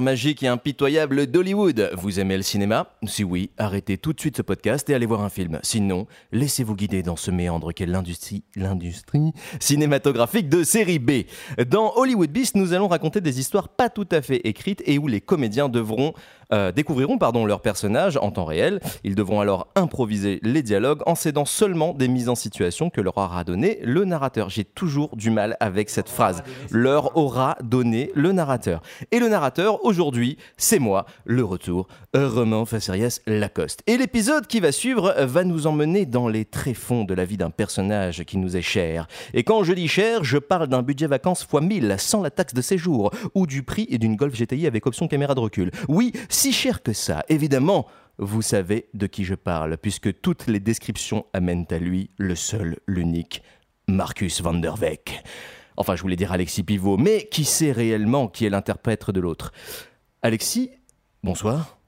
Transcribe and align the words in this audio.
Magique 0.00 0.42
et 0.42 0.48
impitoyable 0.48 1.26
d'Hollywood. 1.26 1.90
Vous 1.94 2.18
aimez 2.18 2.36
le 2.36 2.42
cinéma? 2.42 2.86
Si 3.04 3.24
oui, 3.24 3.50
arrêtez 3.58 3.98
tout 3.98 4.12
de 4.12 4.20
suite 4.20 4.36
ce 4.36 4.42
podcast 4.42 4.88
et 4.88 4.94
allez 4.94 5.06
voir 5.06 5.22
un 5.22 5.28
film. 5.28 5.58
Sinon, 5.62 6.06
laissez-vous 6.32 6.74
guider 6.74 7.02
dans 7.02 7.16
ce 7.16 7.30
méandre 7.30 7.72
qu'est 7.72 7.86
l'industrie, 7.86 8.44
l'industrie 8.56 9.32
cinématographique 9.60 10.48
de 10.48 10.62
série 10.64 10.98
B. 10.98 11.24
Dans 11.66 11.92
Hollywood 11.96 12.30
Beast, 12.30 12.56
nous 12.56 12.72
allons 12.72 12.88
raconter 12.88 13.20
des 13.20 13.40
histoires 13.40 13.68
pas 13.68 13.90
tout 13.90 14.08
à 14.10 14.22
fait 14.22 14.40
écrites 14.44 14.82
et 14.86 14.98
où 14.98 15.08
les 15.08 15.20
comédiens 15.20 15.68
devront 15.68 16.14
euh, 16.52 16.70
découvriront 16.70 17.16
pardon, 17.16 17.46
leurs 17.46 17.62
personnages 17.62 18.18
en 18.18 18.30
temps 18.30 18.44
réel. 18.44 18.80
Ils 19.04 19.14
devront 19.14 19.40
alors 19.40 19.68
improviser 19.74 20.38
les 20.42 20.62
dialogues 20.62 21.00
en 21.06 21.14
cédant 21.14 21.46
seulement 21.46 21.94
des 21.94 22.08
mises 22.08 22.28
en 22.28 22.34
situation 22.34 22.90
que 22.90 23.00
leur 23.00 23.16
aura 23.16 23.42
donné 23.44 23.78
le 23.82 24.04
narrateur. 24.04 24.50
J'ai 24.50 24.64
toujours 24.64 25.16
du 25.16 25.30
mal 25.30 25.56
avec 25.60 25.88
cette 25.88 26.10
phrase. 26.10 26.42
Leur 26.70 27.16
aura 27.16 27.56
donné 27.62 28.10
le 28.14 28.32
narrateur. 28.32 28.82
Et 29.12 29.18
le 29.18 29.28
narrateur, 29.28 29.81
aujourd'hui, 29.82 30.38
c'est 30.56 30.78
moi, 30.78 31.06
le 31.24 31.44
retour, 31.44 31.88
Roman 32.14 32.64
Facerias 32.64 33.20
Lacoste. 33.26 33.82
Et 33.86 33.96
l'épisode 33.96 34.46
qui 34.46 34.60
va 34.60 34.72
suivre 34.72 35.14
va 35.18 35.44
nous 35.44 35.66
emmener 35.66 36.06
dans 36.06 36.28
les 36.28 36.44
tréfonds 36.44 37.04
de 37.04 37.14
la 37.14 37.24
vie 37.24 37.36
d'un 37.36 37.50
personnage 37.50 38.24
qui 38.24 38.38
nous 38.38 38.56
est 38.56 38.62
cher. 38.62 39.06
Et 39.34 39.44
quand 39.44 39.64
je 39.64 39.72
dis 39.72 39.88
cher, 39.88 40.24
je 40.24 40.38
parle 40.38 40.68
d'un 40.68 40.82
budget 40.82 41.06
vacances 41.06 41.46
x 41.52 41.62
1000 41.62 41.96
sans 41.98 42.22
la 42.22 42.30
taxe 42.30 42.54
de 42.54 42.62
séjour 42.62 43.10
ou 43.34 43.46
du 43.46 43.62
prix 43.62 43.86
d'une 43.98 44.16
Golf 44.16 44.34
GTI 44.34 44.66
avec 44.66 44.86
option 44.86 45.08
caméra 45.08 45.34
de 45.34 45.40
recul. 45.40 45.70
Oui, 45.88 46.12
si 46.28 46.52
cher 46.52 46.82
que 46.82 46.92
ça. 46.92 47.24
Évidemment, 47.28 47.86
vous 48.18 48.42
savez 48.42 48.88
de 48.94 49.06
qui 49.06 49.24
je 49.24 49.34
parle, 49.34 49.76
puisque 49.78 50.20
toutes 50.20 50.46
les 50.46 50.60
descriptions 50.60 51.26
amènent 51.32 51.66
à 51.70 51.78
lui 51.78 52.10
le 52.18 52.34
seul, 52.34 52.78
l'unique, 52.86 53.42
Marcus 53.88 54.40
van 54.40 54.54
der 54.54 54.80
Weck. 54.80 55.22
Enfin, 55.76 55.96
je 55.96 56.02
voulais 56.02 56.16
dire 56.16 56.32
Alexis 56.32 56.62
Pivot, 56.62 56.96
mais 56.96 57.28
qui 57.30 57.44
sait 57.44 57.72
réellement 57.72 58.28
qui 58.28 58.44
est 58.44 58.50
l'interprète 58.50 59.10
de 59.10 59.20
l'autre 59.20 59.52
Alexis, 60.22 60.70
bonsoir. 61.22 61.78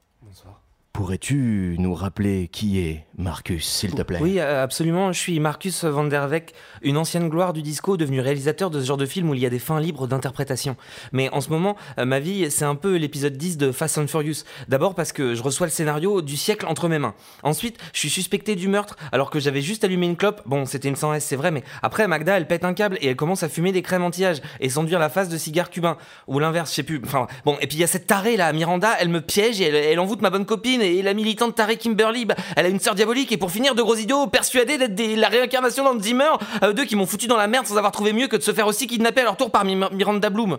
Pourrais-tu 0.92 1.76
nous 1.80 1.92
rappeler 1.92 2.48
qui 2.48 2.78
est 2.78 3.04
Marcus, 3.16 3.64
s'il 3.64 3.94
te 3.94 4.02
plaît 4.02 4.18
Oui, 4.20 4.40
euh, 4.40 4.62
absolument. 4.62 5.12
Je 5.12 5.18
suis 5.18 5.38
Marcus 5.38 5.84
Van 5.84 6.04
der 6.04 6.28
Weck, 6.28 6.52
une 6.82 6.96
ancienne 6.96 7.28
gloire 7.28 7.52
du 7.52 7.62
disco, 7.62 7.96
devenu 7.96 8.20
réalisateur 8.20 8.70
de 8.70 8.80
ce 8.80 8.86
genre 8.86 8.96
de 8.96 9.06
film 9.06 9.30
où 9.30 9.34
il 9.34 9.40
y 9.40 9.46
a 9.46 9.50
des 9.50 9.60
fins 9.60 9.78
libres 9.78 10.08
d'interprétation. 10.08 10.76
Mais 11.12 11.28
en 11.30 11.40
ce 11.40 11.50
moment, 11.50 11.76
euh, 11.98 12.04
ma 12.04 12.18
vie, 12.18 12.50
c'est 12.50 12.64
un 12.64 12.74
peu 12.74 12.96
l'épisode 12.96 13.36
10 13.36 13.56
de 13.56 13.70
Fast 13.70 13.98
and 13.98 14.08
Furious. 14.08 14.42
D'abord 14.68 14.96
parce 14.96 15.12
que 15.12 15.34
je 15.34 15.42
reçois 15.42 15.66
le 15.68 15.70
scénario 15.70 16.22
du 16.22 16.36
siècle 16.36 16.66
entre 16.66 16.88
mes 16.88 16.98
mains. 16.98 17.14
Ensuite, 17.44 17.78
je 17.92 18.00
suis 18.00 18.10
suspecté 18.10 18.56
du 18.56 18.66
meurtre 18.66 18.96
alors 19.12 19.30
que 19.30 19.38
j'avais 19.38 19.60
juste 19.60 19.84
allumé 19.84 20.06
une 20.06 20.16
clope. 20.16 20.42
Bon, 20.46 20.66
c'était 20.66 20.88
une 20.88 20.96
100S, 20.96 21.20
c'est 21.20 21.36
vrai, 21.36 21.52
mais 21.52 21.62
après, 21.82 22.08
Magda, 22.08 22.36
elle 22.36 22.48
pète 22.48 22.64
un 22.64 22.74
câble 22.74 22.98
et 23.00 23.08
elle 23.08 23.16
commence 23.16 23.44
à 23.44 23.48
fumer 23.48 23.70
des 23.70 23.82
crèmes 23.82 24.02
anti-âge 24.02 24.40
et 24.58 24.68
s'enduire 24.68 24.98
la 24.98 25.08
face 25.08 25.28
de 25.28 25.38
cigare 25.38 25.70
cubain. 25.70 25.96
Ou 26.26 26.40
l'inverse, 26.40 26.70
je 26.70 26.76
sais 26.76 26.82
plus. 26.82 27.00
Enfin, 27.04 27.28
bon, 27.44 27.56
et 27.60 27.68
puis 27.68 27.76
il 27.76 27.80
y 27.80 27.84
a 27.84 27.88
cette 27.88 28.08
tarée 28.08 28.36
là, 28.36 28.52
Miranda, 28.52 28.90
elle 28.98 29.08
me 29.08 29.20
piège 29.20 29.60
et 29.60 29.64
elle, 29.64 29.76
elle 29.76 30.00
envoûte 30.00 30.20
ma 30.20 30.30
bonne 30.30 30.46
copine 30.46 30.82
et 30.82 31.00
la 31.00 31.14
militante 31.14 31.54
tarée 31.54 31.76
Kimberly, 31.76 32.24
bah, 32.24 32.34
elle 32.56 32.66
a 32.66 32.68
une 32.68 32.80
sœur 32.80 32.96
et 33.12 33.36
pour 33.36 33.50
finir, 33.50 33.74
de 33.74 33.82
gros 33.82 33.94
idiots 33.96 34.26
persuadés 34.26 34.78
d'être 34.78 34.94
des- 34.94 35.16
la 35.16 35.28
réincarnation 35.28 35.84
d'Hans 35.84 36.00
Zimmer, 36.00 36.30
euh, 36.62 36.72
deux 36.72 36.84
qui 36.84 36.96
m'ont 36.96 37.06
foutu 37.06 37.26
dans 37.26 37.36
la 37.36 37.46
merde 37.46 37.66
sans 37.66 37.76
avoir 37.76 37.92
trouvé 37.92 38.12
mieux 38.12 38.26
que 38.28 38.36
de 38.36 38.42
se 38.42 38.52
faire 38.52 38.66
aussi 38.66 38.86
kidnapper 38.86 39.20
à 39.20 39.24
leur 39.24 39.36
tour 39.36 39.50
par 39.50 39.64
Mi- 39.64 39.76
Miranda 39.92 40.30
Bloom. 40.30 40.58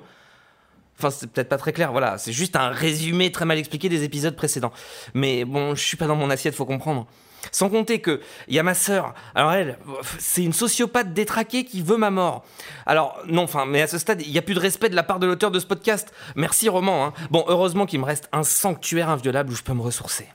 Enfin, 0.97 1.09
c'est 1.11 1.29
peut-être 1.29 1.49
pas 1.49 1.57
très 1.57 1.73
clair, 1.73 1.91
voilà, 1.91 2.17
c'est 2.17 2.31
juste 2.31 2.55
un 2.55 2.69
résumé 2.69 3.29
très 3.31 3.43
mal 3.43 3.57
expliqué 3.57 3.89
des 3.89 4.03
épisodes 4.03 4.35
précédents. 4.35 4.71
Mais 5.13 5.43
bon, 5.43 5.75
je 5.75 5.83
suis 5.83 5.97
pas 5.97 6.07
dans 6.07 6.15
mon 6.15 6.29
assiette, 6.29 6.55
faut 6.55 6.65
comprendre. 6.65 7.05
Sans 7.51 7.69
compter 7.69 7.99
que 7.99 8.21
il 8.47 8.55
y 8.55 8.59
a 8.59 8.63
ma 8.63 8.73
sœur. 8.73 9.13
Alors 9.35 9.51
elle, 9.51 9.77
c'est 10.17 10.43
une 10.43 10.53
sociopathe 10.53 11.13
détraquée 11.13 11.63
qui 11.63 11.81
veut 11.83 11.97
ma 11.97 12.09
mort. 12.09 12.43
Alors 12.87 13.19
non, 13.27 13.43
enfin, 13.43 13.65
mais 13.67 13.81
à 13.83 13.87
ce 13.87 13.97
stade, 13.99 14.21
il 14.21 14.31
y 14.31 14.37
a 14.39 14.41
plus 14.41 14.55
de 14.55 14.59
respect 14.59 14.89
de 14.89 14.95
la 14.95 15.03
part 15.03 15.19
de 15.19 15.27
l'auteur 15.27 15.51
de 15.51 15.59
ce 15.59 15.65
podcast. 15.67 16.11
Merci 16.35 16.69
Roman. 16.69 17.05
hein. 17.05 17.13
Bon, 17.29 17.43
heureusement 17.47 17.85
qu'il 17.85 17.99
me 17.99 18.05
reste 18.05 18.29
un 18.31 18.41
sanctuaire 18.43 19.09
inviolable 19.09 19.51
où 19.51 19.55
je 19.55 19.61
peux 19.63 19.73
me 19.73 19.81
ressourcer. 19.83 20.27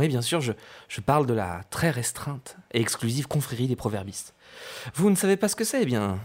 Oui, 0.00 0.08
bien 0.08 0.22
sûr, 0.22 0.40
je, 0.40 0.52
je 0.88 1.02
parle 1.02 1.26
de 1.26 1.34
la 1.34 1.60
très 1.68 1.90
restreinte 1.90 2.56
et 2.72 2.80
exclusive 2.80 3.28
confrérie 3.28 3.68
des 3.68 3.76
proverbistes. 3.76 4.34
Vous 4.94 5.10
ne 5.10 5.14
savez 5.14 5.36
pas 5.36 5.46
ce 5.48 5.54
que 5.56 5.64
c'est 5.64 5.82
Eh 5.82 5.84
bien, 5.84 6.18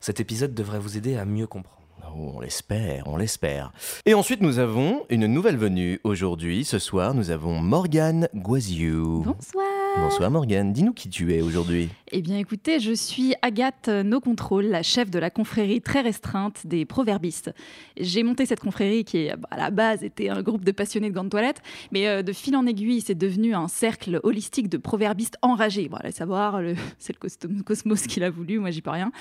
cet 0.00 0.20
épisode 0.20 0.52
devrait 0.52 0.78
vous 0.78 0.98
aider 0.98 1.16
à 1.16 1.24
mieux 1.24 1.46
comprendre. 1.46 1.78
Oh, 2.14 2.32
on 2.36 2.40
l'espère, 2.40 3.04
on 3.06 3.16
l'espère. 3.16 3.72
Et 4.04 4.12
ensuite, 4.12 4.42
nous 4.42 4.58
avons 4.58 5.06
une 5.08 5.26
nouvelle 5.26 5.56
venue. 5.56 5.98
Aujourd'hui, 6.04 6.66
ce 6.66 6.78
soir, 6.78 7.14
nous 7.14 7.30
avons 7.30 7.58
Morgane 7.58 8.28
Guaziou. 8.34 9.22
Bonsoir. 9.24 9.81
Bonsoir 9.96 10.30
Morgane, 10.30 10.72
dis-nous 10.72 10.92
qui 10.94 11.08
tu 11.10 11.34
es 11.34 11.42
aujourd'hui. 11.42 11.88
Eh 12.12 12.22
bien 12.22 12.38
écoutez, 12.38 12.80
je 12.80 12.92
suis 12.92 13.34
Agathe 13.42 13.88
No 13.88 14.20
Control, 14.20 14.64
la 14.66 14.82
chef 14.82 15.10
de 15.10 15.18
la 15.18 15.28
confrérie 15.28 15.80
très 15.82 16.00
restreinte 16.00 16.66
des 16.66 16.84
proverbistes. 16.86 17.52
J'ai 17.98 18.22
monté 18.22 18.46
cette 18.46 18.60
confrérie 18.60 19.04
qui, 19.04 19.28
bah, 19.28 19.48
à 19.50 19.56
la 19.58 19.70
base, 19.70 20.02
était 20.02 20.28
un 20.30 20.40
groupe 20.42 20.64
de 20.64 20.72
passionnés 20.72 21.10
de 21.10 21.14
gants 21.14 21.24
de 21.24 21.28
toilette, 21.28 21.60
mais 21.92 22.08
euh, 22.08 22.22
de 22.22 22.32
fil 22.32 22.56
en 22.56 22.66
aiguille, 22.66 23.00
c'est 23.02 23.14
devenu 23.14 23.54
un 23.54 23.68
cercle 23.68 24.18
holistique 24.22 24.68
de 24.68 24.78
proverbistes 24.78 25.36
enragés. 25.42 25.88
Bon, 25.88 25.98
allez 25.98 26.12
savoir, 26.12 26.60
c'est 26.98 27.14
le 27.14 27.62
cosmos 27.62 28.06
qui 28.06 28.18
l'a 28.20 28.30
voulu, 28.30 28.58
moi 28.60 28.70
j'y 28.70 28.80
peux 28.82 28.90
rien. 28.90 29.12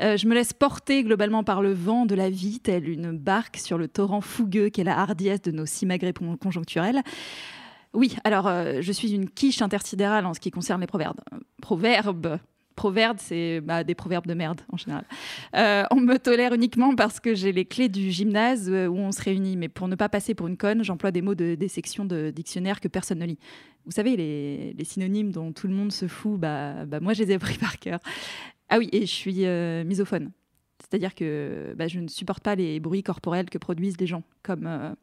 Euh, 0.00 0.16
je 0.16 0.26
me 0.26 0.34
laisse 0.34 0.52
porter 0.54 1.02
globalement 1.04 1.44
par 1.44 1.60
le 1.60 1.72
vent 1.74 2.06
de 2.06 2.14
la 2.14 2.30
vie, 2.30 2.60
telle 2.60 2.88
une 2.88 3.12
barque 3.12 3.58
sur 3.58 3.76
le 3.78 3.88
torrent 3.88 4.20
fougueux 4.22 4.70
qu'est 4.70 4.84
la 4.84 4.98
hardiesse 4.98 5.42
de 5.42 5.50
nos 5.50 5.66
simagrées 5.66 6.12
con- 6.14 6.36
conjoncturelles. 6.38 7.02
Oui, 7.94 8.16
alors 8.24 8.46
euh, 8.46 8.80
je 8.80 8.92
suis 8.92 9.12
une 9.12 9.30
quiche 9.30 9.62
intersidérale 9.62 10.26
en 10.26 10.34
ce 10.34 10.40
qui 10.40 10.50
concerne 10.50 10.80
les 10.80 10.86
proverbes. 10.86 11.20
Proverbes. 11.62 12.38
Proverbes, 12.74 13.18
c'est 13.20 13.60
bah, 13.60 13.84
des 13.84 13.94
proverbes 13.94 14.26
de 14.26 14.34
merde 14.34 14.60
en 14.72 14.76
général. 14.76 15.04
Euh, 15.54 15.84
on 15.92 16.00
me 16.00 16.18
tolère 16.18 16.52
uniquement 16.52 16.96
parce 16.96 17.20
que 17.20 17.34
j'ai 17.34 17.52
les 17.52 17.64
clés 17.64 17.88
du 17.88 18.10
gymnase 18.10 18.68
euh, 18.68 18.88
où 18.88 18.96
on 18.96 19.12
se 19.12 19.22
réunit. 19.22 19.56
Mais 19.56 19.68
pour 19.68 19.86
ne 19.86 19.94
pas 19.94 20.08
passer 20.08 20.34
pour 20.34 20.48
une 20.48 20.56
conne, 20.56 20.82
j'emploie 20.82 21.12
des 21.12 21.22
mots 21.22 21.36
de, 21.36 21.54
des 21.54 21.68
sections 21.68 22.04
de 22.04 22.30
dictionnaire 22.30 22.80
que 22.80 22.88
personne 22.88 23.20
ne 23.20 23.26
lit. 23.26 23.38
Vous 23.84 23.92
savez, 23.92 24.16
les, 24.16 24.84
synonymes 24.84 25.30
dont 25.30 25.52
tout 25.52 25.68
le 25.68 25.74
monde 25.74 25.92
se 25.92 26.08
fout, 26.08 26.38
bah, 26.38 26.84
bah, 26.84 26.98
moi 27.00 27.12
je 27.12 27.22
les 27.22 27.30
ai 27.30 27.34
appris 27.34 27.58
par 27.58 27.78
cœur. 27.78 28.00
Ah 28.68 28.78
oui, 28.78 28.88
et 28.92 29.02
je 29.02 29.12
suis 29.12 29.46
euh, 29.46 29.84
misophone. 29.84 30.32
C'est-à-dire 30.80 31.14
que 31.14 31.74
bah, 31.76 31.86
je 31.86 32.00
ne 32.00 32.08
supporte 32.08 32.42
pas 32.42 32.56
les 32.56 32.80
bruits 32.80 33.04
corporels 33.04 33.48
que 33.50 33.58
produisent 33.58 34.00
les 34.00 34.06
gens, 34.06 34.24
comme 34.42 34.96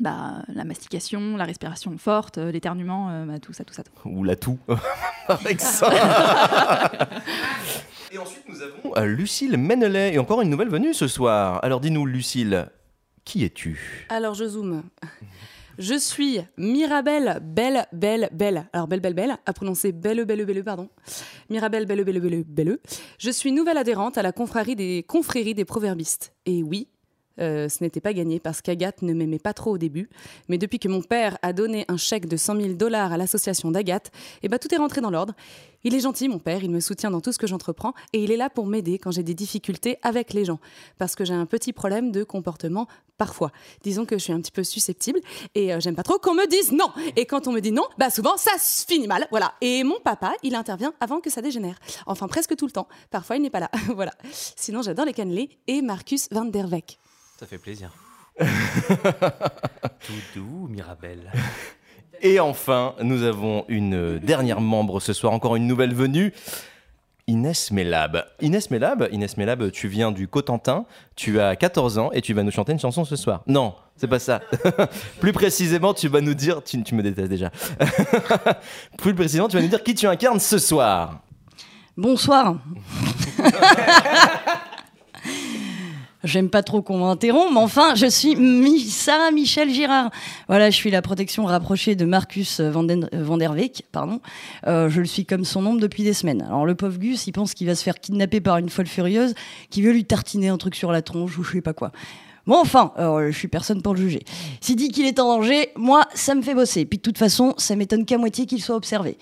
bah, 0.00 0.42
la 0.48 0.64
mastication, 0.64 1.36
la 1.36 1.44
respiration 1.44 1.96
forte, 1.98 2.38
euh, 2.38 2.50
l'éternuement, 2.50 3.10
euh, 3.10 3.26
bah, 3.26 3.38
tout 3.38 3.52
ça, 3.52 3.64
tout 3.64 3.74
ça. 3.74 3.82
tout. 3.82 3.92
Ou 4.04 4.24
la 4.24 4.36
toux, 4.36 4.58
avec 5.28 5.60
ça. 5.60 5.90
Et 8.10 8.18
ensuite, 8.18 8.44
nous 8.48 8.62
avons 8.62 8.96
euh, 8.96 9.06
Lucille 9.06 9.56
Menelet, 9.56 10.14
et 10.14 10.18
encore 10.18 10.40
une 10.40 10.50
nouvelle 10.50 10.70
venue 10.70 10.94
ce 10.94 11.06
soir. 11.06 11.60
Alors 11.62 11.80
dis-nous, 11.80 12.06
Lucille, 12.06 12.66
qui 13.24 13.44
es-tu? 13.44 14.06
Alors 14.08 14.34
je 14.34 14.46
zoome. 14.46 14.82
Je 15.78 15.98
suis 15.98 16.40
Mirabelle 16.58 17.40
Belle 17.42 17.86
Belle 17.92 18.28
Belle. 18.32 18.68
Alors 18.72 18.88
Belle 18.88 19.00
Belle 19.00 19.14
Belle, 19.14 19.36
à 19.46 19.52
prononcer 19.52 19.92
Belle 19.92 20.24
Belle 20.24 20.44
Belle, 20.44 20.64
pardon. 20.64 20.88
Mirabelle 21.48 21.86
Belle 21.86 22.04
Belle 22.04 22.20
Belle 22.20 22.44
Belle. 22.44 22.78
Je 23.18 23.30
suis 23.30 23.52
nouvelle 23.52 23.78
adhérente 23.78 24.18
à 24.18 24.22
la 24.22 24.32
confrérie 24.32 24.76
des, 24.76 25.02
confrérie 25.02 25.54
des 25.54 25.64
proverbistes. 25.64 26.34
Et 26.44 26.62
oui, 26.62 26.88
euh, 27.40 27.68
ce 27.68 27.82
n'était 27.82 28.00
pas 28.00 28.12
gagné 28.12 28.40
parce 28.40 28.62
qu'Agathe 28.62 29.02
ne 29.02 29.12
m'aimait 29.12 29.38
pas 29.38 29.52
trop 29.52 29.72
au 29.72 29.78
début. 29.78 30.08
Mais 30.48 30.58
depuis 30.58 30.78
que 30.78 30.88
mon 30.88 31.02
père 31.02 31.38
a 31.42 31.52
donné 31.52 31.84
un 31.88 31.96
chèque 31.96 32.26
de 32.26 32.36
100 32.36 32.60
000 32.60 32.74
dollars 32.74 33.12
à 33.12 33.16
l'association 33.16 33.70
d'Agathe, 33.70 34.10
eh 34.42 34.48
ben, 34.48 34.58
tout 34.58 34.72
est 34.74 34.78
rentré 34.78 35.00
dans 35.00 35.10
l'ordre. 35.10 35.34
Il 35.82 35.94
est 35.94 36.00
gentil, 36.00 36.28
mon 36.28 36.38
père, 36.38 36.62
il 36.62 36.70
me 36.70 36.80
soutient 36.80 37.10
dans 37.10 37.22
tout 37.22 37.32
ce 37.32 37.38
que 37.38 37.46
j'entreprends 37.46 37.94
et 38.12 38.22
il 38.22 38.30
est 38.30 38.36
là 38.36 38.50
pour 38.50 38.66
m'aider 38.66 38.98
quand 38.98 39.10
j'ai 39.10 39.22
des 39.22 39.32
difficultés 39.34 39.98
avec 40.02 40.34
les 40.34 40.44
gens. 40.44 40.58
Parce 40.98 41.14
que 41.14 41.24
j'ai 41.24 41.32
un 41.32 41.46
petit 41.46 41.72
problème 41.72 42.12
de 42.12 42.22
comportement 42.22 42.86
parfois. 43.16 43.50
Disons 43.82 44.04
que 44.04 44.18
je 44.18 44.24
suis 44.24 44.32
un 44.32 44.40
petit 44.40 44.52
peu 44.52 44.62
susceptible 44.62 45.20
et 45.54 45.72
euh, 45.72 45.80
j'aime 45.80 45.94
pas 45.94 46.02
trop 46.02 46.18
qu'on 46.18 46.34
me 46.34 46.46
dise 46.46 46.72
non. 46.72 46.90
Et 47.16 47.24
quand 47.24 47.48
on 47.48 47.52
me 47.52 47.60
dit 47.60 47.72
non, 47.72 47.84
bah 47.98 48.10
souvent 48.10 48.36
ça 48.36 48.52
se 48.58 48.84
finit 48.84 49.06
mal. 49.06 49.26
Voilà. 49.30 49.54
Et 49.62 49.82
mon 49.84 50.00
papa, 50.00 50.34
il 50.42 50.54
intervient 50.54 50.92
avant 51.00 51.20
que 51.20 51.30
ça 51.30 51.40
dégénère. 51.40 51.78
Enfin, 52.06 52.28
presque 52.28 52.56
tout 52.56 52.66
le 52.66 52.72
temps. 52.72 52.88
Parfois, 53.10 53.36
il 53.36 53.42
n'est 53.42 53.50
pas 53.50 53.60
là. 53.60 53.70
voilà. 53.94 54.12
Sinon, 54.32 54.82
j'adore 54.82 55.06
les 55.06 55.14
cannelés 55.14 55.48
et 55.66 55.80
Marcus 55.80 56.28
van 56.30 56.44
der 56.44 56.68
Weck. 56.70 56.98
Ça 57.40 57.46
fait 57.46 57.56
plaisir. 57.56 57.90
Tout 58.38 60.12
doux, 60.34 60.68
Mirabelle. 60.68 61.32
Et 62.20 62.38
enfin, 62.38 62.94
nous 63.02 63.22
avons 63.22 63.64
une 63.68 64.18
dernière 64.18 64.60
membre 64.60 65.00
ce 65.00 65.14
soir, 65.14 65.32
encore 65.32 65.56
une 65.56 65.66
nouvelle 65.66 65.94
venue. 65.94 66.34
Inès 67.26 67.70
Mellab. 67.70 68.26
Inès 68.42 68.70
Mellab, 68.70 69.08
Inès 69.10 69.38
Mellab, 69.38 69.70
tu 69.70 69.88
viens 69.88 70.12
du 70.12 70.28
Cotentin, 70.28 70.84
tu 71.16 71.40
as 71.40 71.56
14 71.56 71.96
ans 71.96 72.10
et 72.12 72.20
tu 72.20 72.34
vas 72.34 72.42
nous 72.42 72.50
chanter 72.50 72.72
une 72.72 72.78
chanson 72.78 73.06
ce 73.06 73.16
soir. 73.16 73.42
Non, 73.46 73.74
c'est 73.96 74.06
pas 74.06 74.18
ça. 74.18 74.42
Plus 75.20 75.32
précisément, 75.32 75.94
tu 75.94 76.08
vas 76.08 76.20
nous 76.20 76.34
dire, 76.34 76.62
tu, 76.62 76.82
tu 76.82 76.94
me 76.94 77.02
détestes 77.02 77.30
déjà. 77.30 77.50
Plus 78.98 79.14
précisément, 79.14 79.48
tu 79.48 79.56
vas 79.56 79.62
nous 79.62 79.68
dire 79.70 79.82
qui 79.82 79.94
tu 79.94 80.06
incarnes 80.06 80.40
ce 80.40 80.58
soir. 80.58 81.22
Bonsoir. 81.96 82.56
J'aime 86.22 86.50
pas 86.50 86.62
trop 86.62 86.82
qu'on 86.82 86.98
m'interrompe, 86.98 87.48
mais 87.52 87.60
enfin, 87.60 87.94
je 87.94 88.04
suis 88.04 88.36
Mi- 88.36 88.80
Sarah 88.80 89.30
Michel 89.30 89.70
Girard. 89.70 90.10
Voilà, 90.48 90.68
je 90.68 90.76
suis 90.76 90.90
la 90.90 91.00
protection 91.00 91.46
rapprochée 91.46 91.94
de 91.96 92.04
Marcus 92.04 92.60
Van, 92.60 92.84
der 92.84 93.54
pardon. 93.90 94.20
Euh, 94.66 94.90
je 94.90 95.00
le 95.00 95.06
suis 95.06 95.24
comme 95.24 95.46
son 95.46 95.64
ombre 95.64 95.80
depuis 95.80 96.02
des 96.04 96.12
semaines. 96.12 96.42
Alors 96.42 96.66
le 96.66 96.74
pauvre 96.74 96.98
Gus, 96.98 97.26
il 97.26 97.32
pense 97.32 97.54
qu'il 97.54 97.66
va 97.66 97.74
se 97.74 97.82
faire 97.82 97.98
kidnapper 97.98 98.40
par 98.42 98.58
une 98.58 98.68
folle 98.68 98.86
furieuse 98.86 99.34
qui 99.70 99.80
veut 99.80 99.92
lui 99.92 100.04
tartiner 100.04 100.48
un 100.48 100.58
truc 100.58 100.74
sur 100.74 100.92
la 100.92 101.00
tronche 101.00 101.38
ou 101.38 101.42
je 101.42 101.52
sais 101.52 101.60
pas 101.62 101.72
quoi. 101.72 101.90
Bon, 102.46 102.58
enfin, 102.60 102.92
euh, 102.98 103.30
je 103.30 103.36
suis 103.38 103.48
personne 103.48 103.80
pour 103.80 103.94
le 103.94 104.00
juger. 104.00 104.20
S'il 104.60 104.76
dit 104.76 104.88
qu'il 104.90 105.06
est 105.06 105.20
en 105.20 105.36
danger, 105.38 105.70
moi, 105.76 106.04
ça 106.14 106.34
me 106.34 106.42
fait 106.42 106.54
bosser. 106.54 106.84
Puis 106.84 106.98
de 106.98 107.02
toute 107.02 107.18
façon, 107.18 107.54
ça 107.56 107.76
m'étonne 107.76 108.04
qu'à 108.04 108.18
moitié 108.18 108.44
qu'il 108.46 108.60
soit 108.62 108.76
observé. 108.76 109.16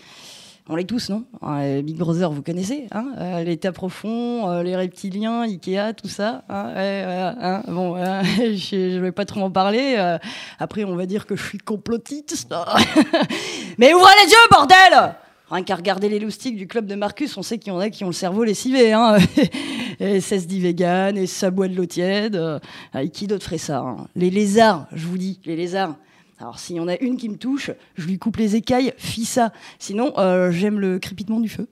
On 0.71 0.77
l'est 0.77 0.85
tous, 0.85 1.09
non? 1.09 1.25
Euh, 1.45 1.81
Big 1.81 1.97
Brother, 1.97 2.31
vous 2.31 2.43
connaissez 2.43 2.89
hein? 2.93 3.07
Euh, 3.19 3.43
L'état 3.43 3.73
profond, 3.73 4.51
euh, 4.51 4.63
les 4.63 4.77
reptiliens, 4.77 5.41
Ikea, 5.43 5.95
tout 5.95 6.09
ça. 6.09 6.45
hein? 6.51 6.73
Hein 6.77 7.63
bon, 7.69 7.91
voilà. 7.91 8.23
je 8.37 8.97
ne 8.97 9.01
vais 9.01 9.13
pas 9.13 9.25
trop 9.25 9.41
en 9.41 9.51
parler. 9.51 9.95
euh, 9.97 10.19
après, 10.59 10.85
on 10.85 10.95
va 10.95 11.07
dire 11.07 11.25
que 11.27 11.37
je 11.37 11.43
suis 11.43 11.59
complotiste. 11.59 12.55
Mais 13.79 13.95
ouvrez 13.95 14.13
les 14.25 14.31
yeux, 14.31 14.37
bordel 14.51 15.15
Rien 15.51 15.63
qu'à 15.65 15.77
regarder 15.77 16.11
les 16.11 16.19
loustiques 16.19 16.57
du 16.57 16.67
club 16.67 16.85
de 16.85 16.95
Marcus, 16.95 17.35
on 17.39 17.43
sait 17.43 17.57
qu'il 17.57 17.73
y 17.73 17.77
en 17.77 17.79
a 17.79 17.89
qui 17.89 18.05
ont 18.05 18.09
le 18.09 18.13
cerveau 18.13 18.45
lessivé. 18.45 18.93
Hein 18.93 19.17
et 20.01 20.19
vegan, 20.19 21.17
et 21.17 21.27
ça 21.27 21.51
boit 21.51 21.69
de 21.69 21.75
l'eau 21.75 21.87
tiède. 21.87 22.37
euh, 22.37 22.59
et 22.95 23.09
qui 23.09 23.27
d'autre 23.27 23.45
ferait 23.45 23.57
ça 23.57 23.79
hein? 23.79 23.97
Les 24.15 24.29
lézards, 24.29 24.87
je 24.93 25.07
vous 25.07 25.17
dis, 25.17 25.41
les 25.47 25.57
lézards. 25.57 25.95
Alors, 26.41 26.59
s'il 26.59 26.77
y 26.77 26.81
en 26.81 26.87
a 26.87 26.97
une 26.99 27.17
qui 27.17 27.29
me 27.29 27.37
touche, 27.37 27.73
je 27.97 28.07
lui 28.07 28.19
coupe 28.19 28.37
les 28.37 28.55
écailles, 28.55 28.93
fissa. 28.97 29.53
Sinon, 29.79 30.13
euh, 30.19 30.53
j'aime 30.53 30.79
le 30.79 31.01
crépitement 31.01 31.41
du 31.41 31.49
feu 31.49 31.69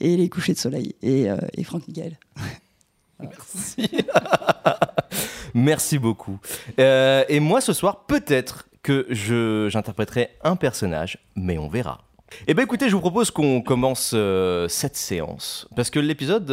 et 0.00 0.16
les 0.16 0.28
couchers 0.28 0.54
de 0.54 0.58
soleil. 0.58 0.96
Et, 1.02 1.30
euh, 1.30 1.36
et 1.56 1.62
Franck 1.62 1.86
Miguel. 1.86 2.18
Merci 5.54 5.98
beaucoup. 5.98 6.38
Euh, 6.80 7.24
et 7.28 7.38
moi, 7.38 7.60
ce 7.60 7.72
soir, 7.72 8.06
peut-être 8.06 8.68
que 8.82 9.06
je, 9.08 9.68
j'interpréterai 9.70 10.30
un 10.42 10.56
personnage, 10.56 11.18
mais 11.36 11.58
on 11.58 11.68
verra. 11.68 12.00
Eh 12.46 12.54
bien 12.54 12.64
écoutez, 12.64 12.88
je 12.88 12.94
vous 12.94 13.00
propose 13.00 13.30
qu'on 13.30 13.62
commence 13.62 14.12
euh, 14.14 14.68
cette 14.68 14.96
séance, 14.96 15.66
parce 15.74 15.90
que 15.90 15.98
l'épisode 15.98 16.46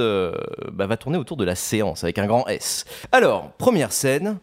bah, 0.71 0.87
va 0.87 0.97
tourner 0.97 1.17
autour 1.17 1.35
de 1.35 1.43
la 1.43 1.55
séance, 1.55 2.03
avec 2.03 2.17
un 2.17 2.27
grand 2.27 2.47
S. 2.47 2.85
Alors, 3.11 3.51
première 3.53 3.91
scène, 3.91 4.37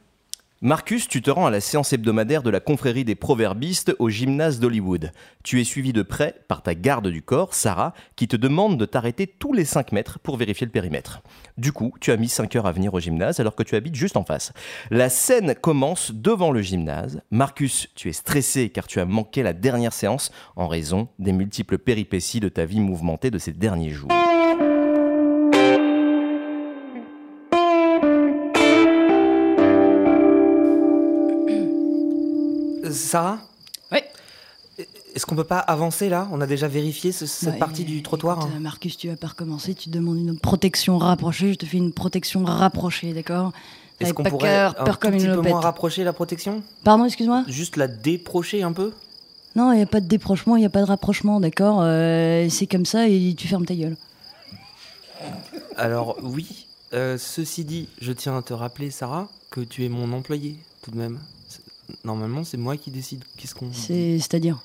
Marcus, 0.65 1.09
tu 1.09 1.23
te 1.23 1.31
rends 1.31 1.47
à 1.47 1.51
la 1.51 1.61
séance 1.61 1.93
hebdomadaire 1.93 2.45
de 2.45 2.49
la 2.49 2.61
confrérie 2.61 3.05
des 3.05 3.17
proverbistes 3.17 3.97
au 3.99 4.09
gymnase 4.09 4.61
d'Hollywood. 4.61 5.11
Tu 5.43 5.61
es 5.61 5.65
suivi 5.65 5.93
de 5.93 6.03
près 6.03 6.37
par 6.47 6.63
ta 6.63 6.77
garde 6.77 7.09
du 7.09 7.21
corps, 7.21 7.53
Sarah, 7.53 7.95
qui 8.15 8.29
te 8.29 8.37
demande 8.37 8.79
de 8.79 8.87
t'arrêter 8.87 9.27
tous 9.27 9.53
les 9.53 9.65
5 9.65 9.91
mètres 9.91 10.21
pour 10.21 10.37
vérifier 10.37 10.65
le 10.65 10.71
périmètre. 10.71 11.21
Du 11.59 11.73
coup, 11.73 11.93
tu 12.01 12.13
as 12.13 12.17
mis 12.17 12.29
5 12.29 12.55
heures 12.55 12.67
à 12.67 12.71
venir 12.71 12.95
au 12.95 13.01
gymnase 13.01 13.41
alors 13.41 13.57
que 13.57 13.65
tu 13.65 13.75
habites 13.75 13.97
juste 13.97 14.17
en 14.17 14.23
face. 14.23 14.53
La 14.93 15.09
scène 15.09 15.57
commence 15.57 16.13
devant 16.13 16.53
le 16.53 16.63
gymnase. 16.63 17.23
Marcus, 17.33 17.89
tu 17.97 18.09
es 18.09 18.13
stressé 18.13 18.71
car 18.71 18.87
tu 18.87 19.01
as 19.01 19.05
manqué 19.05 19.43
la 19.43 19.55
dernière 19.55 19.93
séance 19.93 20.31
en 20.55 20.69
raison 20.69 21.09
des 21.19 21.33
multiples 21.33 21.79
péripéties 21.79 22.39
de 22.39 22.49
ta 22.49 22.67
vie 22.67 22.79
mouvementée 22.79 23.33
de 23.33 23.39
ces 23.39 23.51
derniers 23.51 23.91
jours. 23.91 24.13
Sarah 32.93 33.39
Ouais. 33.91 34.05
Est-ce 35.15 35.27
qu'on 35.27 35.37
peut 35.37 35.45
pas 35.45 35.59
avancer 35.59 36.09
là? 36.09 36.29
On 36.33 36.41
a 36.41 36.47
déjà 36.47 36.69
vérifié 36.69 37.13
ce- 37.13 37.27
cette 37.27 37.55
Ouais, 37.55 37.59
partie 37.59 37.85
du 37.85 38.03
trottoir 38.03 38.39
écoute, 38.39 38.51
hein. 38.51 38.57
euh, 38.57 38.61
Marcus, 38.61 38.97
tu 38.97 39.09
vas 39.09 39.17
pas 39.17 39.27
recommencer. 39.29 39.75
Tu 39.75 39.91
demandes 39.91 40.19
une 40.19 40.39
protection 40.39 40.97
rapprochée. 40.99 41.53
Je 41.53 41.59
te 41.59 41.67
fais 41.67 41.77
une 41.77 41.93
protection 41.93 42.45
rapprochée, 42.45 43.13
d'accord? 43.13 43.53
Est-ce 44.01 44.15
qu'on 44.15 44.23
pas 44.23 44.31
pourrait 44.31 44.49
cœur, 44.49 44.75
un 44.81 44.85
peur 44.85 44.99
tout 44.99 45.07
comme 45.07 45.17
petit 45.17 45.27
une 45.27 45.35
peu 45.35 45.43
moins 45.43 45.61
rapprocher 45.61 46.03
la 46.03 46.13
protection? 46.15 46.63
Pardon, 46.83 47.05
excuse-moi? 47.05 47.45
Juste 47.47 47.77
la 47.77 47.89
déprocher 47.89 48.63
un 48.63 48.73
peu? 48.73 48.93
Non, 49.55 49.71
il 49.73 49.77
n'y 49.77 49.83
a 49.83 49.87
pas 49.87 50.01
de 50.01 50.07
déprochement, 50.07 50.57
il 50.57 50.61
n'y 50.61 50.67
a 50.67 50.71
pas 50.71 50.81
de 50.81 50.87
rapprochement, 50.87 51.39
d'accord? 51.39 51.81
Euh, 51.83 52.49
C'est 52.49 52.67
comme 52.67 52.87
ça 52.87 53.07
et 53.07 53.35
tu 53.37 53.47
fermes 53.49 53.67
ta 53.67 53.75
gueule. 53.75 53.97
Alors 55.77 56.17
oui, 56.23 56.67
euh, 56.95 57.17
ceci 57.19 57.65
dit, 57.65 57.89
je 58.01 58.13
tiens 58.13 58.37
à 58.37 58.43
te 58.43 58.53
rappeler, 58.55 58.91
Sarah, 58.91 59.29
que 59.51 59.61
tu 59.61 59.85
es 59.85 59.89
mon 59.89 60.13
employé, 60.13 60.57
tout 60.83 60.91
de 60.91 60.97
même. 60.97 61.21
Normalement, 62.05 62.45
c'est 62.45 62.57
moi 62.57 62.77
qui 62.77 62.91
décide 62.91 63.23
qu'est-ce 63.37 63.55
qu'on... 63.55 63.73
C'est- 63.73 64.19
C'est-à-dire 64.19 64.59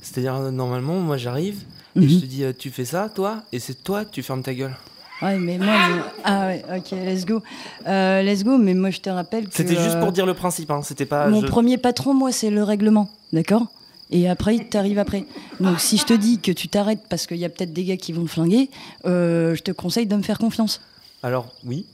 C'est-à-dire, 0.00 0.34
euh, 0.36 0.50
normalement, 0.50 0.98
moi 0.98 1.16
j'arrive, 1.16 1.62
et 1.96 2.08
je 2.08 2.14
Mhm. 2.14 2.20
te 2.20 2.26
dis, 2.26 2.44
euh, 2.44 2.52
tu 2.56 2.70
fais 2.70 2.84
ça, 2.84 3.08
toi, 3.08 3.42
et 3.52 3.58
c'est 3.60 3.82
toi, 3.84 4.04
tu 4.04 4.22
fermes 4.22 4.42
ta 4.42 4.54
gueule. 4.54 4.74
Ouais, 5.22 5.38
mais 5.38 5.56
moi. 5.58 5.74
je- 5.86 6.20
Ah 6.24 6.46
ouais, 6.48 6.64
ok, 6.76 6.90
let's 6.90 7.24
go. 7.24 7.40
Euh, 7.86 8.22
let's 8.22 8.42
go, 8.42 8.58
mais 8.58 8.74
moi 8.74 8.90
je 8.90 9.00
te 9.00 9.08
rappelle 9.10 9.48
que. 9.48 9.54
C'était 9.54 9.76
juste 9.76 10.00
pour 10.00 10.10
dire 10.10 10.26
le 10.26 10.34
principe, 10.34 10.70
hein, 10.72 10.80
c'était 10.82 11.06
pas... 11.06 11.28
Mon 11.28 11.40
je- 11.42 11.46
premier 11.46 11.78
patron, 11.78 12.12
moi, 12.14 12.32
c'est 12.32 12.50
le 12.50 12.64
règlement, 12.64 13.08
d'accord? 13.32 13.66
Et 14.10 14.28
après, 14.28 14.56
il 14.56 14.64
t'arrive 14.68 14.98
après. 14.98 15.24
Donc 15.60 15.78
si 15.80 15.96
je 15.96 16.04
te 16.04 16.12
dis 16.12 16.38
que 16.40 16.50
tu 16.52 16.66
t'arrêtes 16.68 17.04
parce 17.08 17.26
qu'il 17.28 17.36
y 17.38 17.44
a 17.44 17.48
peut-être 17.48 17.72
des 17.72 17.84
gars 17.84 17.96
qui 17.96 18.12
vont 18.12 18.24
te 18.24 18.30
flinguer, 18.30 18.68
euh, 19.06 19.54
je 19.54 19.62
te 19.62 19.70
conseille 19.70 20.06
de 20.06 20.16
me 20.16 20.22
faire 20.22 20.38
confiance. 20.38 20.80
Alors, 21.22 21.46
oui, 21.64 21.86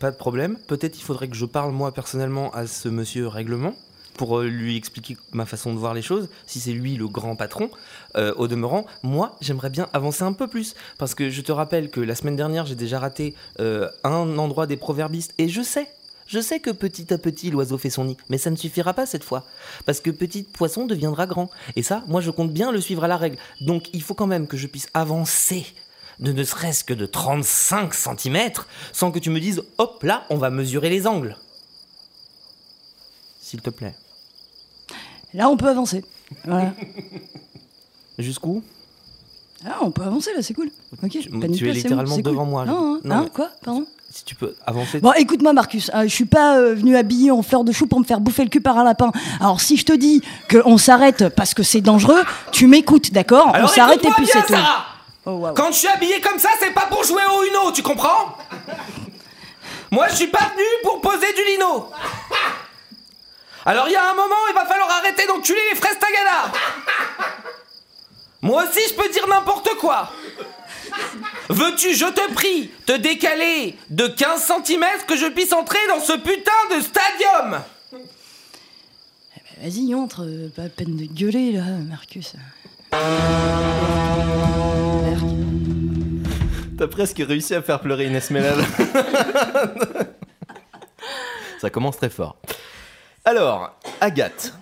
pas 0.00 0.10
de 0.10 0.16
problème. 0.16 0.56
Peut-être 0.66 0.98
il 0.98 1.02
faudrait 1.02 1.28
que 1.28 1.36
je 1.36 1.44
parle 1.44 1.72
moi 1.72 1.92
personnellement 1.92 2.50
à 2.52 2.66
ce 2.66 2.88
monsieur 2.88 3.28
règlement 3.28 3.74
pour 4.16 4.38
euh, 4.38 4.46
lui 4.46 4.76
expliquer 4.76 5.16
ma 5.32 5.46
façon 5.46 5.72
de 5.72 5.78
voir 5.78 5.94
les 5.94 6.02
choses, 6.02 6.28
si 6.46 6.60
c'est 6.60 6.72
lui 6.72 6.96
le 6.96 7.08
grand 7.08 7.36
patron. 7.36 7.70
Euh, 8.16 8.34
au 8.36 8.48
demeurant, 8.48 8.86
moi, 9.02 9.36
j'aimerais 9.40 9.70
bien 9.70 9.88
avancer 9.92 10.22
un 10.22 10.32
peu 10.32 10.46
plus. 10.48 10.74
Parce 10.98 11.14
que 11.14 11.30
je 11.30 11.40
te 11.40 11.52
rappelle 11.52 11.90
que 11.90 12.00
la 12.00 12.14
semaine 12.14 12.36
dernière, 12.36 12.66
j'ai 12.66 12.74
déjà 12.74 12.98
raté 12.98 13.34
euh, 13.60 13.88
un 14.04 14.38
endroit 14.38 14.66
des 14.66 14.76
proverbistes. 14.76 15.34
Et 15.38 15.48
je 15.48 15.62
sais, 15.62 15.88
je 16.26 16.40
sais 16.40 16.60
que 16.60 16.70
petit 16.70 17.12
à 17.12 17.18
petit, 17.18 17.50
l'oiseau 17.50 17.78
fait 17.78 17.90
son 17.90 18.04
nid. 18.04 18.16
Mais 18.28 18.38
ça 18.38 18.50
ne 18.50 18.56
suffira 18.56 18.94
pas 18.94 19.06
cette 19.06 19.24
fois. 19.24 19.44
Parce 19.84 20.00
que 20.00 20.10
petit 20.10 20.42
poisson 20.42 20.86
deviendra 20.86 21.26
grand. 21.26 21.50
Et 21.76 21.82
ça, 21.82 22.02
moi, 22.08 22.20
je 22.20 22.30
compte 22.30 22.52
bien 22.52 22.72
le 22.72 22.80
suivre 22.80 23.04
à 23.04 23.08
la 23.08 23.16
règle. 23.16 23.38
Donc, 23.60 23.88
il 23.92 24.02
faut 24.02 24.14
quand 24.14 24.26
même 24.26 24.46
que 24.46 24.56
je 24.56 24.66
puisse 24.66 24.88
avancer 24.94 25.66
de 26.18 26.32
ne 26.32 26.44
serait-ce 26.44 26.82
que 26.82 26.94
de 26.94 27.06
35 27.06 27.92
cm 27.94 28.50
sans 28.92 29.12
que 29.12 29.18
tu 29.18 29.30
me 29.30 29.38
dises 29.38 29.62
hop 29.78 30.02
là, 30.02 30.24
on 30.30 30.38
va 30.38 30.50
mesurer 30.50 30.88
les 30.88 31.06
angles. 31.06 31.36
S'il 33.40 33.60
te 33.60 33.70
plaît. 33.70 33.94
Là, 35.34 35.48
on 35.48 35.56
peut 35.56 35.68
avancer. 35.68 36.04
Voilà. 36.44 36.72
Jusqu'où? 38.18 38.62
Ah, 39.64 39.78
on 39.82 39.90
peut 39.90 40.02
avancer 40.02 40.30
là, 40.34 40.42
c'est 40.42 40.54
cool. 40.54 40.70
Ok. 41.02 41.10
Tu- 41.10 41.28
pas 41.30 41.48
de 41.48 41.54
tu 41.54 41.64
es 41.68 41.72
c'est 41.72 41.78
littéralement 41.78 42.10
bon, 42.10 42.16
c'est 42.16 42.22
devant 42.22 42.44
moi, 42.44 42.64
là. 42.64 42.72
Non, 42.72 42.94
hein, 42.96 43.00
Non, 43.04 43.14
hein, 43.16 43.20
mais- 43.24 43.30
quoi 43.30 43.48
Pardon 43.64 43.86
Si 44.10 44.24
tu 44.24 44.34
peux 44.34 44.54
avancer. 44.66 45.00
Bon, 45.00 45.12
écoute-moi, 45.12 45.52
Marcus, 45.52 45.90
hein, 45.92 46.04
je 46.04 46.14
suis 46.14 46.24
pas 46.26 46.56
euh, 46.58 46.74
venu 46.74 46.96
habillé 46.96 47.30
en 47.30 47.42
fleur 47.42 47.64
de 47.64 47.72
chou 47.72 47.86
pour 47.86 47.98
me 48.00 48.04
faire 48.04 48.20
bouffer 48.20 48.44
le 48.44 48.50
cul 48.50 48.60
par 48.60 48.78
un 48.78 48.84
lapin. 48.84 49.10
Alors, 49.40 49.60
si 49.60 49.76
je 49.76 49.84
te 49.84 49.92
dis 49.92 50.22
qu'on 50.50 50.78
s'arrête 50.78 51.28
parce 51.30 51.52
que 51.54 51.62
c'est 51.62 51.80
dangereux, 51.80 52.22
tu 52.52 52.66
m'écoutes, 52.66 53.12
d'accord? 53.12 53.46
On 53.48 53.52
Alors 53.52 53.70
s'arrête 53.70 53.96
et 54.04 54.08
écoute-moi 54.08 54.14
puis 54.16 54.24
bien, 54.26 54.34
c'est 54.42 54.46
tout. 54.46 54.52
Sarah 54.52 54.84
Oh, 55.28 55.32
waouh. 55.38 55.54
Quand 55.54 55.72
je 55.72 55.78
suis 55.78 55.88
habillé 55.88 56.20
comme 56.20 56.38
ça, 56.38 56.50
c'est 56.60 56.72
pas 56.72 56.86
pour 56.88 57.02
jouer 57.02 57.22
au 57.36 57.42
Uno, 57.42 57.72
tu 57.72 57.82
comprends? 57.82 58.36
Moi, 59.90 60.06
je 60.10 60.14
suis 60.16 60.28
pas 60.28 60.52
venu 60.54 60.64
pour 60.84 61.00
poser 61.00 61.26
du 61.34 61.42
lino. 61.52 61.86
Alors, 63.66 63.88
il 63.88 63.92
y 63.92 63.96
a 63.96 64.12
un 64.12 64.14
moment, 64.14 64.36
il 64.48 64.54
va 64.54 64.64
falloir 64.64 64.88
arrêter 64.88 65.26
d'enculer 65.26 65.58
les 65.72 65.76
fraises 65.76 65.98
Tagada. 65.98 66.52
Moi 68.40 68.62
aussi, 68.62 68.78
je 68.88 68.94
peux 68.94 69.08
dire 69.08 69.26
n'importe 69.26 69.70
quoi. 69.80 70.12
Veux-tu, 71.48 71.96
je 71.96 72.06
te 72.06 72.32
prie, 72.32 72.70
te 72.86 72.92
décaler 72.92 73.76
de 73.90 74.06
15 74.06 74.52
cm 74.64 74.84
que 75.08 75.16
je 75.16 75.26
puisse 75.26 75.52
entrer 75.52 75.80
dans 75.88 75.98
ce 75.98 76.12
putain 76.12 76.76
de 76.76 76.80
stadium? 76.80 77.60
Vas-y, 79.60 79.94
entre, 79.96 80.24
pas 80.54 80.68
peine 80.68 80.96
de 80.96 81.06
gueuler 81.06 81.50
là, 81.50 81.64
Marcus. 81.88 82.34
T'as 86.78 86.86
presque 86.86 87.18
réussi 87.18 87.52
à 87.56 87.62
faire 87.62 87.80
pleurer 87.80 88.04
Inès 88.06 88.30
Mellal. 88.30 88.58
Ça 91.60 91.68
commence 91.70 91.96
très 91.96 92.10
fort. 92.10 92.36
Alors, 93.28 93.76
Agathe, 94.00 94.56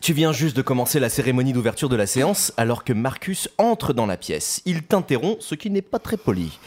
tu 0.00 0.12
viens 0.12 0.30
juste 0.30 0.56
de 0.56 0.62
commencer 0.62 1.00
la 1.00 1.08
cérémonie 1.08 1.52
d'ouverture 1.52 1.88
de 1.88 1.96
la 1.96 2.06
séance 2.06 2.52
alors 2.56 2.84
que 2.84 2.92
Marcus 2.92 3.48
entre 3.58 3.92
dans 3.92 4.06
la 4.06 4.16
pièce. 4.16 4.62
Il 4.66 4.84
t'interrompt, 4.84 5.42
ce 5.42 5.56
qui 5.56 5.68
n'est 5.68 5.82
pas 5.82 5.98
très 5.98 6.16
poli. 6.16 6.60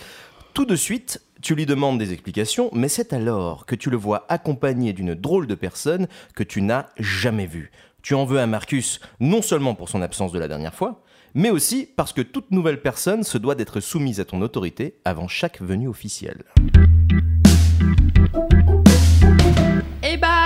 Tout 0.53 0.65
de 0.65 0.75
suite, 0.75 1.21
tu 1.41 1.55
lui 1.55 1.65
demandes 1.65 1.99
des 1.99 2.11
explications, 2.11 2.69
mais 2.73 2.89
c'est 2.89 3.13
alors 3.13 3.65
que 3.65 3.75
tu 3.75 3.89
le 3.89 3.95
vois 3.95 4.25
accompagné 4.27 4.91
d'une 4.91 5.15
drôle 5.15 5.47
de 5.47 5.55
personne 5.55 6.09
que 6.35 6.43
tu 6.43 6.61
n'as 6.61 6.87
jamais 6.97 7.47
vue. 7.47 7.71
Tu 8.01 8.13
en 8.13 8.25
veux 8.25 8.39
à 8.41 8.45
Marcus 8.45 8.99
non 9.21 9.41
seulement 9.41 9.73
pour 9.73 9.87
son 9.87 10.01
absence 10.01 10.33
de 10.33 10.39
la 10.39 10.49
dernière 10.49 10.75
fois, 10.75 11.01
mais 11.33 11.49
aussi 11.49 11.87
parce 11.95 12.11
que 12.11 12.23
toute 12.23 12.51
nouvelle 12.51 12.81
personne 12.81 13.23
se 13.23 13.37
doit 13.37 13.55
d'être 13.55 13.79
soumise 13.79 14.19
à 14.19 14.25
ton 14.25 14.41
autorité 14.41 14.97
avant 15.05 15.29
chaque 15.29 15.61
venue 15.61 15.87
officielle. 15.87 16.43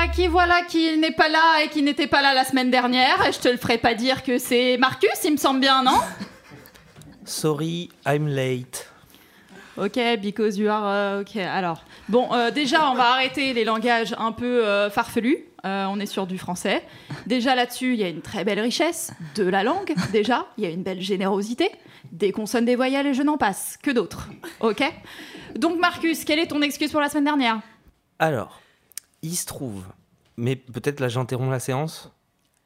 Qui 0.08 0.27
voilà 0.27 0.63
qui 0.63 0.98
n'est 0.98 1.12
pas 1.12 1.29
là 1.29 1.63
et 1.63 1.70
qui 1.70 1.82
n'était 1.82 2.08
pas 2.08 2.22
là 2.22 2.34
la 2.34 2.44
semaine 2.44 2.72
dernière. 2.72 3.25
Et 3.27 3.32
je 3.32 3.39
te 3.39 3.48
le 3.48 3.58
ferai 3.58 3.77
pas 3.77 3.94
dire 3.94 4.24
que 4.24 4.38
c'est 4.38 4.75
Marcus, 4.77 5.12
il 5.24 5.32
me 5.34 5.38
semble 5.38 5.60
bien, 5.60 5.84
non? 5.84 5.98
Sorry, 7.25 7.89
I'm 8.06 8.27
late. 8.27 8.88
Ok, 9.77 9.98
because 10.22 10.58
you 10.58 10.68
are. 10.70 10.86
euh, 10.86 11.22
ok, 11.22 11.38
alors. 11.38 11.84
Bon, 12.10 12.34
euh, 12.34 12.51
déjà, 12.51 12.89
on 12.91 12.96
va 12.96 13.12
arrêter 13.12 13.53
les 13.53 13.63
langages 13.63 14.13
un 14.18 14.32
peu 14.32 14.65
euh, 14.65 14.89
farfelus. 14.89 15.38
Euh, 15.63 15.86
on 15.89 16.00
est 16.00 16.06
sur 16.06 16.27
du 16.27 16.38
français. 16.38 16.84
Déjà 17.27 17.56
là-dessus, 17.56 17.94
il 17.94 18.00
y 18.00 18.03
a 18.03 18.10
une 18.10 18.22
très 18.22 18.44
belle 18.44 18.60
richesse 18.60 19.12
de 19.36 19.44
la 19.44 19.63
langue. 19.63 19.94
Déjà, 20.12 20.48
il 20.58 20.63
y 20.63 20.68
a 20.68 20.70
une 20.70 20.84
belle 20.84 21.01
générosité. 21.01 21.72
Des 22.12 22.32
consonnes, 22.32 22.65
des 22.65 22.75
voyelles 22.75 23.08
et 23.08 23.13
je 23.13 23.24
n'en 23.24 23.38
passe. 23.38 23.77
Que 23.82 23.91
d'autres. 23.91 24.27
Ok? 24.60 24.84
Donc, 25.56 25.79
Marcus, 25.79 26.25
quelle 26.25 26.39
est 26.39 26.48
ton 26.48 26.62
excuse 26.62 26.91
pour 26.91 27.01
la 27.01 27.10
semaine 27.10 27.25
dernière? 27.25 27.60
Alors, 28.18 28.60
il 29.22 29.36
se 29.36 29.46
trouve, 29.46 29.84
mais 30.38 30.56
peut-être 30.56 31.00
là 31.00 31.08
j'interromps 31.10 31.52
la 31.52 31.60
séance. 31.60 32.12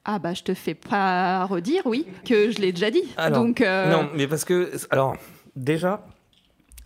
Ah, 0.05 0.19
bah, 0.19 0.33
je 0.33 0.43
te 0.43 0.53
fais 0.53 0.73
pas 0.75 1.45
redire, 1.45 1.83
oui, 1.85 2.05
que 2.25 2.51
je 2.51 2.59
l'ai 2.59 2.73
déjà 2.73 2.91
dit. 2.91 3.03
Alors, 3.15 3.41
Donc, 3.43 3.61
euh, 3.61 3.89
Non, 3.89 4.09
mais 4.13 4.27
parce 4.27 4.43
que, 4.43 4.69
alors, 4.89 5.15
déjà, 5.55 6.05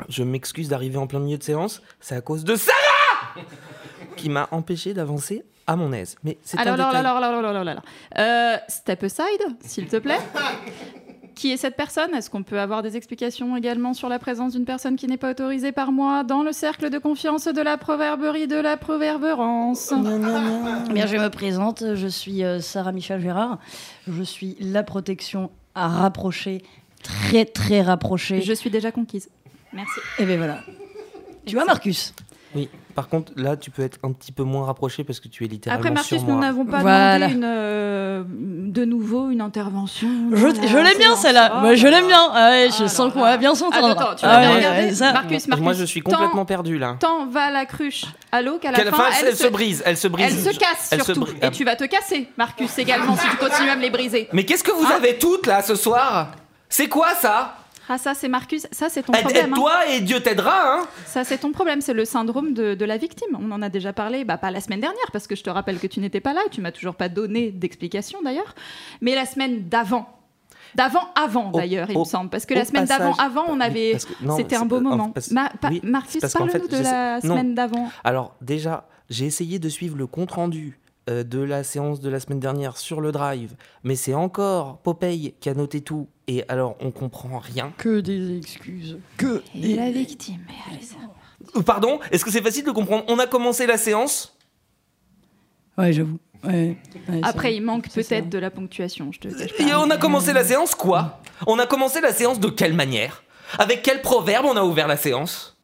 je 0.07 0.21
m'excuse 0.21 0.69
d'arriver 0.69 0.97
en 0.97 1.07
plein 1.07 1.19
milieu 1.19 1.39
de 1.39 1.43
séance, 1.43 1.81
c'est 1.99 2.13
à 2.15 2.21
cause 2.21 2.43
de 2.43 2.55
Sarah 2.55 2.77
qui 4.17 4.29
m'a 4.29 4.47
empêché 4.51 4.93
d'avancer 4.93 5.43
à 5.65 5.75
mon 5.75 5.93
aise. 5.93 6.15
Mais 6.23 6.37
c'est 6.43 6.57
un 6.57 6.61
Alors, 6.61 6.73
alors, 6.75 6.87
détail. 6.89 6.99
alors, 7.07 7.17
alors, 7.17 7.33
alors, 7.39 7.49
alors, 7.49 7.67
alors. 7.67 7.83
Euh, 8.19 8.57
step 8.67 9.03
aside, 9.03 9.57
s'il 9.61 9.87
te 9.87 9.97
plaît. 9.97 10.19
Qui 11.37 11.51
est 11.51 11.57
cette 11.57 11.75
personne? 11.75 12.15
Est-ce 12.15 12.31
qu'on 12.31 12.41
peut 12.41 12.59
avoir 12.59 12.81
des 12.81 12.97
explications 12.97 13.55
également 13.55 13.93
sur 13.93 14.09
la 14.09 14.17
présence 14.17 14.53
d'une 14.53 14.65
personne 14.65 14.95
qui 14.95 15.05
n'est 15.05 15.17
pas 15.17 15.29
autorisée 15.29 15.71
par 15.71 15.91
moi 15.91 16.23
dans 16.23 16.41
le 16.41 16.51
cercle 16.51 16.89
de 16.89 16.97
confiance 16.97 17.45
de 17.45 17.61
la 17.61 17.77
proverberie 17.77 18.47
de 18.47 18.55
la 18.55 18.75
proverberance? 18.75 19.93
Bien, 20.91 21.05
je 21.05 21.15
me 21.15 21.29
présente, 21.29 21.93
je 21.93 22.07
suis 22.07 22.43
euh, 22.43 22.59
Sarah 22.59 22.91
Michel 22.91 23.21
Gérard. 23.21 23.59
Je 24.07 24.23
suis 24.23 24.57
la 24.59 24.81
protection 24.81 25.51
à 25.75 25.87
rapprocher, 25.87 26.63
très 27.03 27.45
très 27.45 27.83
rapprochée. 27.83 28.41
Je 28.41 28.53
suis 28.53 28.71
déjà 28.71 28.91
conquise. 28.91 29.29
Merci. 29.73 29.99
Et 30.17 30.25
ben 30.25 30.39
voilà. 30.39 30.61
Tu 31.45 31.53
vois, 31.53 31.65
Marcus? 31.65 32.15
Oui, 32.55 32.67
par 32.97 33.09
contre, 33.09 33.31
là, 33.35 33.55
tu 33.55 33.69
peux 33.69 33.83
être 33.83 33.99
un 34.03 34.11
petit 34.11 34.31
peu 34.31 34.41
moins 34.41 34.65
rapproché 34.65 35.03
parce 35.03 35.19
que 35.19 35.27
tu 35.27 35.45
es 35.45 35.47
littéralement 35.47 35.81
Après, 35.81 35.93
Marcus, 35.93 36.17
sur 36.17 36.27
nous 36.27 36.39
n'avons 36.39 36.65
pas 36.65 36.79
Voilà. 36.79 37.19
demandé 37.27 37.33
une, 37.35 37.43
euh, 37.45 38.23
de 38.27 38.85
nouveau 38.85 39.29
une 39.29 39.39
intervention. 39.41 40.07
Je, 40.31 40.35
Voilà, 40.35 40.67
je 40.67 40.77
l'aime 40.77 40.97
bien 40.97 41.15
celle-là. 41.15 41.51
Oh 41.57 41.59
Moi, 41.61 41.75
je 41.75 41.85
l'aime 41.87 42.07
bien. 42.07 42.27
Ah 42.33 42.49
ouais, 42.49 42.69
je 42.75 42.85
Ah 42.85 42.87
sens 42.87 43.13
qu'on 43.13 43.21
va 43.21 43.37
bien 43.37 43.53
s'entendre. 43.53 43.91
Attends, 44.01 44.15
tu 44.15 44.25
Ah 44.25 44.29
vas 44.29 44.39
bien 44.39 44.49
ouais, 44.49 44.55
regarder. 44.57 44.95
ça. 44.95 45.13
Marcus, 45.13 45.47
Marcus. 45.47 45.63
Moi, 45.63 45.73
je 45.73 45.83
suis 45.83 46.01
tant- 46.01 46.09
complètement 46.09 46.45
perdu 46.45 46.79
là. 46.79 46.95
Tant 46.99 47.27
va 47.27 47.51
la 47.51 47.67
cruche 47.67 48.05
à 48.31 48.41
l'eau 48.41 48.57
qu'à 48.57 48.71
la 48.71 48.77
Quelle- 48.79 48.87
fin, 48.89 48.95
enfin, 48.95 49.15
elle, 49.21 49.27
elle, 49.27 49.35
se 49.37 49.45
brise, 49.47 49.83
elle 49.85 49.95
se 49.97 50.07
brise. 50.07 50.25
Elle 50.47 50.53
se 50.53 50.57
casse 50.59 50.89
Elle 50.91 50.99
se 51.01 51.05
surtout. 51.05 51.21
brise. 51.21 51.35
Et 51.43 51.51
tu 51.51 51.65
vas 51.65 51.75
te 51.75 51.83
casser, 51.83 52.29
Marcus, 52.35 52.75
également, 52.79 53.15
si 53.15 53.29
tu 53.29 53.37
continues 53.37 53.69
à 53.69 53.75
me 53.75 53.81
les 53.83 53.91
briser. 53.91 54.27
Mais 54.33 54.43
qu'est-ce 54.43 54.63
que 54.63 54.71
vous 54.71 54.85
Hein 54.87 54.95
avez 54.97 55.19
toutes 55.19 55.45
là 55.45 55.61
ce 55.61 55.75
soir? 55.75 56.29
C'est 56.67 56.87
quoi 56.89 57.09
ça? 57.13 57.57
Ah, 57.89 57.97
ça, 57.97 58.13
c'est 58.13 58.27
Marcus. 58.27 58.67
Ça, 58.71 58.89
c'est 58.89 59.03
ton 59.03 59.13
Aide- 59.13 59.21
problème. 59.21 59.45
hein. 59.53 59.55
Aide-toi 59.55 59.87
et 59.93 60.01
Dieu 60.01 60.19
t'aidera, 60.19 60.75
hein 60.79 60.81
Ça, 61.05 61.23
c'est 61.23 61.37
ton 61.37 61.51
problème. 61.51 61.81
C'est 61.81 61.93
le 61.93 62.05
syndrome 62.05 62.53
de, 62.53 62.75
de 62.75 62.85
la 62.85 62.97
victime. 62.97 63.37
On 63.39 63.49
en 63.51 63.61
a 63.61 63.69
déjà 63.69 63.93
parlé, 63.93 64.25
bah, 64.25 64.37
pas 64.37 64.51
la 64.51 64.59
semaine 64.61 64.81
dernière, 64.81 65.09
parce 65.13 65.27
que 65.27 65.35
je 65.35 65.43
te 65.43 65.49
rappelle 65.49 65.79
que 65.79 65.87
tu 65.87 65.99
n'étais 65.99 66.19
pas 66.19 66.33
là 66.33 66.41
et 66.45 66.49
tu 66.49 66.61
m'as 66.61 66.71
toujours 66.71 66.95
pas 66.95 67.09
donné 67.09 67.51
d'explication 67.51 68.21
d'ailleurs. 68.23 68.55
Mais 69.01 69.15
la 69.15 69.25
semaine 69.25 69.67
d'avant. 69.69 70.07
D'avant, 70.75 71.07
avant 71.15 71.51
d'ailleurs, 71.51 71.89
il 71.89 71.95
au- 71.95 72.01
me 72.01 72.05
semble. 72.05 72.29
Parce 72.29 72.45
que 72.45 72.53
la 72.53 72.65
semaine 72.65 72.85
d'avant, 72.85 73.13
avant, 73.13 73.45
on 73.47 73.59
avait. 73.61 73.97
C'était 74.35 74.57
un 74.57 74.65
beau 74.65 74.81
moment. 74.81 75.09
parce- 75.11 75.31
Ma- 75.31 75.49
pa- 75.49 75.69
oui, 75.69 75.79
Marcus, 75.83 76.21
parle-nous 76.21 76.51
fait, 76.51 76.67
de 76.67 76.83
la 76.83 77.21
sais- 77.21 77.27
semaine 77.27 77.55
d'avant. 77.55 77.89
Alors 78.03 78.35
déjà, 78.41 78.85
j'ai 79.09 79.25
essayé 79.25 79.59
de 79.59 79.69
suivre 79.69 79.95
le 79.97 80.07
compte 80.07 80.31
rendu 80.31 80.77
euh, 81.09 81.23
de 81.23 81.39
la 81.39 81.63
séance 81.63 82.01
de 82.01 82.09
la 82.09 82.19
semaine 82.19 82.41
dernière 82.41 82.75
sur 82.75 82.99
le 82.99 83.13
drive, 83.13 83.55
mais 83.83 83.95
c'est 83.95 84.13
encore 84.13 84.79
Popeye 84.79 85.35
qui 85.39 85.47
a 85.49 85.53
noté 85.53 85.79
tout, 85.79 86.09
et 86.27 86.43
alors 86.49 86.75
on 86.79 86.91
comprend 86.91 87.39
rien. 87.39 87.73
Que 87.77 87.99
des 87.99 88.37
excuses. 88.37 88.99
Que 89.17 89.41
Et 89.55 89.61
des... 89.61 89.75
la 89.75 89.91
victime. 89.91 90.41
Euh, 91.55 91.61
Pardon 91.61 91.99
Est-ce 92.11 92.25
que 92.25 92.31
c'est 92.31 92.41
facile 92.41 92.65
de 92.65 92.71
comprendre 92.71 93.05
On 93.07 93.19
a 93.19 93.27
commencé 93.27 93.65
la 93.65 93.77
séance 93.77 94.37
Ouais, 95.77 95.93
j'avoue. 95.93 96.19
Ouais, 96.43 96.77
ouais, 97.09 97.21
Après, 97.23 97.55
il 97.55 97.61
manque 97.61 97.89
peut-être 97.89 98.29
de 98.29 98.37
la 98.37 98.51
ponctuation, 98.51 99.11
je 99.11 99.19
te 99.19 99.27
et 99.27 99.73
on 99.75 99.89
a 99.89 99.97
commencé 99.97 100.33
la 100.33 100.43
séance 100.43 100.75
quoi 100.75 101.19
On 101.47 101.57
a 101.57 101.65
commencé 101.65 101.99
la 101.99 102.13
séance 102.13 102.39
de 102.39 102.49
quelle 102.49 102.73
manière 102.73 103.23
Avec 103.57 103.81
quel 103.81 104.01
proverbe 104.01 104.45
on 104.45 104.55
a 104.55 104.63
ouvert 104.63 104.87
la 104.87 104.97
séance 104.97 105.57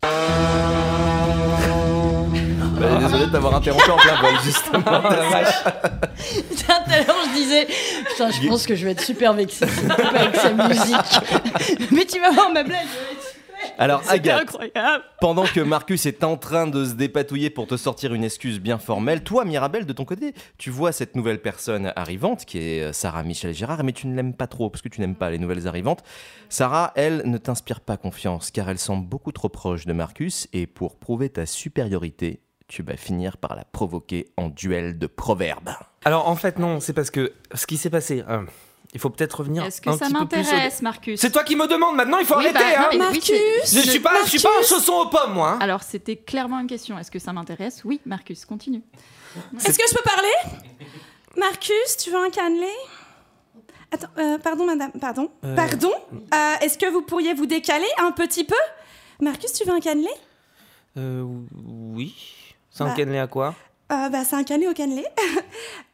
Bah, 2.79 2.95
désolé 2.99 3.25
de 3.27 3.31
t'avoir 3.31 3.55
interrompu 3.55 3.89
en 3.89 3.97
plein 3.97 4.21
vol, 4.21 4.33
justement. 4.43 4.83
Oh 4.85 4.89
la 5.09 5.29
vache. 5.29 5.63
Tout 5.63 6.91
à 6.91 6.97
l'heure, 6.97 7.15
je 7.29 7.33
disais, 7.35 7.67
putain, 8.09 8.31
je 8.31 8.47
pense 8.47 8.65
que 8.65 8.75
je 8.75 8.85
vais 8.85 8.91
être 8.91 9.01
super 9.01 9.33
vexée 9.33 9.65
avec 9.65 10.35
sa 10.35 10.51
musique. 10.53 11.89
Mais 11.91 12.05
tu 12.05 12.19
vas 12.19 12.31
voir 12.31 12.51
ma 12.51 12.63
blague. 12.63 12.87
Alors, 13.77 14.03
Agathe, 14.09 14.41
incroyable. 14.41 15.03
pendant 15.19 15.45
que 15.45 15.59
Marcus 15.59 16.05
est 16.05 16.23
en 16.23 16.37
train 16.37 16.67
de 16.67 16.85
se 16.85 16.93
dépatouiller 16.93 17.49
pour 17.49 17.67
te 17.67 17.77
sortir 17.77 18.13
une 18.13 18.23
excuse 18.23 18.59
bien 18.59 18.77
formelle, 18.77 19.23
toi, 19.23 19.45
Mirabelle, 19.45 19.85
de 19.85 19.93
ton 19.93 20.05
côté, 20.05 20.33
tu 20.57 20.69
vois 20.69 20.91
cette 20.91 21.15
nouvelle 21.15 21.41
personne 21.41 21.93
arrivante, 21.95 22.45
qui 22.45 22.59
est 22.59 22.81
euh, 22.81 22.93
Sarah 22.93 23.23
Michel 23.23 23.53
Girard, 23.53 23.83
mais 23.83 23.93
tu 23.93 24.07
ne 24.07 24.15
l'aimes 24.15 24.33
pas 24.33 24.47
trop, 24.47 24.69
parce 24.69 24.81
que 24.81 24.89
tu 24.89 25.01
n'aimes 25.01 25.15
pas 25.15 25.29
les 25.29 25.39
nouvelles 25.39 25.67
arrivantes. 25.67 26.03
Sarah, 26.49 26.91
elle, 26.95 27.23
ne 27.25 27.37
t'inspire 27.37 27.81
pas 27.81 27.97
confiance, 27.97 28.51
car 28.51 28.69
elle 28.69 28.79
semble 28.79 29.07
beaucoup 29.07 29.31
trop 29.31 29.49
proche 29.49 29.85
de 29.85 29.93
Marcus, 29.93 30.47
et 30.53 30.67
pour 30.67 30.97
prouver 30.97 31.29
ta 31.29 31.45
supériorité, 31.45 32.41
tu 32.73 32.81
vas 32.81 32.97
finir 32.97 33.37
par 33.37 33.55
la 33.55 33.65
provoquer 33.65 34.29
en 34.35 34.49
duel 34.49 34.97
de 34.97 35.05
proverbes. 35.05 35.69
Alors 36.05 36.27
en 36.27 36.35
fait 36.35 36.57
non, 36.57 36.79
c'est 36.79 36.93
parce 36.93 37.11
que 37.11 37.31
ce 37.53 37.67
qui 37.67 37.77
s'est 37.77 37.91
passé, 37.91 38.23
euh, 38.27 38.41
il 38.95 38.99
faut 38.99 39.11
peut-être 39.11 39.33
revenir 39.41 39.63
Est-ce 39.63 39.79
que 39.79 39.91
un 39.91 39.97
ça 39.97 40.07
au- 40.07 40.09
m'intéresse, 40.09 40.81
Marcus 40.81 41.19
C'est 41.21 41.29
toi 41.31 41.43
qui 41.43 41.55
me 41.55 41.67
demandes 41.67 41.95
maintenant, 41.95 42.17
il 42.17 42.25
faut 42.25 42.35
Oui, 42.35 42.45
arrêter 42.47 42.75
bah, 42.75 42.87
hein 42.91 42.97
non, 42.97 43.05
mais 43.11 43.11
oui, 43.11 43.19
tu- 43.19 43.33
Je 43.63 43.79
suis 43.87 43.99
pas, 43.99 44.13
je 44.23 44.29
suis 44.31 44.39
pas 44.39 44.49
un 44.59 44.63
chausson 44.63 44.93
aux 44.93 45.05
pommes 45.09 45.33
moi 45.35 45.51
hein. 45.51 45.57
Alors, 45.61 45.83
c'était 45.83 46.15
clairement 46.15 46.59
une 46.59 46.65
question. 46.65 46.97
Est-ce 46.97 47.11
que 47.11 47.19
ça 47.19 47.31
m'intéresse? 47.31 47.83
Oui, 47.85 48.01
Marcus, 48.07 48.43
continue. 48.45 48.81
Est-ce 49.63 49.77
que 49.77 49.85
je 49.87 49.93
peux 49.95 50.03
parler? 50.03 50.57
Marcus, 51.37 51.97
tu 52.03 52.09
veux 52.09 52.17
un 52.25 52.29
cannelé? 52.31 52.67
Attends, 53.91 54.07
euh, 54.17 54.39
pardon 54.39 54.65
madame, 54.65 54.91
pardon. 54.99 55.29
Euh, 55.45 55.55
Pardon? 55.55 55.91
Euh, 56.33 56.55
Est-ce 56.61 56.79
que 56.79 56.89
vous 56.91 57.03
pourriez 57.03 57.35
vous 57.35 57.45
décaler 57.45 57.85
un 57.99 58.11
petit 58.11 58.43
peu? 58.43 58.55
Marcus, 59.21 59.53
tu 59.53 59.63
veux 59.63 59.73
un 59.73 59.79
cannelé? 59.79 60.09
Euh, 60.97 61.23
oui. 61.93 62.15
C'est 62.73 62.83
un 62.83 62.87
Bah. 62.87 62.93
cannelé 62.95 63.19
à 63.19 63.27
quoi 63.27 63.53
Euh, 63.91 64.09
bah, 64.09 64.23
C'est 64.25 64.35
un 64.35 64.43
cannelé 64.43 64.67
au 64.67 64.73
cannelé. 64.73 65.05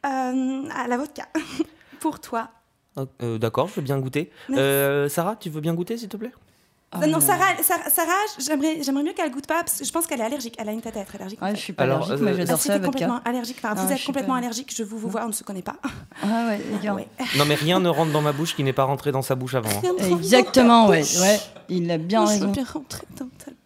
Euh, 0.06 0.62
à 0.74 0.88
la 0.88 0.96
vodka. 0.96 1.24
Pour 2.00 2.20
toi. 2.20 2.48
Euh, 3.22 3.36
D'accord, 3.36 3.68
je 3.68 3.74
veux 3.74 3.82
bien 3.82 3.98
goûter. 3.98 4.30
Euh, 4.50 5.10
Sarah, 5.10 5.36
tu 5.36 5.50
veux 5.50 5.60
bien 5.60 5.74
goûter 5.74 5.98
s'il 5.98 6.08
te 6.08 6.16
plaît? 6.16 6.32
Euh, 6.96 7.06
non, 7.06 7.20
Sarah, 7.20 7.44
Sarah, 7.62 7.88
Sarah, 7.90 8.12
j'aimerais, 8.38 8.82
j'aimerais 8.82 9.04
mieux 9.04 9.12
qu'elle 9.12 9.30
goûte 9.30 9.46
pas 9.46 9.62
parce 9.62 9.78
que 9.78 9.84
je 9.84 9.92
pense 9.92 10.06
qu'elle 10.06 10.20
est 10.20 10.24
allergique. 10.24 10.56
Elle 10.58 10.70
a 10.70 10.72
une 10.72 10.80
tête 10.80 10.96
à 10.96 11.00
être 11.00 11.14
allergique. 11.16 11.40
Ouais, 11.42 11.50
je 11.54 11.60
suis 11.60 11.72
pas 11.74 11.84
Alors, 11.84 11.98
allergique, 11.98 12.22
euh, 12.22 12.24
mais 12.24 12.30
Ah, 12.32 12.36
j'adore 12.38 12.58
si, 12.60 12.68
ça, 12.68 12.78
complètement 12.80 13.20
allergique. 13.26 13.58
Enfin, 13.62 13.74
Ah, 13.76 13.84
vous 13.84 13.92
êtes 13.92 14.04
complètement 14.04 14.34
pas- 14.34 14.38
allergique. 14.38 14.74
Je 14.74 14.82
vous, 14.82 14.96
vous 14.98 15.08
vois, 15.10 15.24
on 15.24 15.28
ne 15.28 15.32
se 15.32 15.44
connaît 15.44 15.60
pas. 15.62 15.76
Ah 16.22 16.48
ouais. 16.48 16.90
Ouais. 16.90 17.06
Non 17.36 17.44
mais 17.44 17.54
rien 17.56 17.78
ne 17.78 17.90
rentre 17.90 18.10
dans 18.12 18.22
ma 18.22 18.32
bouche 18.32 18.56
qui 18.56 18.64
n'est 18.64 18.72
pas 18.72 18.84
rentré 18.84 19.12
dans 19.12 19.22
sa 19.22 19.34
bouche 19.34 19.54
avant. 19.54 19.68
hein. 19.68 20.06
Exactement, 20.10 20.88
ouais. 20.88 21.02
Il 21.68 21.90
a 21.90 21.98
bien 21.98 22.24
raison. 22.24 22.48
bien 22.48 22.64
rentrer 22.64 23.06
dans 23.18 23.26
ta 23.38 23.50
bouche. 23.50 23.59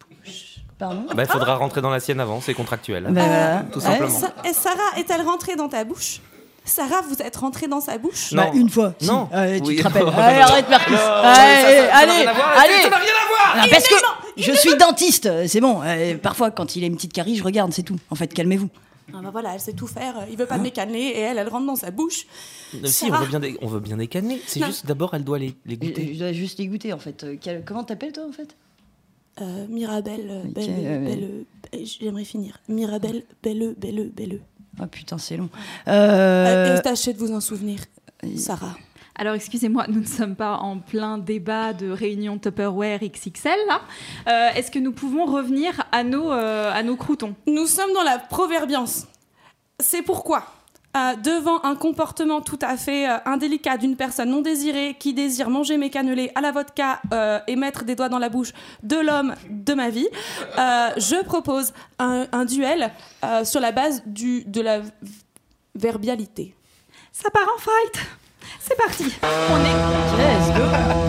Pardon 0.77 1.05
Bah, 1.15 1.23
il 1.23 1.29
faudra 1.31 1.55
rentrer 1.55 1.81
dans 1.81 1.89
la 1.89 1.99
sienne 1.99 2.19
avant, 2.19 2.41
c'est 2.41 2.53
contractuel. 2.53 3.03
Bah, 3.05 3.11
voilà. 3.25 3.65
Tout 3.71 3.79
simplement. 3.79 4.19
Et 4.43 4.53
Sarah 4.53 4.97
est-elle 4.97 5.21
rentrée 5.21 5.55
dans 5.55 5.69
ta 5.69 5.83
bouche? 5.83 6.19
Sarah, 6.67 7.01
vous 7.07 7.21
êtes 7.21 7.35
rentrée 7.35 7.67
dans 7.67 7.79
sa 7.79 7.97
bouche? 7.97 8.31
Non. 8.31 8.43
Bah, 8.43 8.49
une 8.55 8.69
fois. 8.69 8.93
si. 8.99 9.07
Non. 9.07 9.29
Allez, 9.31 9.61
tu 9.61 9.67
Oui. 9.67 9.75
te 9.77 9.83
rappelles. 9.83 10.03
Allez, 10.17 10.39
arrête, 10.41 10.69
Marcus. 10.69 10.91
Non, 10.93 10.97
allez, 10.99 11.87
ça- 11.87 11.95
allez, 11.97 12.11
rien 12.11 12.27
à 12.29 12.33
voir, 12.33 12.57
allez. 12.57 12.81
Ça 12.81 12.89
n'a 12.89 12.97
rien 12.97 13.13
à 13.13 13.27
voir 13.27 13.55
Ah, 13.63 13.65
parce 13.69 13.87
que 13.87 13.95
je 14.37 14.51
suis 14.51 14.75
dentiste, 14.75 15.29
c'est 15.47 15.61
bon. 15.61 15.81
Euh, 15.83 16.17
parfois, 16.17 16.51
quand 16.51 16.75
il 16.75 16.83
a 16.83 16.87
une 16.87 16.95
petite 16.95 17.13
carie, 17.13 17.35
je 17.35 17.43
regarde, 17.43 17.71
c'est 17.71 17.83
tout. 17.83 17.97
En 18.09 18.15
fait, 18.15 18.33
calmez-vous. 18.33 18.69
Ah 19.13 19.17
bah 19.23 19.29
voilà, 19.31 19.53
elle 19.53 19.59
sait 19.59 19.73
tout 19.73 19.85
faire. 19.87 20.15
Il 20.31 20.35
veut 20.37 20.47
pas 20.47 20.57
mes 20.57 20.71
cannelés 20.71 20.99
et 20.99 21.19
elle, 21.19 21.37
elle 21.37 21.47
rentre 21.47 21.67
dans 21.67 21.75
sa 21.75 21.91
bouche. 21.91 22.25
Euh, 22.73 22.79
Si, 22.87 23.05
on 23.05 23.15
veut 23.15 23.27
bien 23.27 23.39
on 23.61 23.67
veut 23.67 23.79
bien 23.79 23.97
des 23.97 24.07
cannelés. 24.07 24.41
C'est 24.47 24.65
juste 24.65 24.87
d'abord, 24.87 25.13
elle 25.13 25.23
doit 25.23 25.37
les, 25.37 25.55
les 25.67 25.77
goûter. 25.77 26.11
je 26.15 26.19
dois 26.19 26.33
juste 26.33 26.57
les 26.57 26.67
goûter, 26.67 26.91
en 26.91 26.97
fait. 26.97 27.23
Euh, 27.23 27.61
comment 27.63 27.83
t'appelles, 27.83 28.11
toi, 28.11 28.23
en 28.27 28.33
fait? 28.33 28.55
Euh, 29.41 29.65
Mirabelle, 29.67 30.27
euh, 30.29 30.43
belle, 30.45 30.69
ouais, 30.69 30.97
belle, 30.99 31.45
euh, 31.73 31.79
j'aimerais 31.83 32.23
finir. 32.23 32.57
Mirabelle, 32.69 33.23
belle, 33.43 33.75
belle, 33.77 34.11
belle. 34.15 34.39
Ah 34.79 34.87
putain, 34.87 35.17
c'est 35.17 35.35
long. 35.37 35.49
Euh, 35.87 35.91
Euh, 35.91 36.77
et 36.77 36.81
tâchez 36.81 37.13
de 37.13 37.17
vous 37.17 37.33
en 37.33 37.41
souvenir, 37.41 37.79
Sarah. 38.37 38.75
Alors, 39.17 39.33
excusez-moi, 39.33 39.85
nous 39.87 40.01
ne 40.01 40.05
sommes 40.05 40.35
pas 40.35 40.57
en 40.57 40.79
plein 40.79 41.17
débat 41.17 41.71
de 41.73 41.89
réunion 41.89 42.37
Tupperware 42.37 42.99
XXL, 43.01 43.57
là. 43.67 43.81
Euh, 44.27 44.49
Est-ce 44.55 44.69
que 44.71 44.79
nous 44.79 44.91
pouvons 44.91 45.25
revenir 45.25 45.83
à 45.93 46.03
nos, 46.03 46.31
euh, 46.33 46.71
à 46.73 46.83
nos 46.83 46.97
croutons? 46.97 47.33
Nous 47.47 47.65
sommes 47.65 47.93
dans 47.93 48.03
la 48.03 48.19
proverbiance. 48.19 49.07
C'est 49.79 50.01
pourquoi, 50.01 50.43
euh, 50.95 51.15
devant 51.15 51.63
un 51.63 51.75
comportement 51.75 52.41
tout 52.41 52.59
à 52.61 52.77
fait 52.77 53.09
euh, 53.09 53.17
indélicat 53.25 53.77
d'une 53.77 53.95
personne 53.95 54.29
non 54.29 54.41
désirée 54.41 54.95
qui 54.99 55.13
désire 55.13 55.49
manger 55.49 55.77
mes 55.77 55.89
cannelés 55.89 56.31
à 56.35 56.41
la 56.41 56.51
vodka 56.51 57.01
euh, 57.13 57.39
et 57.47 57.55
mettre 57.55 57.83
des 57.83 57.95
doigts 57.95 58.09
dans 58.09 58.19
la 58.19 58.29
bouche 58.29 58.53
de 58.83 58.97
l'homme 58.97 59.35
de 59.49 59.73
ma 59.73 59.89
vie, 59.89 60.07
euh, 60.57 60.89
je 60.97 61.23
propose 61.23 61.73
un, 61.99 62.27
un 62.31 62.45
duel 62.45 62.91
euh, 63.23 63.43
sur 63.43 63.59
la 63.59 63.71
base 63.71 64.03
du, 64.05 64.43
de 64.45 64.61
la 64.61 64.81
verbialité. 65.75 66.55
Ça 67.11 67.29
part 67.29 67.47
en 67.55 67.59
fight 67.59 68.05
C'est 68.59 68.77
parti 68.77 69.05
On 69.23 69.59
est... 69.59 70.15
let's 70.17 70.57
go. 70.57 71.04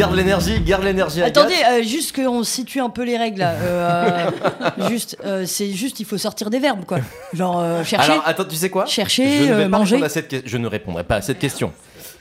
Garde 0.00 0.14
l'énergie, 0.16 0.58
garde 0.62 0.84
l'énergie. 0.84 1.20
Attendez, 1.22 1.52
euh, 1.70 1.82
juste 1.82 2.16
qu'on 2.16 2.42
situe 2.42 2.80
un 2.80 2.88
peu 2.88 3.04
les 3.04 3.18
règles 3.18 3.40
là. 3.40 3.50
Euh, 3.50 4.30
euh, 4.78 4.88
juste, 4.88 5.18
euh, 5.26 5.44
c'est 5.44 5.72
juste, 5.72 6.00
il 6.00 6.06
faut 6.06 6.16
sortir 6.16 6.48
des 6.48 6.58
verbes 6.58 6.86
quoi. 6.86 7.00
Genre 7.34 7.60
euh, 7.60 7.84
chercher. 7.84 8.12
Alors 8.12 8.26
attends, 8.26 8.46
tu 8.46 8.56
sais 8.56 8.70
quoi? 8.70 8.86
Chercher, 8.86 9.46
je 9.46 9.52
ne 9.52 9.60
euh, 9.60 9.68
manger. 9.68 10.02
à 10.02 10.08
cette 10.08 10.48
Je 10.48 10.56
ne 10.56 10.66
répondrai 10.66 11.04
pas 11.04 11.16
à 11.16 11.20
cette 11.20 11.38
question. 11.38 11.74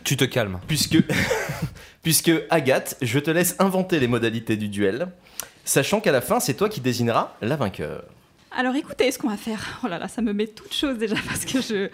Tu 0.03 0.17
te 0.17 0.25
calmes. 0.25 0.59
Puisque, 0.67 0.97
puisque 2.03 2.31
Agathe, 2.49 2.97
je 3.01 3.17
te 3.17 3.31
laisse 3.31 3.55
inventer 3.59 4.01
les 4.01 4.07
modalités 4.07 4.57
du 4.57 4.67
duel, 4.67 5.07
sachant 5.63 6.01
qu'à 6.01 6.11
la 6.11 6.19
fin, 6.19 6.41
c'est 6.41 6.55
toi 6.55 6.67
qui 6.67 6.81
désigneras 6.81 7.31
la 7.41 7.55
vainqueur. 7.55 8.03
Alors 8.57 8.75
écoutez 8.75 9.09
ce 9.09 9.17
qu'on 9.17 9.29
va 9.29 9.37
faire. 9.37 9.79
Oh 9.85 9.87
là 9.87 9.99
là, 9.99 10.09
ça 10.09 10.21
me 10.21 10.33
met 10.33 10.47
toute 10.47 10.73
chose 10.73 10.97
déjà 10.97 11.15
parce 11.25 11.45
que 11.45 11.61
je. 11.61 11.89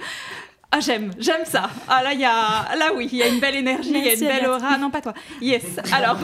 Ah 0.72 0.80
j'aime, 0.82 1.14
j'aime 1.18 1.46
ça. 1.46 1.70
Ah 1.88 2.04
là 2.04 2.14
il 2.14 2.20
y 2.20 2.26
a, 2.26 2.76
là 2.76 2.88
oui, 2.96 3.08
il 3.12 3.18
y 3.18 3.24
a 3.24 3.28
une 3.28 3.40
belle 3.40 3.56
énergie, 3.56 3.92
il 3.94 4.06
y 4.06 4.10
a 4.10 4.14
une 4.14 4.20
belle 4.20 4.48
aura. 4.48 4.78
Non 4.78 4.90
pas 4.90 5.00
toi. 5.00 5.14
Yes. 5.42 5.64
Alors 5.94 6.18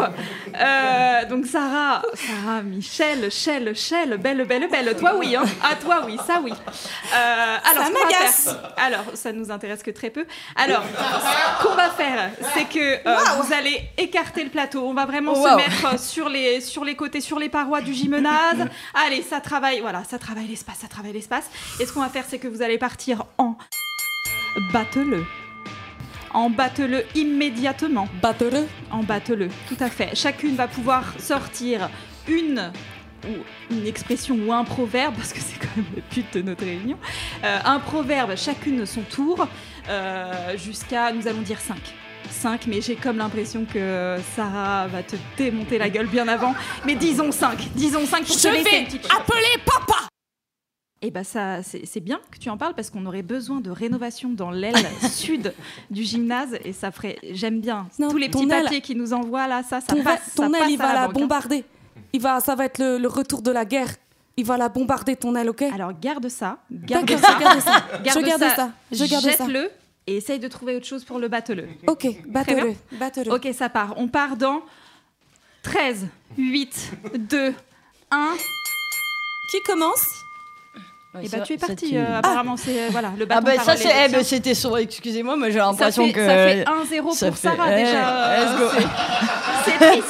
euh, 0.60 1.26
donc 1.26 1.46
Sarah, 1.46 2.02
Sarah, 2.14 2.62
Michel, 2.62 3.32
Chel, 3.32 3.74
Chel, 3.76 4.18
belle, 4.18 4.46
belle, 4.46 4.68
belle. 4.70 4.96
Toi 4.98 5.14
oui, 5.18 5.36
hein. 5.36 5.44
Ah 5.64 5.76
toi 5.76 6.02
oui, 6.06 6.18
ça 6.28 6.42
oui. 6.44 6.52
Euh, 6.52 7.58
alors 7.72 7.86
Ça 7.86 7.92
m'agace. 7.92 8.56
Alors 8.78 9.06
ça 9.14 9.32
nous 9.32 9.52
intéresse 9.52 9.84
que 9.84 9.92
très 9.92 10.10
peu. 10.10 10.26
Alors 10.56 10.84
ce 10.84 11.66
qu'on 11.66 11.76
va 11.76 11.90
faire, 11.90 12.32
c'est 12.54 12.66
que 12.66 13.08
euh, 13.08 13.18
vous 13.42 13.54
allez 13.54 13.82
écarter 13.98 14.44
le 14.44 14.50
plateau. 14.50 14.86
On 14.86 14.94
va 14.94 15.06
vraiment 15.06 15.36
se 15.36 15.56
mettre 15.56 16.00
sur 16.00 16.28
les 16.28 16.60
sur 16.62 16.84
les 16.84 16.96
côtés, 16.96 17.22
sur 17.22 17.40
les 17.40 17.50
parois 17.50 17.82
du 17.82 17.94
gymnase. 17.94 18.68
Allez, 19.06 19.22
ça 19.22 19.40
travaille. 19.40 19.80
Voilà, 19.80 20.04
ça 20.04 20.20
travaille 20.20 20.48
l'espace, 20.48 20.80
ça 20.82 20.88
travaille 20.88 21.14
l'espace. 21.14 21.46
Et 21.80 21.86
ce 21.86 21.94
qu'on 21.94 22.02
va 22.02 22.10
faire, 22.10 22.26
c'est 22.28 22.40
que 22.40 22.48
vous 22.48 22.62
allez 22.62 22.78
partir 22.78 23.24
en 23.38 23.56
battle. 24.72 25.24
En 26.34 26.50
battle 26.50 27.06
immédiatement. 27.16 28.08
Battle. 28.22 28.68
En 28.90 29.04
battle, 29.04 29.50
tout 29.68 29.78
à 29.80 29.90
fait. 29.90 30.16
Chacune 30.16 30.56
va 30.56 30.68
pouvoir 30.68 31.14
sortir 31.20 31.90
une 32.28 32.72
ou 33.28 33.74
une 33.74 33.86
expression 33.86 34.36
ou 34.48 34.52
un 34.52 34.64
proverbe, 34.64 35.16
parce 35.16 35.34
que 35.34 35.40
c'est 35.40 35.60
quand 35.60 35.76
même 35.76 35.86
le 35.96 36.02
but 36.14 36.26
de 36.34 36.42
notre 36.42 36.64
réunion. 36.64 36.98
Euh, 37.44 37.58
un 37.66 37.80
proverbe, 37.80 38.36
chacune 38.36 38.86
son 38.86 39.02
tour, 39.02 39.48
euh, 39.90 40.58
jusqu'à, 40.58 41.12
nous 41.12 41.28
allons 41.28 41.42
dire 41.42 41.60
5. 41.60 41.78
5, 42.30 42.68
mais 42.68 42.82
j'ai 42.82 42.96
comme 42.96 43.18
l'impression 43.18 43.66
que 43.66 44.16
Sarah 44.36 44.88
va 44.88 45.04
te 45.04 45.16
démonter 45.38 45.78
la 45.78 45.90
gueule 45.90 46.08
bien 46.08 46.28
avant. 46.28 46.56
Mais 46.86 46.96
disons 46.96 47.32
5, 47.32 47.70
disons 47.76 48.06
5 48.06 48.26
pour 48.26 48.38
Je 48.38 48.42
te 48.42 48.48
vais 48.48 48.88
appeler 49.10 49.62
papa. 49.66 50.08
Et 51.04 51.10
bah 51.10 51.24
ça, 51.24 51.64
c'est 51.64 52.00
bien 52.00 52.20
que 52.30 52.38
tu 52.38 52.50
en 52.52 52.58
parles 52.58 52.76
parce 52.76 52.92
qu'on 52.92 53.06
aurait 53.08 53.24
besoin 53.24 53.60
de 53.60 53.72
rénovation 53.72 54.30
dans 54.30 54.52
l'aile 54.52 54.76
sud 55.12 55.52
du 55.90 56.04
gymnase 56.04 56.58
et 56.64 56.74
ça 56.74 56.92
ferait. 56.92 57.18
J'aime 57.32 57.60
bien 57.60 57.88
Non, 57.98 58.10
tous 58.12 58.18
les 58.18 58.30
petits 58.30 58.44
aile- 58.44 58.64
papiers 58.66 58.82
qui 58.82 58.96
nous 58.96 59.12
envoient 59.14 59.48
là, 59.48 59.64
ça, 59.64 59.82
ça 59.82 59.88
Ton, 59.96 60.04
passe. 60.04 60.36
ton 60.36 60.44
ça 60.44 60.58
aile, 60.58 60.64
passe 60.64 60.72
il 60.72 60.78
va 60.78 60.94
la 60.94 61.08
banque, 61.08 61.14
bombarder. 61.16 61.64
Il 62.14 62.22
va, 62.22 62.40
ça 62.40 62.54
va 62.54 62.66
être 62.66 62.78
le, 62.78 63.00
le 63.00 63.08
retour 63.08 63.42
de 63.42 63.50
la 63.50 63.66
guerre. 63.66 63.90
Il 64.38 64.46
va 64.46 64.58
la 64.58 64.70
bombarder 64.70 65.16
ton 65.16 65.36
aile, 65.36 65.50
ok? 65.50 65.64
Alors 65.74 65.92
garde 66.00 66.30
ça, 66.30 66.60
garde 66.72 67.10
ça, 67.10 67.16
je 67.18 67.40
garde 67.40 67.60
ça. 67.62 67.78
garde 68.04 68.20
je 68.22 68.26
garde 68.26 68.56
ça. 68.56 68.72
Je 68.92 69.06
garde 69.06 69.24
ça. 69.24 69.30
jette-le 69.32 69.70
et 70.08 70.18
essaye 70.18 70.38
de 70.40 70.48
trouver 70.48 70.76
autre 70.76 70.86
chose 70.86 71.04
pour 71.04 71.18
le 71.20 71.28
battle. 71.30 71.68
Ok, 71.88 72.08
battle. 72.28 72.76
Battle. 73.00 73.32
Ok, 73.32 73.50
ça 73.54 73.70
part. 73.70 73.96
On 73.98 74.08
part 74.08 74.38
dans 74.38 74.62
13, 75.64 76.08
8, 76.38 76.92
2, 77.18 77.54
1. 78.12 78.34
Qui 79.52 79.58
commence? 79.66 80.06
Ouais, 81.14 81.26
Et 81.26 81.28
ça- 81.28 81.38
bah 81.40 81.44
tu 81.44 81.54
es 81.54 81.58
parti. 81.58 81.98
euh, 81.98 82.20
apparemment, 82.20 82.56
c'est 82.56 82.84
euh, 82.84 82.88
voilà 82.92 83.12
le 83.18 83.26
Ah 83.30 83.42
bâton 83.42 83.58
bah 83.58 83.64
ça 83.66 83.76
c'est, 83.76 83.90
est 83.90 84.06
eh 84.06 84.12
ben, 84.12 84.20
tien. 84.20 84.24
c'était 84.24 84.54
son. 84.54 84.78
Excusez-moi, 84.78 85.36
mais 85.36 85.52
j'ai 85.52 85.58
l'impression 85.60 86.10
que. 86.12 86.26
ça 86.26 86.34
fait 86.34 86.64
1-0 87.02 87.12
ça 87.14 87.28
pour 87.28 87.38
fait- 87.38 87.48
Sarah 87.50 87.78
eh, 87.78 87.84
déjà. 87.84 88.46
let's 88.46 88.58
go. 88.58 88.82
C'est- 89.66 89.78
triste. 89.92 90.08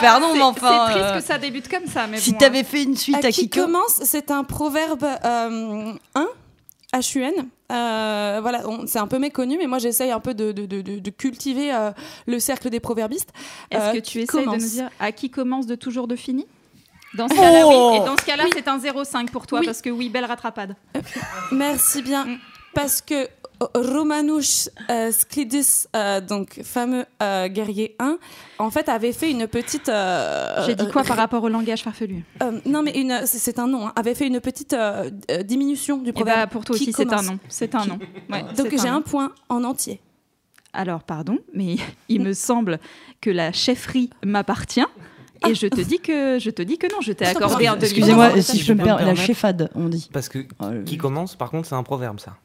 Pardon, 0.00 0.26
mais 0.34 0.42
enfin. 0.42 0.84
c'est 0.88 0.92
triste 0.92 1.06
euh, 1.10 1.18
que 1.20 1.24
ça 1.24 1.38
débute 1.38 1.68
comme 1.68 1.86
ça, 1.86 2.06
mais 2.06 2.18
Si 2.18 2.32
bon, 2.32 2.38
t'avais 2.38 2.64
fait 2.64 2.82
une 2.82 2.96
suite 2.96 3.16
À 3.24 3.28
à 3.28 3.30
qui 3.30 3.48
Kiko. 3.48 3.62
commence 3.64 4.00
C'est 4.04 4.30
un 4.30 4.44
proverbe 4.44 5.04
euh, 5.24 5.92
1, 6.14 6.26
HUN. 7.14 7.32
Euh, 7.72 8.38
voilà, 8.42 8.68
on- 8.68 8.86
c'est 8.86 8.98
un 8.98 9.06
peu 9.06 9.18
méconnu, 9.18 9.56
mais 9.58 9.66
moi 9.66 9.78
j'essaye 9.78 10.10
un 10.10 10.20
peu 10.20 10.34
de, 10.34 10.52
de- 10.52 10.66
de- 10.66 11.10
cultiver 11.10 11.72
euh, 11.74 11.90
le 12.26 12.38
cercle 12.38 12.68
des 12.68 12.78
proverbistes. 12.78 13.30
Est-ce 13.70 13.80
Euh, 13.80 13.92
que 13.94 13.98
tu 14.00 14.20
essayes 14.20 14.44
de 14.44 14.50
nous 14.50 14.56
dire 14.58 14.90
à 15.00 15.12
qui 15.12 15.30
commence 15.30 15.66
de 15.66 15.74
toujours 15.76 16.06
de 16.08 16.14
fini? 16.14 16.46
Dans 17.16 17.28
ce 17.28 17.34
cas-là, 17.34 17.62
Oh 17.64 17.90
oui. 17.92 17.96
Et 17.96 18.04
dans 18.06 18.16
ce 18.16 18.24
cas-là, 18.24 18.44
c'est 18.52 18.68
un 18.68 18.78
0,5 18.78 19.30
pour 19.30 19.46
toi 19.46 19.60
Oui. 19.60 19.66
parce 19.66 19.80
que 19.82 19.90
oui, 19.90 20.08
belle 20.08 20.24
rattrapade. 20.24 20.74
Merci 21.52 22.02
bien. 22.02 22.24
Mm. 22.24 22.38
Parce 22.74 23.00
que 23.00 23.14
euh, 23.62 23.66
Romanus 23.74 24.68
euh, 24.90 25.10
euh, 25.94 26.20
donc 26.20 26.60
fameux 26.62 27.06
euh, 27.22 27.48
guerrier 27.48 27.96
1, 27.98 28.18
en 28.58 28.70
fait 28.70 28.88
avait 28.90 29.14
fait 29.14 29.30
une 29.30 29.46
petite. 29.46 29.90
J'ai 30.66 30.74
dit 30.74 30.86
quoi 30.88 31.02
par 31.02 31.16
rapport 31.16 31.42
au 31.42 31.48
langage 31.48 31.82
farfelu? 31.82 32.22
Non, 32.66 32.82
mais 32.82 32.92
une, 33.00 33.22
c'est 33.24 33.58
un 33.58 33.66
nom. 33.66 33.86
hein, 33.86 33.92
avait 33.96 34.14
fait 34.14 34.26
une 34.26 34.40
petite 34.40 34.76
diminution 35.44 35.96
du 35.98 36.10
Et 36.10 36.12
proverbe. 36.12 36.40
bah 36.40 36.46
pour 36.48 36.64
toi 36.66 36.76
aussi, 36.76 36.92
c'est 36.92 37.10
un 37.12 37.22
nom. 37.22 37.38
C'est 37.48 37.74
un 37.74 37.86
nom. 37.86 37.98
Ouais, 38.30 38.44
Donc 38.56 38.68
j'ai 38.70 38.90
nom. 38.90 38.96
un 38.96 39.00
point 39.00 39.32
en 39.48 39.64
entier. 39.64 40.00
Alors, 40.74 41.02
pardon, 41.02 41.38
mais 41.54 41.76
il 42.10 42.20
me 42.20 42.34
semble 42.34 42.78
que 43.22 43.30
la 43.30 43.52
chefferie 43.52 44.10
m'appartient. 44.22 44.84
Et 45.48 45.54
je 45.54 45.66
te 45.66 45.80
dis 45.80 45.98
que 45.98 46.38
je 46.38 46.50
te 46.50 46.62
dis 46.62 46.78
que 46.78 46.86
non, 46.92 47.00
je 47.00 47.12
t'ai 47.12 47.24
accordé 47.26 47.66
un. 47.66 47.78
Excusez-moi, 47.78 48.40
si 48.40 48.58
je 48.58 48.64
je 48.64 48.72
peux 48.72 48.78
me 48.78 48.84
permettre, 48.84 49.06
la 49.08 49.14
chefade, 49.14 49.70
on 49.74 49.88
dit. 49.88 50.08
Parce 50.12 50.28
que 50.28 50.38
le- 50.70 50.82
qui 50.84 50.96
commence, 50.98 51.34
par 51.36 51.50
contre, 51.50 51.68
c'est 51.68 51.74
un 51.74 51.82
proverbe, 51.82 52.20
ça. 52.20 52.36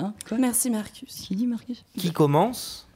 Hein, 0.00 0.12
quoi 0.28 0.38
Merci 0.38 0.70
Marcus? 0.70 1.14
Qui 1.14 1.36
dit 1.36 1.46
Marcus 1.46 1.84
Qui 1.96 2.10
commence 2.12 2.88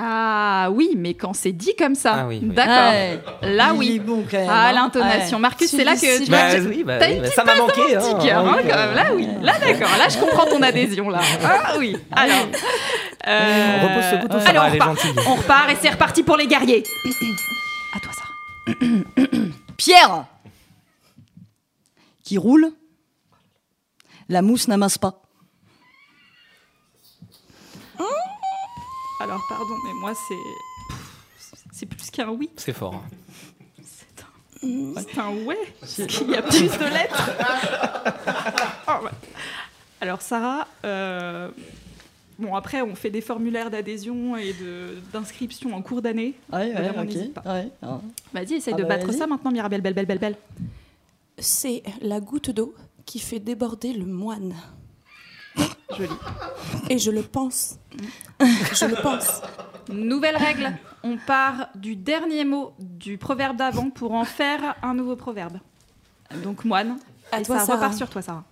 Ah 0.00 0.68
oui, 0.70 0.90
mais 0.96 1.14
quand 1.14 1.32
c'est 1.34 1.50
dit 1.52 1.74
comme 1.76 1.94
ça, 1.96 2.18
Ah 2.20 2.26
oui, 2.28 2.38
oui. 2.42 2.48
d'accord. 2.54 2.74
Ah 2.76 2.90
ouais. 2.90 3.20
Là 3.42 3.70
Il 3.74 3.74
est 3.74 3.78
oui. 3.78 3.98
bon 3.98 4.24
quand 4.30 4.36
même. 4.38 4.48
Ah 4.48 4.72
l'intonation. 4.72 5.38
Ouais. 5.38 5.42
Marcus, 5.42 5.68
c'est 5.70 5.82
là 5.82 5.96
que 5.96 6.24
tu 6.24 6.30
Bah, 6.30 6.46
oui, 6.68 6.84
bah, 6.84 6.98
oui, 7.00 7.06
une 7.14 7.16
bah, 7.16 7.22
petite 7.22 7.34
ça 7.34 7.42
m'a 7.44 7.54
manqué. 7.56 7.82
petit 7.82 7.94
hein, 7.96 8.18
cœur, 8.22 8.46
hein, 8.46 8.56
quand 8.62 8.76
même. 8.76 8.94
Là 8.94 9.06
oui, 9.14 9.28
là 9.42 9.58
d'accord. 9.58 9.88
Là 9.98 10.08
je 10.08 10.18
comprends 10.18 10.46
ton 10.46 10.62
adhésion 10.62 11.08
là. 11.10 11.18
Ah 11.42 11.74
oui. 11.78 11.96
Alors. 12.12 12.46
euh, 13.26 13.78
On 13.82 13.88
repose 13.88 14.04
ce 14.10 14.16
bouton, 14.22 14.34
allez, 14.36 14.46
ça 14.46 14.52
va, 14.52 14.60
on 14.62 14.66
elle 14.66 14.76
est 14.76 14.80
repart. 14.80 15.06
On 15.26 15.34
repart 15.34 15.70
et 15.70 15.76
c'est 15.80 15.90
reparti 15.90 16.22
pour 16.22 16.36
les 16.36 16.46
guerriers. 16.46 16.82
À 17.96 18.00
toi 18.00 18.12
ça. 18.12 18.74
Pierre 19.76 20.26
qui 22.22 22.36
roule, 22.38 22.70
la 24.28 24.42
mousse 24.42 24.68
n'amasse 24.68 24.98
pas. 24.98 25.22
Alors 29.20 29.42
pardon, 29.48 29.74
mais 29.84 29.92
moi 29.94 30.12
c'est 30.28 30.34
c'est 31.72 31.86
plus 31.86 32.10
qu'un 32.10 32.30
oui, 32.30 32.50
C'est 32.56 32.72
fort. 32.72 32.94
hein. 32.94 33.02
c'est 34.60 35.18
un 35.18 35.30
ouais. 35.44 35.58
Parce 35.80 35.94
qu'il 36.06 36.30
y 36.30 36.36
a 36.36 36.42
plus 36.42 36.60
de 36.62 36.84
lettres. 36.92 37.30
Oh, 38.88 39.04
ouais. 39.04 39.10
Alors 40.00 40.22
Sarah, 40.22 40.66
euh, 40.84 41.50
bon 42.38 42.54
après 42.54 42.80
on 42.82 42.94
fait 42.94 43.10
des 43.10 43.20
formulaires 43.20 43.70
d'adhésion 43.70 44.36
et 44.36 44.52
de 44.52 44.98
d'inscription 45.12 45.74
en 45.74 45.82
cours 45.82 46.02
d'année. 46.02 46.34
Ouais, 46.52 46.58
ouais, 46.58 46.72
Vraiment, 46.72 47.02
ok. 47.02 47.08
n'hésite 47.08 47.34
pas. 47.34 47.42
Ouais, 47.54 47.68
hein. 47.82 48.00
Vas-y, 48.32 48.54
essaye 48.54 48.74
Ah 48.74 48.78
de 48.78 48.82
bah, 48.82 48.88
battre 48.90 49.06
vas-y. 49.06 49.18
ça 49.18 49.26
maintenant, 49.26 49.50
Mirabelle, 49.50 49.80
belle, 49.80 49.94
belle, 49.94 50.06
belle, 50.06 50.18
belle. 50.18 50.36
C'est 51.38 51.82
la 52.00 52.20
goutte 52.20 52.50
d'eau 52.50 52.74
qui 53.06 53.18
fait 53.20 53.38
déborder 53.40 53.92
le 53.92 54.04
moine. 54.06 54.54
Joli. 55.96 56.10
Et 56.90 56.98
je 56.98 57.10
le 57.10 57.22
pense. 57.22 57.78
je 58.40 58.84
le 58.86 59.00
pense. 59.02 59.40
Nouvelle 59.90 60.36
règle, 60.36 60.76
on 61.02 61.16
part 61.16 61.68
du 61.74 61.96
dernier 61.96 62.44
mot 62.44 62.74
du 62.78 63.16
proverbe 63.16 63.56
d'avant 63.56 63.88
pour 63.90 64.12
en 64.12 64.24
faire 64.24 64.76
un 64.82 64.94
nouveau 64.94 65.16
proverbe. 65.16 65.58
Donc 66.42 66.64
moine, 66.64 66.98
À 67.32 67.40
et 67.40 67.42
toi, 67.42 67.58
ça 67.58 67.64
Sarah. 67.66 67.78
repart 67.78 67.94
sur 67.96 68.10
toi, 68.10 68.20
Sarah. 68.22 68.44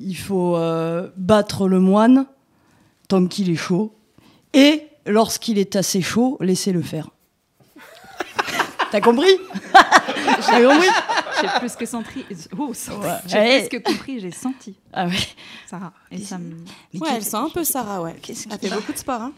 Il 0.00 0.16
faut 0.16 0.56
euh, 0.56 1.10
battre 1.16 1.68
le 1.68 1.80
moine 1.80 2.26
tant 3.08 3.26
qu'il 3.26 3.50
est 3.50 3.56
chaud 3.56 3.94
et 4.52 4.86
lorsqu'il 5.06 5.58
est 5.58 5.76
assez 5.76 6.00
chaud, 6.02 6.38
laissez-le 6.40 6.82
faire. 6.82 7.10
T'as 8.90 9.00
compris 9.00 9.30
T'as 9.72 10.62
compris 10.62 10.88
J'ai 11.40 11.48
plus 11.58 11.76
que 11.76 11.86
senti. 11.86 12.24
Oh, 12.58 12.72
senti. 12.74 12.98
Ouais. 13.06 13.16
J'ai 13.26 13.38
Ouais. 13.38 13.68
plus 13.68 13.78
que 13.78 13.82
compris, 13.82 14.20
j'ai 14.20 14.30
senti, 14.30 14.74
Ah 14.92 15.06
ouais. 15.06 15.12
Sarah. 15.66 15.92
Et 16.10 16.18
ça 16.18 16.38
me... 16.38 16.54
Ouais, 16.98 17.08
elle 17.16 17.22
sent 17.24 17.36
un 17.36 17.48
peu 17.50 17.64
Sarah, 17.64 18.02
ouais. 18.02 18.16
Qu'est-ce 18.22 18.48
Elle 18.50 18.58
fait 18.58 18.74
beaucoup 18.74 18.92
de 18.92 18.98
sport, 18.98 19.20
hein. 19.22 19.32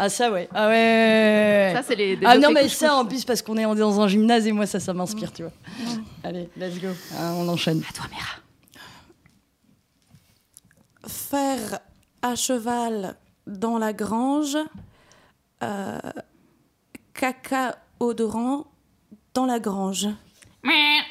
Ah 0.00 0.08
ça 0.08 0.30
ouais. 0.30 0.48
Ah 0.54 0.68
ouais. 0.68 1.72
Ça, 1.74 1.82
c'est 1.82 1.96
les. 1.96 2.16
Ah 2.24 2.38
non 2.38 2.52
mais 2.52 2.68
ça 2.68 2.94
en 2.94 3.04
plus 3.04 3.24
parce 3.24 3.42
qu'on 3.42 3.56
est 3.56 3.64
dans 3.64 4.00
un 4.00 4.06
gymnase 4.06 4.46
et 4.46 4.52
moi 4.52 4.64
ça 4.64 4.78
ça 4.78 4.94
m'inspire 4.94 5.32
tu 5.32 5.42
vois. 5.42 5.50
Allez 6.22 6.48
let's 6.56 6.80
go. 6.80 6.86
Ah, 7.18 7.32
on 7.34 7.48
enchaîne. 7.48 7.82
À 7.88 7.92
toi, 7.92 8.04
Mira. 8.08 8.22
Faire 11.06 11.80
à 12.22 12.36
cheval 12.36 13.16
dans 13.48 13.76
la 13.78 13.92
grange, 13.92 14.56
euh, 15.64 15.98
caca 17.14 17.76
odorant 17.98 18.66
dans 19.38 19.46
la 19.46 19.60
grange. 19.60 20.08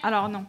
Alors 0.04 0.28
non. 0.28 0.44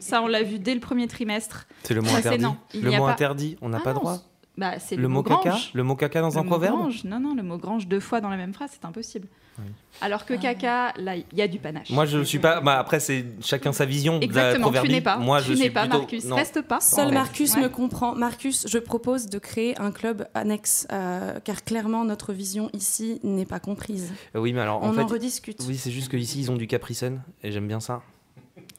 Ça, 0.00 0.20
on 0.22 0.26
l'a 0.26 0.42
vu 0.42 0.58
dès 0.58 0.74
le 0.74 0.80
premier 0.80 1.08
trimestre. 1.08 1.66
C'est 1.82 1.94
le 1.94 2.02
mot 2.02 2.08
Ça, 2.08 2.18
interdit. 2.18 2.42
non. 2.44 2.56
Il 2.74 2.82
Le 2.82 2.90
mot 2.90 3.06
pas- 3.06 3.12
interdit, 3.12 3.56
on 3.62 3.70
n'a 3.70 3.78
Ah 3.80 3.84
pas 3.84 3.94
non, 3.94 4.00
droit. 4.00 4.18
Bah, 4.58 4.78
c'est 4.78 4.96
le, 4.96 5.02
Le 5.02 5.08
mot 5.08 5.22
caca 5.22 5.48
grange. 5.50 5.70
Le 5.72 5.82
mot 5.82 5.96
caca 5.96 6.20
dans 6.20 6.28
Le 6.28 6.36
un 6.36 6.42
mot 6.42 6.48
proverbe 6.50 6.76
grange. 6.78 7.04
Non, 7.04 7.18
non, 7.18 7.34
le 7.34 7.42
mot 7.42 7.56
grange 7.56 7.86
deux 7.88 8.00
fois 8.00 8.20
dans 8.20 8.28
la 8.28 8.36
même 8.36 8.52
phrase, 8.52 8.70
c'est 8.74 8.84
impossible. 8.84 9.28
Oui. 9.58 9.64
Alors 10.02 10.26
que 10.26 10.34
caca, 10.34 10.92
là, 10.98 11.16
il 11.16 11.24
y 11.32 11.40
a 11.40 11.48
du 11.48 11.58
panache. 11.58 11.88
Moi, 11.90 12.04
je 12.04 12.22
suis 12.22 12.38
pas. 12.38 12.60
Bah, 12.60 12.78
après, 12.78 13.00
c'est 13.00 13.24
chacun 13.42 13.72
sa 13.72 13.86
vision. 13.86 14.20
Exactement, 14.20 14.70
tu 14.70 14.88
n'es 14.88 15.00
pas. 15.00 15.16
Moi, 15.16 15.40
tu 15.40 15.46
je 15.48 15.52
n'es 15.52 15.56
suis 15.62 15.70
pas, 15.70 15.82
plutôt- 15.82 15.98
Marcus. 16.00 16.24
non. 16.26 16.36
Reste 16.36 16.60
pas. 16.62 16.80
Seul. 16.80 17.12
Marcus 17.14 17.54
Ouais. 17.54 17.62
me 17.62 17.68
comprend. 17.68 18.14
Marcus, 18.14 18.66
je 18.68 18.78
propose 18.78 19.26
de 19.28 19.38
créer 19.38 19.78
un 19.80 19.90
club 19.92 20.26
annexe, 20.34 20.86
euh, 20.92 21.38
car 21.42 21.64
clairement 21.64 22.04
notre 22.04 22.32
vision 22.34 22.68
ici 22.74 23.20
n'est 23.24 23.46
pas 23.46 23.58
comprise. 23.60 24.12
Euh, 24.34 24.40
Oui, 24.40 24.52
mais 24.52 24.60
alors, 24.60 24.82
en 24.82 24.90
On 24.90 24.92
fait. 24.92 25.00
en 25.02 25.06
rediscute. 25.06 25.62
Oui, 25.66 25.76
c'est 25.76 25.90
juste 25.90 26.10
qu'ici, 26.10 26.40
ils 26.40 26.50
ont 26.50 26.56
du 26.56 26.66
Capri 26.66 26.94
Sun 26.94 27.22
et 27.42 27.50
j'aime 27.50 27.66
bien 27.68 27.80
ça. 27.80 28.02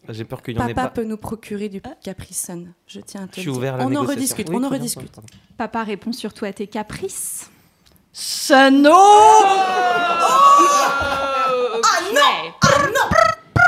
J'ai 0.09 0.23
peur 0.23 0.41
qu'il 0.41 0.55
y 0.55 0.59
en 0.59 0.67
ait 0.67 0.73
Papa 0.73 0.87
pas. 0.89 0.93
peut 1.01 1.03
nous 1.03 1.17
procurer 1.17 1.67
du 1.67 1.81
Capri 2.03 2.33
Sun. 2.33 2.71
Je 2.87 2.99
tiens 3.01 3.23
à 3.23 3.27
te 3.27 3.35
Je 3.35 3.37
le 3.37 3.41
suis 3.41 3.51
dire. 3.51 3.57
ouvert 3.57 3.73
à 3.73 3.77
la 3.79 3.85
On 3.87 3.95
en 3.95 4.03
rediscute. 4.03 4.47
Oui, 4.49 4.55
on 4.55 4.59
en 4.59 4.61
très 4.61 4.69
bien, 4.69 4.77
rediscute. 4.79 5.11
pardon. 5.11 5.27
Papa 5.57 5.83
répond 5.83 6.13
surtout 6.13 6.45
à 6.45 6.53
tes 6.53 6.67
caprices. 6.67 7.49
Sano 8.19 8.95
Ah 8.95 8.97
non 12.11 12.51
Ah 12.63 12.67
non 12.87 13.09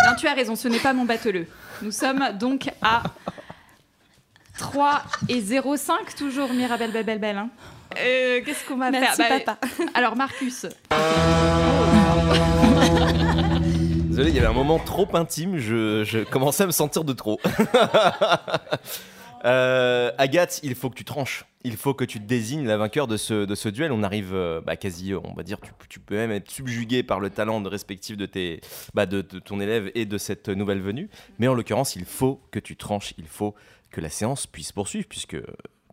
Non, 0.10 0.16
tu 0.18 0.28
as 0.28 0.34
raison, 0.34 0.56
ce 0.56 0.68
n'est 0.68 0.80
pas 0.80 0.92
mon 0.94 1.06
bateleux. 1.06 1.46
Nous 1.84 1.92
sommes 1.92 2.30
donc 2.40 2.68
à 2.82 3.04
3 4.58 5.04
et 5.28 5.40
0,5 5.40 6.16
toujours, 6.18 6.52
Mirabelle 6.52 6.92
Belle 6.92 7.06
Belle 7.06 7.20
Belle. 7.20 7.38
hein. 7.38 7.50
Euh, 8.00 8.42
Qu'est-ce 8.44 8.66
qu'on 8.68 8.78
va 8.78 8.90
Merci 8.90 9.22
faire 9.22 9.40
Bah, 9.46 9.56
papa. 9.58 9.68
Alors 9.94 10.16
Marcus, 10.16 10.66
Désolé, 14.10 14.30
il 14.32 14.36
y 14.36 14.40
avait 14.40 14.48
un 14.48 14.54
moment 14.54 14.80
trop 14.80 15.08
intime, 15.14 15.60
je, 15.60 16.04
je 16.04 16.24
commençais 16.24 16.64
à 16.64 16.66
me 16.66 16.72
sentir 16.72 17.04
de 17.04 17.14
trop. 17.14 17.40
Euh, 19.46 20.12
Agathe, 20.18 20.60
il 20.64 20.76
faut 20.76 20.90
que 20.90 20.96
tu 20.96 21.06
tranches. 21.06 21.46
Il 21.64 21.76
faut 21.76 21.94
que 21.94 22.06
tu 22.06 22.20
désignes 22.20 22.66
la 22.66 22.78
vainqueur 22.78 23.08
de 23.08 23.18
ce, 23.18 23.46
de 23.46 23.56
ce 23.56 23.70
duel. 23.70 23.92
On 23.92 24.04
arrive 24.04 24.34
euh, 24.34 24.62
bah, 24.62 24.76
quasi, 24.76 25.14
on 25.14 25.34
va 25.34 25.44
dire, 25.44 25.58
tu, 25.90 26.00
peux 26.00 26.16
même 26.16 26.32
être 26.32 26.50
subjugué 26.50 27.04
par 27.04 27.20
le 27.20 27.30
talent 27.30 27.62
respectif 27.64 28.18
de, 28.18 28.26
tes, 28.26 28.62
bah, 28.94 29.06
de, 29.06 29.22
ton 29.22 29.60
élève 29.60 29.92
et 29.96 30.06
de 30.06 30.18
cette 30.18 30.50
nouvelle 30.50 30.82
venue. 30.82 31.10
Mais 31.38 31.48
en 31.48 31.54
l'occurrence, 31.54 31.96
il 31.96 32.06
faut 32.06 32.42
que 32.52 32.60
tu 32.60 32.76
tranches. 32.76 33.14
Il 33.18 33.28
faut 33.28 33.56
que 33.92 34.02
la 34.02 34.10
séance 34.10 34.48
puisse 34.48 34.72
poursuivre, 34.72 35.08
puisque 35.08 35.38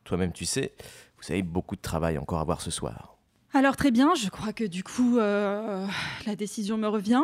toi-même, 0.05 0.33
tu 0.33 0.45
sais, 0.45 0.73
vous 1.19 1.33
avez 1.33 1.43
beaucoup 1.43 1.77
de 1.77 1.81
travail 1.81 2.19
encore 2.19 2.41
à 2.41 2.45
voir 2.45 2.61
ce 2.61 2.71
soir. 2.71 3.17
Alors 3.53 3.77
très 3.77 3.91
bien, 3.91 4.15
je 4.15 4.29
crois 4.29 4.53
que 4.53 4.65
du 4.65 4.85
coup, 4.85 5.19
euh, 5.19 5.87
la 6.27 6.37
décision 6.37 6.77
me 6.77 6.89
revient. 6.89 7.23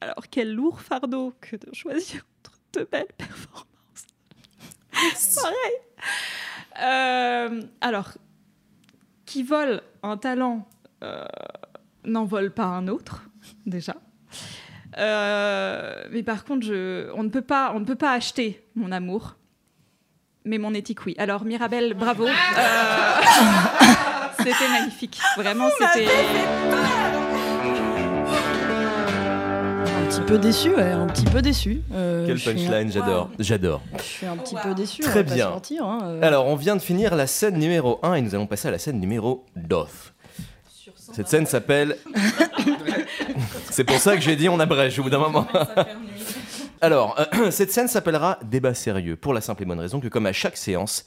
Alors 0.00 0.28
quel 0.30 0.52
lourd 0.52 0.80
fardeau 0.80 1.32
que 1.40 1.56
de 1.56 1.72
choisir 1.72 2.26
entre 2.40 2.58
deux 2.74 2.88
belles 2.90 3.06
performances. 3.16 3.75
Pareil. 5.42 5.76
Euh, 6.82 7.62
alors, 7.80 8.12
qui 9.24 9.42
vole 9.42 9.82
un 10.02 10.16
talent 10.16 10.68
euh, 11.02 11.24
n'en 12.04 12.24
vole 12.24 12.52
pas 12.52 12.64
un 12.64 12.88
autre, 12.88 13.22
déjà. 13.66 13.96
Euh, 14.98 16.04
mais 16.10 16.22
par 16.22 16.44
contre, 16.44 16.66
je, 16.66 17.10
on, 17.14 17.22
ne 17.22 17.28
peut 17.28 17.42
pas, 17.42 17.72
on 17.74 17.80
ne 17.80 17.84
peut 17.84 17.96
pas 17.96 18.12
acheter 18.12 18.66
mon 18.74 18.92
amour, 18.92 19.36
mais 20.44 20.58
mon 20.58 20.74
éthique, 20.74 21.04
oui. 21.06 21.14
Alors, 21.18 21.44
Mirabelle, 21.44 21.94
bravo. 21.94 22.26
C'était 24.38 24.68
magnifique. 24.68 25.18
Vraiment, 25.36 25.68
c'était. 25.78 26.06
Petit 30.16 30.26
peu 30.26 30.38
déçu, 30.38 30.74
ouais, 30.74 30.82
un 30.92 31.06
petit 31.08 31.24
peu 31.24 31.42
déçu. 31.42 31.82
Euh, 31.92 32.26
Quel 32.26 32.36
je 32.36 32.40
suis 32.42 32.50
un- 32.50 32.54
punchline, 32.54 32.92
j'adore. 32.92 33.30
J'adore. 33.38 33.82
Je 33.98 34.02
suis 34.02 34.26
un 34.26 34.36
petit 34.36 34.54
peu 34.62 34.74
déçu. 34.74 35.02
Très 35.02 35.20
on 35.20 35.22
va 35.22 35.28
pas 35.28 35.34
bien. 35.34 35.48
hein, 35.82 35.98
euh. 36.04 36.20
Alors, 36.22 36.46
on 36.46 36.56
vient 36.56 36.76
de 36.76 36.80
finir 36.82 37.14
la 37.14 37.26
scène 37.26 37.58
numéro 37.58 37.98
1 38.02 38.14
et 38.14 38.22
nous 38.22 38.34
allons 38.34 38.46
passer 38.46 38.68
à 38.68 38.70
la 38.70 38.78
scène 38.78 38.98
numéro 39.00 39.44
2. 39.56 39.76
Cette 41.12 41.28
scène 41.28 41.46
s'appelle. 41.46 41.96
C'est 43.70 43.84
pour 43.84 43.98
ça 43.98 44.16
que 44.16 44.22
j'ai 44.22 44.36
dit 44.36 44.48
on 44.48 44.58
abrège 44.58 44.98
au 44.98 45.02
bout 45.02 45.10
d'un 45.10 45.18
moment. 45.18 45.46
Alors, 46.80 47.16
euh, 47.18 47.50
cette 47.50 47.70
scène 47.72 47.88
s'appellera 47.88 48.38
Débat 48.42 48.74
sérieux, 48.74 49.16
pour 49.16 49.34
la 49.34 49.40
simple 49.40 49.62
et 49.62 49.66
bonne 49.66 49.80
raison 49.80 50.00
que, 50.00 50.08
comme 50.08 50.26
à 50.26 50.32
chaque 50.32 50.56
séance, 50.56 51.04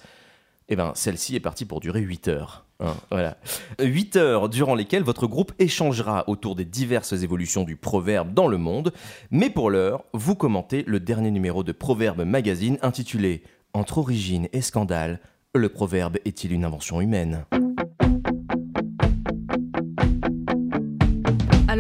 eh 0.69 0.75
ben, 0.75 0.91
celle-ci 0.95 1.36
est 1.36 1.39
partie 1.39 1.65
pour 1.65 1.79
durer 1.79 1.99
8 2.01 2.27
heures. 2.27 2.65
hein, 2.79 2.95
voilà. 3.12 3.38
8 3.82 4.15
heures 4.15 4.49
durant 4.49 4.75
lesquelles 4.75 5.03
votre 5.03 5.27
groupe 5.27 5.51
échangera 5.60 6.23
autour 6.27 6.55
des 6.55 6.65
diverses 6.65 7.13
évolutions 7.13 7.63
du 7.63 7.75
proverbe 7.75 8.34
dans 8.34 8.47
le 8.47 8.58
monde. 8.58 8.93
Mais 9.32 9.49
pour 9.49 9.69
l'heure, 9.69 10.03
vous 10.13 10.36
commentez 10.36 10.84
le 10.88 10.99
dernier 10.99 11.32
numéro 11.32 11.63
de 11.63 11.71
Proverbe 11.71 12.21
Magazine 12.21 12.77
intitulé 12.82 13.43
Entre 13.73 13.97
origine 13.97 14.47
et 14.53 14.62
scandale, 14.62 15.19
le 15.55 15.69
proverbe 15.69 16.17
est-il 16.25 16.53
une 16.53 16.63
invention 16.63 17.01
humaine? 17.01 17.45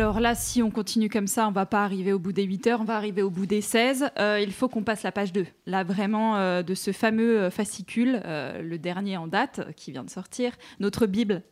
Alors 0.09 0.21
là, 0.21 0.33
si 0.33 0.63
on 0.63 0.71
continue 0.71 1.07
comme 1.07 1.27
ça, 1.27 1.47
on 1.47 1.51
va 1.51 1.67
pas 1.67 1.83
arriver 1.83 2.13
au 2.13 2.17
bout 2.17 2.31
des 2.31 2.41
8 2.41 2.65
heures, 2.65 2.81
on 2.81 2.83
va 2.83 2.95
arriver 2.95 3.21
au 3.21 3.29
bout 3.29 3.45
des 3.45 3.61
16. 3.61 4.09
Euh, 4.17 4.39
il 4.41 4.51
faut 4.51 4.67
qu'on 4.67 4.81
passe 4.81 5.03
la 5.03 5.11
page 5.11 5.31
2. 5.31 5.45
Là, 5.67 5.83
vraiment, 5.83 6.35
euh, 6.37 6.63
de 6.63 6.73
ce 6.73 6.91
fameux 6.91 7.37
euh, 7.37 7.51
fascicule, 7.51 8.19
le 8.25 8.77
dernier 8.77 9.17
en 9.17 9.27
date, 9.27 9.71
qui 9.75 9.91
vient 9.91 10.03
de 10.03 10.09
sortir, 10.09 10.53
notre 10.79 11.05
Bible 11.05 11.43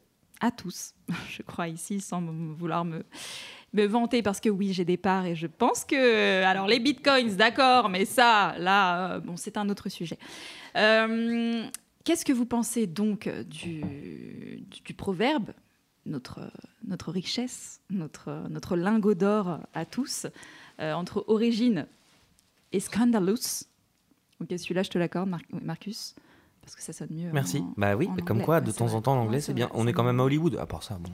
à 0.41 0.50
tous, 0.50 0.96
je 1.30 1.43
crois 1.43 1.67
ici, 1.67 2.02
sans 2.02 2.20
vouloir 2.20 2.84
me, 2.84 3.06
me 3.74 3.86
vanter, 3.86 4.24
parce 4.24 4.39
que 4.39 4.50
oui, 4.50 4.74
j'ai 4.74 4.86
des 4.86 4.98
parts 4.98 5.28
et 5.28 5.36
je 5.36 5.46
pense 5.46 5.86
que... 5.86 6.43
Alors, 6.43 6.65
les 6.65 6.80
bitcoins, 6.80 7.36
d'accord, 7.36 7.89
mais 7.89 8.06
ça, 8.06 8.56
là, 8.58 9.20
bon, 9.20 9.38
c'est 9.38 9.58
un 9.58 9.70
autre 9.70 9.88
sujet. 9.88 10.17
Qu'est-ce 10.74 12.26
que 12.26 12.34
vous 12.34 12.48
pensez 12.48 12.88
donc 12.88 13.30
du, 13.48 14.63
du 14.84 14.93
proverbe 14.96 15.52
notre, 16.08 16.52
notre 16.86 17.12
richesse, 17.12 17.80
notre, 17.89 18.48
notre 18.50 18.76
lingot 18.76 19.13
d'or 19.13 19.60
à 19.74 19.86
tous, 19.86 20.26
euh, 20.80 20.93
entre 20.93 21.24
origine 21.28 21.86
et 22.72 22.80
scandalous. 22.80 23.63
Ok, 24.41 24.48
celui-là, 24.58 24.84
je 24.84 24.89
te 24.89 24.98
l'accorde, 24.98 25.30
Mar- 25.30 25.41
Marcus, 25.62 26.15
parce 26.62 26.76
que 26.76 26.82
ça 26.82 26.93
sonne 26.93 27.10
mieux. 27.12 27.32
Merci. 27.32 27.60
en- 27.60 27.74
Bah 27.78 27.96
oui, 27.96 28.08
en 28.08 28.15
comme 28.17 28.38
anglais. 28.38 28.46
quoi, 28.46 28.62
de 28.62 28.72
temps 28.72 28.93
en 28.93 29.02
temps, 29.02 29.15
l'anglais, 29.15 29.41
c'est 29.41 29.54
bien. 29.54 29.70
On 29.74 29.88
est 29.88 29.93
quand 29.93 30.04
même 30.04 30.20
à 30.20 30.24
Hollywood. 30.24 30.56
À 30.58 30.65
part 30.65 30.84
ça, 30.84 30.96
bon. 31.00 31.12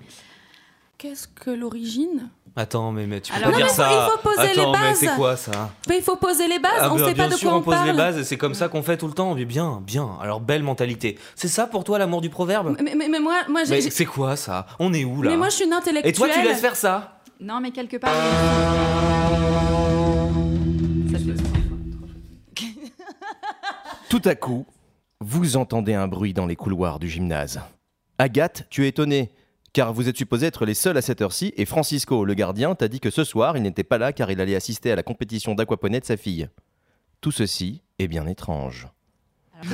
Qu'est-ce 0.97 1.27
que 1.27 1.49
l'origine? 1.51 2.29
Attends, 2.55 2.91
mais, 2.91 3.07
mais 3.07 3.19
tu 3.19 3.31
peux 3.33 3.37
Alors- 3.37 3.51
pas 3.51 3.57
Non, 3.59 3.65
dire 3.65 3.65
mais 3.65 3.73
ça. 3.73 3.89
il 3.91 4.11
faut 4.11 4.17
poser 4.29 4.53
les 4.53 4.59
Attends, 4.61 4.71
mais 4.73 4.77
bases. 4.79 4.97
c'est 4.99 5.15
quoi 5.15 5.35
ça? 5.35 5.71
Mais 5.89 5.97
il 5.97 6.03
faut 6.03 6.15
poser 6.15 6.47
les 6.47 6.59
bases. 6.59 6.71
Ah, 6.79 6.93
on 6.93 6.95
bah, 6.97 6.99
sait 6.99 7.05
pas 7.05 7.13
bien 7.13 7.27
de 7.29 7.33
sûr, 7.33 7.49
quoi 7.49 7.57
on 7.57 7.61
on 7.61 7.63
pose 7.63 7.73
parle. 7.73 7.87
les 7.89 7.93
bases 7.97 8.17
et 8.19 8.23
c'est 8.23 8.37
comme 8.37 8.53
ça 8.53 8.69
qu'on 8.69 8.83
fait 8.83 8.95
tout 8.95 9.07
le 9.07 9.13
temps. 9.13 9.33
Mais 9.33 9.43
bien, 9.45 9.81
bien. 9.85 10.17
Alors, 10.21 10.39
belle 10.39 10.63
mentalité. 10.63 11.17
C'est 11.35 11.47
ça 11.47 11.65
pour 11.67 11.83
toi 11.83 11.97
l'amour 11.97 12.21
du 12.21 12.29
proverbe? 12.29 12.77
Mais, 12.81 12.93
mais- 12.95 13.07
mais 13.09 13.19
moi, 13.19 13.39
moi, 13.49 13.63
j'ai- 13.65 13.71
Mais 13.75 13.81
j'ai- 13.81 13.89
c'est 13.89 14.05
quoi 14.05 14.35
ça? 14.35 14.67
On 14.79 14.93
est 14.93 15.03
où 15.03 15.23
là? 15.23 15.31
Mais 15.31 15.37
moi, 15.37 15.49
je 15.49 15.55
suis 15.55 15.65
une 15.65 15.73
intellectuelle. 15.73 16.09
Et 16.11 16.13
toi, 16.15 16.29
tu 16.29 16.41
laisses 16.41 16.61
faire 16.61 16.75
ça? 16.75 17.19
Non, 17.41 17.59
mais 17.59 17.71
quelque 17.71 17.97
part. 17.97 18.11
Ça 21.11 21.17
fait- 21.19 21.33
Tout 24.09 24.21
à 24.25 24.35
coup, 24.35 24.65
vous 25.19 25.57
entendez 25.57 25.95
un 25.95 26.07
bruit 26.07 26.33
dans 26.33 26.45
les 26.45 26.55
couloirs 26.55 26.99
du 26.99 27.09
gymnase. 27.09 27.59
Agathe, 28.19 28.67
tu 28.69 28.85
es 28.85 28.89
étonnée, 28.89 29.31
car 29.73 29.91
vous 29.91 30.07
êtes 30.07 30.17
supposé 30.17 30.45
être 30.45 30.65
les 30.65 30.75
seuls 30.75 30.97
à 30.97 31.01
cette 31.01 31.21
heure-ci, 31.21 31.53
et 31.57 31.65
Francisco, 31.65 32.25
le 32.25 32.33
gardien, 32.35 32.75
t'a 32.75 32.87
dit 32.87 32.99
que 32.99 33.09
ce 33.09 33.23
soir, 33.23 33.57
il 33.57 33.63
n'était 33.63 33.83
pas 33.83 33.97
là 33.97 34.13
car 34.13 34.29
il 34.31 34.39
allait 34.39 34.55
assister 34.55 34.91
à 34.91 34.95
la 34.95 35.03
compétition 35.03 35.55
d'aquaponie 35.55 35.99
de 35.99 36.05
sa 36.05 36.15
fille. 36.15 36.47
Tout 37.21 37.31
ceci 37.31 37.81
est 37.97 38.07
bien 38.07 38.27
étrange. 38.27 38.87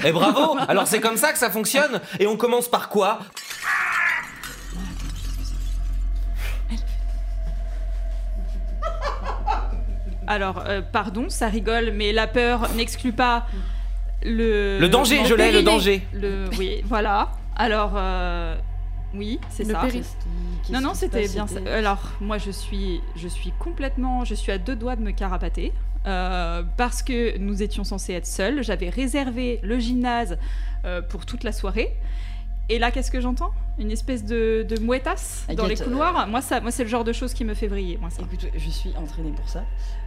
Eh 0.06 0.12
bravo 0.12 0.56
Alors 0.68 0.88
c'est 0.88 1.02
comme 1.02 1.18
ça 1.18 1.32
que 1.32 1.38
ça 1.38 1.50
fonctionne? 1.50 2.00
Et 2.20 2.28
on 2.28 2.38
commence 2.38 2.70
par 2.70 2.90
quoi? 2.90 3.20
Alors, 10.28 10.64
euh, 10.68 10.84
pardon, 10.84 11.28
ça 11.28 11.48
rigole, 11.48 11.92
mais 11.96 12.14
la 12.14 12.28
peur 12.28 12.70
n'exclut 12.76 13.14
pas 13.14 13.48
le. 14.22 14.78
Le 14.80 14.88
danger, 14.88 15.26
je 15.26 15.34
l'ai, 15.34 15.52
le 15.52 15.64
danger. 15.64 16.06
Le... 16.14 16.46
Oui, 16.60 16.84
voilà. 16.86 17.32
Alors, 17.56 17.94
euh, 17.96 18.56
oui, 19.14 19.40
c'est 19.50 19.64
Le 19.64 19.74
ça. 19.74 19.82
péri- 19.82 20.02
Qu'est-ce 20.64 20.72
Non, 20.74 20.82
non, 20.82 20.92
qui 20.92 20.98
c'était 20.98 21.28
bien 21.28 21.48
ça. 21.48 21.60
Alors, 21.74 22.12
moi, 22.22 22.38
je 22.38 22.52
suis, 22.52 23.02
je 23.16 23.28
suis 23.28 23.52
complètement. 23.60 24.26
Je 24.26 24.36
suis 24.36 24.52
à 24.52 24.58
deux 24.58 24.76
doigts 24.76 24.96
de 24.96 25.02
me 25.02 25.12
carapater. 25.12 25.74
euh, 26.06 26.64
parce 26.78 27.04
que 27.04 27.38
nous 27.38 27.62
étions 27.62 27.84
censés 27.84 28.14
être 28.14 28.26
seuls. 28.26 28.64
J'avais 28.64 28.90
réservé 28.90 29.60
le 29.64 29.80
gymnase 29.80 30.38
euh, 30.86 31.02
pour 31.02 31.26
toute 31.26 31.44
la 31.44 31.52
soirée. 31.52 31.94
Et 32.70 32.80
là, 32.80 32.90
qu'est-ce 32.92 33.12
que 33.12 33.20
j'entends? 33.20 33.52
Une 33.80 33.92
espèce 33.92 34.24
de, 34.24 34.66
de 34.68 34.80
mouettasse 34.80 35.46
dans 35.58 35.66
les 35.66 35.74
Agathe, 35.74 35.84
couloirs. 35.88 36.28
Moi, 36.28 36.42
ça, 36.42 36.62
moi, 36.62 36.72
c'est 36.72 36.84
le 36.84 36.90
genre 36.90 37.04
de 37.04 37.12
choses 37.14 37.34
qui 37.34 37.44
me 37.44 37.54
fait 37.54 37.68
vriller. 37.68 37.98
Moi, 37.98 38.10
ça. 38.12 38.22
Écoute, 38.22 38.46
je 38.56 38.70
suis 38.70 38.94
entraînée 38.96 39.32
pour 39.32 39.50
ça. 39.50 39.64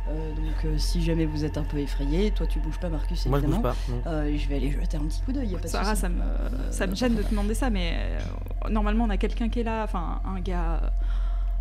Euh, 0.08 0.32
donc, 0.34 0.64
euh, 0.64 0.76
si 0.78 1.02
jamais 1.02 1.26
vous 1.26 1.44
êtes 1.44 1.56
un 1.58 1.62
peu 1.62 1.78
effrayé, 1.78 2.32
toi 2.32 2.46
tu 2.46 2.58
bouges 2.58 2.78
pas, 2.78 2.88
Marcus, 2.88 3.24
Moi 3.26 3.38
je 3.40 3.46
bouge 3.46 3.54
évidemment. 3.54 3.74
pas. 4.04 4.10
Euh, 4.10 4.36
je 4.36 4.48
vais 4.48 4.56
aller 4.56 4.70
jeter 4.70 4.96
un 4.96 5.04
petit 5.04 5.20
coup 5.22 5.32
d'œil. 5.32 5.56
Sarah, 5.66 5.94
ça 5.94 6.08
me, 6.08 6.22
ça 6.70 6.86
me 6.86 6.94
gêne 6.94 7.14
de 7.14 7.22
te 7.22 7.30
demander 7.30 7.54
ça, 7.54 7.70
mais 7.70 7.92
euh, 7.96 8.68
normalement, 8.68 9.04
on 9.04 9.10
a 9.10 9.16
quelqu'un 9.16 9.48
qui 9.48 9.60
est 9.60 9.64
là, 9.64 9.84
enfin, 9.84 10.20
un 10.24 10.40
gars 10.40 10.92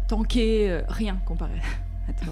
tanké, 0.08 0.72
euh, 0.72 0.82
rien 0.90 1.18
comparé 1.26 1.54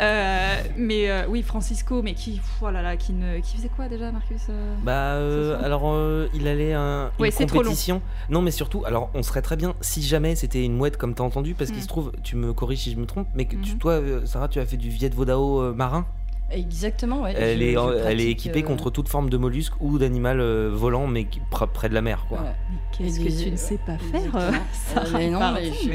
Euh, 0.00 0.54
mais 0.78 1.10
euh, 1.10 1.26
oui, 1.28 1.42
Francisco, 1.42 2.00
mais 2.02 2.14
qui, 2.14 2.40
oh 2.62 2.70
là 2.70 2.80
là, 2.80 2.96
qui, 2.96 3.12
ne, 3.12 3.40
qui 3.40 3.56
faisait 3.58 3.68
quoi 3.68 3.88
déjà, 3.88 4.10
Marcus 4.10 4.40
euh 4.48 4.74
Bah 4.82 5.16
euh, 5.16 5.62
alors 5.62 5.94
il 6.32 6.48
allait 6.48 6.72
à 6.72 7.10
une 7.18 7.22
Ouais, 7.22 7.30
c'est 7.30 7.44
trop 7.44 7.58
long. 7.58 7.64
compétition. 7.64 8.00
Non 8.30 8.40
mais 8.40 8.50
surtout 8.52 8.84
alors 8.86 9.10
on 9.12 9.22
serait 9.22 9.42
très 9.42 9.56
bien 9.56 9.74
si 9.82 10.00
jamais 10.02 10.34
c'était 10.34 10.64
une 10.64 10.76
mouette 10.76 10.96
comme 10.96 11.14
t'as 11.14 11.24
entendu 11.24 11.52
parce 11.54 11.68
qu'il 11.70 11.80
Mm. 11.80 11.82
se 11.82 11.88
trouve 11.88 12.12
tu 12.22 12.36
me 12.36 12.54
corriges 12.54 12.78
si 12.80 12.92
je 12.92 12.96
me 12.96 13.04
trompe 13.04 13.28
mais 13.34 13.44
que 13.44 13.56
tu, 13.56 13.72
Mhm. 13.72 13.78
toi 13.78 14.00
Sarah 14.24 14.48
tu 14.48 14.60
as 14.60 14.64
fait 14.66 14.78
du 14.78 14.88
Viet 14.88 15.10
Vodao 15.10 15.74
marin? 15.74 16.06
Exactement, 16.52 17.22
ouais. 17.22 17.34
Elle 17.36 17.58
Je- 17.58 17.64
est 17.64 17.72
je 17.72 17.78
en- 17.78 17.90
elle 17.92 17.98
est 17.98 18.02
pratique, 18.04 18.28
équipée 18.30 18.62
euh, 18.62 18.66
contre 18.66 18.90
toute 18.90 19.08
forme 19.08 19.30
de 19.30 19.36
mollusque 19.36 19.74
ou 19.80 19.98
d'animal 19.98 20.40
euh, 20.40 20.70
volant 20.72 21.06
mais 21.06 21.24
qui- 21.24 21.40
pr- 21.50 21.70
près 21.70 21.88
de 21.88 21.94
la 21.94 22.02
mer 22.02 22.24
quoi. 22.28 22.38
voilà. 22.38 22.54
Qu'est-ce 22.92 23.20
que 23.20 23.42
tu 23.44 23.50
ne 23.50 23.56
sais 23.56 23.78
pas 23.78 23.98
faire 23.98 24.36
euh, 24.36 24.50
Sarah 24.72 25.18
mais 25.18 25.30
non, 25.30 25.52
mais 25.54 25.70
beaucoup 25.70 25.86
de- 25.88 25.94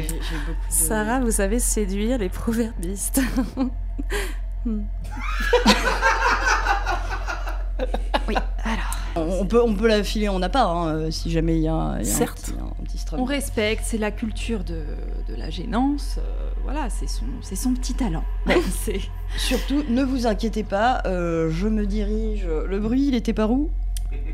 Sarah, 0.69 1.19
vous 1.19 1.31
savez 1.31 1.59
séduire 1.59 2.17
les 2.17 2.29
proverbistes. 2.29 3.21
Oui, 8.27 8.35
alors. 8.63 8.97
On 9.15 9.45
peut, 9.45 9.61
on 9.63 9.73
peut 9.73 9.87
la 9.87 10.03
filer 10.03 10.27
en 10.29 10.41
appart, 10.41 10.69
hein, 10.69 10.87
euh, 10.89 11.11
si 11.11 11.31
jamais 11.31 11.57
il 11.57 11.63
y 11.63 11.67
a, 11.67 11.73
un- 11.73 11.99
il 11.99 12.05
y 12.05 12.09
a 12.09 12.13
un 12.13 12.17
Certes. 12.17 12.41
petit- 12.41 12.53
un 12.59 12.83
petit. 12.83 13.05
On 13.13 13.23
respecte, 13.23 13.83
c'est 13.85 13.97
la 13.97 14.11
culture 14.11 14.63
de, 14.63 14.83
de 15.27 15.35
la 15.35 15.49
gênance. 15.49 16.17
euh, 16.19 16.49
voilà, 16.63 16.89
c'est 16.89 17.07
son, 17.07 17.25
c'est 17.41 17.55
son 17.55 17.73
petit 17.73 17.93
talent. 17.93 18.23
c'est 18.83 18.99
Surtout, 19.37 19.83
ne 19.89 20.03
vous 20.03 20.27
inquiétez 20.27 20.63
pas, 20.63 21.01
euh, 21.05 21.49
je 21.51 21.67
me 21.67 21.85
dirige. 21.87 22.45
Le 22.45 22.79
bruit, 22.79 23.07
il 23.07 23.15
était 23.15 23.33
par 23.33 23.51
où? 23.51 23.69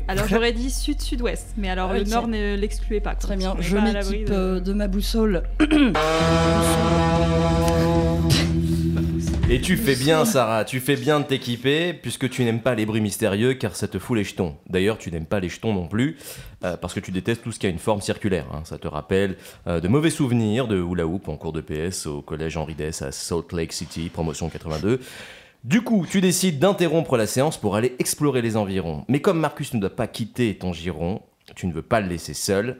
Alors 0.06 0.28
j'aurais 0.28 0.52
dit 0.52 0.70
sud-sud-ouest, 0.70 1.54
mais 1.56 1.68
alors 1.70 1.92
le 1.92 2.04
nord 2.04 2.28
ne 2.28 2.54
l'excluait 2.54 3.00
pas. 3.00 3.14
Très 3.14 3.36
bien, 3.36 3.56
je 3.58 3.76
m'équipe 3.78 4.28
de- 4.28 4.60
de 4.60 4.72
ma 4.72 4.86
boussole. 4.86 5.44
Et 9.50 9.60
tu 9.60 9.76
fais 9.76 9.94
bien, 9.94 10.24
Sarah, 10.24 10.64
tu 10.64 10.80
fais 10.80 10.96
bien 10.96 11.20
de 11.20 11.26
t'équiper, 11.26 11.92
puisque 11.92 12.30
tu 12.30 12.44
n'aimes 12.44 12.62
pas 12.62 12.74
les 12.74 12.86
bruits 12.86 13.02
mystérieux, 13.02 13.54
car 13.54 13.76
ça 13.76 13.86
te 13.86 13.98
fout 13.98 14.16
les 14.16 14.24
jetons. 14.24 14.56
D'ailleurs, 14.70 14.96
tu 14.96 15.10
n'aimes 15.12 15.26
pas 15.26 15.38
les 15.38 15.50
jetons 15.50 15.74
non 15.74 15.86
plus, 15.86 16.16
euh, 16.64 16.78
parce 16.78 16.94
que 16.94 17.00
tu 17.00 17.10
détestes 17.12 17.42
tout 17.42 17.52
ce 17.52 17.58
qui 17.58 17.66
a 17.66 17.68
une 17.68 17.78
forme 17.78 18.00
circulaire. 18.00 18.46
hein. 18.52 18.62
Ça 18.64 18.78
te 18.78 18.88
rappelle 18.88 19.36
euh, 19.66 19.80
de 19.80 19.88
mauvais 19.88 20.08
souvenirs 20.08 20.66
de 20.66 20.76
hula 20.82 21.06
hoop 21.06 21.28
en 21.28 21.36
cours 21.36 21.52
de 21.52 21.60
PS 21.60 22.06
au 22.06 22.22
collège 22.22 22.56
Henri 22.56 22.74
Dess 22.74 23.02
à 23.02 23.12
Salt 23.12 23.52
Lake 23.52 23.74
City, 23.74 24.08
promotion 24.12 24.48
82. 24.48 25.00
Du 25.62 25.82
coup, 25.82 26.06
tu 26.10 26.22
décides 26.22 26.58
d'interrompre 26.58 27.16
la 27.18 27.26
séance 27.26 27.58
pour 27.58 27.76
aller 27.76 27.94
explorer 27.98 28.40
les 28.40 28.56
environs. 28.56 29.04
Mais 29.08 29.20
comme 29.20 29.38
Marcus 29.40 29.74
ne 29.74 29.80
doit 29.80 29.94
pas 29.94 30.06
quitter 30.06 30.56
ton 30.56 30.72
giron, 30.72 31.20
tu 31.54 31.66
ne 31.66 31.72
veux 31.72 31.82
pas 31.82 32.00
le 32.00 32.08
laisser 32.08 32.34
seul. 32.34 32.78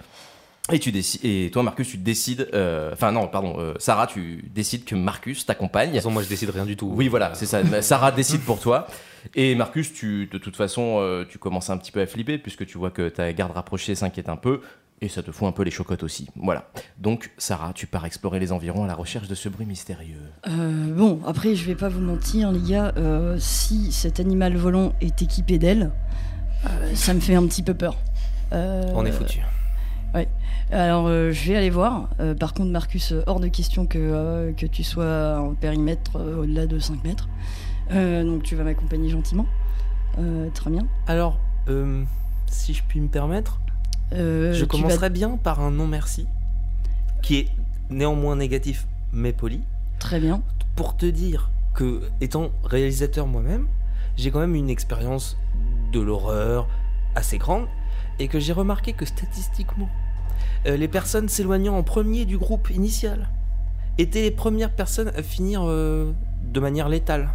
Et, 0.72 0.78
tu 0.78 0.92
décides, 0.92 1.20
et 1.24 1.50
toi, 1.52 1.62
Marcus, 1.62 1.88
tu 1.88 1.98
décides. 1.98 2.48
euh, 2.54 2.90
Enfin, 2.94 3.12
non, 3.12 3.28
pardon, 3.28 3.56
euh, 3.58 3.74
Sarah, 3.78 4.06
tu 4.06 4.44
décides 4.54 4.84
que 4.84 4.94
Marcus 4.94 5.44
t'accompagne. 5.44 5.88
De 5.90 5.92
toute 5.92 6.00
façon 6.02 6.10
moi 6.10 6.22
je 6.22 6.28
décide 6.28 6.48
rien 6.50 6.64
du 6.64 6.74
tout. 6.76 6.90
Oui, 6.94 7.08
voilà, 7.08 7.34
c'est 7.34 7.44
ça. 7.44 7.60
Sarah 7.82 8.12
décide 8.12 8.40
pour 8.40 8.58
toi. 8.60 8.86
Et 9.34 9.54
Marcus, 9.54 9.92
tu, 9.92 10.26
de 10.26 10.38
toute 10.38 10.56
façon, 10.56 10.96
euh, 11.00 11.26
tu 11.28 11.38
commences 11.38 11.68
un 11.68 11.76
petit 11.76 11.92
peu 11.92 12.00
à 12.00 12.06
flipper 12.06 12.38
puisque 12.38 12.64
tu 12.66 12.78
vois 12.78 12.90
que 12.90 13.08
ta 13.10 13.30
garde 13.34 13.52
rapprochée 13.52 13.94
s'inquiète 13.94 14.28
un 14.30 14.36
peu 14.36 14.62
et 15.02 15.08
ça 15.08 15.22
te 15.22 15.30
fout 15.32 15.46
un 15.46 15.52
peu 15.52 15.64
les 15.64 15.70
chocottes 15.70 16.02
aussi. 16.02 16.28
Voilà. 16.36 16.70
Donc, 16.98 17.30
Sarah, 17.36 17.72
tu 17.74 17.86
pars 17.86 18.06
explorer 18.06 18.38
les 18.40 18.50
environs 18.52 18.84
à 18.84 18.86
la 18.86 18.94
recherche 18.94 19.28
de 19.28 19.34
ce 19.34 19.50
bruit 19.50 19.66
mystérieux. 19.66 20.20
Euh, 20.48 20.94
bon, 20.94 21.20
après, 21.26 21.54
je 21.56 21.64
vais 21.66 21.74
pas 21.74 21.90
vous 21.90 22.00
mentir, 22.00 22.52
les 22.52 22.62
gars, 22.70 22.92
euh, 22.96 23.36
si 23.38 23.92
cet 23.92 24.18
animal 24.18 24.56
volant 24.56 24.94
est 25.02 25.20
équipé 25.20 25.58
d'ailes, 25.58 25.90
euh, 26.66 26.94
ça 26.94 27.12
me 27.12 27.20
fait 27.20 27.34
un 27.34 27.46
petit 27.46 27.62
peu 27.62 27.74
peur. 27.74 27.98
Euh, 28.52 28.84
On 28.94 29.04
est 29.04 29.12
foutu. 29.12 29.40
Alors, 30.70 31.06
euh, 31.06 31.32
je 31.32 31.48
vais 31.48 31.56
aller 31.56 31.70
voir. 31.70 32.08
Euh, 32.20 32.34
par 32.34 32.54
contre, 32.54 32.70
Marcus, 32.70 33.12
euh, 33.12 33.22
hors 33.26 33.40
de 33.40 33.48
question 33.48 33.86
que, 33.86 34.52
que 34.56 34.66
tu 34.66 34.82
sois 34.82 35.38
en 35.38 35.54
périmètre 35.54 36.16
au-delà 36.16 36.66
de 36.66 36.78
5 36.78 37.04
mètres. 37.04 37.28
Donc, 37.90 38.42
tu 38.42 38.56
vas 38.56 38.64
m'accompagner 38.64 39.10
gentiment. 39.10 39.46
Très 40.54 40.70
bien. 40.70 40.86
Alors 41.06 41.38
si 42.46 42.72
je 42.72 42.82
puis 42.86 43.00
me 43.00 43.08
permettre, 43.08 43.58
je 44.12 44.64
commencerai 44.64 45.10
bien 45.10 45.36
par 45.36 45.60
un 45.60 45.70
non 45.70 45.86
merci 45.88 46.26
qui 47.22 47.38
est 47.38 47.48
néanmoins 47.90 48.36
négatif 48.36 48.86
mais 49.12 49.32
poli. 49.32 49.60
Très 49.98 50.20
bien. 50.20 50.42
pour 50.76 50.96
te 50.96 51.06
dire 51.06 51.50
que, 51.72 52.02
étant 52.20 52.50
réalisateur 52.64 53.26
moi-même, 53.26 53.66
j'ai 54.16 54.30
quand 54.30 54.40
même 54.40 54.54
une 54.54 54.70
expérience 54.70 55.36
de 55.92 56.00
l'horreur 56.00 56.68
assez 57.14 57.38
grande 57.38 57.66
et 58.18 58.28
que 58.28 58.38
j'ai 58.38 58.52
remarqué 58.52 58.92
que 58.92 59.04
statistiquement, 59.04 59.88
euh, 60.66 60.76
les 60.76 60.88
personnes 60.88 61.28
s'éloignant 61.28 61.76
en 61.76 61.82
premier 61.82 62.24
du 62.24 62.38
groupe 62.38 62.70
initial 62.70 63.28
étaient 63.98 64.22
les 64.22 64.30
premières 64.30 64.70
personnes 64.70 65.12
à 65.16 65.22
finir 65.22 65.62
euh, 65.64 66.12
de 66.42 66.60
manière 66.60 66.88
létale. 66.88 67.30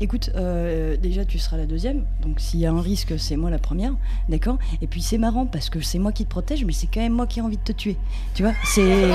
Écoute, 0.00 0.30
euh, 0.34 0.96
déjà 0.96 1.24
tu 1.24 1.38
seras 1.38 1.56
la 1.56 1.66
deuxième, 1.66 2.04
donc 2.22 2.40
s'il 2.40 2.60
y 2.60 2.66
a 2.66 2.72
un 2.72 2.80
risque, 2.80 3.18
c'est 3.18 3.36
moi 3.36 3.50
la 3.50 3.58
première, 3.58 3.92
d'accord? 4.28 4.58
Et 4.80 4.86
puis 4.86 5.02
c'est 5.02 5.18
marrant 5.18 5.46
parce 5.46 5.68
que 5.68 5.80
c'est 5.80 5.98
moi 5.98 6.12
qui 6.12 6.24
te 6.24 6.30
protège, 6.30 6.64
mais 6.64 6.72
c'est 6.72 6.86
quand 6.86 7.00
même 7.00 7.12
moi 7.12 7.26
qui 7.26 7.40
ai 7.40 7.42
envie 7.42 7.58
de 7.58 7.62
te 7.62 7.72
tuer. 7.72 7.96
Tu 8.34 8.42
vois? 8.42 8.52
C'est 8.64 9.10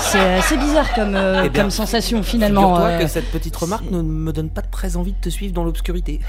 c'est 0.00 0.34
assez 0.34 0.56
bizarre 0.56 0.94
comme, 0.94 1.14
euh, 1.14 1.42
Eh 1.44 1.48
bien, 1.48 1.62
comme 1.62 1.70
sensation 1.70 2.22
finalement. 2.22 2.78
Euh, 2.78 2.98
que 2.98 3.06
cette 3.08 3.30
petite 3.30 3.56
remarque 3.56 3.90
ne 3.90 4.00
me 4.02 4.32
donne 4.32 4.48
pas 4.48 4.62
très 4.62 4.96
envie 4.96 5.12
de 5.12 5.20
te 5.20 5.28
suivre 5.28 5.52
dans 5.52 5.64
l'obscurité. 5.64 6.20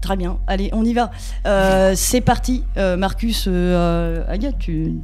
Très 0.00 0.16
bien, 0.16 0.38
allez, 0.46 0.70
on 0.72 0.84
y 0.84 0.94
va. 0.94 1.10
C'est 1.94 2.20
parti, 2.20 2.64
Marcus, 2.76 3.48
Agathe, 3.48 4.58
tu. 4.58 4.94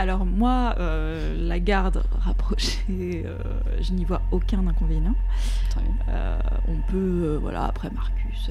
Alors 0.00 0.24
moi, 0.24 0.76
euh, 0.78 1.34
la 1.48 1.58
garde 1.58 2.04
rapprochée, 2.20 3.24
euh, 3.26 3.36
je 3.80 3.92
n'y 3.92 4.04
vois 4.04 4.22
aucun 4.30 4.64
inconvénient. 4.66 5.14
Très 5.70 5.80
bien. 5.82 5.92
Euh, 6.10 6.38
on 6.68 6.76
peut, 6.90 7.38
voilà, 7.42 7.64
après 7.64 7.90
Marcus 7.90 8.50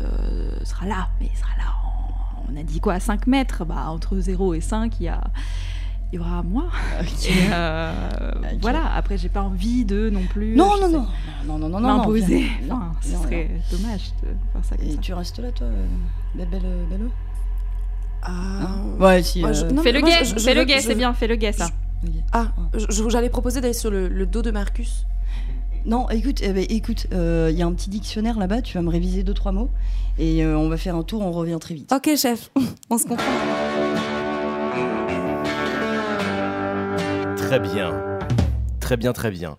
sera 0.64 0.86
là, 0.86 1.08
mais 1.22 1.30
il 1.34 1.38
sera 1.38 1.52
là, 1.58 1.64
en- 1.86 2.52
on 2.52 2.58
a 2.58 2.64
dit 2.64 2.82
quoi, 2.82 2.96
à 2.96 3.00
5 3.00 3.28
mètres? 3.28 3.64
Bah, 3.66 3.86
Entre 3.90 4.20
0 4.20 4.54
et 4.56 4.60
5, 4.62 5.00
il 5.00 5.04
y, 5.04 5.08
a, 5.08 5.22
il 6.12 6.18
y 6.18 6.20
aura 6.20 6.44
moi. 6.44 6.66
Ok. 7.00 7.26
Et 7.30 7.32
euh, 7.54 7.92
Ok. 8.36 8.58
voilà, 8.62 8.94
après 8.96 9.18
j'ai 9.18 9.30
pas 9.30 9.42
envie 9.42 9.86
de 9.86 10.10
non 10.10 10.24
plus... 10.28 10.54
Non, 10.56 10.72
non, 10.82 10.88
sais, 10.88 10.98
non, 10.98 11.08
non, 11.46 11.60
non, 11.60 11.70
non, 11.70 11.80
non, 11.80 11.80
non. 11.80 12.02
Enfin, 12.02 12.94
ce 13.02 13.14
non, 13.14 13.24
serait 13.24 13.50
dommage 13.72 14.12
de 14.22 14.28
faire 14.52 14.66
ça 14.66 14.76
comme 14.76 14.86
Et 14.86 14.92
ça. 14.96 14.98
tu 15.02 15.14
restes 15.14 15.40
là, 15.40 15.52
toi, 15.54 15.68
belle, 16.36 16.48
belle, 16.50 16.62
belle 16.90 17.10
Ah, 18.28 18.34
Ouais, 19.00 19.24
si. 19.24 19.40
Moi, 19.42 19.54
je- 19.54 19.66
euh, 19.66 19.70
non, 19.72 19.82
Fais 19.84 19.92
le 19.92 20.00
moi, 20.02 20.10
guet, 20.10 20.26
je- 20.26 20.36
je 20.36 20.40
fais 20.40 20.54
le 20.54 20.60
veux- 20.62 20.66
guet, 20.66 20.78
je 20.78 20.82
c'est 20.82 20.90
veux- 20.90 20.96
bien, 20.96 21.13
fais 21.13 21.28
le 21.28 21.36
guet 21.36 21.52
ça. 21.54 21.70
Ah, 22.32 22.48
je- 22.74 23.10
j'allais 23.10 23.30
proposer 23.30 23.62
d'aller 23.62 23.74
sur 23.74 23.90
le, 23.92 24.08
le 24.08 24.26
dos 24.26 24.42
de 24.42 24.52
Marcus. 24.52 25.06
Non, 25.86 26.10
écoute, 26.10 26.40
eh 26.44 26.52
ben, 26.52 26.66
écoute, 26.70 27.08
il 27.12 27.56
y 27.58 27.62
a 27.62 27.66
un 27.66 27.72
petit 27.74 27.90
dictionnaire 27.90 28.38
là-bas, 28.38 28.62
tu 28.62 28.78
vas 28.78 28.82
me 28.84 28.90
réviser 28.90 29.24
deux 29.24 29.34
trois 29.34 29.52
mots 29.54 29.70
et 30.20 30.44
euh, 30.44 30.58
on 30.58 30.68
va 30.68 30.78
faire 30.78 30.96
un 30.96 31.04
tour, 31.04 31.22
on 31.22 31.32
revient 31.32 31.58
très 31.62 31.76
vite. 31.76 31.92
Ok, 31.94 32.10
chef, 32.18 32.52
on 32.90 32.98
se 32.98 33.06
comprend. 33.06 33.24
Très 37.38 37.60
bien. 37.60 37.94
Très 38.80 38.98
bien, 38.98 39.13
très 39.13 39.32
bien. 39.32 39.58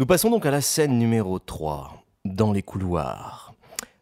Nous 0.00 0.06
passons 0.06 0.30
donc 0.30 0.46
à 0.46 0.50
la 0.50 0.60
scène 0.60 0.98
numéro 0.98 1.38
3, 1.38 2.02
dans 2.24 2.52
les 2.52 2.62
couloirs. 2.62 3.54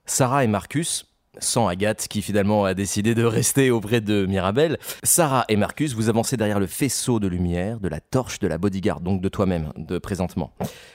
Sarah 0.05 0.45
et 0.45 0.47
Marcus, 0.47 1.07
sans 1.39 1.69
Agathe 1.69 2.09
qui 2.09 2.23
finalement 2.23 2.65
a 2.65 2.75
décidé 2.75 3.15
de 3.15 3.25
rester 3.25 3.71
auprès 3.71 4.01
de 4.01 4.27
Mirabel, 4.27 4.79
Sarah 5.03 5.45
et 5.49 5.57
Marcus, 5.57 5.95
vous 5.95 6.09
avancez 6.09 6.37
derrière 6.37 6.61
le 6.61 6.67
faisceau 6.67 7.21
de 7.21 7.27
lumière, 7.27 7.81
de 7.81 7.89
la 7.89 8.01
torche 8.01 8.39
de 8.39 8.47
la 8.47 8.59
bodyguard, 8.59 9.01
donc 9.01 9.21
de 9.21 9.29
toi-même, 9.29 9.73
de 9.77 9.99
présentement. 9.99 10.53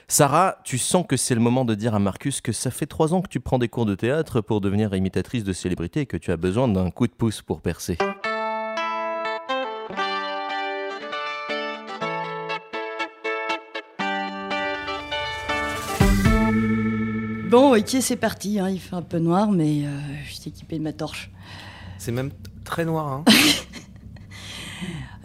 Sarah, 0.08 0.58
tu 0.64 0.78
sens 0.78 1.06
que 1.08 1.18
c'est 1.18 1.36
le 1.36 1.42
moment 1.42 1.66
de 1.66 1.76
dire 1.76 1.96
à 1.96 2.00
Marcus 2.00 2.42
que 2.42 2.52
ça 2.52 2.72
fait 2.72 2.86
trois 2.86 3.14
ans 3.14 3.22
que 3.22 3.30
tu 3.30 3.40
prends 3.40 3.60
des 3.60 3.70
cours 3.70 3.86
de 3.86 3.96
théâtre 3.96 4.42
pour 4.42 4.62
devenir 4.62 4.94
imitatrice 4.94 5.44
de 5.44 5.54
célébrité 5.54 6.02
et 6.02 6.06
que 6.06 6.18
tu 6.18 6.32
as 6.32 6.38
besoin 6.38 6.68
d'un 6.68 6.90
coup 6.92 7.08
de 7.08 7.14
pouce 7.14 7.42
pour 7.42 7.62
percer. 7.62 7.98
Bon, 17.52 17.76
ok, 17.76 17.98
c'est 18.00 18.16
parti. 18.16 18.60
hein, 18.60 18.70
il 18.70 18.80
fait 18.80 18.96
un 18.96 19.02
peu 19.02 19.20
noir, 19.20 19.52
mais 19.52 19.84
euh, 19.84 19.90
je 20.26 20.36
suis 20.36 20.48
équipé 20.48 20.78
de 20.78 20.84
ma 20.84 20.94
torche. 20.94 21.30
C'est 21.98 22.14
même 22.14 22.32
très 22.64 22.86
noir. 22.86 23.08
Hein. 23.08 23.26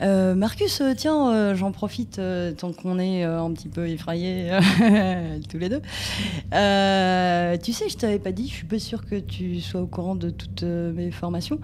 Euh, 0.03 0.35
Marcus, 0.35 0.83
euh, 0.83 0.93
tiens, 0.95 1.33
euh, 1.33 1.55
j'en 1.55 1.73
profite 1.73 2.21
tant 2.59 2.71
qu'on 2.75 2.99
est 2.99 3.23
un 3.23 3.51
petit 3.53 3.69
peu 3.71 3.89
effrayés 3.89 4.51
tous 5.49 5.57
les 5.57 5.71
deux. 5.71 5.81
Tu 5.81 7.73
sais, 7.73 7.89
je 7.89 7.97
t'avais 7.97 8.19
pas 8.19 8.33
dit, 8.33 8.47
je 8.47 8.53
suis 8.53 8.67
pas 8.67 8.79
sûre 8.79 9.07
que 9.07 9.19
tu 9.19 9.63
sois 9.63 9.81
au 9.81 9.87
courant 9.87 10.15
de 10.15 10.29
toutes 10.29 10.65
mes 10.65 11.11
formations, 11.11 11.59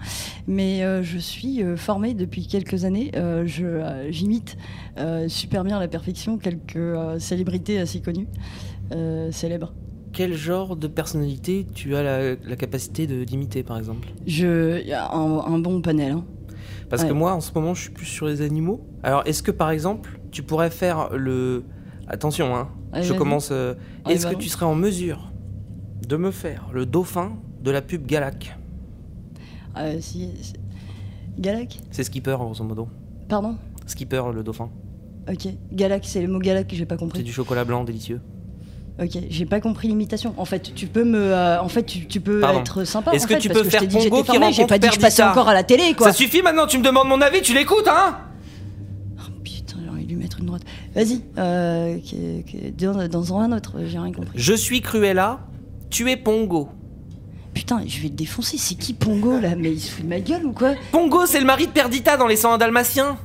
mais 0.47 0.81
je 1.03 1.19
suis 1.19 1.63
formée 1.77 2.15
depuis 2.15 2.47
quelques 2.47 2.85
années. 2.85 3.11
Je, 3.13 4.07
j'imite 4.09 4.57
super 5.27 5.63
bien 5.63 5.77
à 5.77 5.79
la 5.79 5.87
perfection 5.87 6.39
quelques 6.39 7.19
célébrités 7.19 7.77
assez 7.77 8.01
connues, 8.01 8.27
célèbres. 9.29 9.73
Quel 10.13 10.33
genre 10.35 10.75
de 10.75 10.87
personnalité 10.87 11.65
tu 11.73 11.95
as 11.95 12.03
la, 12.03 12.35
la 12.35 12.55
capacité 12.55 13.07
de 13.07 13.23
d'imiter 13.23 13.63
par 13.63 13.77
exemple? 13.77 14.07
Je, 14.27 14.81
y 14.85 14.93
a 14.93 15.11
un, 15.11 15.39
un 15.39 15.59
bon 15.59 15.81
panel. 15.81 16.11
hein. 16.13 16.25
Parce 16.89 17.01
Ouais. 17.01 17.09
que 17.09 17.13
moi, 17.13 17.33
en 17.33 17.41
ce 17.41 17.51
moment, 17.55 17.73
je 17.73 17.81
suis 17.83 17.89
plus 17.91 18.05
sur 18.05 18.27
les 18.27 18.41
animaux. 18.41 18.85
Alors, 19.01 19.23
est-ce 19.25 19.41
que 19.41 19.49
par 19.51 19.71
exemple, 19.71 20.19
tu 20.31 20.43
pourrais 20.43 20.69
faire 20.69 21.09
le 21.15 21.63
Attention, 22.07 22.55
hein. 22.55 22.69
Allez, 22.91 23.05
je 23.07 23.13
commence. 23.13 23.49
euh, 23.51 23.73
Est-ce 24.07 24.27
que 24.27 24.35
tu 24.35 24.49
serais 24.49 24.65
en 24.65 24.75
mesure 24.75 25.31
de 26.07 26.15
me 26.17 26.29
faire 26.31 26.67
le 26.73 26.85
dauphin 26.85 27.37
de 27.63 27.71
la 27.71 27.81
pub 27.81 28.05
Galac? 28.05 28.57
Euh, 29.77 29.97
si, 29.99 30.29
si- 30.41 30.53
Galac? 31.39 31.79
C'est 31.89 32.03
Skipper, 32.03 32.35
grosso 32.37 32.63
modo. 32.63 32.87
Pardon? 33.29 33.55
Skipper, 33.87 34.21
le 34.35 34.43
dauphin. 34.43 34.69
Ok. 35.27 35.47
Galac, 35.71 36.03
c'est 36.05 36.21
le 36.21 36.27
mot 36.27 36.39
Galac 36.39 36.67
que 36.67 36.75
j'ai 36.75 36.85
pas 36.85 36.95
C'est 36.95 36.99
compris. 36.99 37.23
du 37.23 37.31
chocolat 37.31 37.63
blanc 37.65 37.83
délicieux. 37.83 38.21
Ok, 39.01 39.09
j'ai 39.29 39.45
pas 39.45 39.59
compris 39.59 39.87
l'imitation. 39.87 40.35
En 40.37 40.45
fait, 40.45 40.71
tu 40.75 40.85
peux 40.85 41.03
me, 41.03 41.17
euh, 41.19 41.59
en 41.61 41.67
fait, 41.67 41.83
tu, 41.83 42.05
tu 42.05 42.19
peux 42.21 42.39
Pardon. 42.41 42.59
être 42.59 42.83
sympa. 42.83 43.11
Est-ce 43.11 43.25
en 43.25 43.27
que 43.27 43.33
fait, 43.35 43.39
tu 43.39 43.47
parce 43.49 43.59
peux 43.61 43.65
je 43.65 43.69
faire 43.71 43.79
t'ai 43.81 43.87
dit 43.87 43.95
que 43.97 44.03
Pongo 44.03 44.15
j'étais 44.17 44.31
qui 44.31 44.37
formée, 44.37 44.53
J'ai 44.53 44.65
pas 44.67 44.77
dit 44.77 44.87
que 44.87 44.93
je 44.93 44.99
passais 44.99 45.17
Perdita 45.23 45.31
encore 45.31 45.49
à 45.49 45.53
la 45.55 45.63
télé, 45.63 45.93
quoi. 45.95 46.07
Ça 46.07 46.13
suffit 46.13 46.41
maintenant, 46.43 46.67
tu 46.67 46.77
me 46.77 46.83
demandes 46.83 47.07
mon 47.07 47.19
avis, 47.21 47.41
tu 47.41 47.53
l'écoutes, 47.55 47.87
hein 47.87 48.17
Oh, 49.17 49.31
putain, 49.43 49.77
j'ai 49.83 49.89
envie 49.89 50.03
de 50.05 50.09
lui 50.09 50.15
mettre 50.17 50.39
une 50.39 50.45
droite. 50.45 50.61
Vas-y, 50.93 51.21
euh, 51.39 51.97
que- 51.97 52.41
que- 52.51 52.69
dans, 52.85 53.07
dans 53.07 53.37
un 53.39 53.51
autre, 53.51 53.73
j'ai 53.87 53.97
rien 53.97 54.11
compris. 54.11 54.31
Je 54.35 54.53
suis 54.53 54.81
Cruella, 54.81 55.39
tu 55.89 56.11
es 56.11 56.15
Pongo. 56.17 56.69
Putain, 57.55 57.81
je 57.87 57.97
vais 57.99 58.09
le 58.09 58.15
défoncer. 58.15 58.57
C'est 58.59 58.75
qui 58.75 58.93
Pongo 58.93 59.39
là? 59.39 59.55
Mais 59.57 59.71
il 59.71 59.79
se 59.79 59.89
fout 59.91 60.03
de 60.03 60.09
ma 60.09 60.19
gueule 60.19 60.45
ou 60.45 60.53
quoi? 60.53 60.73
Pongo, 60.91 61.25
c'est 61.25 61.39
le 61.39 61.45
mari 61.45 61.65
de 61.65 61.71
Perdita 61.71 62.15
dans 62.17 62.27
Les 62.27 62.35
101 62.35 62.57
Dalmatiens. 62.59 63.17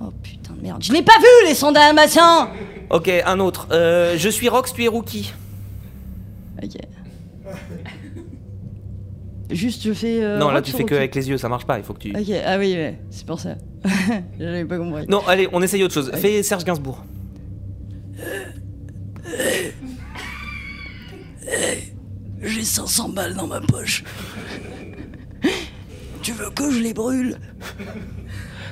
Oh 0.00 0.12
putain 0.22 0.52
de 0.54 0.62
merde. 0.62 0.82
Je 0.82 0.92
l'ai 0.92 1.02
pas 1.02 1.18
vu 1.18 1.48
les 1.48 1.54
sondages 1.54 1.86
dalmatiens 1.86 2.50
Ok, 2.90 3.08
un 3.08 3.38
autre. 3.40 3.68
Euh, 3.70 4.16
je 4.16 4.28
suis 4.28 4.48
Rox, 4.48 4.72
tu 4.72 4.84
es 4.84 4.88
Rookie. 4.88 5.32
Ok. 6.62 6.76
Juste, 9.50 9.82
je 9.82 9.92
fais. 9.94 10.22
euh, 10.22 10.38
non, 10.38 10.50
là 10.50 10.60
tu 10.60 10.72
fais 10.72 10.84
que 10.84 10.94
avec 10.94 11.14
les 11.14 11.28
yeux, 11.28 11.38
ça 11.38 11.48
marche 11.48 11.64
pas, 11.64 11.78
il 11.78 11.84
faut 11.84 11.94
que 11.94 12.00
tu... 12.00 12.10
Ok, 12.10 12.30
ah 12.44 12.58
oui, 12.58 12.74
ouais, 12.74 12.98
c'est 13.10 13.26
pour 13.26 13.40
ça. 13.40 13.54
J'avais 14.38 14.64
pas 14.66 14.76
compris. 14.76 15.06
Non, 15.08 15.22
allez, 15.26 15.48
on 15.52 15.62
essaye 15.62 15.82
autre 15.82 15.94
chose. 15.94 16.10
Fais 16.14 16.42
Serge 16.42 16.64
Gainsbourg. 16.64 17.02
J'ai 22.40 22.64
500 22.64 23.08
balles 23.10 23.34
dans 23.34 23.46
ma 23.46 23.60
poche. 23.60 24.04
tu 26.22 26.32
veux 26.32 26.50
que 26.50 26.70
je 26.70 26.80
les 26.80 26.94
brûle? 26.94 27.38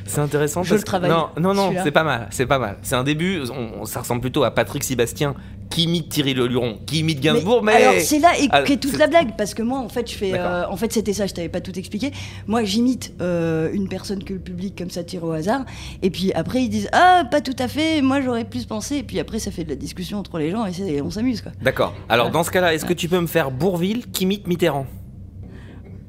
C'est 0.07 0.21
intéressant 0.21 0.63
Je 0.63 0.71
parce 0.71 0.81
le 0.83 0.85
travaille, 0.87 1.11
Non, 1.11 1.29
non, 1.39 1.53
non, 1.55 1.73
c'est 1.83 1.91
pas 1.91 2.05
mal, 2.05 2.29
c'est 2.31 2.47
pas 2.47 2.59
mal. 2.59 2.79
C'est 2.83 2.95
un 2.95 3.05
début, 3.05 3.43
on- 3.51 3.83
on- 3.83 3.85
ça 3.85 4.01
ressemble 4.01 4.21
plutôt 4.21 4.45
à 4.45 4.51
Patrick 4.51 4.85
Sébastien 4.85 5.35
qui 5.69 5.83
imite 5.83 6.09
Thierry 6.09 6.33
Leluron, 6.33 6.79
qui 6.87 7.01
imite 7.01 7.21
Gainsbourg, 7.21 7.63
mais... 7.65 7.73
Alors 7.73 7.95
c'est 8.01 8.21
là 8.21 8.29
et 8.41 8.47
Ah, 8.53 8.63
qu'est 8.63 8.77
toute 8.77 8.97
la 8.99 9.09
blague 9.09 9.37
parce 9.37 9.53
que 9.53 9.63
moi 9.63 9.81
en 9.81 9.89
fait 9.89 10.09
je 10.09 10.17
fais 10.17 10.33
euh, 10.35 10.65
en 10.69 10.77
fait 10.77 10.93
c'était 10.93 11.13
ça 11.13 11.27
je 11.27 11.35
t'avais 11.35 11.49
pas 11.49 11.61
tout 11.61 11.77
expliqué. 11.77 12.13
Moi 12.47 12.63
j'imite 12.63 13.13
euh, 13.21 13.69
une 13.73 13.89
personne 13.89 14.23
que 14.23 14.33
le 14.33 14.39
public 14.39 14.79
comme 14.79 14.91
ça 14.91 15.03
tire 15.03 15.25
au 15.25 15.33
hasard 15.33 15.65
et 16.03 16.11
puis 16.11 16.33
après 16.35 16.63
ils 16.63 16.69
disent 16.69 16.89
ah 16.93 17.25
pas 17.29 17.41
tout 17.41 17.57
à 17.59 17.67
fait 17.67 18.01
moi 18.01 18.21
j'aurais 18.21 18.45
plus 18.45 18.65
pensé 18.65 18.99
et 18.99 19.03
puis 19.03 19.19
après 19.19 19.41
ça 19.41 19.51
fait 19.51 19.65
de 19.65 19.71
la 19.71 19.75
discussion 19.75 20.19
entre 20.19 20.39
les 20.39 20.53
gens 20.53 20.65
et 20.67 21.03
on 21.03 21.11
s'amuse 21.11 21.43
quoi. 21.43 21.51
D'accord. 21.61 21.95
Alors 22.09 22.31
dans 22.31 22.45
ce 22.45 22.53
cas-là, 22.53 22.73
est-ce 22.73 22.85
que 22.85 22.93
tu 22.95 23.09
peux 23.09 23.21
me 23.21 23.27
faire 23.27 23.51
Bourville 23.51 24.07
qui 24.13 24.23
imite 24.23 24.47
Mitterrand? 24.47 24.87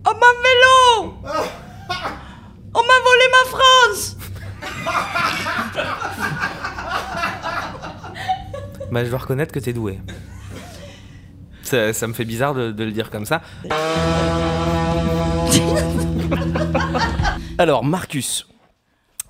Oh 0.08 0.12
ma 0.14 0.28
vélo 0.44 1.14
on 2.78 2.84
m'a 2.84 3.00
volé 3.04 3.26
ma 3.32 3.44
France 3.50 4.16
Bah 8.92 9.04
je 9.04 9.10
dois 9.10 9.20
reconnaître 9.20 9.52
que 9.52 9.60
t'es 9.60 9.74
doué. 9.74 10.00
Ça, 11.64 11.92
ça 11.92 12.08
me 12.08 12.14
fait 12.14 12.24
bizarre 12.24 12.54
de, 12.54 12.72
de 12.72 12.84
le 12.84 12.92
dire 12.92 13.10
comme 13.10 13.26
ça. 13.26 13.42
Alors, 17.58 17.84
Marcus, 17.84 18.48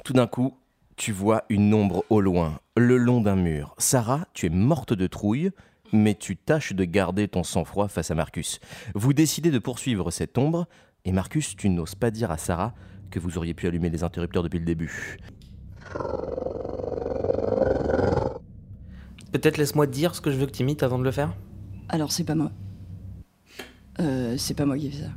tout 0.04 0.14
d'un 0.14 0.28
coup, 0.28 0.56
tu 0.98 1.12
vois 1.12 1.44
une 1.50 1.74
ombre 1.74 2.04
au 2.10 2.22
loin, 2.22 2.60
le 2.76 2.98
long 2.98 3.22
d'un 3.22 3.36
mur. 3.36 3.74
Sarah, 3.78 4.28
tu 4.34 4.46
es 4.46 4.50
morte 4.50 4.94
de 4.94 5.08
trouille, 5.08 5.52
mais 5.94 6.14
tu 6.14 6.38
tâches 6.38 6.74
de 6.74 6.84
garder 6.84 7.28
ton 7.28 7.44
sang-froid 7.44 7.88
face 7.88 8.12
à 8.12 8.16
Marcus. 8.16 8.60
Vous 8.94 9.14
décidez 9.14 9.50
de 9.50 9.60
poursuivre 9.60 10.12
cette 10.12 10.38
ombre, 10.38 10.68
et 11.06 11.12
Marcus, 11.12 11.56
tu 11.56 11.70
n'oses 11.70 11.96
pas 11.96 12.12
dire 12.12 12.30
à 12.30 12.38
Sarah 12.38 12.74
que 13.12 13.20
vous 13.20 13.38
auriez 13.38 13.54
pu 13.54 13.68
allumer 13.68 13.90
les 13.90 14.04
interrupteurs 14.04 14.44
depuis 14.44 14.60
le 14.60 14.66
début. 14.66 15.18
Peut-être 19.32 19.58
laisse-moi 19.58 19.88
te 19.88 19.92
dire 19.92 20.16
ce 20.16 20.22
que 20.22 20.32
je 20.32 20.38
veux 20.38 20.46
que 20.46 20.52
tu 20.52 20.64
imites 20.64 20.84
avant 20.84 21.00
de 21.00 21.04
le 21.04 21.12
faire 21.12 21.34
alors 21.90 22.12
c'est 22.12 22.24
pas 22.26 22.36
moi 22.36 22.52
euh, 24.00 24.36
c'est 24.38 24.54
pas 24.54 24.66
moi 24.66 24.78
qui 24.78 24.88
ai 24.88 24.92
fait 24.92 25.04
ça 25.04 25.10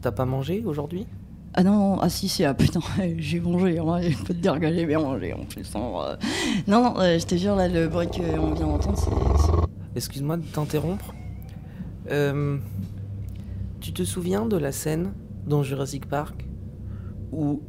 T'as 0.00 0.10
pas 0.12 0.24
mangé 0.24 0.62
aujourd'hui? 0.66 1.06
Ah 1.54 1.62
non, 1.62 1.98
ah 2.00 2.08
si, 2.08 2.28
si, 2.28 2.44
ah 2.44 2.54
putain, 2.54 2.80
j'ai 3.18 3.38
mangé, 3.38 3.78
hein, 3.78 4.00
je 4.02 4.16
peux 4.18 4.34
te 4.34 4.40
dire 4.40 4.58
que 4.58 4.72
j'ai 4.72 4.84
bien 4.84 4.98
mangé 4.98 5.32
en 5.32 5.44
plus. 5.44 5.70
hein, 5.76 5.80
euh. 5.80 6.16
Non, 6.66 6.82
non, 6.82 6.98
euh, 6.98 7.18
je 7.20 7.24
te 7.26 7.36
jure, 7.36 7.54
là, 7.54 7.68
le 7.68 7.86
bruit 7.86 8.08
qu'on 8.08 8.52
vient 8.54 8.66
d'entendre, 8.66 8.98
c'est. 8.98 9.10
c'est- 9.10 9.52
Excuse-moi 9.94 10.38
de 10.38 10.42
t'interrompre. 10.44 11.14
Euh, 12.10 12.58
tu 13.80 13.92
te 13.92 14.02
souviens 14.02 14.44
de 14.46 14.56
la 14.56 14.72
scène 14.72 15.12
dans 15.46 15.62
Jurassic 15.62 16.06
Park 16.06 16.46
où 17.32 17.62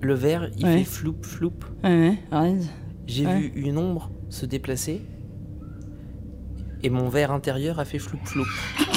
le 0.00 0.14
verre 0.14 0.50
il 0.56 0.64
Ouais. 0.64 0.78
fait 0.78 0.84
floup 0.84 1.16
floup 1.22 1.52
Ouais, 1.84 1.90
ouais, 2.10 2.18
arrête. 2.30 2.62
J'ai 3.06 3.24
vu 3.26 3.52
une 3.56 3.76
ombre 3.78 4.10
se 4.28 4.46
déplacer 4.46 5.00
et 6.82 6.90
mon 6.90 7.08
verre 7.08 7.32
intérieur 7.32 7.78
a 7.80 7.84
fait 7.84 7.98
floup 7.98 8.18
floup. 8.24 8.46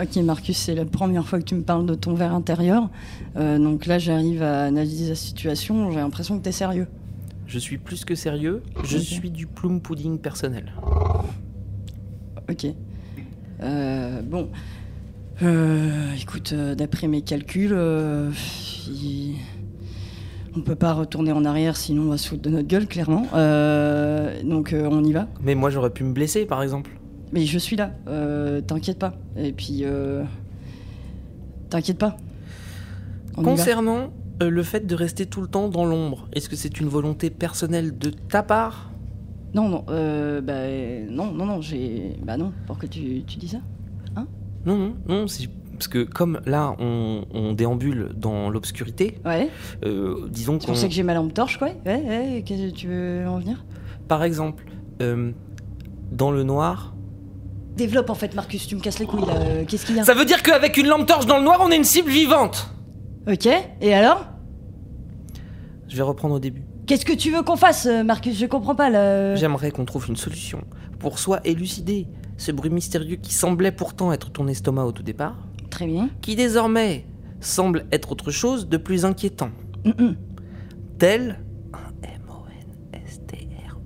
Ok, 0.00 0.16
Marcus, 0.16 0.56
c'est 0.56 0.74
la 0.74 0.86
première 0.86 1.26
fois 1.26 1.38
que 1.38 1.44
tu 1.44 1.54
me 1.54 1.62
parles 1.62 1.84
de 1.84 1.94
ton 1.94 2.14
verre 2.14 2.34
intérieur. 2.34 2.88
Euh, 3.36 3.58
donc 3.58 3.84
là, 3.84 3.98
j'arrive 3.98 4.42
à 4.42 4.64
analyser 4.64 5.10
la 5.10 5.14
situation, 5.14 5.90
j'ai 5.90 5.98
l'impression 5.98 6.38
que 6.38 6.42
t'es 6.44 6.50
sérieux. 6.52 6.86
Je 7.46 7.58
suis 7.58 7.76
plus 7.76 8.06
que 8.06 8.14
sérieux, 8.14 8.62
je 8.84 8.96
suis 8.96 9.30
du 9.30 9.46
plum 9.46 9.82
pudding 9.82 10.18
personnel. 10.18 10.72
Ok. 12.50 12.66
Euh, 13.60 14.22
bon. 14.22 14.48
Euh, 15.42 16.12
écoute, 16.20 16.52
euh, 16.52 16.74
d'après 16.74 17.08
mes 17.08 17.22
calculs, 17.22 17.72
euh, 17.72 18.30
il- 18.88 19.36
on 20.56 20.60
peut 20.60 20.76
pas 20.76 20.92
retourner 20.92 21.32
en 21.32 21.44
arrière 21.44 21.76
sinon 21.76 22.02
on 22.02 22.08
va 22.10 22.18
se 22.18 22.28
foutre 22.28 22.42
de 22.42 22.50
notre 22.50 22.68
gueule, 22.68 22.86
clairement. 22.86 23.22
Donc 24.44 24.74
on 24.74 25.04
y 25.04 25.12
va. 25.12 25.26
Mais 25.42 25.54
moi 25.54 25.70
j'aurais 25.70 25.90
pu 25.90 26.04
me 26.04 26.12
blesser 26.12 26.44
par 26.44 26.62
exemple. 26.62 26.90
Mais 27.32 27.46
je 27.46 27.58
suis 27.58 27.76
là, 27.76 27.90
t'inquiète 28.66 28.98
pas. 28.98 29.14
Et 29.36 29.52
puis, 29.52 29.84
t'inquiète 31.70 31.98
pas. 31.98 32.16
On. 33.36 33.42
Concernant 33.42 34.10
le 34.42 34.62
fait 34.62 34.86
de 34.86 34.94
rester 34.94 35.24
tout 35.26 35.40
le 35.40 35.46
temps 35.46 35.68
dans 35.68 35.86
l'ombre, 35.86 36.28
est-ce 36.34 36.48
que 36.50 36.56
c'est 36.56 36.78
une 36.80 36.88
volonté 36.88 37.30
personnelle 37.30 37.96
de 37.96 38.10
ta 38.10 38.42
part? 38.42 38.90
Non, 39.54 39.68
non, 39.68 39.84
euh, 39.88 40.40
bah, 40.42 40.68
non, 41.10 41.32
non, 41.32 41.46
non, 41.46 41.60
j'ai. 41.62 42.16
Bah 42.22 42.36
non, 42.36 42.52
pourquoi 42.66 42.88
tu, 42.88 43.22
tu 43.26 43.38
dis 43.38 43.48
ça 43.48 43.58
Non, 44.66 44.76
non, 44.76 44.94
non, 45.08 45.26
c'est 45.28 45.48
parce 45.72 45.88
que 45.88 46.04
comme 46.04 46.40
là 46.46 46.76
on, 46.78 47.24
on 47.34 47.52
déambule 47.54 48.10
dans 48.14 48.48
l'obscurité, 48.50 49.18
Ouais, 49.24 49.48
euh, 49.84 50.28
disons 50.30 50.58
c'est 50.60 50.66
qu'on... 50.68 50.74
ça 50.74 50.86
que 50.88 50.94
j'ai 50.94 51.02
ma 51.02 51.14
lampe 51.14 51.34
torche, 51.34 51.58
quoi. 51.58 51.70
Ouais, 51.84 52.02
ouais, 52.06 52.44
que 52.46 52.70
tu 52.70 52.86
veux 52.86 53.26
en 53.26 53.38
venir? 53.40 53.64
Par 54.08 54.22
exemple, 54.24 54.64
euh, 55.00 55.32
dans 56.12 56.30
le 56.30 56.42
noir... 56.44 56.94
Développe 57.76 58.10
en 58.10 58.14
fait, 58.14 58.34
Marcus, 58.34 58.66
tu 58.66 58.76
me 58.76 58.80
casses 58.80 58.98
les 58.98 59.06
couilles 59.06 59.24
là. 59.26 59.34
euh, 59.36 59.64
Qu'est-ce 59.66 59.86
qu'il 59.86 59.96
y 59.96 60.00
a? 60.00 60.04
Ça 60.04 60.12
veut 60.14 60.26
dire 60.26 60.42
qu'avec 60.42 60.76
une 60.76 60.86
lampe 60.86 61.06
torche 61.06 61.26
dans 61.26 61.38
le 61.38 61.44
noir, 61.44 61.58
on 61.64 61.70
est 61.70 61.76
une 61.76 61.84
cible 61.84 62.10
vivante 62.10 62.68
Ok, 63.26 63.48
et 63.80 63.94
alors? 63.94 64.26
Je 65.88 65.96
vais 65.96 66.02
reprendre 66.02 66.34
au 66.34 66.38
début. 66.38 66.62
Qu'est-ce 66.86 67.04
que 67.06 67.12
tu 67.12 67.30
veux 67.30 67.42
qu'on 67.42 67.56
fasse, 67.56 67.86
euh, 67.86 68.02
Marcus? 68.04 68.38
Je 68.38 68.46
comprends 68.46 68.74
pas 68.74 68.90
là. 68.90 69.34
J'aimerais 69.36 69.70
qu'on 69.70 69.84
trouve 69.84 70.06
une 70.08 70.16
solution 70.16 70.60
pour 70.98 71.18
soit 71.18 71.40
élucider 71.46 72.06
ce 72.36 72.52
bruit 72.52 72.70
mystérieux 72.70 73.16
qui 73.16 73.32
semblait 73.34 73.72
pourtant 73.72 74.12
être 74.12 74.30
ton 74.30 74.46
estomac 74.48 74.84
au 74.84 74.92
tout 74.92 75.02
départ, 75.02 75.36
Très 75.70 75.86
bien. 75.86 76.10
qui 76.20 76.34
désormais 76.36 77.06
semble 77.40 77.86
être 77.92 78.12
autre 78.12 78.30
chose 78.30 78.68
de 78.68 78.76
plus 78.76 79.04
inquiétant, 79.04 79.50
Hum, 79.84 79.94
hum. 79.98 80.16
tel 80.98 81.40
un 81.72 82.06
M-O-N-S-T-R-E. 82.06 83.78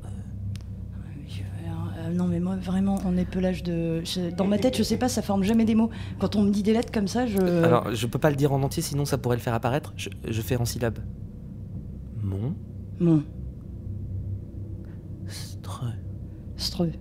Euh, 1.98 2.12
non 2.14 2.26
mais 2.26 2.38
moi 2.40 2.56
vraiment 2.56 2.98
on 3.06 3.16
est 3.16 3.24
pelage 3.24 3.62
de 3.62 4.02
dans 4.37 4.46
ma 4.46 4.59
tête 4.59 4.76
je 4.76 4.82
sais 4.82 4.96
pas 4.98 5.09
ça 5.09 5.22
forme 5.22 5.42
jamais 5.42 5.64
des 5.64 5.74
mots 5.74 5.90
quand 6.18 6.37
on 6.37 6.42
me 6.42 6.50
dit 6.50 6.62
des 6.62 6.72
lettres 6.72 6.92
comme 6.92 7.09
ça 7.09 7.26
je 7.26 7.38
Alors, 7.38 7.94
je 7.94 8.06
peux 8.06 8.18
pas 8.18 8.30
le 8.30 8.37
dire 8.37 8.52
en 8.52 8.62
entier, 8.62 8.82
sinon 8.82 9.04
ça 9.04 9.18
pourrait 9.18 9.37
le 9.37 9.42
faire 9.42 9.54
apparaître. 9.54 9.92
Je, 9.96 10.09
je 10.28 10.40
fais 10.42 10.56
en 10.56 10.64
syllabes. 10.64 10.98
Mon 12.22 12.55
mon 13.01 13.22
stre. 15.26 15.84
streux 16.57 16.92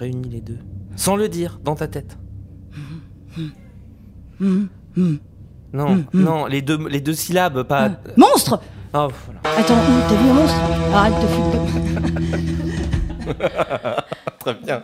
Réunis 0.00 0.30
les 0.30 0.40
deux. 0.40 0.56
Sans 0.96 1.14
le 1.14 1.28
dire, 1.28 1.60
dans 1.62 1.74
ta 1.74 1.86
tête. 1.86 2.16
Non, 4.40 4.40
Mm, 4.40 4.68
mm. 4.96 5.18
non, 6.14 6.46
les 6.46 6.62
deux, 6.62 6.88
les 6.88 7.02
deux 7.02 7.12
syllabes, 7.12 7.62
pas. 7.64 7.90
Ah, 7.92 7.98
monstre 8.16 8.60
Oh, 8.94 9.08
voilà. 9.26 9.40
attends 9.58 9.74
t'as 10.08 10.14
vu 10.16 10.28
un 10.30 10.32
monstre? 10.32 10.56
Arrête 10.94 11.20
de 11.22 11.26
foutre 11.28 11.58
Très 14.40 14.54
bien. 14.54 14.82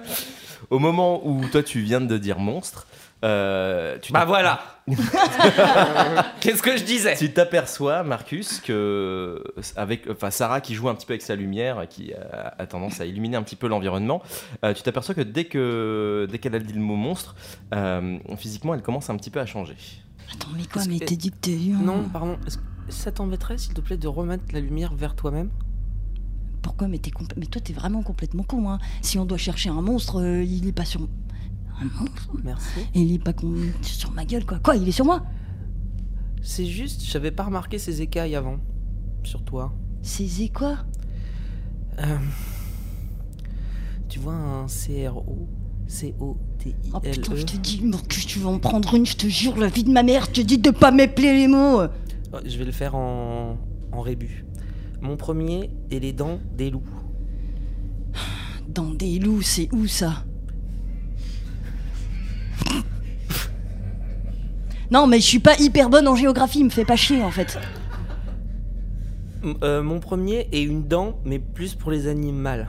Au 0.70 0.78
moment 0.78 1.26
où 1.26 1.44
toi 1.50 1.62
tu 1.62 1.80
viens 1.80 2.00
de 2.02 2.18
dire 2.18 2.38
monstre, 2.38 2.86
euh, 3.24 3.98
tu 4.00 4.12
Bah 4.12 4.24
voilà 4.24 4.60
Qu'est-ce 6.40 6.62
que 6.62 6.76
je 6.76 6.84
disais 6.84 7.16
tu 7.16 7.32
t'aperçois, 7.32 8.02
Marcus, 8.02 8.60
que 8.60 9.42
avec, 9.76 10.08
enfin 10.10 10.30
Sarah 10.30 10.60
qui 10.60 10.74
joue 10.74 10.88
un 10.88 10.94
petit 10.94 11.06
peu 11.06 11.12
avec 11.14 11.22
sa 11.22 11.34
lumière, 11.34 11.86
qui 11.88 12.12
a, 12.14 12.54
a 12.58 12.66
tendance 12.66 13.00
à 13.00 13.06
illuminer 13.06 13.36
un 13.36 13.42
petit 13.42 13.56
peu 13.56 13.66
l'environnement, 13.68 14.22
euh, 14.64 14.74
tu 14.74 14.82
t'aperçois 14.82 15.14
que 15.14 15.20
dès 15.22 15.44
que 15.44 16.28
dès 16.30 16.38
qu'elle 16.38 16.54
a 16.54 16.58
dit 16.60 16.72
le 16.72 16.80
mot 16.80 16.96
monstre, 16.96 17.34
euh, 17.74 18.18
physiquement 18.36 18.74
elle 18.74 18.82
commence 18.82 19.10
un 19.10 19.16
petit 19.16 19.30
peu 19.30 19.40
à 19.40 19.46
changer. 19.46 19.76
Attends, 20.32 20.48
mais 20.56 20.64
quoi 20.66 20.82
Mais 20.88 20.98
que- 20.98 21.04
t'as 21.06 21.14
dit 21.16 21.30
que 21.30 21.36
t'as 21.40 21.50
eu 21.52 21.74
un- 21.74 21.78
Non, 21.82 22.04
pardon. 22.12 22.36
Est-ce 22.46 22.58
que 22.58 22.62
ça 22.88 23.12
t'embêterait, 23.12 23.58
s'il 23.58 23.74
te 23.74 23.80
plaît, 23.80 23.96
de 23.96 24.08
remettre 24.08 24.44
la 24.52 24.60
lumière 24.60 24.92
vers 24.94 25.14
toi-même? 25.16 25.50
Pourquoi 26.62 26.88
mais, 26.88 26.98
t'es 26.98 27.10
compl- 27.10 27.32
mais 27.36 27.46
toi, 27.46 27.60
t'es 27.62 27.72
vraiment 27.72 28.02
complètement 28.02 28.42
con. 28.42 28.68
Hein. 28.70 28.78
Si 29.02 29.18
on 29.18 29.24
doit 29.24 29.38
chercher 29.38 29.70
un 29.70 29.80
monstre, 29.82 30.20
euh, 30.20 30.42
il 30.42 30.66
est 30.68 30.72
pas 30.72 30.84
sur. 30.84 31.00
Un 31.80 31.84
monstre 32.00 32.28
Merci. 32.44 32.80
Il 32.94 33.12
est 33.12 33.18
pas 33.18 33.32
con- 33.32 33.54
sur 33.82 34.10
ma 34.12 34.24
gueule, 34.24 34.44
quoi. 34.46 34.58
Quoi 34.60 34.76
Il 34.76 34.88
est 34.88 34.92
sur 34.92 35.04
moi? 35.04 35.22
C'est 36.42 36.66
juste, 36.66 37.02
j'avais 37.04 37.30
pas 37.32 37.44
remarqué 37.44 37.78
ces 37.78 38.02
écailles 38.02 38.36
avant. 38.36 38.58
Sur 39.24 39.42
toi. 39.42 39.74
C'est 40.02 40.48
quoi? 40.54 40.78
Euh, 41.98 42.18
tu 44.08 44.18
vois 44.20 44.34
un 44.34 44.66
CRO 44.66 45.48
C-O-T-I-L-E 45.88 46.90
Oh 46.94 47.00
putain, 47.00 47.34
je 47.36 47.42
te 47.44 47.56
dis, 47.56 47.80
Marcus, 47.82 48.26
tu 48.26 48.38
vas 48.38 48.50
en 48.50 48.58
prendre 48.58 48.94
une, 48.94 49.06
je 49.06 49.16
te 49.16 49.26
jure, 49.26 49.56
la 49.56 49.68
vie 49.68 49.82
de 49.84 49.90
ma 49.90 50.02
mère, 50.02 50.26
je 50.26 50.30
te 50.32 50.40
dis 50.40 50.58
de 50.58 50.70
pas 50.70 50.90
m'épeler 50.90 51.32
les 51.32 51.48
mots 51.48 51.82
Oh, 52.32 52.36
Je 52.44 52.58
vais 52.58 52.64
le 52.64 52.72
faire 52.72 52.94
en, 52.94 53.56
en 53.92 54.00
rébut. 54.00 54.44
Mon 55.00 55.16
premier 55.16 55.70
est 55.90 55.98
les 56.00 56.12
dents 56.12 56.38
des 56.56 56.70
loups. 56.70 56.82
Dans 58.68 58.90
des 58.92 59.18
loups, 59.18 59.42
c'est 59.42 59.68
où 59.72 59.86
ça? 59.86 60.24
Non, 64.90 65.06
mais 65.06 65.18
je 65.18 65.24
suis 65.26 65.38
pas 65.40 65.58
hyper 65.58 65.90
bonne 65.90 66.06
en 66.08 66.14
géographie, 66.14 66.62
me 66.64 66.70
fais 66.70 66.84
pas 66.84 66.96
chier 66.96 67.22
en 67.22 67.30
fait. 67.30 67.58
M- 69.42 69.54
euh, 69.62 69.82
mon 69.82 70.00
premier 70.00 70.48
est 70.52 70.62
une 70.62 70.86
dent, 70.86 71.18
mais 71.24 71.38
plus 71.38 71.74
pour 71.74 71.90
les 71.90 72.06
animaux. 72.06 72.64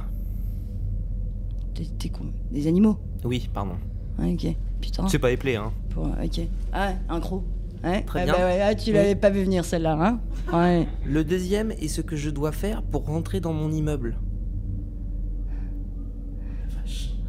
T'es 1.76 1.86
t'es 2.00 2.10
con. 2.10 2.26
Des 2.52 2.68
animaux 2.68 2.98
Oui, 3.24 3.50
pardon. 3.54 3.76
Ouais, 4.20 4.34
ok. 4.34 4.56
Putain. 4.82 5.08
C'est 5.08 5.20
pas 5.20 5.32
éplé, 5.32 5.56
hein. 5.56 5.72
Pour- 5.92 6.06
ok. 6.06 6.42
Ah, 6.74 6.88
ouais, 6.90 6.96
un 7.10 7.20
croc. 7.20 7.44
Ouais, 7.84 8.02
Très 8.04 8.20
ouais, 8.22 8.26
bien. 8.26 8.34
bah 8.34 8.40
ouais, 8.46 8.62
ah, 8.62 8.74
tu 8.74 8.92
l'avais 8.92 9.14
pas 9.16 9.30
vu 9.30 9.44
venir 9.44 9.64
celle-là, 9.64 9.98
hein 10.00 10.20
Ouais. 10.52 10.88
Le 11.06 11.24
deuxième 11.24 11.72
est 11.72 11.88
ce 11.88 12.02
que 12.02 12.16
je 12.16 12.32
dois 12.32 12.52
faire 12.52 12.82
pour 12.82 13.06
rentrer 13.06 13.40
dans 13.40 13.54
mon 13.54 13.72
immeuble. 13.72 14.18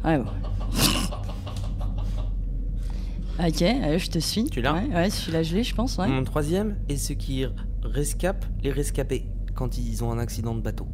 Ouais, 0.03 0.17
bon. 0.17 0.25
Ok, 3.39 3.59
je 3.97 4.09
te 4.09 4.19
suis. 4.19 4.45
Tu 4.49 4.61
l'as 4.61 4.73
Ouais, 4.73 4.87
ouais, 4.93 5.09
celui-là 5.09 5.43
je 5.43 5.55
l'ai, 5.55 5.63
je 5.63 5.73
pense, 5.75 5.97
ouais. 5.97 6.07
Mon 6.07 6.23
troisième 6.23 6.77
est 6.89 6.97
ce 6.97 7.13
qui 7.13 7.45
rescape 7.83 8.45
les 8.61 8.71
rescapés 8.71 9.25
quand 9.55 9.77
ils 9.77 10.03
ont 10.03 10.11
un 10.11 10.19
accident 10.19 10.53
de 10.55 10.61
bateau. 10.61 10.87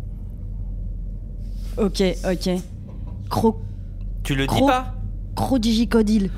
Ok, 1.78 2.02
ok. 2.24 2.50
Cro... 3.30 3.60
Tu 4.24 4.36
le 4.36 4.48
dis 4.48 4.56
Cro- 4.56 4.68
pas 4.68 4.96
Crodigicodile. 5.36 6.32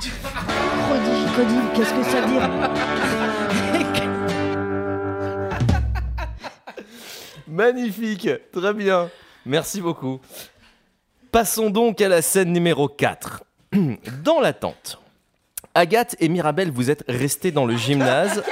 Crodigicodile, 0.00 1.62
qu'est-ce 1.74 1.94
que 1.94 2.02
ça 2.04 2.20
veut 2.20 2.28
dire 2.28 2.48
Magnifique, 7.48 8.28
très 8.52 8.74
bien. 8.74 9.08
Merci 9.46 9.80
beaucoup. 9.80 10.20
Passons 11.32 11.70
donc 11.70 12.00
à 12.00 12.08
la 12.08 12.22
scène 12.22 12.52
numéro 12.52 12.88
4. 12.88 13.44
Dans 14.24 14.40
l'attente. 14.40 14.98
Agathe 15.78 16.16
et 16.18 16.28
Mirabel, 16.28 16.72
vous 16.72 16.90
êtes 16.90 17.04
restés 17.06 17.52
dans 17.52 17.64
le 17.64 17.76
gymnase. 17.76 18.42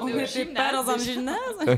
On 0.00 0.06
n'était 0.06 0.44
pas 0.44 0.70
dans 0.72 0.88
un 0.88 0.96
gymnase 0.96 1.36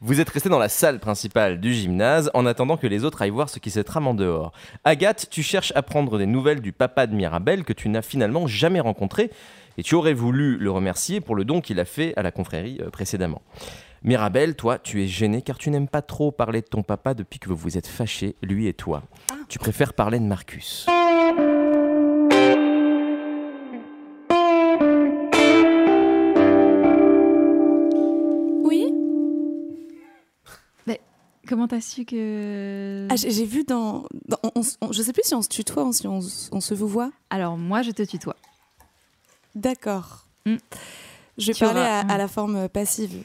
Vous 0.00 0.18
êtes 0.18 0.30
restés 0.30 0.48
dans 0.48 0.58
la 0.58 0.70
salle 0.70 1.00
principale 1.00 1.60
du 1.60 1.74
gymnase 1.74 2.30
en 2.32 2.46
attendant 2.46 2.78
que 2.78 2.86
les 2.86 3.04
autres 3.04 3.20
aillent 3.20 3.28
voir 3.28 3.50
ce 3.50 3.58
qui 3.58 3.70
se 3.70 3.80
trame 3.80 4.06
en 4.06 4.14
dehors. 4.14 4.52
Agathe, 4.84 5.28
tu 5.28 5.42
cherches 5.42 5.74
à 5.76 5.82
prendre 5.82 6.16
des 6.16 6.24
nouvelles 6.24 6.62
du 6.62 6.72
papa 6.72 7.06
de 7.06 7.14
Mirabel 7.14 7.62
que 7.62 7.74
tu 7.74 7.90
n'as 7.90 8.00
finalement 8.00 8.46
jamais 8.46 8.80
rencontré 8.80 9.30
et 9.76 9.82
tu 9.82 9.94
aurais 9.94 10.14
voulu 10.14 10.56
le 10.56 10.70
remercier 10.70 11.20
pour 11.20 11.36
le 11.36 11.44
don 11.44 11.60
qu'il 11.60 11.78
a 11.78 11.84
fait 11.84 12.14
à 12.16 12.22
la 12.22 12.30
confrérie 12.30 12.78
euh, 12.80 12.88
précédemment. 12.88 13.42
Mirabel, 14.02 14.56
toi, 14.56 14.78
tu 14.78 15.02
es 15.02 15.06
gênée 15.06 15.42
car 15.42 15.58
tu 15.58 15.68
n'aimes 15.68 15.88
pas 15.88 16.00
trop 16.00 16.32
parler 16.32 16.62
de 16.62 16.66
ton 16.66 16.82
papa 16.82 17.12
depuis 17.12 17.38
que 17.38 17.50
vous 17.50 17.56
vous 17.56 17.76
êtes 17.76 17.86
fâchés, 17.86 18.34
lui 18.40 18.66
et 18.66 18.72
toi. 18.72 19.02
Tu 19.50 19.58
préfères 19.58 19.92
parler 19.92 20.18
de 20.18 20.24
Marcus. 20.24 20.86
Comment 31.52 31.68
t'as 31.68 31.82
su 31.82 32.06
que... 32.06 33.06
Ah, 33.10 33.14
J'ai 33.16 33.44
vu 33.44 33.62
dans. 33.62 34.04
dans- 34.26 34.38
on- 34.54 34.90
je 34.90 35.02
sais 35.02 35.12
plus 35.12 35.20
si 35.22 35.34
on 35.34 35.42
se 35.42 35.50
tutoie 35.50 35.84
ou 35.84 35.92
si 35.92 36.08
on, 36.08 36.22
se 36.22 36.72
vous 36.72 36.88
voit. 36.88 37.10
Alors 37.28 37.58
moi, 37.58 37.82
je 37.82 37.90
te 37.90 38.02
tutoie. 38.02 38.36
D'accord. 39.54 40.24
Mm. 40.46 40.56
Je 41.36 41.46
vais 41.48 41.52
Tu 41.52 41.62
parler 41.62 41.80
auras- 41.80 42.00
à, 42.00 42.12
à 42.14 42.16
la 42.16 42.26
forme 42.26 42.70
passive. 42.70 43.22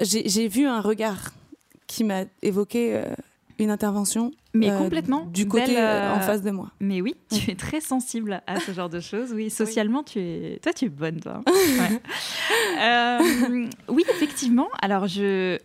J'ai 0.00 0.48
vu 0.48 0.66
un 0.66 0.80
regard 0.80 1.30
qui 1.86 2.02
m'a 2.02 2.22
évoqué 2.42 2.96
euh, 2.96 3.04
une 3.60 3.70
intervention. 3.70 4.32
Mais 4.52 4.70
euh, 4.72 4.78
complètement. 4.78 5.24
Du 5.26 5.46
côté 5.46 5.78
euh, 5.80 6.14
en 6.16 6.20
face 6.22 6.42
de 6.42 6.50
moi. 6.50 6.72
Mais 6.80 7.00
oui, 7.02 7.14
tu 7.30 7.50
es 7.52 7.54
très 7.54 7.80
sensible 7.80 8.42
à 8.48 8.58
ce 8.58 8.72
genre 8.72 8.88
de 8.88 8.98
choses. 8.98 9.32
Oui, 9.32 9.48
socialement, 9.48 10.02
tu 10.02 10.18
es, 10.18 10.58
toi, 10.60 10.72
tu 10.72 10.86
es 10.86 10.88
bonne, 10.88 11.20
toi. 11.20 11.40
Ouais. 11.78 12.00
Oui, 13.88 14.04
effectivement. 14.10 14.68
Alors, 14.80 15.06
je, 15.06 15.58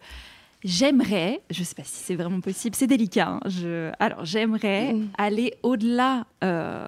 j'aimerais, 0.63 1.41
je 1.49 1.63
sais 1.63 1.75
pas 1.75 1.83
si 1.83 1.95
c'est 2.03 2.15
vraiment 2.15 2.41
possible, 2.41 2.75
c'est 2.75 2.87
délicat. 2.87 3.27
hein, 3.29 3.39
je, 3.45 3.91
alors, 3.99 4.25
j'aimerais 4.25 4.93
Mm. 4.93 5.07
aller 5.17 5.53
au-delà, 5.63 6.25
euh, 6.43 6.87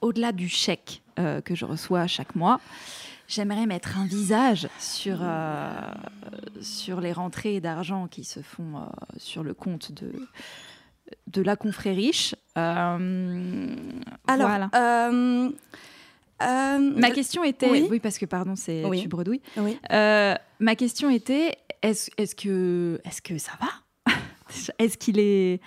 au-delà 0.00 0.32
du 0.32 0.48
chèque 0.48 1.02
euh, 1.18 1.40
que 1.40 1.54
je 1.54 1.64
reçois 1.64 2.06
chaque 2.06 2.34
mois. 2.34 2.60
J'aimerais 3.28 3.66
mettre 3.66 3.96
un 3.98 4.04
visage 4.06 4.68
sur, 4.78 5.18
euh, 5.22 5.70
sur 6.60 7.00
les 7.00 7.12
rentrées 7.12 7.60
d'argent 7.60 8.06
qui 8.06 8.24
se 8.24 8.40
font 8.40 8.74
sur 9.16 9.42
le 9.42 9.54
compte 9.54 9.92
de, 9.92 10.12
de 11.28 11.40
la 11.42 11.56
confrérie. 11.56 12.32
Euh, 12.58 13.74
Alors, 14.26 14.48
voilà. 14.48 14.68
Ma 16.40 17.10
question 17.12 17.44
était, 17.44 17.70
oui. 17.70 17.86
oui, 17.90 18.00
parce 18.00 18.18
que 18.18 18.26
pardon, 18.26 18.54
c'est 18.56 18.84
Oui. 18.84 19.00
tu 19.00 19.08
bredouilles. 19.08 19.40
Oui. 19.56 19.78
Ma 19.90 20.76
question 20.76 21.08
était, 21.08 21.56
est-ce 21.82 22.10
est 22.16 22.34
que, 22.34 23.00
est-ce 23.04 23.20
que 23.22 23.38
ça 23.38 23.52
va? 23.60 24.12
Est-ce 24.78 24.98
qu'il 24.98 25.18
est 25.18 25.60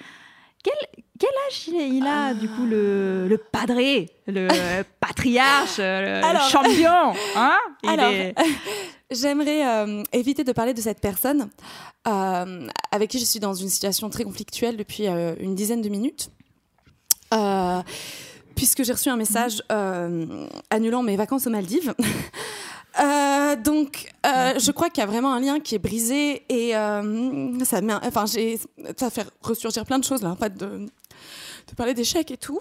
quel, 0.63 0.74
quel 1.20 1.30
âge 1.47 1.68
il, 1.68 1.76
est- 1.76 1.89
il 1.89 2.05
a 2.07 2.34
du 2.34 2.47
coup 2.49 2.66
le, 2.66 3.28
le 3.28 3.38
padré, 3.38 4.09
le 4.28 4.47
patriarche, 4.99 5.78
le 5.78 6.24
Alors- 6.24 6.49
champion 6.49 7.13
hein? 7.36 7.57
Il 7.84 7.89
Alors, 7.89 8.11
est- 8.11 8.34
J'aimerais 9.11 9.68
euh, 9.68 10.03
éviter 10.13 10.43
de 10.43 10.51
parler 10.51 10.74
de 10.74 10.82
cette 10.82 10.99
personne 10.99 11.49
euh, 12.07 12.68
avec 12.91 13.11
qui 13.11 13.20
je 13.20 13.26
suis 13.26 13.39
dans 13.39 13.53
une 13.53 13.70
situation 13.70 14.09
très 14.09 14.24
conflictuelle 14.24 14.78
depuis 14.78 15.07
euh, 15.07 15.36
une 15.39 15.53
dizaine 15.53 15.82
de 15.84 15.89
minutes. 15.89 16.30
Euh, 17.34 17.82
puisque 18.55 18.84
j'ai 18.84 18.93
reçu 18.93 19.09
un 19.09 19.18
message 19.18 19.61
euh, 19.72 20.47
annulant 20.72 21.03
mes 21.03 21.16
vacances 21.18 21.45
aux 21.45 21.51
Maldives. 21.51 21.93
Euh, 22.99 23.55
donc, 23.57 24.09
euh, 24.25 24.53
je 24.57 24.71
crois 24.71 24.89
qu'il 24.89 25.01
y 25.01 25.03
a 25.03 25.07
vraiment 25.09 25.33
un 25.33 25.39
lien 25.39 25.59
qui 25.59 25.75
est 25.75 25.79
brisé 25.79 26.43
et 26.49 26.75
euh, 26.75 27.63
ça, 27.65 27.81
met 27.81 27.93
un- 27.93 28.01
enfin, 28.05 28.25
j'ai, 28.25 28.59
ça 28.97 29.09
fait 29.09 29.27
ressurgir 29.41 29.85
plein 29.85 29.99
de 29.99 30.03
choses 30.05 30.21
là, 30.21 30.35
pas 30.39 30.49
de, 30.49 30.65
de 30.65 31.75
parler 31.75 31.93
d'échecs 31.93 32.31
et 32.31 32.37
tout. 32.37 32.59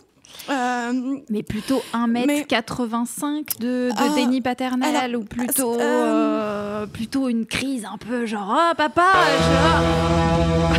Euh, 0.51 1.18
mais 1.30 1.45
plutôt 1.45 1.80
1m85 1.93 3.61
de, 3.61 3.66
de 3.91 3.91
Ah, 3.97 4.09
déni 4.16 4.41
paternel 4.41 4.97
alors, 4.97 5.20
ou 5.22 5.24
plutôt, 5.24 5.74
euh, 5.74 5.78
euh, 5.80 6.87
plutôt 6.87 7.28
une 7.28 7.47
crise 7.47 7.85
un 7.85 7.97
peu 7.99 8.26
genre 8.26 8.53
oh 8.53 8.74
papa 8.76 9.12
je- 9.39 10.74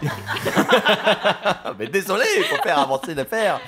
mais 1.78 1.86
désolé, 1.86 2.24
il 2.38 2.44
faut 2.44 2.56
faire 2.62 2.78
avancer 2.78 3.14
l'affaire. 3.14 3.60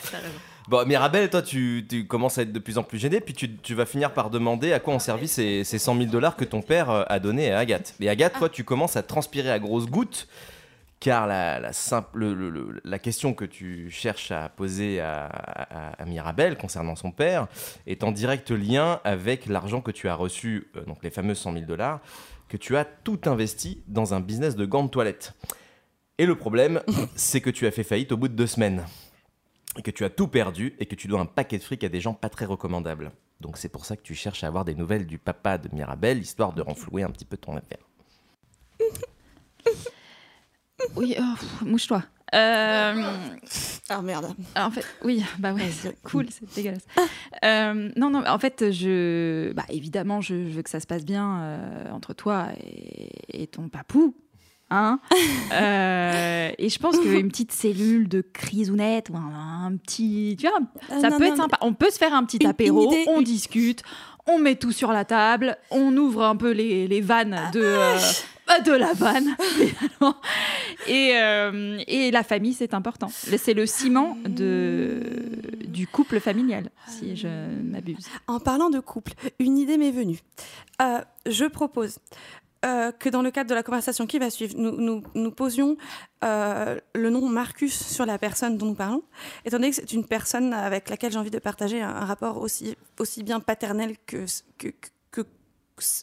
Bon, 0.69 0.87
Mirabel, 0.87 1.29
toi, 1.29 1.43
tu, 1.43 1.85
tu 1.89 2.07
commences 2.07 2.39
à 2.39 2.43
être 2.43 2.53
de 2.53 2.59
plus 2.59 2.79
en 2.79 2.85
plus 2.85 2.99
gêné, 2.99 3.21
puis 3.21 3.35
tu, 3.35 3.57
tu 3.57 3.75
vas 3.75 3.85
finir 3.85 4.13
par 4.15 4.31
demander 4.31 4.73
à 4.73 4.79
quoi 4.81 4.95
ont 4.95 4.99
servi 5.01 5.27
ces, 5.27 5.65
ces 5.65 5.79
100 5.79 5.97
000 5.99 6.11
dollars 6.11 6.37
que 6.37 6.45
ton 6.45 6.63
père 6.63 6.89
euh, 6.91 7.03
a 7.09 7.19
donné 7.19 7.51
à 7.51 7.59
Agathe. 7.59 7.95
Et 8.01 8.09
Agathe, 8.09 8.35
toi, 8.39 8.49
tu 8.49 8.63
commences 8.63 8.97
à 8.97 9.03
transpirer 9.03 9.51
à 9.51 9.59
grosses 9.59 9.87
gouttes, 9.87 10.29
car 11.01 11.27
la, 11.27 11.59
la, 11.59 11.73
simple, 11.73 12.17
le- 12.17 12.33
le- 12.35 12.49
le- 12.51 12.81
la 12.85 12.99
question 13.01 13.35
que 13.35 13.45
tu 13.45 13.91
cherches 13.91 14.31
à 14.31 14.49
poser 14.49 15.01
à, 15.01 15.27
à- 15.27 16.01
à 16.01 16.05
Mirabel 16.05 16.57
concernant 16.57 16.95
son 16.95 17.11
père 17.11 17.49
est 17.89 18.05
en 18.05 18.13
direct 18.13 18.53
lien 18.53 19.01
avec 19.03 19.47
l'argent 19.47 19.81
que 19.81 19.91
tu 19.91 20.09
as 20.09 20.15
reçu, 20.15 20.69
euh, 20.77 20.85
donc 20.85 20.99
les 21.03 21.11
fameux 21.11 21.35
100 21.35 21.55
000 21.55 21.65
dollars, 21.67 21.99
que 22.49 22.57
tu 22.57 22.77
as 22.77 22.85
tout 22.85 23.19
investi 23.27 23.83
dans 23.89 24.15
un 24.15 24.21
business 24.21 24.55
de 24.55 24.65
gants 24.65 24.85
de 24.85 24.91
toilette. 24.91 25.33
Et 26.19 26.27
le 26.27 26.37
problème, 26.37 26.81
c'est 27.17 27.41
que 27.41 27.51
tu 27.51 27.67
as 27.67 27.73
fait 27.73 27.83
faillite 27.83 28.13
au 28.13 28.17
bout 28.17 28.29
de 28.29 28.35
deux 28.37 28.47
semaines. 28.47 28.85
Et 29.79 29.83
que 29.83 29.91
tu 29.91 30.05
as 30.05 30.11
tout 30.11 30.29
perdu 30.29 30.75
et 30.79 30.87
que 30.87 30.95
tu 30.95 31.09
dois 31.09 31.21
un 31.21 31.27
paquet 31.27 31.59
de 31.59 31.63
fric 31.63 31.83
à 31.85 31.89
des 31.89 32.01
gens 32.01 32.13
pas 32.15 32.29
très 32.29 32.45
recommandables. 32.45 33.11
Donc 33.41 33.57
c'est 33.57 33.69
pour 33.71 33.85
ça 33.87 33.97
que 33.97 34.03
tu 34.03 34.15
cherches 34.15 34.45
à 34.45 34.47
avoir 34.47 34.65
des 34.65 34.75
nouvelles 34.75 35.07
du 35.07 35.19
papa 35.19 35.59
de 35.59 35.69
Mirabel, 35.75 36.19
histoire 36.19 36.53
de 36.53 36.63
renflouer 36.63 37.03
un 37.03 37.11
petit 37.11 37.25
peu 37.25 37.37
ton 37.37 37.57
affaire. 37.57 37.79
Oui, 40.97 41.15
oh, 41.19 41.65
mouche-toi. 41.65 42.03
Euh, 42.35 43.03
Ah 43.89 44.03
merde. 44.03 44.35
en 44.57 44.71
fait, 44.71 44.85
oui, 45.05 45.23
bah 45.39 45.53
ouais, 45.53 45.71
c'est 45.71 46.01
cool, 46.03 46.27
c'est 46.31 46.53
dégueulasse. 46.55 46.87
Euh, 47.45 47.91
non, 47.97 48.11
non, 48.11 48.25
en 48.27 48.39
fait, 48.39 48.73
je, 48.73 49.53
bah 49.53 49.65
évidemment, 49.69 50.21
je, 50.21 50.49
je 50.49 50.51
veux 50.51 50.63
que 50.63 50.71
ça 50.71 50.81
se 50.81 50.87
passe 50.87 51.05
bien 51.05 51.41
euh, 51.41 51.91
entre 51.91 52.15
toi 52.15 52.49
et, 52.59 53.43
et 53.43 53.47
ton 53.47 53.69
papou. 53.69 54.15
Hein 54.75 54.99
Euh, 55.53 56.51
et 56.59 56.69
je 56.71 56.79
pense 56.79 56.99
qu'une 56.99 57.29
petite 57.29 57.53
cellule 57.53 58.09
de 58.09 58.23
crisounette 58.23 59.11
ou 59.11 59.17
un, 59.17 59.67
un 59.67 59.77
petit. 59.77 60.37
Tu 60.41 60.47
vois, 60.49 60.59
Euh, 60.91 61.01
ça 61.01 61.11
non, 61.11 61.19
peut 61.19 61.27
non, 61.27 61.31
être 61.33 61.37
sympa. 61.37 61.59
On 61.61 61.75
peut 61.75 61.91
se 61.91 61.99
faire 61.99 62.15
un 62.15 62.25
petit 62.25 62.39
Une- 62.39 62.45
une 62.45 62.51
apéro, 62.51 62.95
on 63.09 63.21
discute, 63.21 63.83
on 64.27 64.39
met 64.39 64.55
tout 64.57 64.73
sur 64.73 64.91
la 64.93 65.05
table, 65.05 65.57
on 65.71 65.95
ouvre 65.97 66.25
un 66.25 66.37
peu 66.37 66.53
les, 66.53 66.89
les 66.89 67.01
vannes 67.03 67.39
de, 67.53 67.61
euh, 67.63 67.99
bah, 68.47 68.61
de 68.61 68.73
la 68.73 68.93
vanne. 68.95 69.37
finalement. 69.41 70.17
et, 70.89 71.13
euh, 71.17 71.79
et 71.87 72.11
la 72.11 72.23
famille, 72.23 72.55
c'est 72.55 72.73
important. 72.73 73.09
C'est 73.11 73.53
le 73.55 73.67
ciment 73.67 74.17
de, 74.27 75.03
du 75.67 75.87
couple 75.87 76.19
familial, 76.19 76.71
si 76.89 77.15
je 77.15 77.29
m'abuse. 77.63 78.07
En 78.27 78.41
parlant 78.41 78.71
de 78.71 78.81
couple, 78.81 79.13
une 79.39 79.59
idée 79.59 79.77
m'est 79.77 79.91
venue. 79.93 80.21
Euh, 80.81 81.01
je 81.27 81.45
propose 81.45 81.99
euh, 82.65 82.93
que 82.93 83.09
dans 83.09 83.23
le 83.23 83.33
cadre 83.33 83.51
de 83.51 83.55
la 83.55 83.65
conversation 83.65 84.07
qui 84.07 84.21
va 84.21 84.31
suivre, 84.31 84.55
nous, 84.57 85.31
posions 85.33 85.77
euh, 86.23 86.79
le 86.95 87.11
nom 87.11 87.29
Marcus 87.29 87.75
sur 87.75 88.07
la 88.07 88.19
personne 88.19 88.57
dont 88.57 88.67
nous 88.67 88.75
parlons, 88.75 89.03
étant 89.45 89.57
donné 89.57 89.71
que 89.71 89.77
c'est 89.77 89.93
une 89.93 90.07
personne 90.07 90.53
avec 90.53 90.89
laquelle 90.89 91.11
j'ai 91.11 91.19
envie 91.19 91.31
de 91.31 91.41
partager 91.41 91.83
un, 91.83 92.05
rapport 92.05 92.39
aussi, 92.39 92.77
bien 93.25 93.41
paternel 93.41 93.97
que, 94.07 94.27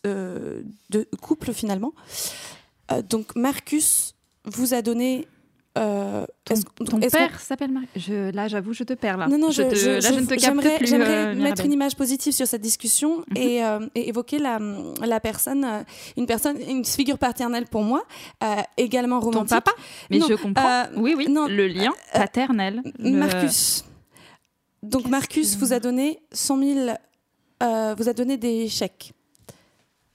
euh, 0.06 0.64
de 0.90 1.08
couple 1.22 1.54
finalement. 1.54 1.94
Donc 3.08 3.36
Marcus 3.36 4.16
vous 4.44 4.74
a 4.74 4.82
donné... 4.82 5.28
euh, 5.80 6.26
Ton, 6.46 6.56
ton 6.86 7.00
père 7.00 7.40
s'appelle 7.40 7.72
Marie. 7.72 7.88
Je, 7.96 8.32
là, 8.32 8.48
j'avoue, 8.48 8.74
je 8.74 8.84
te 8.84 8.94
perds 8.94 9.18
là. 9.18 9.28
non, 9.28 9.38
non, 9.38 9.50
je, 9.52 9.64
te- 9.64 9.76
je- 9.76 9.90
là, 9.92 10.00
je 10.02 10.20
ne 10.20 10.26
te 10.26 10.34
capte 10.36 10.78
plus. 10.78 10.88
j'aimerais 10.88 11.28
euh, 11.28 11.36
mettre 11.36 11.64
une 11.66 11.72
image 11.74 11.96
positive 11.96 12.34
sur 12.34 12.46
cette 12.48 12.62
discussion 12.62 13.20
Mhm. 13.30 13.38
et, 13.38 13.64
euh, 13.64 13.80
et 13.96 14.10
évoquer 14.10 14.40
la, 14.40 14.60
la 15.06 15.20
personne, 15.20 15.64
euh, 15.66 15.82
une 16.18 16.26
personne, 16.26 16.58
une 16.68 16.84
figure 16.86 17.18
paternelle 17.18 17.66
pour 17.66 17.82
moi, 17.84 18.04
également 18.78 19.20
Ton 19.20 19.28
romantique. 19.32 19.50
papa 19.50 19.72
Mais 20.10 20.18
Non, 20.20 20.28
je 20.30 20.34
comprends. 20.36 20.84
oui, 20.98 21.14
oui. 21.18 21.28
non, 21.30 21.48
le 21.48 21.68
lien 21.68 21.94
paternel. 22.14 22.82
le- 23.00 23.12
Marcus. 23.12 23.86
Donc 24.84 25.08
Marcus 25.08 25.56
vous 25.58 25.74
a 25.74 25.80
donné 25.80 26.20
100 26.32 26.58
000, 26.58 26.90
euh, 27.64 27.96
vous 27.98 28.08
a 28.10 28.14
donné 28.14 28.38
des 28.38 28.68
chèques. 28.70 29.12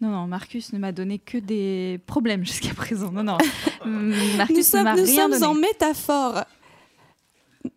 Non, 0.01 0.11
non, 0.11 0.27
Marcus 0.27 0.73
ne 0.73 0.79
m'a 0.79 0.93
donné 0.93 1.19
que 1.19 1.39
des 1.39 2.01
problèmes 2.07 2.45
jusqu'à 2.45 2.75
présent. 2.75 3.11
Non, 3.13 3.23
non. 3.23 3.39
Hum, 3.85 4.13
Marcus 4.37 4.51
Nous 4.51 4.57
ne 4.59 4.63
sommes, 4.63 4.83
m'a 4.85 4.97
nous 4.97 5.05
rien 5.05 5.23
sommes 5.23 5.31
donné. 5.33 5.45
en 5.47 5.55
métaphore. 5.55 6.45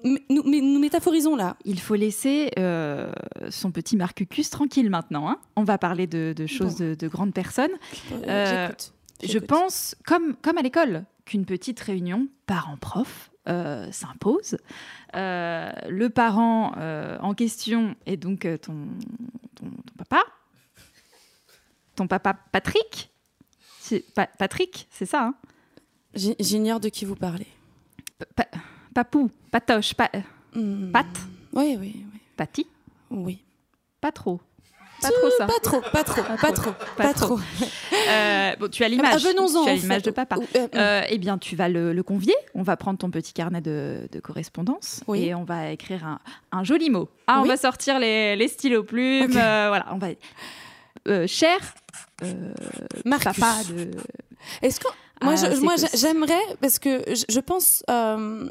Nous, 0.03 0.17
mais 0.45 0.59
nous 0.59 0.79
métaphorisons 0.79 1.35
là. 1.37 1.55
Il 1.63 1.79
faut 1.79 1.95
laisser 1.95 2.51
euh, 2.59 3.09
son 3.49 3.71
petit 3.71 3.95
Marcucus 3.95 4.49
tranquille 4.49 4.89
maintenant. 4.89 5.29
hein. 5.29 5.37
On 5.55 5.63
va 5.63 5.77
parler 5.77 6.07
de, 6.07 6.33
de 6.35 6.45
choses 6.45 6.75
de, 6.75 6.93
de 6.93 7.07
grandes 7.07 7.33
personnes. 7.33 7.71
Euh, 8.27 8.67
J'écoute. 8.67 8.93
Je 9.23 9.39
pense, 9.39 9.95
comme, 10.05 10.35
comme 10.41 10.57
à 10.57 10.61
l'école, 10.61 11.05
qu'une 11.25 11.45
petite 11.45 11.79
réunion 11.79 12.27
parents-prof 12.47 13.31
euh, 13.47 13.87
s'impose. 13.91 14.57
Euh, 15.15 15.71
le 15.87 16.09
parent 16.09 16.73
euh, 16.77 17.17
en 17.21 17.33
question 17.33 17.95
est 18.05 18.17
donc 18.17 18.45
euh, 18.45 18.57
ton, 18.57 18.75
ton, 19.55 19.65
ton 19.67 19.93
papa. 19.97 20.21
Ton 21.97 22.07
papa 22.07 22.35
Patrick? 22.53 23.09
C'est 23.81 23.99
Pa- 24.13 24.27
Patrick, 24.37 24.87
c'est 24.91 25.05
ça. 25.07 25.23
hein? 25.23 25.33
J'ignore 26.39 26.79
de 26.79 26.89
qui 26.89 27.03
vous 27.05 27.15
parlez. 27.15 27.47
Pa- 28.19 28.43
pa- 28.45 28.57
papou, 28.93 29.29
patoche, 29.51 29.93
pa, 29.93 30.09
Hmm. 30.53 30.91
Pat? 30.91 31.05
Oui, 31.53 31.75
oui, 31.79 32.05
oui. 32.13 32.19
pati, 32.37 32.65
oui. 33.11 33.39
pas 33.99 34.11
trop. 34.11 34.39
Pas 35.01 35.09
trop 35.09 35.29
ça. 35.37 35.45
Pas 35.45 35.59
trop, 35.61 35.81
pas 35.91 36.03
trop, 36.03 36.21
pas 36.41 36.51
trop, 36.51 36.71
pas 36.95 37.13
trop. 37.13 37.39
Euh, 38.09 38.55
bon, 38.59 38.67
tu 38.67 38.81
as 38.83 38.87
Ah, 38.87 38.89
l'image. 38.89 39.23
venons-en, 39.23 39.63
Tu 39.65 39.69
as 39.69 39.73
l'image 39.75 40.01
de 40.03 40.09
papa. 40.11 40.37
Euh, 40.55 40.67
Euh, 40.73 41.01
eh 41.09 41.17
bien, 41.19 41.37
tu 41.37 41.55
vas 41.55 41.69
le, 41.69 41.93
le 41.93 42.03
convier. 42.03 42.33
On 42.55 42.63
va 42.63 42.77
prendre 42.77 42.97
ton 42.97 43.11
petit 43.11 43.31
carnet 43.33 43.61
de, 43.61 44.07
de 44.11 44.19
correspondance 44.19 45.03
Oui. 45.07 45.25
et 45.25 45.35
on 45.35 45.43
va 45.43 45.69
écrire 45.71 46.03
un, 46.05 46.19
un 46.51 46.63
joli 46.63 46.89
mot. 46.89 47.09
Ah, 47.27 47.41
on 47.41 47.45
va 47.45 47.57
sortir 47.57 47.99
les, 47.99 48.35
les 48.35 48.47
stylos 48.47 48.83
plumes. 48.83 49.31
Voilà, 49.31 49.85
on 49.91 49.97
va. 49.99 50.07
Euh, 51.07 51.25
cher 51.27 51.57
euh, 52.23 52.53
Marcus. 53.05 53.25
papa 53.39 53.63
de. 53.69 53.91
Est-ce 54.61 54.79
que 54.79 54.87
moi, 55.23 55.33
Ah, 55.37 55.51
je- 55.53 55.61
moi, 55.61 55.75
j'aimerais 55.93 56.39
parce 56.61 56.79
que 56.79 57.01
je, 57.07 57.23
je 57.29 57.39
pense, 57.39 57.83
euh, 57.89 58.49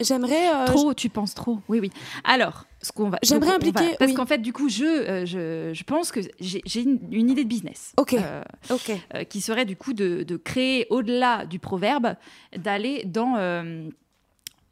j'aimerais. 0.00 0.54
euh, 0.54 0.66
Trop, 0.66 0.94
tu 0.94 1.08
penses 1.08 1.34
trop. 1.34 1.58
Oui, 1.68 1.80
oui. 1.80 1.90
Alors, 2.24 2.64
ce 2.82 2.92
qu'on 2.92 3.08
va. 3.08 3.18
J'aimerais 3.22 3.50
va- 3.50 3.56
impliquer- 3.56 3.96
parce 3.98 4.10
oui. 4.10 4.14
qu'en 4.16 4.26
fait, 4.26 4.38
du 4.38 4.52
coup, 4.52 4.68
je, 4.68 5.24
je, 5.26 5.70
je 5.74 5.84
pense 5.84 6.12
que 6.12 6.20
j'ai 6.40 6.62
une, 6.80 7.00
une 7.10 7.30
idée 7.30 7.44
de 7.44 7.48
business. 7.48 7.92
Ok. 7.96 8.14
Ok. 8.70 8.92
qui 9.28 9.40
serait 9.40 9.64
du 9.64 9.76
coup 9.76 9.92
de, 9.92 10.22
de 10.22 10.36
créer 10.36 10.86
au-delà 10.90 11.46
du 11.46 11.58
proverbe, 11.58 12.14
d'aller 12.56 13.02
dans 13.04 13.34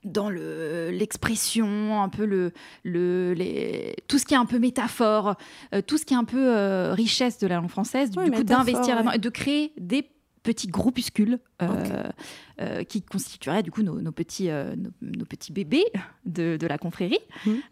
dans 0.04 0.30
le 0.30 0.90
l'expression, 0.90 2.02
un 2.02 2.08
peu 2.08 2.24
le, 2.24 2.52
le 2.82 3.32
les, 3.34 3.96
tout 4.08 4.18
ce 4.18 4.26
qui 4.26 4.34
est 4.34 4.38
un 4.38 4.46
peu 4.46 4.58
métaphore, 4.58 5.36
euh, 5.74 5.82
tout 5.82 5.98
ce 5.98 6.04
qui 6.04 6.14
est 6.14 6.16
un 6.16 6.24
peu 6.24 6.54
euh, 6.54 6.92
richesse 6.94 7.38
de 7.38 7.46
la 7.46 7.56
langue 7.56 7.70
française, 7.70 8.10
du 8.10 8.30
coup 8.30 8.44
d'investir 8.44 9.04
ouais. 9.04 9.18
de 9.18 9.28
créer 9.28 9.72
des 9.78 10.08
petits 10.42 10.68
groupuscules 10.68 11.38
euh, 11.62 12.82
qui 12.84 13.00
constitueraient 13.00 13.62
du 13.62 13.70
coup 13.70 13.82
nos, 13.82 14.00
nos 14.02 14.12
petits, 14.12 14.48
nos, 14.48 14.90
nos 15.00 15.24
petits 15.24 15.52
bébés 15.52 15.86
de, 16.26 16.58
de 16.58 16.66
la 16.66 16.76
confrérie. 16.76 17.18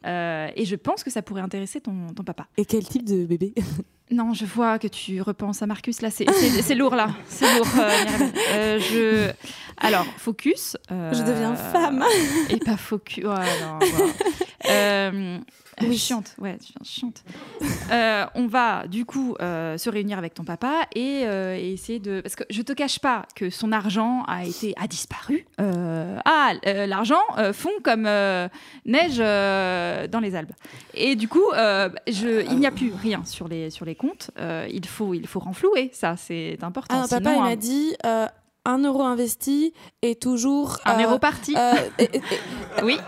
Euh, 0.07 0.49
et 0.57 0.65
je 0.65 0.77
pense 0.77 1.05
que 1.05 1.11
ça 1.11 1.21
pourrait 1.21 1.43
intéresser 1.43 1.83
ton, 1.83 2.07
ton 2.17 2.25
papa. 2.25 2.49
Et 2.57 2.65
quel 2.65 2.85
type 2.87 3.05
de 3.05 3.27
bébé? 3.27 3.53
Non, 4.13 4.35
je 4.35 4.45
vois 4.45 4.79
que 4.79 4.89
tu 4.89 5.21
repenses 5.23 5.63
à 5.63 5.67
Marcus. 5.67 6.03
Là, 6.03 6.11
c'est- 6.11 6.27
lourd, 6.75 6.95
là. 6.95 7.09
C'est 7.29 7.47
lourd. 7.57 7.67
euh. 7.79 7.91
Euh, 8.53 8.79
je... 8.81 9.31
Alors, 9.79 10.05
focus. 10.19 10.77
euh, 10.91 11.13
Je 11.15 11.23
deviens 11.23 11.55
femme. 11.57 12.05
Et 12.51 12.57
pas 12.59 12.77
focus. 12.77 13.25
Ouais, 13.25 13.31
non, 13.31 13.79
voilà. 13.81 15.41
Oui. 15.81 15.97
Chiante, 15.97 16.35
ouais, 16.39 16.59
chiante. 16.85 17.25
Euh, 17.91 18.27
on 18.35 18.47
va 18.47 18.87
du 18.87 19.05
coup 19.05 19.35
euh, 19.41 19.79
se 19.79 19.89
réunir 19.89 20.19
avec 20.19 20.35
ton 20.35 20.45
papa 20.45 20.83
et, 20.95 21.23
euh, 21.25 21.57
et 21.57 21.73
essayer 21.73 21.99
de. 21.99 22.21
Parce 22.21 22.37
que 22.37 22.45
je 22.51 22.63
te 22.63 22.73
cache 22.73 22.99
pas 22.99 23.27
que 23.35 23.49
son 23.51 23.73
argent 23.73 24.25
a 24.29 24.45
été 24.45 24.75
a 24.79 24.87
disparu. 24.87 25.47
Euh, 25.61 26.19
ah, 26.25 26.53
l'argent 26.87 27.23
euh, 27.39 27.53
fond 27.53 27.71
comme 27.83 28.05
euh, 28.07 28.49
neige 28.85 29.17
euh, 29.19 30.07
dans 30.07 30.21
les 30.21 30.35
Alpes. 30.37 30.53
Et 30.95 31.17
du 31.17 31.29
coup, 31.29 31.51
euh, 31.55 31.89
je, 32.07 32.45
il 32.51 32.59
n'y 32.59 32.67
a 32.67 32.71
plus 32.71 32.93
rien 32.93 33.25
sur 33.25 33.49
les 33.49 33.71
sur 33.71 33.87
les 33.87 33.95
comptes. 33.95 34.31
Euh, 34.39 34.67
il 34.71 34.87
faut 34.87 35.15
il 35.15 35.27
faut 35.27 35.41
renflouer. 35.41 35.91
Ça, 35.95 36.17
c'est 36.17 36.59
important. 36.63 36.95
Ah, 36.97 37.03
non, 37.03 37.09
papa, 37.09 37.35
il 37.35 37.43
m'a 37.43 37.57
dit 37.57 37.95
euh, 38.05 38.27
un 38.65 38.79
euro 38.79 39.03
investi 39.03 39.73
est 40.03 40.21
toujours. 40.23 40.79
un 40.85 40.97
euh, 40.97 41.01
héros 41.03 41.19
parti. 41.19 41.55
euh, 41.57 41.73
et- 41.99 42.09
oui. 42.83 42.99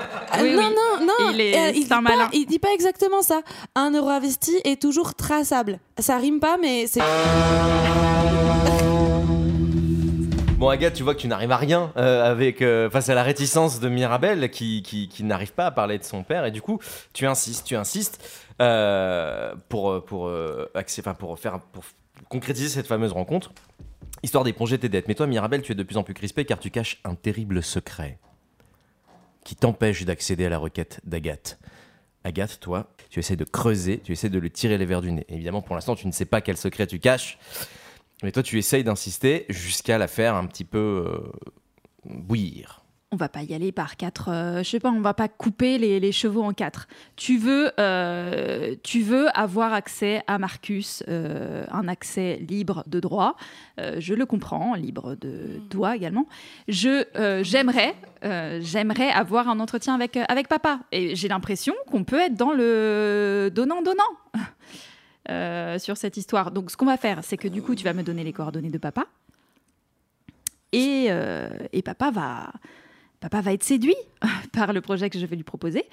Oui, 0.40 0.52
non, 0.54 0.62
non, 1.00 1.06
non, 1.06 1.30
Il 1.32 1.40
est- 1.40 1.54
euh, 1.56 1.66
c'est 1.72 1.72
dit 1.80 1.84
un 1.90 1.96
pas- 1.96 2.00
malin. 2.02 2.28
il 2.32 2.46
dit 2.46 2.58
pas 2.58 2.72
exactement 2.74 3.22
ça. 3.22 3.40
Un 3.74 3.90
euro 3.92 4.08
investi 4.10 4.56
est 4.64 4.80
toujours 4.80 5.14
traçable. 5.14 5.78
Ça 5.98 6.16
rime 6.18 6.40
pas, 6.40 6.56
mais 6.60 6.86
c'est. 6.86 7.00
Bon, 10.58 10.68
Agathe, 10.70 10.94
tu 10.94 11.02
vois 11.02 11.14
que 11.14 11.20
tu 11.20 11.28
n'arrives 11.28 11.50
à 11.50 11.56
rien 11.58 11.92
euh, 11.98 12.24
avec, 12.30 12.62
euh, 12.62 12.88
face 12.88 13.08
à 13.10 13.14
la 13.14 13.22
réticence 13.22 13.80
de 13.80 13.88
Mirabel 13.90 14.50
qui, 14.50 14.82
qui, 14.82 15.08
qui 15.08 15.22
n'arrive 15.24 15.52
pas 15.52 15.66
à 15.66 15.70
parler 15.70 15.98
de 15.98 16.04
son 16.04 16.22
père. 16.22 16.46
Et 16.46 16.50
du 16.52 16.62
coup, 16.62 16.78
tu 17.12 17.26
insistes, 17.26 17.66
tu 17.66 17.76
insistes 17.76 18.18
euh, 18.62 19.54
pour, 19.68 20.02
pour, 20.06 20.28
euh, 20.28 20.70
pour, 21.18 21.38
faire, 21.38 21.58
pour 21.60 21.84
concrétiser 22.30 22.68
cette 22.70 22.86
fameuse 22.86 23.12
rencontre, 23.12 23.52
histoire 24.24 24.44
d'éponger 24.44 24.78
tes 24.78 24.88
dettes. 24.88 25.06
Mais 25.08 25.14
toi, 25.14 25.26
Mirabel, 25.26 25.62
tu 25.62 25.72
es 25.72 25.74
de 25.74 25.82
plus 25.82 25.96
en 25.96 26.02
plus 26.02 26.14
crispé 26.14 26.44
car 26.44 26.58
tu 26.58 26.70
caches 26.70 27.00
un 27.04 27.14
terrible 27.14 27.62
secret 27.62 28.18
qui 29.44 29.54
t'empêche 29.54 30.04
d'accéder 30.04 30.46
à 30.46 30.48
la 30.48 30.58
requête 30.58 31.00
d'Agathe. 31.04 31.58
Agathe, 32.24 32.58
toi, 32.60 32.90
tu 33.10 33.20
essaies 33.20 33.36
de 33.36 33.44
creuser, 33.44 34.00
tu 34.02 34.12
essaies 34.12 34.30
de 34.30 34.38
le 34.38 34.48
tirer 34.48 34.78
les 34.78 34.86
verres 34.86 35.02
du 35.02 35.12
nez. 35.12 35.26
Évidemment, 35.28 35.60
pour 35.60 35.74
l'instant, 35.74 35.94
tu 35.94 36.06
ne 36.06 36.12
sais 36.12 36.24
pas 36.24 36.40
quel 36.40 36.56
secret 36.56 36.86
tu 36.86 36.98
caches. 36.98 37.38
Mais 38.22 38.32
toi, 38.32 38.42
tu 38.42 38.58
essayes 38.58 38.82
d'insister 38.82 39.44
jusqu'à 39.50 39.98
la 39.98 40.08
faire 40.08 40.34
un 40.34 40.46
petit 40.46 40.64
peu 40.64 41.06
euh, 41.06 41.32
bouillir. 42.06 42.83
On 43.14 43.16
va 43.16 43.28
pas 43.28 43.44
y 43.44 43.54
aller 43.54 43.70
par 43.70 43.96
quatre. 43.96 44.28
euh, 44.28 44.58
je 44.64 44.70
sais 44.70 44.80
pas, 44.80 44.90
on 44.90 45.00
va 45.00 45.14
pas 45.14 45.28
couper 45.28 45.78
les, 45.78 46.00
les 46.00 46.10
chevaux 46.10 46.42
en 46.42 46.52
quatre. 46.52 46.88
Tu 47.14 47.38
veux, 47.38 47.70
euh, 47.78 48.74
tu 48.82 49.02
veux 49.02 49.28
avoir 49.38 49.72
accès 49.72 50.22
à 50.26 50.38
Marcus, 50.38 51.04
euh, 51.08 51.64
un 51.70 51.86
accès 51.86 52.40
libre 52.48 52.82
de 52.88 52.98
droit. 52.98 53.36
Euh, 53.78 53.96
je 54.00 54.14
le 54.14 54.26
comprends, 54.26 54.74
libre 54.74 55.14
de 55.20 55.60
toi 55.70 55.94
également. 55.94 56.26
Je, 56.66 57.04
j'aimerais, 57.44 57.94
j'aimerais 58.60 59.10
avoir 59.10 59.48
un 59.48 59.60
entretien 59.60 59.94
avec 59.94 60.16
avec 60.16 60.48
papa. 60.48 60.80
Et 60.90 61.14
j'ai 61.14 61.28
l'impression 61.28 61.74
qu'on 61.90 62.02
peut 62.02 62.20
être 62.20 62.34
dans 62.34 62.52
le 62.52 63.50
donnant 63.54 63.80
donnant. 63.82 64.02
sur 65.78 65.96
cette 65.96 66.16
histoire. 66.16 66.50
Donc, 66.50 66.70
ce 66.70 66.76
qu'on 66.76 66.84
va 66.84 66.96
faire, 66.96 67.22
c'est 67.22 67.36
que 67.36 67.48
du 67.48 67.62
coup, 67.62 67.74
tu 67.74 67.84
vas 67.84 67.94
me 67.94 68.02
donner 68.02 68.24
les 68.24 68.32
coordonnées 68.32 68.70
de 68.70 68.78
papa. 68.78 69.06
Et, 70.72 71.08
et 71.72 71.82
papa 71.82 72.10
va. 72.10 72.52
Papa 73.24 73.40
va 73.40 73.54
être 73.54 73.62
séduit 73.64 73.96
par 74.52 74.74
le 74.74 74.82
projet 74.82 75.08
que 75.08 75.18
je 75.18 75.24
vais 75.24 75.36
lui 75.36 75.44
proposer 75.44 75.84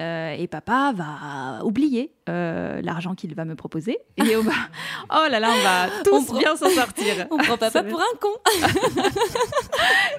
Euh, 0.00 0.32
et 0.32 0.46
papa 0.46 0.92
va 0.96 1.62
oublier 1.64 2.10
euh, 2.28 2.80
l'argent 2.82 3.14
qu'il 3.14 3.34
va 3.34 3.44
me 3.44 3.54
proposer 3.54 3.98
et 4.16 4.34
on 4.36 4.42
va 4.42 4.52
oh 5.12 5.26
là 5.30 5.38
là 5.38 5.50
on 5.56 5.62
va 5.62 5.88
tous 6.04 6.30
On 6.30 6.38
bien 6.38 6.56
s'en 6.56 6.70
sortir 6.70 7.26
On 7.30 7.36
prend 7.36 7.58
papa 7.58 7.82
pour 7.82 8.00
un 8.00 8.16
con. 8.18 8.34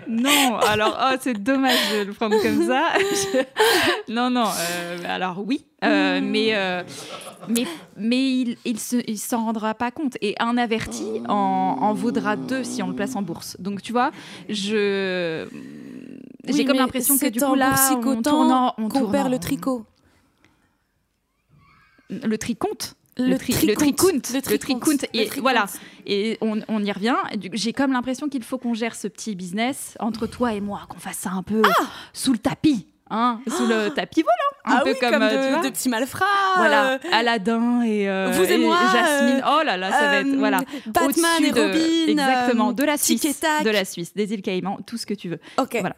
non, 0.08 0.58
alors 0.60 0.98
oh, 1.02 1.16
c'est 1.20 1.42
dommage 1.42 1.80
de 1.94 2.04
le 2.04 2.14
prendre 2.14 2.40
comme 2.42 2.68
ça. 2.68 2.90
Non, 4.08 4.30
non. 4.30 4.46
euh, 4.46 4.98
alors 5.08 5.44
oui, 5.46 5.66
euh, 5.84 6.22
mais 6.22 6.54
mais 7.48 7.66
mais 7.98 8.32
il 8.42 8.58
il 8.66 8.80
se 8.80 8.98
il 9.08 9.18
s'en 9.18 9.46
rendra 9.46 9.74
pas 9.74 9.90
compte. 9.92 10.16
Et 10.22 10.36
un 10.40 10.58
averti 10.58 11.22
en, 11.28 11.78
en 11.82 11.94
vaudra 11.94 12.36
deux 12.36 12.64
si 12.64 12.84
on 12.84 12.88
le 12.90 12.96
place 12.96 13.16
en 13.16 13.24
bourse. 13.24 13.58
Donc 13.60 13.82
tu 13.82 13.92
vois, 13.94 14.12
je 14.48 15.48
j'ai 16.48 16.66
comme 16.66 16.78
l'impression 16.78 17.18
que 17.18 17.28
du 17.28 17.39
coup 17.39 17.56
là, 17.56 17.76
on 18.04 18.52
en- 18.52 18.74
on 18.78 18.89
tourne 18.89 19.12
perd 19.12 19.30
le 19.32 19.39
tricot. 19.39 19.86
le 22.10 22.38
tricompte. 22.38 22.96
Le 23.18 23.38
tri- 23.38 23.54
le 23.68 23.76
tricompte, 23.76 24.32
Le 24.34 24.39
Le 24.39 25.20
et 25.22 25.30
voilà. 25.42 25.66
Et 26.06 26.38
on, 26.42 26.62
on 26.70 26.84
y 26.84 26.92
revient. 26.92 27.16
J'ai 27.54 27.74
comme 27.74 27.92
l'impression 27.92 28.30
qu'il 28.30 28.42
faut 28.44 28.58
qu'on 28.58 28.74
gère 28.74 28.96
ce 28.96 29.08
petit 29.08 29.36
business 29.36 29.96
entre 30.00 30.28
toi 30.28 30.54
et 30.54 30.62
moi, 30.62 30.82
qu'on 30.88 30.98
fasse 30.98 31.18
ça 31.18 31.32
un 31.32 31.44
peu 31.44 31.62
sous 32.14 32.32
le 32.32 32.38
tapis, 32.39 32.88
hein, 33.10 33.42
sous 33.48 33.68
le 33.68 33.89
tapis 33.89 34.22
volant, 34.22 34.78
un 34.78 34.80
ah 34.80 34.82
peu 34.84 34.92
oui, 34.92 34.98
comme, 35.00 35.12
comme, 35.12 35.24
euh, 35.24 35.30
de, 35.42 35.46
tu 35.48 35.54
vois. 35.54 35.62
de 35.64 35.70
petits 35.70 35.89
malfrats. 35.89 36.26
Voilà, 36.56 36.94
euh, 36.94 36.98
Aladdin 37.12 37.82
et, 37.84 38.10
euh, 38.10 38.32
Vous 38.34 38.44
et 38.46 38.58
moi, 38.58 38.78
Jasmine. 38.94 39.44
oh 39.46 39.62
là 39.64 39.76
là, 39.76 39.92
ça 39.92 40.06
va 40.06 40.16
être 40.22 40.36
voilà. 40.38 40.62
Batman 40.88 41.44
et 41.44 41.52
de- 41.52 41.62
Robin. 41.62 42.08
exactement, 42.08 42.70
euh, 42.70 42.74
de 42.74 42.84
la 42.86 42.98
Suisse, 42.98 43.42
de 43.64 43.70
la 43.70 43.84
Suisse, 43.86 44.14
des 44.14 44.34
îles 44.34 44.42
Caïmans, 44.42 44.80
tout 44.88 44.98
ce 44.98 45.06
que 45.06 45.14
tu 45.14 45.28
veux. 45.28 45.39
Ok. 45.58 45.78
Voilà. 45.82 45.96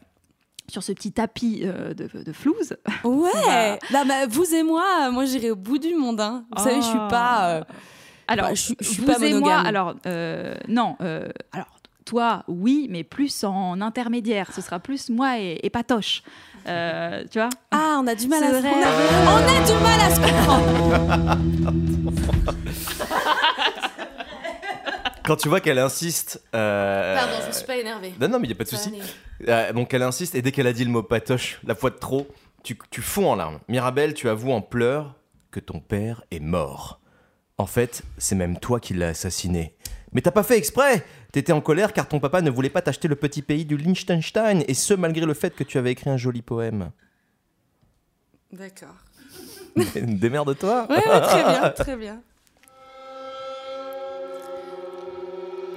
Sur 0.70 0.82
ce 0.82 0.92
petit 0.94 1.12
tapis 1.12 1.62
euh, 1.64 1.94
de, 1.94 2.08
de 2.24 2.34
flouze. 2.34 2.78
Ouais. 3.04 3.30
va- 3.46 3.78
Là, 3.92 4.06
bah, 4.06 4.28
vous 4.30 4.56
et 4.56 4.64
moi, 4.64 5.12
moi 5.12 5.26
j'irai 5.26 5.52
au 5.52 5.56
bout 5.56 5.78
du 5.78 5.94
monde. 5.96 6.22
hein. 6.22 6.46
Vous 6.56 6.64
savez, 6.64 6.78
je 6.78 6.88
suis 6.88 6.98
pas. 7.10 7.50
euh, 7.50 7.64
Alors, 8.28 8.48
Bah, 8.48 8.54
je 8.54 8.62
suis- 8.62 8.78
je 8.80 8.86
suis 8.88 9.02
vous 9.02 9.08
pas 9.12 9.18
et 9.20 9.32
moi, 9.34 9.40
monogame. 9.42 9.66
alors, 9.66 9.96
euh, 10.08 10.56
non, 10.70 10.96
euh, 11.02 11.28
alors, 11.52 11.68
toi, 12.06 12.44
oui, 12.48 12.88
mais 12.90 13.04
plus 13.04 13.44
en 13.44 13.82
intermédiaire. 13.82 14.52
Ce 14.54 14.62
sera 14.62 14.80
plus 14.80 15.10
moi 15.10 15.38
et, 15.40 15.60
et 15.64 15.70
Patoche. 15.70 16.24
Euh, 16.66 17.24
tu 17.30 17.40
vois 17.40 17.50
Ah, 17.72 17.98
on 18.00 18.08
a 18.08 18.16
du 18.16 18.28
mal 18.30 18.42
à 18.44 18.50
se 18.50 18.56
a, 18.56 18.60
on 18.60 19.38
a 19.38 19.66
du 19.66 19.74
mal 19.84 20.00
à 20.00 20.16
se 20.16 20.20
comprendre. 20.22 21.38
Quand 25.26 25.36
tu 25.38 25.48
vois 25.48 25.60
qu'elle 25.62 25.80
insiste. 25.80 26.42
euh, 26.54 27.16
Pardon, 27.16 27.38
je 27.48 27.56
suis 27.56 27.66
pas 27.66 27.78
énervée. 27.78 28.14
Non, 28.20 28.28
non, 28.28 28.40
mais 28.40 28.46
il 28.46 28.50
n'y 28.50 28.54
a 28.54 28.58
pas 28.58 28.66
de 28.66 28.70
souci. 28.70 28.92
Euh, 29.48 29.72
donc 29.74 29.94
elle 29.94 30.04
insiste, 30.04 30.36
et 30.36 30.42
dès 30.42 30.52
qu'elle 30.52 30.68
a 30.68 30.74
dit 30.74 30.84
le 30.84 30.92
mot 30.92 31.04
patoche, 31.04 31.60
la 31.64 31.76
fois 31.76 31.90
de 31.90 31.96
trop, 31.98 32.28
tu, 32.64 32.78
tu 32.90 33.02
fonds 33.02 33.32
en 33.32 33.36
larmes. 33.36 33.60
Mirabelle, 33.70 34.14
tu 34.14 34.28
avoues 34.30 34.52
en 34.52 34.62
pleurs 34.62 35.16
que 35.52 35.60
ton 35.60 35.80
père 35.80 36.24
est 36.32 36.40
mort. 36.40 37.00
En 37.58 37.66
fait, 37.66 38.02
c'est 38.18 38.36
même 38.36 38.58
toi 38.60 38.80
qui 38.80 38.94
l'as 38.94 39.10
assassiné. 39.10 39.76
Mais 40.12 40.22
t'as 40.22 40.32
pas 40.32 40.44
fait 40.44 40.58
exprès 40.58 41.06
T'étais 41.32 41.54
en 41.54 41.62
colère 41.62 41.94
car 41.94 42.08
ton 42.08 42.20
papa 42.20 42.42
ne 42.42 42.52
voulait 42.52 42.70
pas 42.70 42.82
t'acheter 42.84 43.08
le 43.08 43.16
petit 43.16 43.42
pays 43.42 43.66
du 43.66 43.78
Liechtenstein, 43.78 44.64
et 44.68 44.74
ce 44.74 44.94
malgré 44.94 45.26
le 45.26 45.34
fait 45.34 45.56
que 45.56 45.64
tu 45.64 45.78
avais 45.78 45.92
écrit 45.92 46.10
un 46.10 46.18
joli 46.18 46.42
poème. 46.42 46.92
D'accord. 48.52 48.96
Démerde-toi 49.96 50.88
Ouais, 50.90 50.96
ouais, 50.98 51.22
très 51.22 51.44
bien, 51.44 51.70
très 51.72 51.96
bien. 51.98 52.22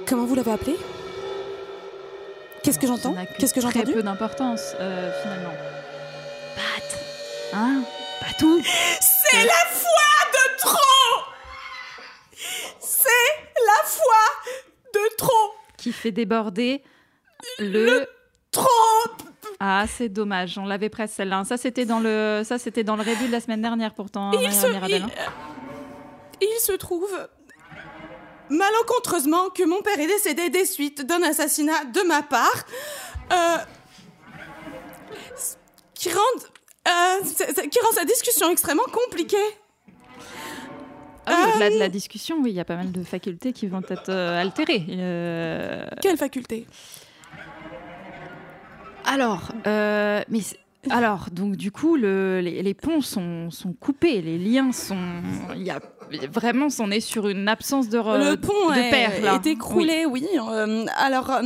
Comment 0.07 0.25
vous 0.25 0.35
l'avez 0.35 0.51
appelé? 0.51 0.77
Qu'est-ce 2.63 2.79
que 2.79 2.87
j'entends 2.87 3.15
Qu'est-ce 3.37 3.53
que 3.53 3.61
j'ai 3.61 3.69
Très 3.69 3.83
peu 3.83 4.03
d'importance, 4.03 4.73
euh, 4.79 5.11
finalement. 5.21 5.53
Pat 6.55 6.99
Hein? 7.53 7.81
Pas 8.19 8.33
tout. 8.37 8.61
C'est 8.63 9.43
la 9.45 9.65
foi 9.69 9.91
de 10.33 10.57
trop! 10.59 11.23
C'est 12.79 13.09
la 13.65 13.83
foi 13.85 14.53
de 14.93 15.15
trop! 15.17 15.53
Qui 15.77 15.91
fait 15.91 16.11
déborder 16.11 16.83
le... 17.59 18.05
Trop. 18.51 18.67
Ah, 19.59 19.85
c'est 19.87 20.09
dommage, 20.09 20.57
on 20.57 20.65
l'avait 20.65 20.89
presque 20.89 21.15
celle-là. 21.15 21.43
Ça, 21.45 21.57
c'était 21.57 21.85
dans 21.85 21.99
le, 21.99 22.41
ça, 22.43 22.57
c'était 22.57 22.83
dans 22.83 22.95
le 22.95 23.03
de 23.03 23.31
la 23.31 23.39
semaine 23.41 23.61
dernière, 23.61 23.93
pourtant, 23.93 24.31
il 24.33 24.45
hein, 24.45 24.51
se, 24.51 24.67
Mirabelle, 24.67 25.03
hein. 25.03 25.31
il- 26.41 26.47
il 26.47 26.59
se 26.59 26.73
trouve 26.73 27.09
malencontreusement 28.49 29.49
que 29.49 29.63
mon 29.63 29.81
père 29.81 29.99
est 29.99 30.07
décédé 30.07 30.49
des 30.49 30.65
suites 30.65 31.05
d'un 31.05 31.21
assassinat 31.23 31.85
de 31.85 32.01
ma 32.01 32.21
part 32.23 32.65
euh, 33.31 33.57
qui 35.93 36.09
rend 36.09 36.21
euh, 36.87 37.23
qui 37.69 37.79
rend 37.79 37.91
sa 37.91 38.05
discussion 38.05 38.49
extrêmement 38.49 38.83
compliquée. 38.91 39.37
Ah 41.27 41.43
oui, 41.45 41.51
Au-delà 41.55 41.69
de 41.71 41.79
la 41.79 41.89
discussion, 41.89 42.37
oui, 42.41 42.51
il 42.51 42.55
y 42.55 42.59
a 42.59 42.65
pas 42.65 42.77
mal 42.77 42.91
de 42.91 43.03
facultés 43.03 43.51
qui 43.51 43.67
vont 43.67 43.81
être 43.89 44.09
euh, 44.09 44.41
altérées. 44.41 44.85
Euh, 44.89 45.85
Quelle 46.01 46.15
faculté 46.15 46.65
Alors, 49.05 49.51
euh, 49.67 50.21
mais 50.29 50.39
alors, 50.89 51.27
donc 51.31 51.55
du 51.55 51.71
coup, 51.71 51.95
le- 51.95 52.39
les, 52.41 52.61
les 52.61 52.73
ponts 52.73 53.01
sont, 53.01 53.49
sont 53.49 53.73
coupés, 53.73 54.21
les 54.21 54.37
liens 54.37 54.71
sont, 54.71 54.97
il 55.55 55.63
y 55.63 55.69
a 55.71 55.79
vraiment, 56.31 56.67
on 56.79 56.91
est 56.91 56.99
sur 56.99 57.27
une 57.27 57.47
absence 57.47 57.89
de, 57.89 57.97
re- 57.99 58.29
Le 58.31 58.37
pont 58.37 58.69
de 58.71 58.75
est, 58.79 58.89
père, 58.89 59.21
là. 59.21 59.35
est 59.35 59.47
écroulé, 59.47 60.05
oui. 60.05 60.25
Euh, 60.37 60.85
alors, 60.97 61.29
euh, 61.31 61.41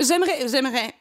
j'aimerais, 0.00 0.48
j'aimerais, 0.48 0.92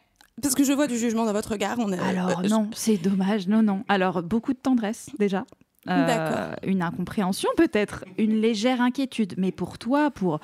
parce 0.42 0.56
que 0.56 0.64
je 0.64 0.74
vois 0.74 0.88
du 0.88 0.98
jugement 0.98 1.26
dans 1.26 1.34
votre 1.34 1.52
regard. 1.52 1.78
On 1.80 1.92
est, 1.92 2.00
Alors 2.00 2.40
euh, 2.40 2.48
non, 2.48 2.70
c'est 2.74 2.98
dommage, 2.98 3.48
non, 3.48 3.62
non. 3.62 3.84
Alors 3.88 4.24
beaucoup 4.24 4.54
de 4.54 4.60
tendresse 4.60 5.10
déjà. 5.20 5.46
Euh, 5.88 6.06
D'accord. 6.06 6.56
Une 6.64 6.82
incompréhension 6.82 7.50
peut-être, 7.56 8.04
une 8.18 8.42
légère 8.42 8.82
inquiétude. 8.82 9.36
Mais 9.38 9.52
pour 9.52 9.78
toi, 9.78 10.12
pour 10.12 10.40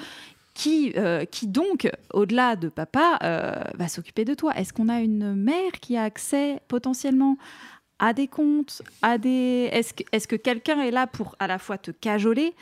qui, 0.55 0.93
euh, 0.95 1.25
qui 1.25 1.47
donc, 1.47 1.91
au-delà 2.13 2.55
de 2.55 2.69
papa, 2.69 3.19
euh, 3.21 3.61
va 3.75 3.87
s'occuper 3.87 4.25
de 4.25 4.33
toi. 4.33 4.55
Est-ce 4.57 4.73
qu'on 4.73 4.89
a 4.89 5.01
une 5.01 5.35
mère 5.35 5.73
qui 5.81 5.97
a 5.97 6.03
accès 6.03 6.59
potentiellement 6.69 7.37
à 7.99 8.13
des 8.13 8.27
comptes, 8.27 8.81
à 9.01 9.17
des 9.17 9.69
Est-ce 9.71 9.93
que, 9.93 10.03
est-ce 10.11 10.27
que 10.27 10.37
quelqu'un 10.37 10.81
est 10.81 10.91
là 10.91 11.07
pour 11.07 11.35
à 11.39 11.47
la 11.47 11.59
fois 11.59 11.77
te 11.77 11.91
cajoler 11.91 12.55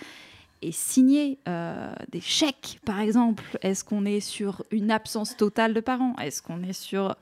et 0.63 0.71
signer 0.71 1.37
euh, 1.47 1.93
des 2.11 2.19
chèques, 2.19 2.79
par 2.83 2.99
exemple? 2.99 3.43
Est-ce 3.61 3.83
qu'on 3.83 4.05
est 4.05 4.21
sur 4.21 4.63
une 4.71 4.89
absence 4.89 5.37
totale 5.37 5.75
de 5.75 5.79
parents? 5.79 6.15
Est-ce 6.17 6.41
qu'on 6.41 6.63
est 6.63 6.73
sur 6.73 7.15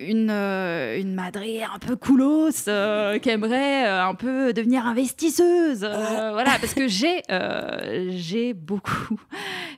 une, 0.00 0.30
euh, 0.30 0.98
une 0.98 1.14
madrée 1.14 1.62
un 1.62 1.78
peu 1.78 1.94
coolos 1.94 2.68
euh, 2.68 3.18
qui 3.18 3.28
aimerait 3.28 3.86
euh, 3.86 4.04
un 4.04 4.14
peu 4.14 4.52
devenir 4.52 4.86
investisseuse. 4.86 5.80
voilà, 5.80 6.58
parce 6.60 6.74
que 6.74 6.88
j'ai 6.88 7.22
j'ai 8.10 8.54
beaucoup 8.54 9.20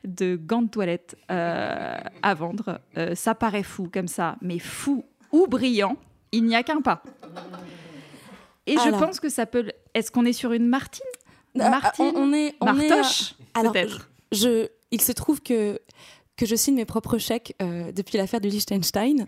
de 0.04 0.36
gants 0.36 0.62
de 0.62 0.70
toilette 0.70 1.16
à 1.28 2.34
vendre. 2.34 2.80
Ça 3.14 3.34
paraît 3.34 3.62
fou 3.62 3.90
comme 3.92 4.08
ça, 4.08 4.36
mais 4.40 4.58
fou 4.58 5.04
ou 5.32 5.46
brillant, 5.46 5.96
il 6.30 6.44
n'y 6.44 6.54
a 6.54 6.62
qu'un 6.62 6.80
pas. 6.80 7.02
Et 8.66 8.76
je 8.76 8.90
pense 8.90 9.20
que 9.20 9.28
ça 9.28 9.46
peut. 9.46 9.70
Est-ce 9.94 10.10
qu'on 10.10 10.24
est 10.24 10.32
sur 10.32 10.52
une 10.52 10.68
Martine? 10.68 11.04
Martine 11.54 12.12
on, 12.16 12.30
on 12.30 12.32
est, 12.32 12.54
on 12.60 12.78
est, 12.78 12.90
euh, 12.90 12.96
Martoche 12.96 13.34
alors, 13.54 13.74
je, 14.32 14.68
il 14.90 15.00
se 15.00 15.12
trouve 15.12 15.42
que 15.42 15.78
que 16.36 16.46
je 16.46 16.56
signe 16.56 16.74
mes 16.74 16.86
propres 16.86 17.18
chèques 17.18 17.54
euh, 17.60 17.92
depuis 17.92 18.16
l'affaire 18.16 18.40
du 18.40 18.48
Liechtenstein. 18.48 19.26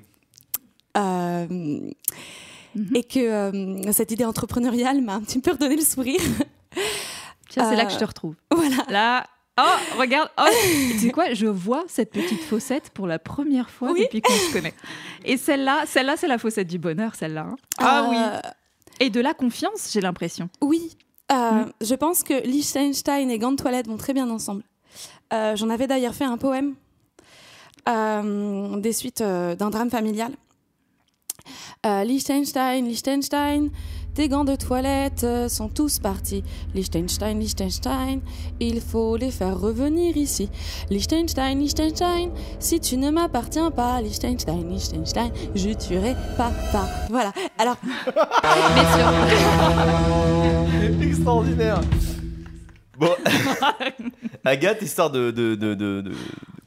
Euh, 0.96 1.46
Mhm. 2.76 2.96
Et 2.96 3.04
que 3.04 3.20
euh, 3.20 3.92
cette 3.92 4.10
idée 4.10 4.24
entrepreneuriale 4.24 5.00
m'a 5.00 5.14
un 5.14 5.20
petit 5.20 5.38
peu 5.38 5.52
redonné 5.52 5.76
le 5.76 5.82
sourire. 5.82 6.20
Tiens, 7.48 7.70
c'est 7.70 7.76
là 7.76 7.82
euh, 7.84 7.86
que 7.86 7.92
je 7.92 7.98
te 7.98 8.04
retrouve. 8.04 8.34
voilà. 8.50 8.76
Là. 8.88 9.24
Oh, 9.60 9.96
regarde. 10.00 10.28
Oh, 10.36 10.42
tu 10.90 10.98
sais 10.98 11.10
quoi 11.12 11.32
Je 11.34 11.46
vois 11.46 11.84
cette 11.86 12.10
petite 12.10 12.40
fossette 12.42 12.90
pour 12.90 13.06
la 13.06 13.20
première 13.20 13.70
fois 13.70 13.92
Oui. 13.92 14.00
depuis 14.02 14.20
qu'on 14.22 14.32
se 14.32 14.52
connaît. 14.52 14.74
Et 15.24 15.36
celle-là, 15.36 15.84
celle-là, 15.86 16.16
c'est 16.16 16.26
la 16.26 16.38
fossette 16.38 16.66
du 16.66 16.78
bonheur, 16.80 17.14
celle-là. 17.14 17.46
hein. 17.48 17.56
Ah 17.78 18.06
oui. 18.10 18.16
Euh, 18.18 18.40
Et 18.98 19.08
de 19.10 19.20
la 19.20 19.34
confiance, 19.34 19.90
j'ai 19.92 20.00
l'impression. 20.00 20.48
Oui, 20.60 20.96
euh, 21.30 21.50
Mm. 21.66 21.72
je 21.80 21.94
pense 21.94 22.24
que 22.24 22.44
Liechtenstein 22.44 23.30
et 23.30 23.38
gants 23.38 23.52
de 23.52 23.56
toilette 23.56 23.86
vont 23.86 23.96
très 23.98 24.14
bien 24.14 24.28
ensemble. 24.30 24.64
Euh, 25.32 25.54
J'en 25.54 25.70
avais 25.70 25.86
d'ailleurs 25.86 26.14
fait 26.16 26.24
un 26.24 26.38
poème 26.38 26.74
euh, 27.88 28.76
des 28.80 28.92
suites 28.92 29.20
euh, 29.20 29.54
d'un 29.54 29.70
drame 29.70 29.90
familial. 29.90 30.32
Euh, 31.86 32.02
Liechtenstein, 32.04 32.86
Liechtenstein, 32.86 33.68
tes 34.14 34.28
gants 34.28 34.44
de 34.44 34.56
toilette 34.56 35.22
euh, 35.24 35.48
sont 35.50 35.68
tous 35.68 35.98
partis. 35.98 36.42
Liechtenstein, 36.74 37.38
Liechtenstein, 37.38 38.20
il 38.58 38.80
faut 38.80 39.16
les 39.16 39.30
faire 39.30 39.58
revenir 39.60 40.16
ici. 40.16 40.48
Liechtenstein, 40.88 41.58
Liechtenstein, 41.60 42.30
si 42.58 42.80
tu 42.80 42.96
ne 42.96 43.10
m'appartiens 43.10 43.70
pas, 43.70 44.00
Liechtenstein, 44.00 44.66
Liechtenstein, 44.68 45.30
je 45.54 45.70
tuerai 45.70 46.14
papa. 46.38 46.88
Voilà. 47.10 47.32
Alors, 47.58 47.76
Extraordinaire. 51.02 51.80
Bon, 52.98 53.10
Agathe, 54.44 54.80
histoire 54.82 55.10
de, 55.10 55.30
de- 55.32 55.54
de- 55.56 55.74
de- 55.74 56.00
de 56.00 56.12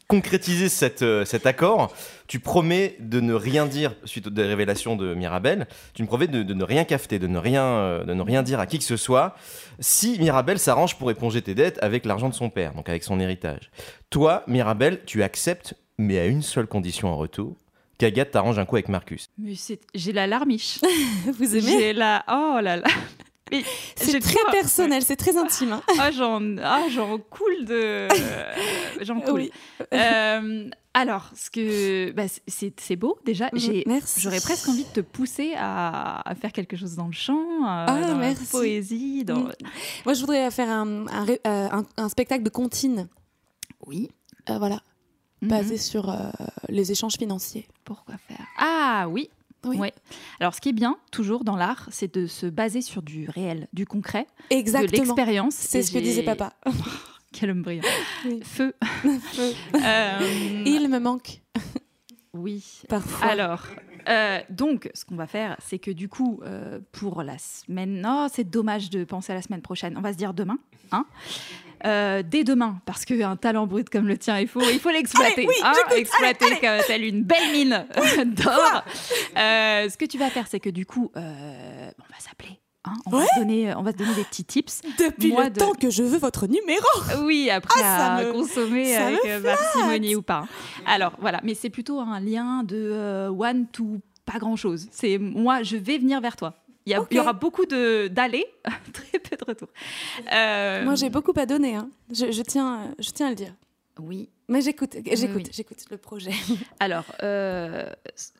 concrétiser 0.08 0.70
cette, 0.70 1.02
euh, 1.02 1.26
cet 1.26 1.46
accord, 1.46 1.94
tu 2.28 2.40
promets 2.40 2.96
de 3.00 3.20
ne 3.20 3.34
rien 3.34 3.66
dire 3.66 3.94
suite 4.06 4.28
aux 4.28 4.30
des 4.30 4.44
révélations 4.44 4.96
de 4.96 5.14
Mirabel. 5.14 5.68
Tu 5.94 6.02
me 6.02 6.08
promets 6.08 6.28
de, 6.28 6.44
de 6.44 6.54
ne 6.54 6.64
rien 6.64 6.86
cafeter, 6.86 7.20
de 7.20 7.28
ne 7.28 7.38
rien, 7.38 7.64
euh, 7.66 8.04
de 8.06 8.14
ne 8.14 8.22
rien 8.22 8.42
dire 8.42 8.60
à 8.60 8.68
qui 8.68 8.78
que 8.78 8.86
ce 8.86 8.96
soit. 8.96 9.36
Si 9.80 10.18
Mirabel 10.20 10.60
s'arrange 10.60 10.98
pour 10.98 11.12
éponger 11.12 11.42
tes 11.42 11.56
dettes 11.56 11.78
avec 11.82 12.06
l'argent 12.06 12.30
de 12.30 12.34
son 12.34 12.50
père, 12.50 12.74
donc 12.74 12.88
avec 12.88 13.04
son 13.04 13.20
héritage. 13.20 13.70
Toi, 14.10 14.44
Mirabel, 14.48 15.02
tu 15.06 15.24
acceptes, 15.24 15.74
mais 15.98 16.18
à 16.20 16.26
une 16.26 16.42
seule 16.42 16.68
condition 16.68 17.10
en 17.10 17.18
retour 17.18 17.58
qu'Agathe 17.98 18.32
t'arrange 18.32 18.60
un 18.60 18.66
coup 18.66 18.76
avec 18.78 18.88
Marcus. 18.90 19.28
Mais 19.38 19.56
c'est- 19.56 19.82
j'ai 19.94 20.14
la 20.14 20.26
larmiche. 20.28 20.80
vous 21.38 21.54
aimez? 21.56 21.62
J'ai 21.80 21.94
la. 21.94 22.24
Oh 22.30 22.60
là 22.62 22.78
là. 22.78 22.88
C'est 23.96 24.20
très 24.20 24.34
trop- 24.34 24.52
personnel, 24.52 25.02
c'est 25.04 25.16
très 25.16 25.38
intime. 25.38 25.74
hein. 25.74 25.82
Ah, 26.00 26.12
j'en 26.12 26.58
ah, 26.58 26.84
j'en 26.92 27.18
coule 27.18 27.66
de. 27.66 28.08
j'en 29.02 29.20
coule. 29.22 29.34
Oui. 29.42 29.52
Euh, 29.94 30.70
alors, 30.94 31.30
ce 31.36 31.50
que. 31.50 32.12
bah, 32.12 32.24
c'est- 32.48 32.96
beau 32.96 33.18
déjà. 33.26 33.50
Merci. 33.54 34.20
J'aurais 34.20 34.40
presque 34.40 34.68
envie 34.70 34.84
de 34.84 34.90
te 34.90 35.00
pousser 35.02 35.54
à, 35.58 36.28
à 36.28 36.36
faire 36.36 36.52
quelque 36.52 36.76
chose 36.76 36.96
dans 36.96 37.08
le 37.08 37.14
chant, 37.14 37.38
euh, 37.40 37.86
Ah, 37.88 38.02
dans 38.08 38.16
merci. 38.18 38.44
la 38.44 38.50
poésie. 38.50 39.24
Dans... 39.24 39.40
Mm. 39.40 39.52
Moi, 40.06 40.14
je 40.14 40.20
voudrais 40.22 40.50
faire 40.52 40.70
un, 40.70 41.06
euh, 41.08 41.38
un- 41.46 41.86
un 41.98 42.10
spectacle 42.10 42.44
de 42.44 42.50
comptine. 42.50 43.08
Oui. 43.86 44.10
Euh, 44.50 44.58
voilà, 44.58 44.80
Mhm. 45.42 45.50
basé 45.50 45.78
sur 45.78 46.12
les 46.70 46.92
échanges 46.92 47.14
financiers. 47.18 47.68
Pourquoi 47.86 48.16
faire? 48.28 48.46
Ah 48.58 49.06
oui. 49.10 49.30
Oui. 49.68 49.78
Ouais. 49.78 49.94
Alors, 50.40 50.54
ce 50.56 50.62
qui 50.62 50.70
est 50.70 50.74
bien, 50.74 50.98
toujours 51.12 51.44
dans 51.44 51.56
l'art, 51.56 51.88
c'est 51.92 52.14
de 52.14 52.26
se 52.28 52.46
baser 52.46 52.82
sur 52.82 53.02
du 53.02 53.30
réel, 53.30 53.68
du 53.74 53.86
concret, 53.86 54.26
de 54.52 54.56
Exactement. 54.56 54.92
l'expérience. 55.04 55.54
C'est 55.56 55.82
ce 55.84 55.92
que 55.92 56.00
disait 56.00 56.24
papa. 56.24 56.54
Quel 57.34 57.52
homme 57.52 57.62
brillant. 57.62 57.84
Oui. 58.26 58.40
Feu. 58.44 58.74
Euh, 59.76 60.64
Il 60.66 60.88
me 60.90 61.00
manque 61.00 61.42
Oui. 62.34 62.82
parfois. 62.90 63.28
Alors, 63.28 63.64
euh, 64.10 64.40
donc, 64.50 64.90
ce 64.94 65.06
qu'on 65.06 65.16
va 65.16 65.28
faire, 65.28 65.58
c'est 65.64 65.80
que 65.80 65.92
du 65.92 66.08
coup, 66.10 66.40
euh, 66.44 66.80
pour 66.92 67.24
la 67.24 67.38
semaine, 67.38 68.02
non, 68.02 68.28
c'est 68.34 68.44
dommage 68.50 68.90
de 68.90 69.04
penser 69.04 69.32
à 69.34 69.36
la 69.36 69.42
semaine 69.42 69.62
prochaine. 69.62 69.96
On 69.98 70.02
va 70.02 70.14
se 70.14 70.18
dire 70.18 70.34
demain, 70.34 70.58
hein 70.92 71.06
Euh, 71.86 72.24
dès 72.26 72.44
demain, 72.44 72.82
parce 72.86 73.06
qu'un 73.06 73.36
talent 73.36 73.68
brut 73.68 73.90
comme 73.90 74.08
le 74.08 74.18
tien, 74.18 74.40
il 74.40 74.48
faut, 74.48 74.62
il 74.62 74.80
faut 74.80 74.90
l'exploiter, 74.90 75.34
Allez, 75.38 75.48
oui, 75.48 75.56
hein, 75.64 75.74
exploiter 75.96 76.50
comme 76.60 76.80
telle 76.88 77.04
une 77.04 77.24
belle 77.24 77.52
mine 77.52 77.86
d'or. 78.26 78.84
Euh, 79.38 79.90
ce 79.90 79.98
que 79.98 80.06
tu 80.06 80.18
vas 80.18 80.30
faire, 80.30 80.46
c'est 80.48 80.60
que 80.60 80.70
du 80.70 80.86
coup, 80.86 81.12
euh, 81.16 81.90
on 82.00 82.14
va 82.14 82.20
s'appeler. 82.20 82.60
hein, 82.86 82.94
on, 83.06 83.10
va 83.12 83.18
Ouais. 83.20 83.26
donner, 83.38 83.74
on 83.76 83.84
va 83.84 83.92
se 83.92 83.98
donner 83.98 84.16
des 84.16 84.24
petits 84.24 84.44
tips. 84.46 84.82
Depuis 84.98 85.32
moi, 85.32 85.46
le 85.46 85.50
de- 85.52 85.60
temps 85.60 85.74
que 85.74 85.90
je 85.90 86.04
veux 86.04 86.18
votre 86.18 86.48
numéro. 86.48 86.86
Oui, 87.24 87.50
après 87.50 87.80
Ah, 87.84 87.98
ça 87.98 88.16
à 88.16 88.24
me- 88.24 88.32
consommer 88.32 88.94
ça 88.96 89.08
avec 89.08 89.24
me 89.24 89.30
euh, 89.30 89.42
parcimonie 89.42 90.16
ou 90.16 90.22
pas. 90.22 90.46
Alors 90.86 91.14
voilà, 91.20 91.42
mais 91.44 91.54
c'est 91.54 91.70
plutôt 91.70 92.00
un 92.00 92.20
lien 92.20 92.64
de 92.64 93.28
one 93.30 93.68
to 93.68 93.98
pas 94.26 94.40
grand 94.40 94.56
chose. 94.56 94.88
C'est 94.92 95.18
moi, 95.20 95.64
je 95.64 95.78
vais 95.78 95.98
venir 95.98 96.20
vers 96.22 96.36
toi. 96.36 96.54
Il 96.88 96.92
y, 96.92 96.94
a- 96.94 97.02
Ok. 97.02 97.08
il 97.12 97.18
y 97.18 97.20
aura 97.20 97.34
beaucoup 97.34 97.66
d'allées, 97.66 98.46
très 98.94 99.20
peu 99.20 99.36
de 99.36 99.44
retours. 99.46 99.68
Euh, 100.34 100.86
Moi, 100.86 100.96
j'ai 100.96 101.10
beaucoup 101.10 101.34
à 101.36 101.46
donner. 101.46 101.76
hein. 101.76 101.90
Je, 102.12 102.32
je 102.32 102.42
tiens, 102.44 102.94
je 102.98 103.10
tiens 103.12 103.28
à 103.28 103.30
le 103.30 103.36
dire. 103.36 103.54
oui. 104.00 104.30
Mais 104.50 104.62
j'écoute, 104.62 104.96
j'écoute, 105.06 105.42
oui. 105.48 105.52
j'écoute 105.52 105.84
le 105.92 105.98
projet. 105.98 106.32
Alors, 106.80 107.04
euh, 107.22 107.90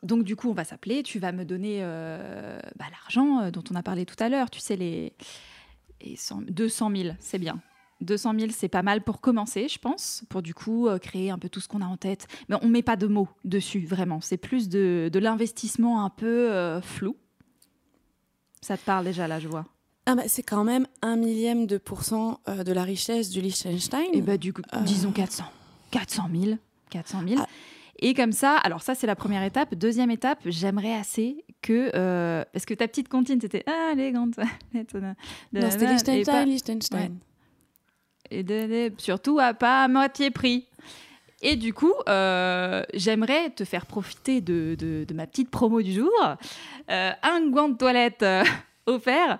donc 0.02 0.24
du 0.24 0.34
coup, 0.36 0.48
on 0.48 0.54
va 0.54 0.64
s'appeler. 0.64 1.02
Tu 1.02 1.18
vas 1.18 1.32
me 1.32 1.44
donner 1.44 1.80
euh, 1.82 2.58
bah, 2.78 2.86
l'argent 2.90 3.40
euh, 3.42 3.50
dont 3.50 3.62
on 3.70 3.74
a 3.74 3.82
parlé 3.82 4.06
tout 4.06 4.16
à 4.18 4.30
l'heure. 4.30 4.48
Tu 4.48 4.58
sais 4.60 4.76
les, 4.76 5.12
les 6.02 6.16
100 6.16 6.44
200 6.48 6.90
000, 6.96 7.08
c'est 7.20 7.38
bien. 7.38 7.60
200 8.00 8.32
000, 8.38 8.50
c'est 8.56 8.68
pas 8.70 8.82
mal 8.82 9.02
pour 9.02 9.20
commencer, 9.20 9.68
je 9.68 9.78
pense, 9.78 10.24
pour 10.30 10.40
du 10.40 10.54
coup 10.54 10.88
euh, 10.88 10.96
créer 10.98 11.30
un 11.30 11.38
peu 11.38 11.50
tout 11.50 11.60
ce 11.60 11.68
qu'on 11.68 11.82
a 11.82 11.86
en 11.86 11.98
tête. 11.98 12.26
Mais 12.48 12.56
on 12.62 12.68
met 12.68 12.82
pas 12.82 12.96
de 12.96 13.06
mots 13.06 13.28
dessus, 13.44 13.84
vraiment. 13.84 14.22
C'est 14.22 14.38
plus 14.38 14.70
de, 14.70 15.10
de 15.12 15.18
l'investissement 15.18 16.02
un 16.06 16.08
peu 16.10 16.50
euh, 16.50 16.80
flou. 16.80 17.16
Ça 18.60 18.76
te 18.76 18.84
parle 18.84 19.04
déjà, 19.04 19.26
là, 19.28 19.38
je 19.40 19.48
vois. 19.48 19.64
Ah 20.06 20.14
bah, 20.14 20.22
c'est 20.26 20.42
quand 20.42 20.64
même 20.64 20.86
un 21.02 21.16
millième 21.16 21.66
de 21.66 21.76
pourcent 21.78 22.40
euh, 22.48 22.64
de 22.64 22.72
la 22.72 22.82
richesse 22.82 23.30
du 23.30 23.40
Liechtenstein. 23.40 24.06
Et 24.12 24.22
bah, 24.22 24.36
du 24.38 24.52
coup, 24.52 24.62
Euh. 24.74 24.80
disons 24.80 25.12
400. 25.12 25.44
400 25.90 26.28
000. 26.32 26.56
400 26.90 27.20
000. 27.28 27.40
Ah. 27.42 27.46
Et 28.00 28.14
comme 28.14 28.32
ça, 28.32 28.56
alors 28.58 28.82
ça, 28.82 28.94
c'est 28.94 29.06
la 29.06 29.16
première 29.16 29.42
étape. 29.42 29.74
Deuxième 29.74 30.10
étape, 30.10 30.38
j'aimerais 30.46 30.94
assez 30.94 31.44
que. 31.62 31.90
euh, 31.94 32.44
parce 32.52 32.64
que 32.64 32.72
ta 32.74 32.86
petite 32.88 33.08
comptine, 33.08 33.40
c'était. 33.40 33.64
Ah, 33.66 33.92
les 33.96 34.12
grandes 34.12 34.34
non, 34.74 34.84
c'était 35.70 35.86
Liechtenstein, 35.86 36.24
pas- 36.24 36.44
Liechtenstein. 36.44 37.16
et 38.30 38.42
de- 38.42 38.88
de- 38.88 38.92
surtout 38.98 39.38
à 39.40 39.52
pas 39.54 39.84
à 39.84 39.88
moitié 39.88 40.30
prix. 40.30 40.66
Et 41.40 41.54
du 41.56 41.72
coup, 41.72 41.92
euh, 42.08 42.82
j'aimerais 42.94 43.50
te 43.50 43.64
faire 43.64 43.86
profiter 43.86 44.40
de, 44.40 44.74
de- 44.78 45.04
de 45.06 45.14
ma 45.14 45.26
petite 45.26 45.50
promo 45.50 45.80
du 45.82 45.92
jour. 45.92 46.10
Euh, 46.90 47.12
un 47.22 47.50
gant 47.50 47.68
de 47.68 47.76
toilette 47.76 48.22
euh, 48.24 48.42
offert. 48.86 49.38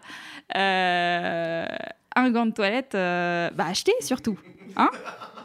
Un 0.55 2.31
gant 2.31 2.47
de 2.47 2.53
toilette 2.53 2.93
bah, 2.93 3.67
acheté 3.67 3.93
surtout. 4.01 4.39
Hein 4.77 4.91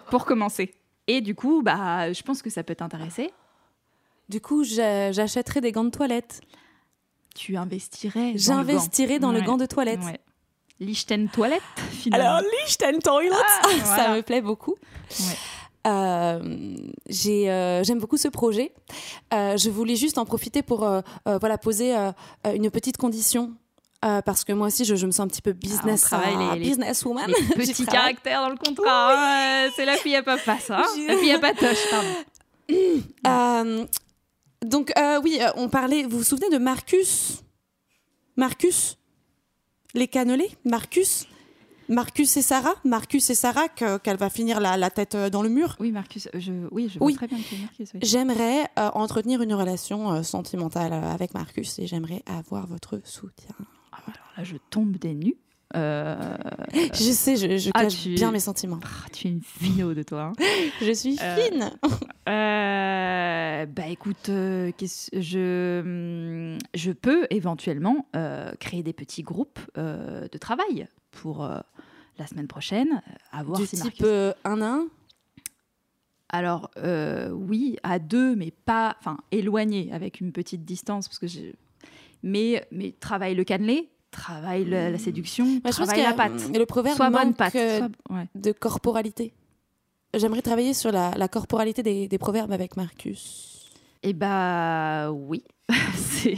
pour 0.10 0.26
commencer. 0.26 0.74
Et 1.08 1.22
du 1.22 1.34
coup, 1.36 1.62
bah, 1.64 2.14
je 2.14 2.22
pense 2.22 2.42
que 2.42 2.50
ça 2.50 2.64
peut 2.64 2.76
t'intéresser. 2.76 3.32
Du 4.30 4.40
coup, 4.40 4.64
j'a- 4.64 5.12
j'achèterai 5.12 5.60
des 5.62 5.72
gants 5.72 5.84
de 5.84 5.90
toilette. 5.90 6.42
Tu 7.36 7.58
investirais. 7.58 8.20
dans 8.20 8.28
le 8.28 8.34
gant. 8.34 8.38
J'investirai 8.38 9.20
dans 9.20 9.32
le 9.32 9.42
gant 9.42 9.58
de 9.58 9.66
toilette. 9.66 10.00
Ouais. 10.04 10.20
Lichten 10.80 11.30
toilette, 11.30 11.62
finalement. 11.92 12.36
Alors, 12.38 12.42
Liechtenstein 12.42 13.00
Toilet, 13.00 13.30
Ah, 13.34 13.62
ça 13.70 13.96
voilà. 13.96 14.16
me 14.18 14.22
plaît 14.22 14.42
beaucoup. 14.42 14.76
Ouais. 15.20 15.36
Euh, 15.86 16.40
euh, 17.28 17.84
j'aime 17.84 18.00
beaucoup 18.00 18.18
ce 18.18 18.28
projet. 18.30 18.74
Euh, 19.34 19.58
je 19.58 19.70
voulais 19.70 19.96
juste 19.96 20.18
en 20.18 20.26
profiter 20.26 20.62
pour 20.62 20.88
voilà, 21.26 21.58
poser 21.58 21.94
une 22.46 22.70
petite 22.72 22.98
condition. 22.98 23.54
Euh, 24.06 24.22
parce 24.22 24.44
que 24.44 24.52
moi 24.52 24.68
aussi, 24.68 24.84
je, 24.84 24.96
je 24.96 25.06
me 25.06 25.12
sens 25.12 25.22
un 25.22 25.28
petit 25.30 25.42
peu 25.42 25.54
business, 25.54 26.12
euh, 26.12 26.18
les- 26.54 26.60
les- 26.60 26.66
businesswoman. 26.70 27.26
Les 27.56 27.64
J'y 27.66 27.72
petits 27.72 27.86
travaille. 27.86 28.16
caractères 28.16 28.42
dans 28.42 28.50
le 28.50 28.58
contrat. 28.58 29.14
hein, 29.14 29.68
euh, 29.68 29.70
c'est 29.78 29.86
la 29.86 29.96
fille 29.96 30.18
à 30.18 30.22
papa, 30.24 30.60
ça. 30.60 30.80
hein. 30.80 30.84
J'ai- 30.98 31.08
La 31.08 31.18
fille 31.18 31.32
à 31.32 31.40
patoche, 31.40 31.90
pardon. 31.90 32.10
Euh, 33.28 33.86
donc, 34.66 34.92
oui, 35.24 35.40
on 35.56 35.70
parlait. 35.70 36.04
Vous 36.04 36.18
vous 36.18 36.24
souvenez 36.24 36.50
de 36.50 36.58
Marcus? 36.58 37.44
Marcus? 38.36 38.98
Les 39.94 40.08
cannelés? 40.10 40.50
Marcus? 40.66 41.26
Marcus 41.90 42.36
et 42.38 42.42
Sarah? 42.42 42.74
Marcus 42.84 43.30
et 43.30 43.36
Sarah, 43.36 43.68
que- 43.68 43.98
qu'elle 43.98 44.18
va 44.18 44.30
finir 44.30 44.60
la, 44.60 44.78
la 44.78 44.90
tête 44.90 45.16
euh, 45.16 45.30
dans 45.30 45.42
le 45.42 45.50
mur? 45.50 45.76
Oui, 45.80 45.92
Marcus, 45.92 46.28
euh, 46.34 46.40
je, 46.40 46.52
oui, 46.72 46.90
je 46.94 47.00
Oui. 47.00 47.14
vois 47.14 47.28
très 47.28 47.28
bien 47.36 47.38
qui 47.44 47.56
est 47.56 47.60
Marcus. 47.60 47.90
oui. 47.94 48.00
J'aimerais 48.04 48.62
euh, 48.80 48.90
entretenir 48.94 49.42
une 49.42 49.54
relation 49.54 50.12
euh, 50.12 50.24
sentimentale 50.24 50.94
avec 50.94 51.34
Marcus 51.34 51.80
et 51.80 51.88
j'aimerais 51.88 52.24
avoir 52.26 52.68
votre 52.68 53.00
soutien. 53.04 53.56
Ah, 53.92 53.98
Alors 54.06 54.28
là, 54.38 54.44
je 54.44 54.56
tombe 54.70 54.98
des 54.98 55.14
nues. 55.14 55.38
Euh, 55.76 56.38
Je 56.94 57.12
sais, 57.12 57.36
je, 57.36 57.58
je 57.58 57.72
Ah, 57.74 57.82
cache 57.84 58.04
tu- 58.04 58.14
bien 58.14 58.30
mes 58.32 58.40
sentiments. 58.40 58.80
ah, 58.84 59.10
tu 59.12 59.28
es 59.28 59.32
une 59.32 59.42
finot 59.42 59.96
de 59.96 60.04
toi. 60.04 60.26
hein. 60.26 60.34
Je 60.82 60.92
suis 60.92 61.18
fine. 61.18 61.72
Euh, 62.30 63.66
bah 63.66 63.88
écoute, 63.90 64.30
euh, 64.30 64.72
je, 65.14 65.82
hum, 65.82 66.58
je 66.74 66.92
peux 66.92 67.28
éventuellement 67.30 68.08
créer 68.60 68.82
des 68.82 68.94
petits 68.94 69.24
groupes 69.24 69.60
de 69.76 70.38
travail 70.38 70.88
pour 71.22 71.44
euh, 71.44 71.60
la 72.18 72.28
semaine 72.28 72.48
prochaine. 72.48 73.02
euh, 73.08 73.12
À 73.32 73.44
voir 73.44 73.60
Du 73.60 73.68
type 73.68 73.80
Marcus- 73.80 74.02
euh, 74.06 74.34
un 74.44 74.62
à. 74.62 74.84
Alors 76.30 76.72
euh, 76.78 77.30
oui, 77.30 77.78
à 77.84 78.00
deux, 78.00 78.36
mais 78.36 78.52
pas, 78.52 78.96
enfin 79.00 79.18
éloigné, 79.32 79.92
avec 79.94 80.20
une 80.20 80.32
petite 80.32 80.66
distance, 80.66 81.08
parce 81.08 81.20
que 81.20 81.28
j'ai. 81.28 81.54
Mais 82.24 82.66
mais 82.72 82.92
travaille 83.00 83.36
le 83.36 83.44
cannelé, 83.44 83.90
travaille 84.10 84.66
le- 84.66 84.90
la 84.92 84.98
séduction, 84.98 85.46
Bah, 85.46 85.70
je 85.72 85.78
pense 85.78 85.88
travaille 85.88 85.94
qu'il 85.96 86.04
y 86.04 86.06
a, 86.06 86.10
la 86.10 86.16
patte. 86.16 86.46
hum, 86.48 86.54
Le 86.58 86.66
proverbe 86.66 86.96
Soit 86.96 87.10
manque 87.12 87.38
patte. 87.38 87.52
soit- 87.54 87.90
ouais. 88.10 88.28
de 88.34 88.52
corporalité. 88.52 89.34
J'aimerais 90.16 90.42
travailler 90.42 90.74
sur 90.74 90.92
la, 90.92 91.12
la 91.18 91.28
corporalité 91.28 91.82
des, 91.84 92.08
des 92.08 92.18
proverbes 92.18 92.52
avec 92.52 92.78
Marcus. 92.78 93.72
Eh 94.02 94.14
bah 94.14 95.12
oui, 95.12 95.44
c'est. 95.96 96.38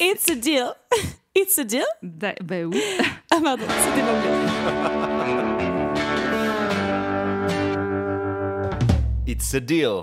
It's 0.00 0.30
a 0.30 0.34
deal. 0.34 0.66
It's 1.34 1.58
a 1.58 1.64
deal? 1.64 1.84
da- 2.02 2.34
Bah 2.42 2.62
oui. 2.64 2.80
Ah 3.32 3.38
pardon, 3.42 3.64
c'était 3.68 4.00
l'anglais. 4.00 4.30
It's 9.26 9.54
a 9.54 9.60
deal. 9.60 10.02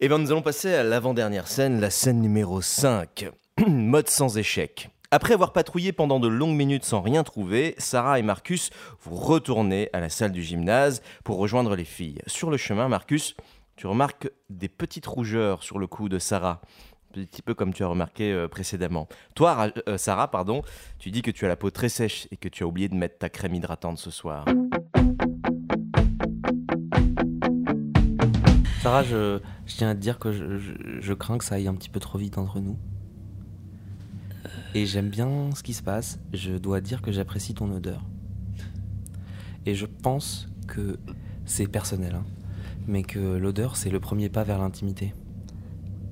Eh 0.00 0.08
bien, 0.08 0.18
nous 0.18 0.30
allons 0.30 0.42
passer 0.42 0.74
à 0.74 0.82
l'avant-dernière 0.82 1.48
scène, 1.48 1.80
la 1.80 1.88
scène 1.88 2.20
numéro 2.20 2.60
5. 2.60 3.30
Mode 3.66 4.10
sans 4.10 4.36
échec. 4.36 4.90
Après 5.10 5.32
avoir 5.32 5.54
patrouillé 5.54 5.92
pendant 5.92 6.20
de 6.20 6.28
longues 6.28 6.54
minutes 6.56 6.84
sans 6.84 7.00
rien 7.00 7.22
trouver, 7.24 7.74
Sarah 7.78 8.18
et 8.18 8.22
Marcus 8.22 8.68
vous 9.02 9.14
retournez 9.16 9.88
à 9.94 10.00
la 10.00 10.10
salle 10.10 10.32
du 10.32 10.42
gymnase 10.42 11.00
pour 11.24 11.38
rejoindre 11.38 11.74
les 11.76 11.84
filles. 11.84 12.20
Sur 12.26 12.50
le 12.50 12.58
chemin, 12.58 12.88
Marcus, 12.88 13.34
tu 13.76 13.86
remarques 13.86 14.28
des 14.50 14.68
petites 14.68 15.06
rougeurs 15.06 15.62
sur 15.62 15.78
le 15.78 15.86
cou 15.86 16.10
de 16.10 16.18
Sarah. 16.18 16.60
Un 17.16 17.24
petit 17.24 17.42
peu 17.42 17.54
comme 17.54 17.72
tu 17.72 17.84
as 17.84 17.86
remarqué 17.86 18.32
euh, 18.32 18.48
précédemment. 18.48 19.06
Toi, 19.34 19.70
euh, 19.88 19.96
Sarah, 19.98 20.30
pardon, 20.30 20.62
tu 20.98 21.10
dis 21.10 21.22
que 21.22 21.30
tu 21.30 21.44
as 21.44 21.48
la 21.48 21.56
peau 21.56 21.70
très 21.70 21.88
sèche 21.88 22.26
et 22.32 22.36
que 22.36 22.48
tu 22.48 22.64
as 22.64 22.66
oublié 22.66 22.88
de 22.88 22.94
mettre 22.96 23.18
ta 23.18 23.28
crème 23.28 23.54
hydratante 23.54 23.98
ce 23.98 24.10
soir. 24.10 24.44
Sarah, 28.82 29.02
je, 29.02 29.38
je 29.66 29.76
tiens 29.76 29.90
à 29.90 29.94
te 29.94 30.00
dire 30.00 30.18
que 30.18 30.32
je, 30.32 30.58
je- 30.58 30.72
je 31.00 31.12
crains 31.14 31.38
que 31.38 31.44
ça 31.44 31.54
aille 31.54 31.68
un 31.68 31.74
petit 31.74 31.88
peu 31.88 32.00
trop 32.00 32.18
vite 32.18 32.36
entre 32.36 32.60
nous. 32.60 32.76
Et 34.74 34.84
j'aime 34.86 35.08
bien 35.08 35.50
ce 35.54 35.62
qui 35.62 35.72
se 35.72 35.82
passe. 35.82 36.18
Je 36.32 36.52
dois 36.52 36.80
dire 36.80 37.00
que 37.00 37.12
j'apprécie 37.12 37.54
ton 37.54 37.70
odeur. 37.72 38.02
Et 39.66 39.74
je 39.74 39.86
pense 39.86 40.48
que 40.66 40.98
c'est 41.46 41.66
personnel, 41.68 42.16
hein, 42.16 42.24
mais 42.86 43.02
que 43.02 43.18
l'odeur, 43.36 43.76
c'est 43.76 43.88
le 43.90 44.00
premier 44.00 44.28
pas 44.28 44.42
vers 44.42 44.58
l'intimité. 44.58 45.14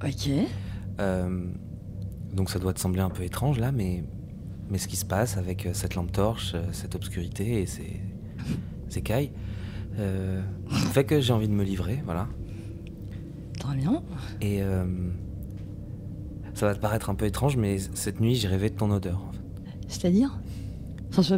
Ok. 0.05 0.30
Euh, 1.03 1.44
donc 2.32 2.48
ça 2.50 2.59
doit 2.59 2.72
te 2.72 2.80
sembler 2.80 3.00
un 3.03 3.11
peu 3.11 3.22
étrange 3.24 3.59
là, 3.59 3.72
mais, 3.72 4.05
mais 4.70 4.78
ce 4.78 4.88
qui 4.88 4.96
se 4.96 5.05
passe 5.05 5.36
avec 5.36 5.66
euh, 5.66 5.70
cette 5.74 5.94
lampe 5.96 6.12
torche, 6.12 6.53
euh, 6.55 6.62
cette 6.72 6.94
obscurité 6.94 7.61
et 7.62 7.66
ces, 7.66 8.00
ces 8.88 9.03
cailles, 9.03 9.32
euh, 9.98 10.40
fait 10.92 11.05
que 11.05 11.20
j'ai 11.20 11.32
envie 11.32 11.48
de 11.48 11.53
me 11.53 11.64
livrer, 11.64 12.00
voilà. 12.07 12.28
Très 13.59 13.76
bien. 13.76 14.03
Et 14.40 14.62
euh, 14.62 14.84
ça 16.55 16.66
va 16.66 16.74
te 16.74 16.80
paraître 16.80 17.11
un 17.11 17.14
peu 17.14 17.26
étrange, 17.26 17.57
mais 17.57 17.76
cette 17.94 18.20
nuit 18.20 18.34
j'ai 18.36 18.48
rêvé 18.48 18.70
de 18.70 18.76
ton 18.76 18.90
odeur. 18.90 19.22
en 19.28 19.32
fait. 19.32 19.40
C'est-à-dire? 19.88 20.38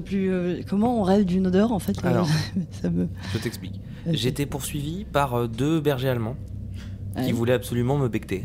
Plus. 0.05 0.31
euh, 0.31 0.61
comment 0.69 1.01
on 1.01 1.03
rêve 1.03 1.25
d'une 1.25 1.49
odeur 1.49 1.73
en 1.73 1.81
fait 1.81 2.05
Alors. 2.05 2.29
Ça 2.71 2.91
me. 2.91 3.09
Je 3.33 3.39
t'explique. 3.39 3.81
Été 4.07 4.47
poursuivi 4.47 5.05
par 5.05 5.49
deux 5.49 5.81
bergers 5.81 6.11
allemands 6.11 6.37
qui 7.25 7.33
voulaient 7.33 7.55
absolument 7.55 7.99
me 7.99 8.09
becter. 8.09 8.45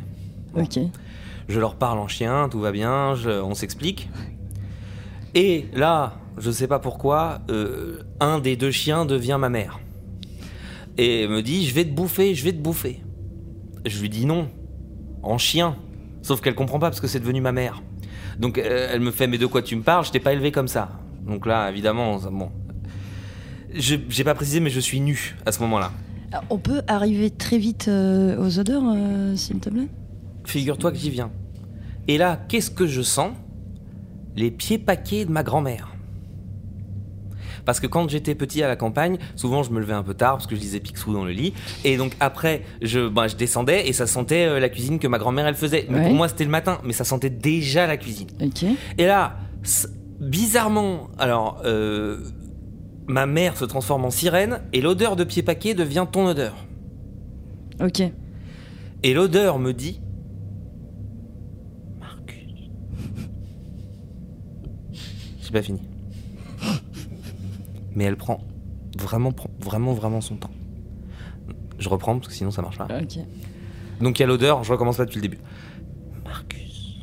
Ok. 0.56 0.80
Je 1.50 1.60
leur 1.60 1.76
parle 1.76 2.00
en 2.00 2.08
chien, 2.08 2.48
tout 2.50 2.60
va 2.60 2.72
bien, 2.72 3.16
je- 3.16 3.42
on 3.42 3.56
s'explique. 3.56 4.10
Et 5.36 5.66
là, 5.74 6.14
je 6.38 6.52
sais 6.52 6.68
pas 6.68 6.80
pourquoi, 6.80 7.40
euh, 7.50 8.04
un 8.20 8.40
des 8.40 8.56
deux 8.56 8.72
chiens 8.72 9.04
devient 9.06 9.38
ma 9.40 9.50
mère. 9.50 9.80
Et 10.98 11.28
me 11.28 11.42
dit 11.42 11.66
Je 11.68 11.74
vais 11.74 11.86
te 11.86 11.92
bouffer, 11.92 12.36
je 12.36 12.44
vais 12.46 12.52
te 12.54 12.58
bouffer. 12.60 13.02
Je 13.86 14.00
lui 14.00 14.10
dis 14.10 14.26
non, 14.26 14.50
en 15.24 15.38
chien. 15.38 15.76
Sauf 16.22 16.42
qu'elle 16.42 16.56
comprend 16.56 16.80
pas 16.80 16.90
parce 16.90 17.00
que 17.02 17.08
c'est 17.08 17.20
devenu 17.20 17.42
ma 17.42 17.52
mère. 17.52 17.82
Donc 18.38 18.58
euh, 18.58 18.90
elle 18.92 19.00
me 19.02 19.12
fait 19.12 19.26
Mais 19.28 19.38
de 19.38 19.46
quoi 19.46 19.62
tu 19.62 19.76
me 19.76 19.82
parles? 19.82 20.06
Je 20.06 20.12
t'ai 20.12 20.20
pas 20.20 20.34
élevé 20.34 20.52
comme 20.52 20.68
ça. 20.68 20.90
Donc 21.26 21.46
là, 21.46 21.70
évidemment, 21.70 22.18
bon. 22.32 22.50
Je- 23.74 23.96
J'ai 24.10 24.24
pas 24.24 24.36
précisé, 24.36 24.60
mais 24.60 24.70
je 24.70 24.80
suis 24.80 25.00
nu 25.00 25.36
à 25.46 25.52
ce 25.52 25.60
moment-là. 25.62 25.92
Alors, 26.32 26.44
On 26.52 26.58
peut 26.60 26.82
arriver 26.88 27.32
très 27.32 27.58
vite 27.58 27.88
euh, 27.88 28.38
aux 28.40 28.60
odeurs, 28.60 28.84
euh, 28.86 29.36
s'il 29.36 29.60
te 29.60 29.70
plaît? 29.70 29.88
Figure-toi 30.46 30.92
que 30.92 30.98
j'y 30.98 31.10
viens. 31.12 31.32
Et 32.10 32.18
là, 32.18 32.38
qu'est-ce 32.50 32.72
que 32.72 32.86
je 32.88 33.02
sens? 33.02 33.32
Les 34.36 34.52
pieds 34.52 34.78
paquets 34.80 35.24
de 35.26 35.32
ma 35.32 35.44
grand-mère. 35.44 35.94
Parce 37.66 37.80
que 37.80 37.86
quand 37.88 38.10
j'étais 38.10 38.34
petit 38.36 38.64
à 38.64 38.68
la 38.68 38.76
campagne, 38.76 39.18
souvent 39.36 39.62
je 39.64 39.70
me 39.72 39.80
levais 39.80 39.94
un 39.94 40.02
peu 40.02 40.16
tard 40.16 40.34
parce 40.38 40.48
que 40.48 40.56
je 40.56 40.60
lisais 40.60 40.80
Picsou 40.80 41.14
dans 41.14 41.24
le 41.24 41.32
lit. 41.32 41.54
Et 41.84 41.98
donc 41.98 42.16
après, 42.20 42.64
je, 42.82 43.08
ben, 43.08 43.28
je 43.28 43.36
descendais 43.36 43.88
et 43.88 43.94
ça 43.94 44.08
sentait 44.08 44.46
euh, 44.48 44.60
la 44.60 44.70
cuisine 44.70 44.98
que 44.98 45.08
ma 45.08 45.20
grand-mère 45.20 45.46
elle 45.46 45.54
faisait. 45.56 45.86
Mais 45.90 46.00
Ouais. 46.00 46.06
pour 46.06 46.14
moi 46.16 46.28
c'était 46.30 46.46
le 46.46 46.50
matin, 46.50 46.80
mais 46.84 46.94
ça 46.94 47.04
sentait 47.04 47.30
déjà 47.30 47.86
la 47.86 47.98
cuisine. 47.98 48.30
Et 48.98 49.06
là, 49.06 49.38
bizarrement, 50.20 51.10
alors, 51.20 51.62
euh, 51.66 52.22
ma 53.08 53.28
mère 53.28 53.56
se 53.56 53.66
transforme 53.66 54.06
en 54.06 54.10
sirène 54.12 54.62
et 54.74 54.82
l'odeur 54.82 55.16
de 55.16 55.24
pieds 55.24 55.44
paquets 55.44 55.76
devient 55.76 56.08
ton 56.12 56.26
odeur. 56.26 56.56
Ok. 57.82 58.02
Et 59.04 59.14
l'odeur 59.14 59.60
me 59.60 59.74
dit 59.74 60.02
Marcus. 62.00 62.48
J'ai 65.50 65.54
pas 65.54 65.64
fini. 65.64 65.82
Mais 67.96 68.04
elle 68.04 68.18
prend 68.18 68.40
vraiment, 68.96 69.32
prend 69.32 69.50
vraiment, 69.60 69.94
vraiment 69.94 70.22
son 70.22 70.36
temps. 70.36 70.52
Je 71.80 71.90
reprends 71.90 72.16
parce 72.20 72.28
que 72.28 72.34
sinon 72.36 72.52
ça 72.52 72.62
marche 72.62 72.78
pas. 72.78 72.86
Ok. 73.02 73.18
Donc 74.00 74.20
il 74.20 74.22
y 74.22 74.26
a 74.26 74.28
l'odeur, 74.28 74.64
je 74.64 74.72
recommence 74.72 74.98
pas 74.98 75.06
depuis 75.06 75.16
le 75.16 75.24
début. 75.24 75.40
Marcus. 76.24 77.00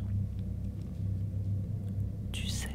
Tu 2.31 2.47
sais. 2.47 2.69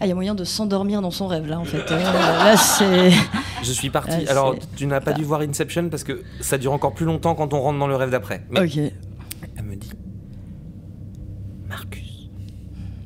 Ah, 0.00 0.06
il 0.06 0.08
y 0.08 0.12
a 0.12 0.14
moyen 0.14 0.34
de 0.34 0.44
s'endormir 0.44 1.02
dans 1.02 1.10
son 1.10 1.26
rêve 1.26 1.46
là 1.46 1.58
en 1.60 1.64
fait. 1.64 1.90
Euh, 1.90 1.98
là 1.98 2.56
c'est. 2.56 3.10
Je 3.62 3.72
suis 3.72 3.90
parti. 3.90 4.24
Ah, 4.28 4.30
Alors 4.30 4.54
tu 4.76 4.86
n'as 4.86 5.00
pas 5.02 5.12
dû 5.12 5.24
voir 5.24 5.40
Inception 5.42 5.88
parce 5.90 6.04
que 6.04 6.22
ça 6.40 6.56
dure 6.56 6.72
encore 6.72 6.94
plus 6.94 7.04
longtemps 7.06 7.34
quand 7.34 7.52
on 7.52 7.60
rentre 7.60 7.78
dans 7.78 7.86
le 7.86 7.96
rêve 7.96 8.10
d'après. 8.10 8.44
Mais 8.50 8.60
Ok. 8.60 8.92
elle 9.56 9.64
me 9.64 9.74
dit 9.76 9.90
Marcus. 11.68 12.28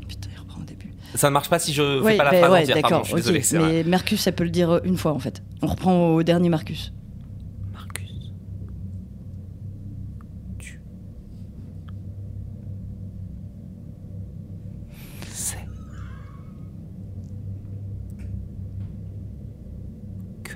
Putain, 0.09 0.29
il 0.35 0.39
reprend 0.41 0.61
au 0.61 0.64
début. 0.64 0.93
Ça 1.21 1.29
ne 1.29 1.35
marche 1.35 1.51
pas 1.51 1.59
si 1.59 1.75
je 1.75 1.83
fais 1.99 2.05
Ouais, 2.05 2.16
pas 2.16 2.25
la 2.25 2.31
bah 2.31 2.39
phrase 2.39 2.53
ouais, 2.53 2.62
entière. 2.62 2.77
Pardon, 2.81 2.89
d'accord. 2.97 3.05
je 3.05 3.23
suis 3.23 3.33
désolé. 3.41 3.62
vrai. 3.66 3.73
Mais 3.85 3.91
Marcus, 3.91 4.21
ça 4.23 4.33
peut 4.33 4.43
le 4.45 4.49
dire 4.49 4.81
une 4.85 4.97
fois 4.97 5.12
en 5.12 5.18
fait. 5.18 5.43
On 5.61 5.66
reprend 5.66 6.14
au 6.14 6.23
dernier 6.23 6.49
Marcus. 6.49 6.95
Marcus. 7.75 8.33
Tu. 10.59 10.81
sais. 15.31 15.59
Que. 20.45 20.53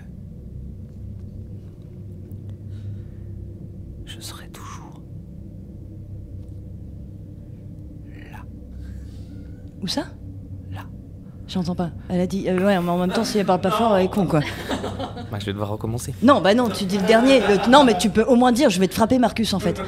Je 4.06 4.20
serai 4.20 4.48
toujours 4.48 5.02
là. 8.32 8.44
Où 9.82 9.86
ça? 9.86 10.06
J'entends 11.54 11.76
pas. 11.76 11.90
Elle 12.08 12.20
a 12.20 12.26
dit. 12.26 12.48
euh, 12.48 12.56
ouais, 12.58 12.80
mais 12.80 12.90
en 12.90 12.98
même 12.98 13.12
temps, 13.12 13.22
si 13.24 13.38
elle 13.38 13.46
parle 13.46 13.60
pas 13.60 13.70
fort, 13.70 13.96
elle 13.96 14.06
est 14.06 14.08
con 14.08 14.26
quoi. 14.26 14.40
Bah, 15.30 15.38
je 15.38 15.46
vais 15.46 15.52
devoir 15.52 15.68
recommencer. 15.70 16.12
Non, 16.22 16.40
bah 16.40 16.52
non, 16.54 16.68
tu 16.68 16.84
dis 16.84 16.98
le 16.98 17.06
dernier. 17.06 17.38
Le- 17.40 17.70
Non, 17.70 17.84
mais 17.84 17.96
tu 17.96 18.10
peux 18.10 18.24
au 18.24 18.34
moins 18.34 18.50
dire 18.52 18.70
je 18.70 18.80
vais 18.80 18.88
te 18.88 18.94
frapper, 18.94 19.18
Marcus, 19.20 19.54
en 19.54 19.60
fait. 19.60 19.80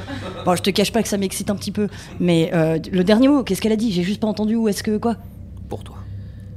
Bon, 0.45 0.55
je 0.55 0.61
te 0.61 0.69
cache 0.69 0.91
pas 0.93 1.01
que 1.03 1.09
ça 1.09 1.17
m'excite 1.17 1.49
un 1.49 1.55
petit 1.55 1.71
peu. 1.71 1.89
Mais 2.21 2.51
euh, 2.53 2.79
le 2.91 3.03
dernier 3.03 3.27
mot, 3.27 3.43
qu'est-ce 3.43 3.61
qu'elle 3.61 3.73
a 3.73 3.77
dit? 3.77 3.91
J'ai 3.91 4.03
juste 4.03 4.21
pas 4.21 4.27
entendu 4.27 4.55
où 4.55 4.67
est-ce 4.69 4.81
que. 4.81 4.97
Quoi 4.97 5.15
Pour 5.67 5.83
toi. 5.83 5.97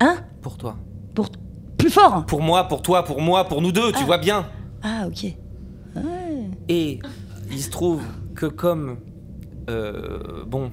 Hein? 0.01 0.17
Pour 0.43 0.57
toi. 0.57 0.77
Pour. 1.15 1.29
Plus 1.77 1.91
fort? 1.91 2.25
Pour 2.27 2.41
moi, 2.43 2.69
pour 2.69 2.81
toi, 2.83 3.05
pour 3.05 3.21
moi, 3.21 3.45
pour 3.49 3.63
nous 3.63 3.73
deux, 3.73 3.91
tu 3.93 4.05
vois 4.05 4.19
bien. 4.19 4.47
Ah, 4.83 5.07
ok. 5.09 5.35
Et 6.69 6.99
il 7.51 7.61
se 7.61 7.71
trouve 7.71 8.03
que 8.37 8.47
comme... 8.47 8.99
euh, 9.69 10.45
bon... 10.47 10.71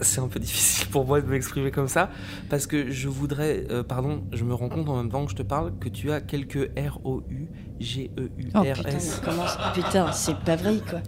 C'est 0.00 0.20
un 0.20 0.28
peu 0.28 0.38
difficile 0.40 0.88
pour 0.88 1.06
moi 1.06 1.20
de 1.20 1.26
m'exprimer 1.26 1.70
comme 1.70 1.88
ça, 1.88 2.10
parce 2.48 2.66
que 2.66 2.90
je 2.90 3.08
voudrais... 3.08 3.64
euh, 3.70 3.82
pardon, 3.82 4.24
je 4.32 4.44
me 4.44 4.54
rends 4.54 4.68
compte 4.68 4.88
en 4.88 4.96
même 4.96 5.10
temps 5.10 5.24
que 5.24 5.30
je 5.32 5.36
te 5.36 5.42
parle 5.42 5.72
que 5.78 5.88
tu 5.88 6.12
as 6.12 6.20
quelques 6.20 6.70
Oh 8.54 8.62
putain, 8.62 8.62
mais 8.92 8.98
comment 9.24 9.46
ça- 9.46 9.72
Putain, 9.74 10.12
c'est 10.12 10.36
pas 10.38 10.56
vrai, 10.56 10.76
quoi. 10.88 11.00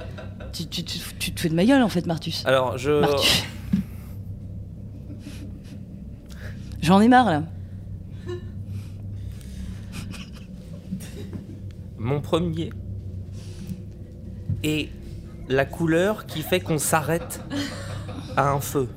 Tu, 0.53 0.67
tu, 0.67 0.83
tu, 0.85 0.99
tu 1.19 1.33
te 1.33 1.41
fais 1.41 1.49
de 1.49 1.55
ma 1.55 1.65
gueule, 1.65 1.83
en 1.83 1.89
fait, 1.89 2.07
Martus. 2.07 2.45
Alors, 2.47 2.77
je... 2.79 3.01
Martus. 3.01 3.45
J'en 6.83 7.01
ai 7.01 7.09
marre, 7.09 7.27
là. 7.31 7.43
Mon 11.99 12.21
premier 12.21 12.71
est 14.65 14.89
la 15.49 15.65
couleur 15.65 16.27
qui 16.27 16.43
fait 16.43 16.61
qu'on 16.61 16.79
s'arrête 16.79 17.43
à 18.37 18.51
un 18.53 18.61
feu. 18.61 18.89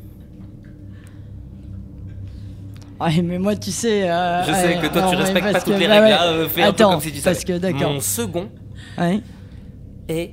Ouais, 2.99 3.21
mais 3.21 3.37
moi, 3.39 3.55
tu 3.55 3.71
sais. 3.71 4.09
euh, 4.09 4.43
Je 4.45 4.53
sais 4.53 4.79
que 4.81 4.87
toi, 4.91 5.01
non, 5.03 5.09
tu 5.11 5.15
respectes 5.17 5.51
pas 5.51 5.59
toutes 5.61 5.73
que- 5.73 5.79
les 5.79 5.87
bah 5.87 5.93
règles, 5.95 6.05
ouais. 6.05 6.09
là, 6.11 6.23
euh, 6.25 6.45
un 6.45 6.49
peu 6.49 6.61
Attends, 6.63 6.91
comme 6.91 7.01
si 7.01 7.11
tu 7.11 7.19
savais. 7.19 7.35
parce 7.35 7.45
que 7.45 7.57
d'accord. 7.57 7.91
Mon 7.93 7.99
second 7.99 8.49
Ouais. 8.97 9.21
est 10.07 10.31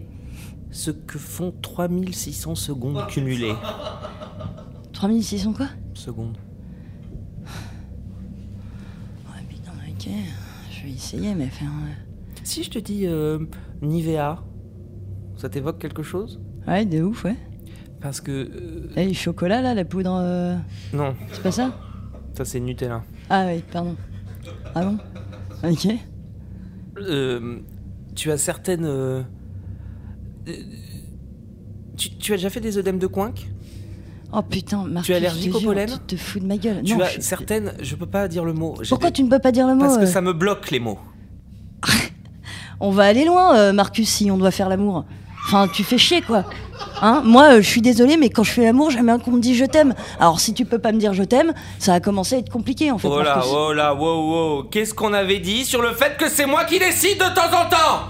ce 0.70 0.90
que 0.92 1.18
font 1.18 1.52
3600 1.62 2.54
secondes 2.54 3.06
cumulées. 3.08 3.54
3600 4.92 5.52
quoi? 5.54 5.66
Secondes. 5.94 6.36
Ouais, 9.26 9.42
putain, 9.48 9.72
ok. 9.88 10.08
Je 10.70 10.82
vais 10.86 10.92
essayer, 10.92 11.34
mais 11.34 11.46
faire. 11.48 11.68
Si 12.44 12.62
je 12.62 12.70
te 12.70 12.78
dis 12.78 13.02
euh, 13.06 13.38
Nivea, 13.82 14.42
ça 15.36 15.48
t'évoque 15.48 15.78
quelque 15.78 16.02
chose? 16.02 16.40
Ouais, 16.68 16.84
de 16.84 17.02
ouf, 17.02 17.24
ouais. 17.24 17.36
Parce 18.00 18.20
que... 18.20 18.30
euh, 18.30 18.88
Eh, 18.96 19.06
le 19.06 19.12
chocolat, 19.14 19.60
là, 19.60 19.74
la 19.74 19.84
poudre. 19.84 20.18
euh, 20.22 20.56
non, 20.92 21.14
C'est 21.32 21.42
pas 21.42 21.52
ça 21.52 21.72
ça 22.36 22.44
c'est 22.44 22.60
Nutella. 22.60 23.02
Ah, 23.28 23.44
oui, 23.48 23.62
pardon. 23.72 23.96
Ah 24.74 24.82
bon 24.84 24.98
Ok. 25.68 25.88
Euh, 26.98 27.58
tu 28.14 28.30
as 28.30 28.38
certaines... 28.38 28.84
euh, 28.84 29.22
euh, 30.48 30.52
tu, 31.96 32.10
tu 32.16 32.32
as 32.32 32.36
déjà 32.36 32.48
fait 32.50 32.60
des 32.60 32.78
œdèmes 32.78 32.98
de 32.98 33.06
coinque 33.06 33.48
Oh 34.32 34.42
putain, 34.42 34.84
Marcus, 34.86 35.06
Tu 35.06 35.12
es 35.12 35.16
allergique 35.16 35.54
au 35.54 35.60
pollen? 35.60 35.88
Tu 36.06 36.16
te 36.16 36.22
fous 36.22 36.38
de 36.38 36.46
ma 36.46 36.56
gueule. 36.56 36.82
Tu 36.84 36.94
non, 36.94 37.04
as 37.04 37.08
je 37.10 37.20
certaines, 37.20 37.72
je 37.82 37.96
peux 37.96 38.06
pas 38.06 38.28
dire 38.28 38.44
le 38.44 38.52
mot. 38.52 38.76
J'ai 38.80 38.88
Pourquoi 38.90 39.10
des- 39.10 39.14
tu 39.14 39.22
ne 39.24 39.28
peux 39.28 39.40
pas 39.40 39.50
dire 39.52 39.66
le 39.66 39.74
mot 39.74 39.80
Parce 39.80 39.96
que 39.98 40.02
euh 40.04 40.06
ça 40.06 40.20
me 40.20 40.32
bloque 40.32 40.70
les 40.70 40.78
mots. 40.80 40.98
On 42.80 42.90
va 42.92 43.04
aller 43.04 43.24
loin, 43.24 43.56
euh, 43.58 43.72
Marcus, 43.72 44.08
si 44.08 44.30
on 44.30 44.38
doit 44.38 44.52
faire 44.52 44.68
l'amour. 44.68 45.04
Enfin, 45.46 45.68
tu 45.68 45.82
fais 45.84 45.98
chier, 45.98 46.22
quoi. 46.22 46.44
Hein 47.02 47.22
Moi, 47.24 47.54
euh, 47.54 47.62
je 47.62 47.68
suis 47.68 47.80
désolée, 47.80 48.16
mais 48.16 48.28
quand 48.30 48.42
je 48.42 48.50
fais 48.52 48.64
l'amour, 48.64 48.90
j'aime 48.90 49.06
bien 49.06 49.18
qu'on 49.18 49.32
me 49.32 49.40
dise 49.40 49.56
je 49.56 49.64
t'aime. 49.64 49.94
Alors, 50.18 50.40
si 50.40 50.52
tu 50.54 50.64
peux 50.64 50.78
pas 50.78 50.92
me 50.92 50.98
dire 50.98 51.14
je 51.14 51.22
t'aime, 51.22 51.54
ça 51.78 51.92
va 51.92 52.00
commencer 52.00 52.34
à 52.36 52.38
être 52.38 52.50
compliqué, 52.50 52.90
en 52.90 52.98
fait. 52.98 53.08
Oh 53.08 53.22
là, 53.22 53.42
oh 53.46 53.72
là, 53.72 53.94
wow, 53.94 54.58
wow. 54.58 54.62
Qu'est-ce 54.64 54.92
qu'on 54.94 55.12
avait 55.12 55.38
dit 55.38 55.64
sur 55.64 55.80
le 55.82 55.92
fait 55.92 56.16
que 56.18 56.28
c'est 56.28 56.46
moi 56.46 56.64
qui 56.64 56.78
décide 56.78 57.18
de 57.18 57.34
temps 57.34 57.48
en 57.48 57.68
temps? 57.68 58.06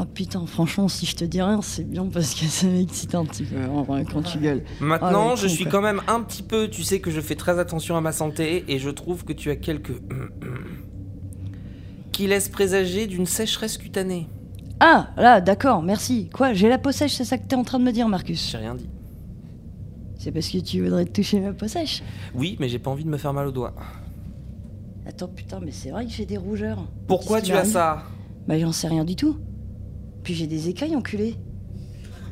Oh 0.00 0.04
putain, 0.04 0.46
franchement, 0.46 0.86
si 0.86 1.06
je 1.06 1.16
te 1.16 1.24
dis 1.24 1.42
rien, 1.42 1.60
c'est 1.60 1.82
bien 1.88 2.06
parce 2.06 2.32
que 2.34 2.44
ça 2.46 2.66
m'excite 2.68 3.16
un 3.16 3.24
petit 3.24 3.42
peu 3.42 3.56
en 3.68 3.82
vrai, 3.82 4.04
quand 4.12 4.22
tu 4.22 4.38
gueules. 4.38 4.62
Maintenant, 4.80 5.30
Ah, 5.32 5.36
je 5.36 5.48
suis 5.48 5.64
quand 5.66 5.80
même 5.80 6.02
un 6.06 6.20
petit 6.20 6.44
peu. 6.44 6.68
Tu 6.68 6.84
sais 6.84 7.00
que 7.00 7.10
je 7.10 7.20
fais 7.20 7.34
très 7.34 7.58
attention 7.58 7.96
à 7.96 8.00
ma 8.00 8.12
santé 8.12 8.64
et 8.68 8.78
je 8.78 8.90
trouve 8.90 9.24
que 9.24 9.32
tu 9.32 9.50
as 9.50 9.56
quelques. 9.56 9.92
qui 12.12 12.26
laissent 12.26 12.48
présager 12.48 13.06
d'une 13.06 13.26
sécheresse 13.26 13.78
cutanée. 13.78 14.28
Ah, 14.80 15.08
là, 15.16 15.40
d'accord, 15.40 15.82
merci. 15.82 16.30
Quoi, 16.32 16.52
j'ai 16.54 16.68
la 16.68 16.78
peau 16.78 16.92
sèche, 16.92 17.14
c'est 17.14 17.24
ça 17.24 17.36
que 17.36 17.46
t'es 17.46 17.56
en 17.56 17.64
train 17.64 17.78
de 17.78 17.84
me 17.84 17.92
dire, 17.92 18.08
Marcus? 18.08 18.50
J'ai 18.50 18.58
rien 18.58 18.74
dit. 18.74 18.88
C'est 20.18 20.30
parce 20.32 20.48
que 20.48 20.58
tu 20.58 20.82
voudrais 20.82 21.04
te 21.04 21.12
toucher 21.12 21.40
ma 21.40 21.52
peau 21.52 21.66
sèche? 21.68 22.02
Oui, 22.34 22.56
mais 22.60 22.68
j'ai 22.68 22.78
pas 22.78 22.90
envie 22.90 23.04
de 23.04 23.08
me 23.08 23.16
faire 23.16 23.32
mal 23.32 23.46
au 23.48 23.52
doigt. 23.52 23.74
Attends, 25.06 25.28
putain, 25.28 25.60
mais 25.64 25.72
c'est 25.72 25.90
vrai 25.90 26.04
que 26.06 26.12
j'ai 26.12 26.26
des 26.26 26.36
rougeurs. 26.36 26.84
Pourquoi 27.06 27.40
tu 27.40 27.52
as 27.52 27.64
ça? 27.64 28.04
Bah, 28.46 28.58
j'en 28.58 28.72
sais 28.72 28.88
rien 28.88 29.04
du 29.04 29.16
tout. 29.16 29.36
Puis 30.22 30.34
j'ai 30.34 30.46
des 30.46 30.68
écailles, 30.68 30.94
enculé. 30.96 31.36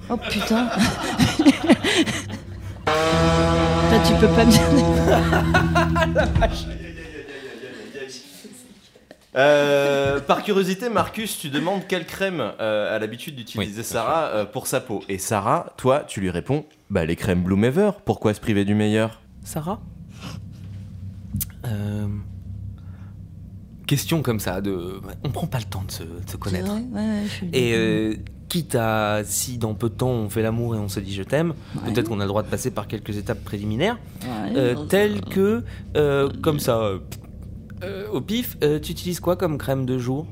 Oh 0.08 0.16
putain. 0.16 0.68
Toi, 2.86 3.98
tu 4.06 4.14
peux 4.20 4.28
pas 4.28 4.44
me 4.44 4.50
dire. 4.50 4.60
Euh, 9.36 10.18
par 10.20 10.42
curiosité, 10.42 10.88
Marcus, 10.88 11.38
tu 11.38 11.50
demandes 11.50 11.82
quelle 11.86 12.06
crème 12.06 12.40
euh, 12.60 12.94
a 12.96 12.98
l'habitude 12.98 13.36
d'utiliser 13.36 13.82
Sarah 13.82 14.26
euh, 14.28 14.44
pour 14.46 14.66
sa 14.66 14.80
peau. 14.80 15.02
Et 15.08 15.18
Sarah, 15.18 15.74
toi, 15.76 16.04
tu 16.08 16.20
lui 16.20 16.30
réponds 16.30 16.64
Bah, 16.88 17.04
les 17.04 17.16
crèmes 17.16 17.42
Bloom 17.42 17.64
Ever. 17.64 17.90
Pourquoi 18.06 18.32
se 18.32 18.40
priver 18.40 18.64
du 18.64 18.74
meilleur? 18.74 19.20
Sarah? 19.44 19.80
Euh, 21.66 22.06
Question 23.86 24.22
comme 24.22 24.40
ça, 24.40 24.60
de. 24.60 25.00
On 25.22 25.30
prend 25.30 25.46
pas 25.46 25.58
le 25.58 25.64
temps 25.64 25.84
de 25.86 25.92
se, 25.92 26.02
de 26.02 26.08
se 26.08 26.32
C'est 26.32 26.38
connaître. 26.38 26.66
vrai 26.66 26.80
Ouais, 26.92 27.00
ouais, 27.00 27.22
je 27.24 27.28
suis 27.30 27.50
Et 27.52 27.72
euh, 27.76 28.14
quitte 28.48 28.74
à, 28.74 29.20
si 29.24 29.58
dans 29.58 29.74
peu 29.74 29.88
de 29.88 29.94
temps 29.94 30.08
on 30.10 30.28
fait 30.28 30.42
l'amour 30.42 30.74
et 30.74 30.78
on 30.78 30.88
se 30.88 30.98
dit 30.98 31.14
je 31.14 31.22
t'aime, 31.22 31.52
Ouais. 31.84 31.92
peut-être 31.92 32.08
qu'on 32.08 32.18
a 32.18 32.24
le 32.24 32.28
droit 32.28 32.42
de 32.42 32.48
passer 32.48 32.70
par 32.72 32.88
quelques 32.88 33.16
étapes 33.16 33.44
préliminaires, 33.44 33.96
Ouais, 34.22 34.56
euh, 34.56 34.74
telles 34.86 35.20
que, 35.20 35.62
euh, 35.96 36.28
comme 36.42 36.58
ça, 36.58 36.78
euh, 36.78 36.98
euh, 37.82 38.08
au 38.10 38.20
pif, 38.20 38.56
euh, 38.62 38.78
tu 38.80 38.92
utilises 38.92 39.20
quoi 39.20 39.36
comme 39.36 39.58
crème 39.58 39.86
de 39.86 39.98
jour? 39.98 40.26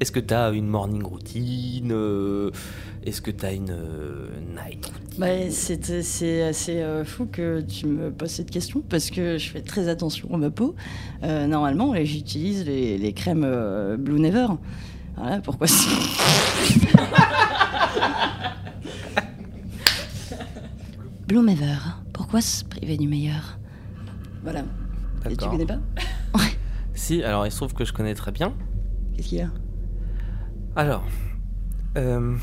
Est-ce 0.00 0.12
que 0.12 0.20
t'as 0.20 0.52
une 0.52 0.68
morning 0.68 1.02
routine 1.02 1.90
euh, 1.90 2.50
Est-ce 3.02 3.20
que 3.20 3.32
t'as 3.32 3.52
une 3.52 3.70
euh, 3.70 4.28
night 4.54 4.86
routine? 4.86 5.18
Bah, 5.18 5.50
c'est 5.50 6.02
c'est 6.02 6.42
assez 6.42 6.80
euh, 6.80 7.04
fou 7.04 7.26
que 7.26 7.60
tu 7.62 7.86
me 7.86 8.12
poses 8.12 8.30
cette 8.30 8.50
question 8.50 8.80
parce 8.88 9.10
que 9.10 9.38
je 9.38 9.48
fais 9.50 9.60
très 9.60 9.88
attention 9.88 10.32
à 10.32 10.38
ma 10.38 10.50
peau. 10.50 10.76
Euh, 11.24 11.48
normalement, 11.48 11.94
j'utilise 12.04 12.64
les, 12.64 12.96
les 12.96 13.12
crèmes 13.12 13.42
euh, 13.44 13.96
Blue 13.96 14.20
Never. 14.20 14.46
Voilà 15.16 15.40
pourquoi. 15.40 15.66
Blue 21.26 21.42
Never. 21.42 21.74
Pourquoi 22.12 22.40
se 22.40 22.64
priver 22.64 22.96
du 22.96 23.08
meilleur? 23.08 23.58
Voilà. 24.44 24.60
Et 24.60 25.30
tu 25.30 25.34
D'accord. 25.36 25.50
connais 25.50 25.66
pas? 25.66 25.80
Si, 26.98 27.22
alors 27.22 27.46
il 27.46 27.52
se 27.52 27.56
trouve 27.56 27.74
que 27.74 27.84
je 27.84 27.92
connais 27.92 28.14
très 28.14 28.32
bien. 28.32 28.52
Qu'est-ce 29.14 29.28
qu'il 29.28 29.38
y 29.38 29.42
a? 29.42 29.50
Alors, 30.76 31.04
euh, 31.96 32.34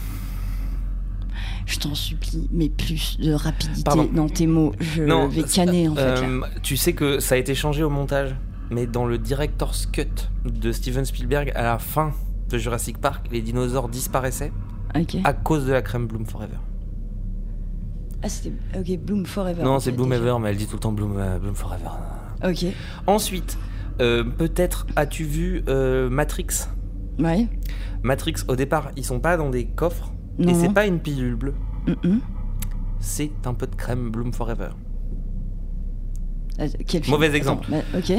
Je 1.65 1.79
t'en 1.79 1.93
supplie, 1.95 2.47
mais 2.51 2.69
plus 2.69 3.17
de 3.19 3.33
rapidité 3.33 3.83
Pardon. 3.83 4.07
dans 4.13 4.29
tes 4.29 4.47
mots. 4.47 4.71
Je 4.79 5.03
Non, 5.03 5.27
vais 5.27 5.43
canner 5.43 5.87
en 5.89 5.95
fait. 5.95 6.01
là. 6.05 6.21
euh, 6.21 6.41
tu 6.63 6.77
sais 6.77 6.93
que 6.93 7.19
ça 7.19 7.35
a 7.35 7.37
été 7.37 7.53
changé 7.55 7.83
au 7.83 7.89
montage, 7.89 8.35
mais 8.71 8.87
dans 8.87 9.05
le 9.05 9.17
director's 9.17 9.85
cut 9.87 10.05
de 10.45 10.71
Steven 10.71 11.03
Spielberg, 11.05 11.51
à 11.55 11.63
la 11.63 11.77
fin 11.79 12.13
de 12.49 12.57
Jurassic 12.57 12.97
Park, 12.99 13.27
les 13.31 13.41
dinosaures 13.41 13.89
disparaissaient 13.89 14.53
à 15.25 15.33
cause 15.33 15.65
de 15.65 15.73
la 15.73 15.81
crème 15.81 16.07
Bloom 16.07 16.25
Forever. 16.25 16.57
Ah, 18.23 18.29
c'était. 18.29 18.53
Ok, 18.77 18.97
Bloom 18.99 19.25
Forever. 19.25 19.63
non, 19.63 19.79
c'est 19.79 19.91
Bloom. 19.91 20.13
Ever, 20.13 20.35
mais 20.39 20.49
elle 20.51 20.57
dit 20.57 20.65
tout 20.67 20.75
le 20.75 20.79
temps 20.79 20.91
Bloom, 20.93 21.15
euh, 21.17 21.37
Bloom 21.39 21.55
Forever. 21.55 21.89
Ok. 22.43 22.65
Ensuite, 23.07 23.57
euh, 24.01 24.23
peut-être 24.23 24.85
as-tu 24.95 25.23
vu 25.23 25.63
euh, 25.67 26.09
Matrix? 26.09 26.67
Ouais. 27.19 27.47
Matrix, 28.03 28.35
au 28.47 28.55
départ, 28.55 28.91
ils 28.95 29.05
sont 29.05 29.19
pas 29.19 29.37
dans 29.37 29.49
des 29.49 29.65
coffres, 29.65 30.11
Non, 30.37 30.49
et 30.49 30.53
c'est 30.53 30.73
pas 30.73 30.85
une 30.85 30.99
pilule 30.99 31.35
bleue, 31.35 31.53
c'est 32.99 33.31
un 33.45 33.53
peu 33.53 33.67
de 33.67 33.75
crème 33.75 34.09
Bloom 34.09 34.33
Forever. 34.33 34.69
Euh, 36.59 36.67
quel 36.87 37.01
Mauvais 37.09 37.35
exemple. 37.35 37.67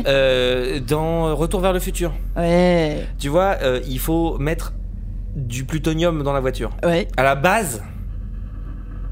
Euh, 0.06 0.80
dans 0.80 1.34
Retour 1.34 1.60
vers 1.60 1.72
le 1.72 1.78
futur, 1.80 2.12
Ouais. 2.36 3.06
tu 3.18 3.28
vois, 3.28 3.56
il 3.86 3.98
faut 3.98 4.38
mettre 4.38 4.74
du 5.34 5.64
plutonium 5.64 6.22
dans 6.22 6.32
la 6.32 6.40
voiture. 6.40 6.70
Ouais. 6.84 7.08
À 7.16 7.22
la 7.22 7.34
base, 7.34 7.82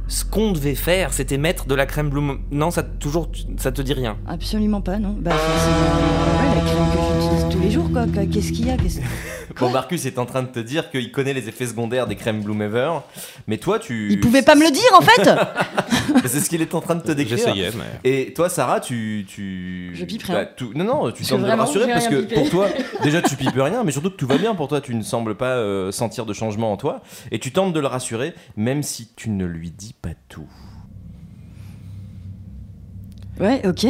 ce 0.09 0.24
qu'on 0.24 0.52
devait 0.52 0.74
faire, 0.74 1.12
c'était 1.12 1.38
mettre 1.38 1.66
de 1.66 1.74
la 1.74 1.86
crème 1.86 2.11
Bloom. 2.11 2.40
Non, 2.50 2.70
ça 2.70 2.82
toujours, 2.82 3.30
ça 3.57 3.72
te 3.72 3.82
dit 3.82 3.94
rien. 3.94 4.16
Absolument 4.26 4.80
pas, 4.80 4.98
non. 4.98 5.16
Bah, 5.18 5.32
tous 7.51 7.61
les 7.61 7.70
jours, 7.70 7.91
quoi. 7.93 8.07
Qu'est-ce 8.07 8.53
qu'il 8.53 8.66
y 8.66 8.70
a 8.70 8.76
Qu'est-ce- 8.76 9.01
Bon, 9.61 9.70
Marcus 9.70 10.05
est 10.07 10.18
en 10.18 10.26
train 10.26 10.43
de 10.43 10.49
te 10.49 10.59
dire 10.59 10.91
qu'il 10.91 11.12
connaît 11.12 11.32
les 11.32 11.49
effets 11.49 11.66
secondaires 11.66 12.07
des 12.07 12.16
crèmes 12.16 12.43
Bloom 12.43 12.61
Ever. 12.62 12.91
Mais 13.47 13.59
toi, 13.59 13.78
tu. 13.78 14.09
Il 14.11 14.18
pouvait 14.20 14.43
pas 14.43 14.55
me 14.57 14.64
le 14.64 14.70
dire, 14.70 14.82
en 14.99 15.01
fait 15.01 15.30
C'est 16.26 16.41
ce 16.41 16.49
qu'il 16.49 16.61
est 16.62 16.74
en 16.74 16.80
train 16.80 16.95
de 16.97 17.03
te 17.03 17.12
décrire. 17.12 17.39
J'essayais, 17.39 17.70
mais. 17.76 18.11
Et 18.11 18.32
toi, 18.32 18.49
Sarah, 18.49 18.80
tu. 18.80 19.24
tu... 19.28 19.91
Je 19.95 20.05
pipe 20.05 20.26
Bah, 20.26 20.35
rien. 20.35 20.49
tout- 20.57 20.72
Non, 20.74 20.85
non, 20.85 21.11
tu 21.12 21.24
sembles 21.24 21.45
rassurer 21.45 21.87
parce 21.89 22.09
que 22.09 22.35
pour 22.35 22.51
toi, 22.51 22.68
déjà, 23.03 23.22
tu 23.22 23.37
pipes 23.37 23.51
rien, 23.55 23.85
mais 23.85 23.93
surtout 23.93 24.11
que 24.11 24.16
tout 24.16 24.26
va 24.26 24.39
bien 24.39 24.55
pour 24.55 24.66
toi. 24.68 24.80
Tu 24.80 24.95
ne 24.95 25.03
sembles 25.03 25.37
pas 25.37 25.57
euh, 25.57 25.93
sentir 25.93 26.26
de 26.26 26.32
changement 26.32 26.72
en 26.72 26.76
toi. 26.76 27.03
Et 27.30 27.39
tu 27.39 27.53
tentes 27.53 27.72
de 27.72 27.80
le 27.80 27.87
rassurer, 27.87 28.35
même 28.57 28.82
si 28.82 29.09
tu 29.14 29.30
ne 29.30 29.45
lui 29.45 29.70
dis 29.70 29.95
pas 30.01 30.11
tout. 30.28 30.49
Ouais, 33.41 33.62
ok. 33.66 33.87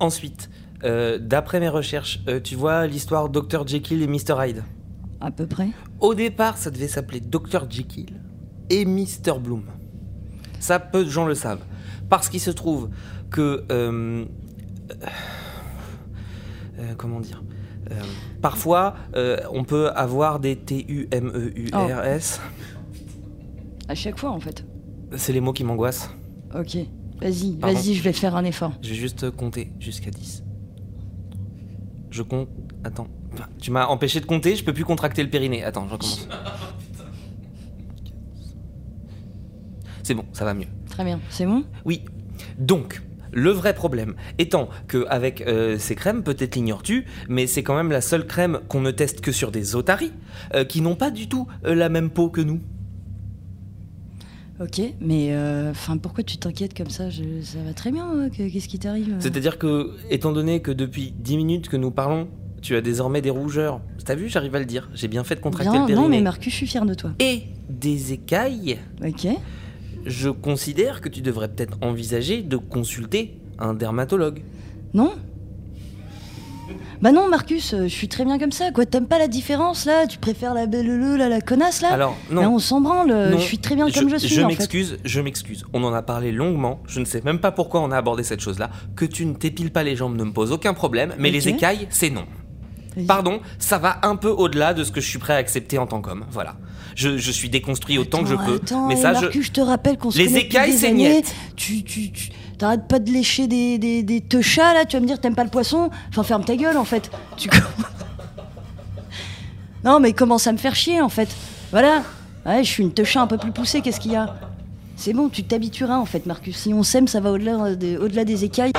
Ensuite, 0.00 0.48
euh, 0.84 1.18
d'après 1.18 1.60
mes 1.60 1.68
recherches, 1.68 2.20
euh, 2.28 2.40
tu 2.40 2.54
vois 2.54 2.86
l'histoire 2.86 3.28
Dr 3.28 3.66
Jekyll 3.66 4.02
et 4.02 4.06
Mr 4.06 4.34
Hyde. 4.46 4.64
À 5.20 5.30
peu 5.30 5.46
près. 5.46 5.68
Au 6.00 6.14
départ, 6.14 6.56
ça 6.58 6.70
devait 6.70 6.88
s'appeler 6.88 7.20
Dr 7.20 7.68
Jekyll 7.68 8.20
et 8.70 8.84
Mr 8.84 9.38
Bloom. 9.40 9.64
Ça, 10.60 10.78
peu 10.78 11.04
de 11.04 11.10
gens 11.10 11.26
le 11.26 11.34
savent. 11.34 11.64
Parce 12.08 12.28
qu'il 12.28 12.40
se 12.40 12.50
trouve 12.50 12.90
que. 13.30 13.64
euh, 13.70 14.24
comment 16.96 17.20
dire 17.20 17.42
Parfois, 18.42 18.94
on 19.50 19.64
peut 19.64 19.88
avoir 19.90 20.40
des 20.40 20.56
T-U-M-E-U-R-S. 20.56 22.40
À 23.88 23.94
chaque 23.94 24.18
fois, 24.18 24.30
en 24.30 24.40
fait. 24.40 24.64
C'est 25.16 25.32
les 25.32 25.40
mots 25.40 25.54
qui 25.54 25.64
m'angoissent. 25.64 26.10
Ok. 26.54 26.76
Vas-y, 27.20 27.56
vas-y, 27.56 27.94
je 27.94 28.02
vais 28.02 28.12
faire 28.12 28.36
un 28.36 28.44
effort. 28.44 28.72
Je 28.82 28.90
vais 28.90 28.94
juste 28.94 29.30
compter 29.30 29.72
jusqu'à 29.80 30.10
10. 30.10 30.44
Je 32.10 32.22
compte. 32.22 32.48
Attends. 32.84 33.08
Tu 33.60 33.70
m'as 33.70 33.86
empêché 33.86 34.20
de 34.20 34.26
compter, 34.26 34.56
je 34.56 34.64
peux 34.64 34.72
plus 34.72 34.84
contracter 34.84 35.22
le 35.22 35.30
périnée. 35.30 35.62
Attends, 35.64 35.86
je 35.86 35.92
recommence. 35.92 36.28
C'est 40.02 40.14
bon, 40.14 40.24
ça 40.32 40.44
va 40.46 40.54
mieux. 40.54 40.68
Très 40.88 41.04
bien. 41.04 41.20
C'est 41.28 41.44
bon? 41.44 41.64
Oui. 41.84 42.02
Donc, 42.58 43.02
le 43.32 43.50
vrai 43.50 43.74
problème 43.74 44.14
étant 44.38 44.70
que 44.86 45.06
avec 45.08 45.42
euh, 45.42 45.78
ces 45.78 45.94
crèmes, 45.94 46.22
peut-être 46.22 46.56
l'ignores-tu, 46.56 47.04
mais 47.28 47.46
c'est 47.46 47.62
quand 47.62 47.76
même 47.76 47.90
la 47.90 48.00
seule 48.00 48.26
crème 48.26 48.60
qu'on 48.68 48.80
ne 48.80 48.90
teste 48.90 49.20
que 49.20 49.32
sur 49.32 49.50
des 49.50 49.76
otaries 49.76 50.12
euh, 50.54 50.64
qui 50.64 50.80
n'ont 50.80 50.96
pas 50.96 51.10
du 51.10 51.28
tout 51.28 51.46
euh, 51.66 51.74
la 51.74 51.88
même 51.90 52.10
peau 52.10 52.30
que 52.30 52.40
nous. 52.40 52.60
Ok, 54.60 54.80
mais 55.00 55.28
euh, 55.30 55.70
enfin, 55.70 55.96
pourquoi 55.98 56.24
tu 56.24 56.36
t'inquiètes 56.36 56.76
comme 56.76 56.90
ça? 56.90 57.10
Je- 57.10 57.22
Ça 57.42 57.58
va 57.64 57.72
très 57.74 57.92
bien. 57.92 58.06
hein, 58.10 58.28
que- 58.28 58.48
Qu'est-ce 58.50 58.66
qui 58.68 58.78
t'arrive? 58.78 59.10
Euh 59.12 59.20
C'est-à-dire 59.20 59.56
que, 59.58 59.92
étant 60.10 60.32
donné 60.32 60.60
que 60.62 60.72
depuis 60.72 61.12
10 61.16 61.36
minutes 61.36 61.68
que 61.68 61.76
nous 61.76 61.92
parlons, 61.92 62.26
tu 62.60 62.74
as 62.74 62.80
désormais 62.80 63.20
des 63.20 63.30
rougeurs. 63.30 63.80
T'as 64.04 64.16
vu, 64.16 64.28
j'arrive 64.28 64.54
à 64.56 64.58
le 64.58 64.64
dire. 64.64 64.90
J'ai 64.94 65.06
bien 65.06 65.22
fait 65.22 65.36
de 65.36 65.40
contracter 65.40 65.70
Bien, 65.70 65.82
le 65.82 65.86
périnée. 65.86 66.02
non, 66.02 66.08
mais 66.10 66.20
Marcus, 66.20 66.52
je 66.52 66.56
suis 66.56 66.66
fier 66.66 66.84
de 66.84 66.94
toi. 66.94 67.12
Et 67.20 67.42
des 67.70 68.12
écailles. 68.12 68.78
Ok. 69.06 69.28
Je 70.06 70.28
considère 70.30 71.00
que 71.00 71.08
tu 71.08 71.20
devrais 71.22 71.48
peut-être 71.48 71.78
envisager 71.80 72.42
de 72.42 72.56
consulter 72.56 73.38
un 73.60 73.74
dermatologue. 73.74 74.42
Non 74.94 75.12
Bah 77.00 77.12
non, 77.12 77.28
Marcus, 77.28 77.74
euh, 77.74 77.84
je 77.84 77.88
suis 77.94 78.08
très 78.08 78.24
bien 78.24 78.38
comme 78.40 78.50
ça, 78.50 78.72
quoi. 78.72 78.84
T'aimes 78.84 79.06
pas 79.06 79.18
la 79.18 79.28
différence, 79.28 79.84
là? 79.84 80.06
Tu 80.08 80.18
préfères 80.18 80.52
la 80.52 80.66
belle 80.66 80.86
le, 80.86 81.16
là, 81.16 81.28
la 81.28 81.40
connasse, 81.40 81.80
là? 81.80 81.92
Alors, 81.92 82.16
Là, 82.28 82.42
non. 82.42 82.54
on 82.54 82.58
s'en 82.58 82.80
branle, 82.80 83.10
euh, 83.12 83.30
Non, 83.30 83.38
je 83.38 83.42
suis 83.44 83.58
très 83.58 83.76
bien 83.76 83.88
comme 83.88 84.08
je, 84.10 84.16
suis, 84.16 84.28
Je 84.28 84.40
en 84.42 84.48
fait. 84.48 84.54
m'excuse, 84.56 84.98
je 85.04 85.20
m'excuse. 85.20 85.64
On 85.72 85.84
en 85.84 85.94
a 85.94 86.02
parlé 86.02 86.32
longuement. 86.32 86.80
Je 86.88 86.98
ne 86.98 87.04
sais 87.04 87.22
même 87.24 87.38
pas 87.38 87.52
pourquoi 87.52 87.82
on 87.82 87.92
a 87.92 87.96
abordé 87.96 88.24
cette 88.24 88.40
chose-là. 88.40 88.70
Que 88.96 89.04
tu 89.04 89.26
ne 89.26 89.34
t'épiles 89.34 89.70
pas 89.70 89.84
les 89.84 89.94
jambes 89.94 90.16
ne 90.16 90.24
me 90.24 90.32
pose 90.32 90.50
aucun 90.50 90.74
problème, 90.74 91.14
mais 91.18 91.28
Ok. 91.28 91.34
les 91.34 91.48
écailles, 91.48 91.86
c'est 91.90 92.10
non. 92.10 92.24
Pardon, 93.06 93.38
ça 93.60 93.78
va 93.78 94.00
un 94.02 94.16
peu 94.16 94.28
au-delà 94.30 94.74
de 94.74 94.82
ce 94.82 94.90
que 94.90 95.00
je 95.00 95.08
suis 95.08 95.20
prêt 95.20 95.34
à 95.34 95.36
accepter 95.36 95.78
en 95.78 95.86
tant 95.86 96.00
qu'homme. 96.00 96.24
Voilà. 96.32 96.56
Je, 96.96 97.16
je 97.16 97.30
suis 97.30 97.48
déconstruit 97.48 97.96
autant 97.96 98.24
que 98.24 98.28
je 98.28 98.34
Attends, 98.34 98.44
peux. 98.44 98.54
Attends, 98.56 98.86
mais 98.88 98.96
ça, 98.96 99.14
je. 99.14 99.20
Marcus, 99.20 99.46
je 99.46 99.52
te 99.52 99.60
rappelle 99.60 99.98
qu'on 99.98 100.10
se 100.10 100.18
Les 100.18 100.36
écailles, 100.36 100.72
c'est. 100.72 100.92
Tu, 101.54 101.84
tu, 101.84 102.10
tu 102.10 102.30
t'arrêtes 102.58 102.86
pas 102.86 102.98
de 102.98 103.10
lécher 103.10 103.46
des, 103.46 103.78
des, 103.78 104.02
des 104.02 104.20
teuchas, 104.20 104.74
là 104.74 104.84
Tu 104.84 104.96
vas 104.96 105.00
me 105.00 105.06
dire 105.06 105.20
t'aimes 105.20 105.34
pas 105.34 105.44
le 105.44 105.50
poisson 105.50 105.90
Enfin, 106.10 106.22
ferme 106.22 106.44
ta 106.44 106.56
gueule, 106.56 106.76
en 106.76 106.84
fait. 106.84 107.10
Tu... 107.36 107.48
non, 109.84 110.00
mais 110.00 110.12
commence 110.12 110.46
à 110.46 110.52
me 110.52 110.58
faire 110.58 110.74
chier, 110.74 111.00
en 111.00 111.08
fait. 111.08 111.28
Voilà. 111.70 112.02
Ouais, 112.44 112.64
je 112.64 112.68
suis 112.68 112.82
une 112.82 112.92
teucha 112.92 113.20
un 113.20 113.26
peu 113.26 113.38
plus 113.38 113.52
poussée, 113.52 113.80
qu'est-ce 113.80 114.00
qu'il 114.00 114.12
y 114.12 114.16
a? 114.16 114.36
C'est 114.96 115.12
bon, 115.12 115.28
tu 115.28 115.44
t'habitueras, 115.44 115.96
en 115.96 116.06
fait, 116.06 116.26
Marcus. 116.26 116.56
Si 116.56 116.74
on 116.74 116.82
s'aime, 116.82 117.06
ça 117.06 117.20
va 117.20 117.30
au-delà 117.30 117.52
euh, 117.52 118.24
des 118.24 118.44
écailles. 118.44 118.72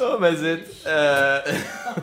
Oh 0.00 0.18
Mazette. 0.18 0.66
Euh... 0.86 1.40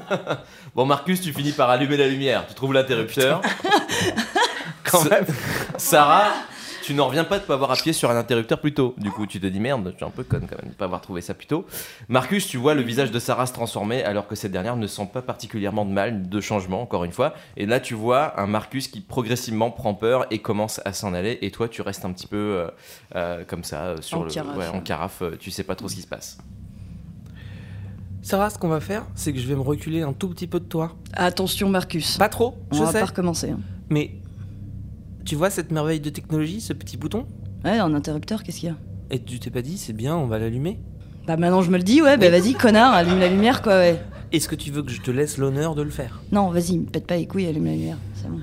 bon 0.76 0.86
Marcus, 0.86 1.22
tu 1.22 1.34
finis 1.34 1.52
par 1.52 1.70
allumer 1.70 1.98
la 1.98 2.08
lumière. 2.08 2.46
Tu 2.48 2.54
trouves 2.54 2.74
l'interrupteur. 2.74 3.42
Quand 4.84 5.04
même. 5.10 5.26
Sarah, 5.78 6.34
tu 6.82 6.94
n'en 6.94 7.08
reviens 7.08 7.24
pas 7.24 7.40
de 7.40 7.44
pas 7.44 7.54
avoir 7.54 7.72
appuyé 7.72 7.94
sur 7.94 8.10
un 8.12 8.18
interrupteur 8.18 8.60
plus 8.60 8.74
tôt. 8.74 8.96
Du 8.98 9.12
coup, 9.12 9.26
tu 9.28 9.40
te 9.40 9.46
dis 9.48 9.60
merde, 9.60 9.90
je 9.92 9.96
suis 9.98 10.06
un 10.06 10.10
peu 10.10 10.24
conne 10.24 10.48
quand 10.50 10.62
même 10.62 10.72
de 10.72 10.76
pas 10.76 10.86
avoir 10.86 11.02
trouvé 11.02 11.22
ça 11.22 11.34
plus 11.34 11.48
tôt. 11.48 11.66
Marcus, 12.10 12.48
tu 12.48 12.58
vois 12.58 12.74
le 12.74 12.82
visage 12.82 13.12
de 13.12 13.20
Sarah 13.20 13.46
se 13.46 13.54
transformer 13.54 14.04
alors 14.04 14.28
que 14.28 14.36
cette 14.36 14.52
dernière 14.52 14.76
ne 14.76 14.88
sent 14.88 15.10
pas 15.14 15.22
particulièrement 15.22 15.86
de 15.86 15.92
mal, 15.92 16.28
de 16.30 16.42
changement 16.42 16.82
encore 16.82 17.04
une 17.04 17.12
fois. 17.12 17.34
Et 17.58 17.66
là, 17.66 17.80
tu 17.80 17.94
vois 17.94 18.40
un 18.40 18.48
Marcus 18.48 18.88
qui 18.88 19.02
progressivement 19.02 19.72
prend 19.72 19.94
peur 19.94 20.26
et 20.32 20.40
commence 20.40 20.82
à 20.86 20.94
s'en 20.94 21.14
aller. 21.14 21.38
Et 21.42 21.52
toi, 21.52 21.68
tu 21.70 21.82
restes 21.82 22.06
un 22.06 22.12
petit 22.14 22.28
peu 22.28 22.38
euh, 22.38 22.68
euh, 23.16 23.44
comme 23.46 23.64
ça 23.64 23.82
euh, 23.84 23.98
sur 24.02 24.20
En 24.20 24.24
le 24.24 24.32
carafe. 24.32 24.58
ouais, 24.58 24.68
en 24.68 24.82
carafe. 24.82 25.24
Tu 25.40 25.52
sais 25.52 25.64
pas 25.64 25.76
trop 25.76 25.88
ce 25.88 25.96
qui 25.96 26.02
se 26.02 26.08
passe. 26.08 26.38
Sarah, 28.24 28.50
ce 28.52 28.60
qu'on 28.60 28.68
va 28.68 28.80
faire, 28.80 29.06
c'est 29.16 29.34
que 29.34 29.40
je 29.40 29.48
vais 29.48 29.56
me 29.56 29.62
reculer 29.62 30.02
un 30.04 30.14
tout 30.14 30.30
petit 30.30 30.46
peu 30.46 30.60
de 30.60 30.66
toi. 30.66 30.92
Attention, 31.14 31.70
Marcus. 31.70 32.18
Pas 32.18 32.30
trop, 32.30 32.56
on 32.72 32.76
je 32.76 32.84
va 32.84 32.92
sais. 32.92 33.00
pas 33.00 33.06
recommencer. 33.06 33.50
hein. 33.50 33.60
Mais 33.90 34.12
tu 35.26 35.36
vois 35.36 35.50
cette 35.50 35.72
merveille 35.72 36.00
de 36.00 36.10
technologie, 36.10 36.62
ce 36.62 36.74
petit 36.74 36.98
bouton 36.98 37.26
Ouais, 37.64 37.78
un 37.78 37.94
interrupteur, 37.94 38.44
qu'est-ce 38.44 38.60
qu'il 38.60 38.70
y 38.70 38.72
a 38.72 38.76
Et 39.12 39.20
tu 39.20 39.40
t'es 39.40 39.50
pas 39.52 39.62
dit, 39.62 39.78
c'est 39.78 39.94
bien, 39.94 40.16
on 40.16 40.28
va 40.28 40.40
l'allumer 40.40 40.80
Bah 41.28 41.38
maintenant 41.38 41.62
je 41.62 41.70
me 41.72 41.78
le 41.78 41.84
dis, 41.84 42.02
ouais, 42.02 42.18
bah 42.18 42.30
vas-y, 42.30 42.54
connard, 42.54 42.94
allume 42.94 43.20
la 43.20 43.30
lumière, 43.30 43.62
quoi, 43.62 43.74
ouais. 43.78 44.02
Est-ce 44.32 44.48
que 44.48 44.56
tu 44.56 44.72
veux 44.72 44.82
que 44.82 44.92
je 44.92 45.02
te 45.02 45.12
laisse 45.12 45.38
l'honneur 45.38 45.76
de 45.76 45.82
le 45.82 45.90
faire 45.90 46.22
Non, 46.32 46.50
vas-y, 46.50 46.78
me 46.78 46.86
pète 46.86 47.06
pas 47.06 47.18
les 47.18 47.28
couilles, 47.28 47.48
allume 47.48 47.66
la 47.66 47.72
lumière, 47.74 47.98
c'est 48.16 48.30
bon. 48.30 48.40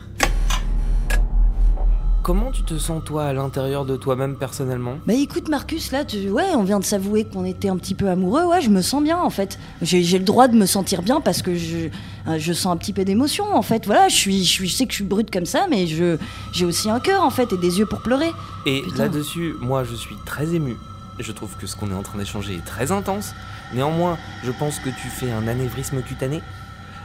Comment 2.29 2.51
tu 2.51 2.63
te 2.63 2.77
sens 2.77 3.03
toi 3.03 3.25
à 3.25 3.33
l'intérieur 3.33 3.87
de 3.87 3.97
toi-même 3.97 4.37
personnellement? 4.37 4.99
Bah 5.07 5.15
écoute 5.15 5.49
Marcus, 5.49 5.93
là, 5.93 6.05
tu... 6.05 6.29
ouais, 6.29 6.55
on 6.55 6.63
vient 6.63 6.79
de 6.79 6.85
s'avouer 6.85 7.25
qu'on 7.25 7.47
était 7.47 7.71
un 7.71 7.79
petit 7.79 7.95
peu 7.95 8.11
amoureux, 8.11 8.45
ouais, 8.45 8.61
je 8.61 8.69
me 8.69 8.83
sens 8.83 9.03
bien 9.03 9.17
en 9.17 9.31
fait. 9.31 9.59
J'ai 9.81 10.19
le 10.19 10.27
droit 10.27 10.47
de 10.47 10.55
me 10.55 10.67
sentir 10.67 11.01
bien 11.01 11.23
parce 11.23 11.41
que 11.41 11.55
je, 11.55 11.89
euh, 12.27 12.39
je 12.39 12.53
sens 12.53 12.71
un 12.71 12.77
petit 12.77 12.93
peu 12.93 13.07
d'émotion 13.07 13.47
en 13.55 13.63
fait. 13.63 13.87
Voilà, 13.87 14.09
je 14.09 14.15
suis, 14.15 14.45
je 14.45 14.51
suis, 14.51 14.69
je 14.69 14.75
sais 14.75 14.85
que 14.85 14.91
je 14.91 14.97
suis 14.97 15.05
brute 15.07 15.31
comme 15.31 15.47
ça, 15.47 15.69
mais 15.71 15.87
je, 15.87 16.19
j'ai 16.53 16.67
aussi 16.67 16.91
un 16.91 17.01
cœur 17.01 17.25
en 17.25 17.31
fait 17.31 17.51
et 17.55 17.57
des 17.57 17.79
yeux 17.79 17.87
pour 17.87 18.03
pleurer. 18.03 18.31
Et 18.67 18.83
là-dessus, 18.99 19.55
moi 19.63 19.85
je 19.85 19.95
suis 19.95 20.17
très 20.27 20.55
ému. 20.55 20.77
Je 21.19 21.33
trouve 21.33 21.57
que 21.57 21.67
ce 21.67 21.77
qu'on 21.77 21.91
est 21.91 21.95
en 21.95 22.03
train 22.03 22.19
d'échanger 22.19 22.57
est 22.57 22.67
très 22.67 22.93
intense. 22.93 23.33
Néanmoins, 23.73 24.19
je 24.45 24.51
pense 24.51 24.81
que 24.81 24.91
tu 24.91 25.09
fais 25.09 25.33
un 25.33 25.49
anévrisme 25.49 26.03
cutané, 26.03 26.43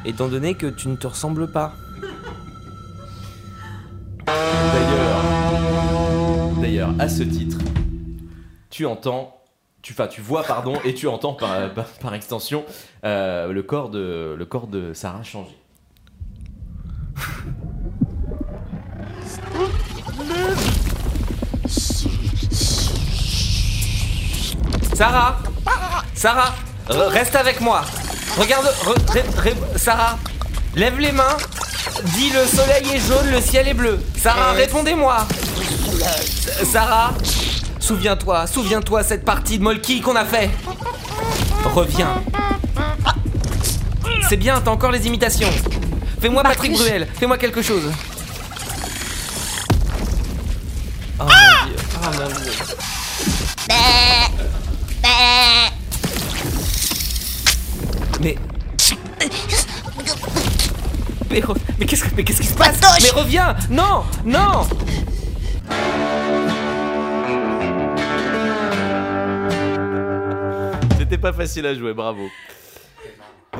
étant 0.03 0.27
donné 0.27 0.55
que 0.55 0.67
tu 0.67 0.89
ne 0.89 0.97
te 0.97 1.07
ressembles 1.07 1.47
pas. 1.47 1.73
D'ailleurs, 4.25 5.23
d'ailleurs, 6.61 6.93
à 6.99 7.09
ce 7.09 7.23
titre, 7.23 7.57
tu 8.69 8.85
entends, 8.85 9.41
tu, 9.81 9.93
enfin, 9.93 10.07
tu 10.07 10.21
vois, 10.21 10.43
pardon, 10.43 10.75
et 10.85 10.93
tu 10.93 11.07
entends 11.07 11.33
par, 11.33 11.73
par, 12.01 12.13
extension 12.13 12.65
euh, 13.05 13.51
le 13.51 13.63
corps 13.63 13.89
de 13.89 14.35
le 14.37 14.93
Sarah 14.93 15.23
changer. 15.23 15.57
Sarah 24.95 25.39
Sarah 26.13 26.53
re- 26.87 27.07
Reste 27.07 27.35
avec 27.35 27.59
moi 27.61 27.81
Regarde, 28.37 28.67
Sarah 29.75 30.17
Lève 30.75 30.97
les 30.99 31.11
mains 31.11 31.37
Dis 32.15 32.29
le 32.31 32.45
soleil 32.45 32.83
est 32.95 32.99
jaune, 33.07 33.29
le 33.31 33.39
ciel 33.41 33.67
est 33.67 33.73
bleu. 33.73 33.99
Sarah, 34.21 34.53
répondez-moi. 34.53 35.27
S- 35.99 36.67
Sarah 36.71 37.13
Souviens-toi, 37.79 38.47
souviens-toi 38.47 39.03
cette 39.03 39.25
partie 39.25 39.57
de 39.57 39.63
Molki 39.63 40.01
qu'on 40.01 40.15
a 40.15 40.25
fait. 40.25 40.49
Reviens. 41.65 42.21
Ah. 43.05 43.13
C'est 44.29 44.37
bien, 44.37 44.61
t'as 44.61 44.71
encore 44.71 44.91
les 44.91 45.05
imitations. 45.05 45.49
Fais-moi 46.21 46.41
Patrick. 46.43 46.73
Bruel, 46.73 47.07
fais-moi 47.19 47.37
quelque 47.37 47.61
chose. 47.61 47.83
Oh 51.19 51.23
mon 51.23 51.67
dieu, 51.67 51.75
oh 51.95 52.05
mon 52.19 52.27
dieu. 52.41 52.51
Mais. 58.21 58.37
Mais, 61.33 61.39
re- 61.39 61.57
mais 61.79 61.87
qu'est-ce 61.87 62.03
que- 62.03 62.15
mais 62.15 62.23
qu'est-ce 62.23 62.41
qui 62.41 62.47
se 62.47 62.53
passe 62.53 62.79
Mais 63.01 63.09
reviens 63.09 63.55
Non 63.71 64.03
Non 64.23 64.67
C'était 70.97 71.17
pas 71.17 71.33
facile 71.33 71.65
à 71.65 71.73
jouer, 71.75 71.93
bravo. 71.93 72.29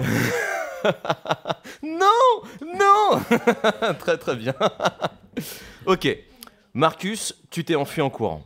non 1.84 2.42
Non 2.64 3.20
Très 4.00 4.18
très 4.18 4.36
bien. 4.36 4.54
ok. 5.86 6.08
Marcus, 6.74 7.36
tu 7.52 7.64
t'es 7.64 7.76
enfui 7.76 8.02
en 8.02 8.10
courant. 8.10 8.44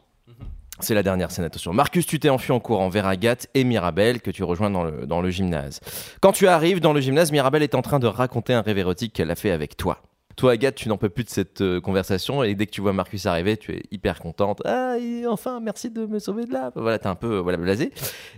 C'est 0.79 0.93
la 0.93 1.01
dernière 1.01 1.31
scène, 1.31 1.45
attention. 1.45 1.73
Marcus, 1.73 2.05
tu 2.05 2.19
t'es 2.19 2.29
enfui 2.29 2.51
en 2.51 2.59
courant 2.59 2.89
vers 2.89 3.07
Agathe 3.07 3.47
et 3.55 3.63
Mirabelle 3.63 4.21
que 4.21 4.29
tu 4.29 4.43
rejoins 4.43 4.69
dans 4.69 4.83
le, 4.83 5.07
dans 5.07 5.21
le 5.21 5.29
gymnase. 5.31 5.79
Quand 6.21 6.31
tu 6.31 6.47
arrives 6.47 6.79
dans 6.79 6.93
le 6.93 7.01
gymnase, 7.01 7.31
Mirabelle 7.31 7.63
est 7.63 7.73
en 7.75 7.81
train 7.81 7.99
de 7.99 8.07
raconter 8.07 8.53
un 8.53 8.61
rêve 8.61 8.77
érotique 8.77 9.13
qu'elle 9.13 9.31
a 9.31 9.35
fait 9.35 9.51
avec 9.51 9.75
toi. 9.75 10.01
Toi, 10.35 10.51
Agathe, 10.51 10.75
tu 10.75 10.87
n'en 10.87 10.97
peux 10.97 11.09
plus 11.09 11.23
de 11.23 11.29
cette 11.29 11.61
euh, 11.61 11.81
conversation 11.81 12.43
et 12.43 12.53
dès 12.53 12.67
que 12.67 12.71
tu 12.71 12.81
vois 12.81 12.93
Marcus 12.93 13.25
arriver, 13.25 13.57
tu 13.57 13.73
es 13.73 13.81
hyper 13.89 14.19
contente. 14.19 14.61
Ah, 14.65 14.97
enfin, 15.27 15.59
merci 15.59 15.89
de 15.89 16.05
me 16.05 16.19
sauver 16.19 16.45
de 16.45 16.53
là. 16.53 16.71
Voilà, 16.75 16.99
t'es 16.99 17.07
un 17.07 17.15
peu 17.15 17.39
voilà, 17.39 17.57
blasé. 17.57 17.91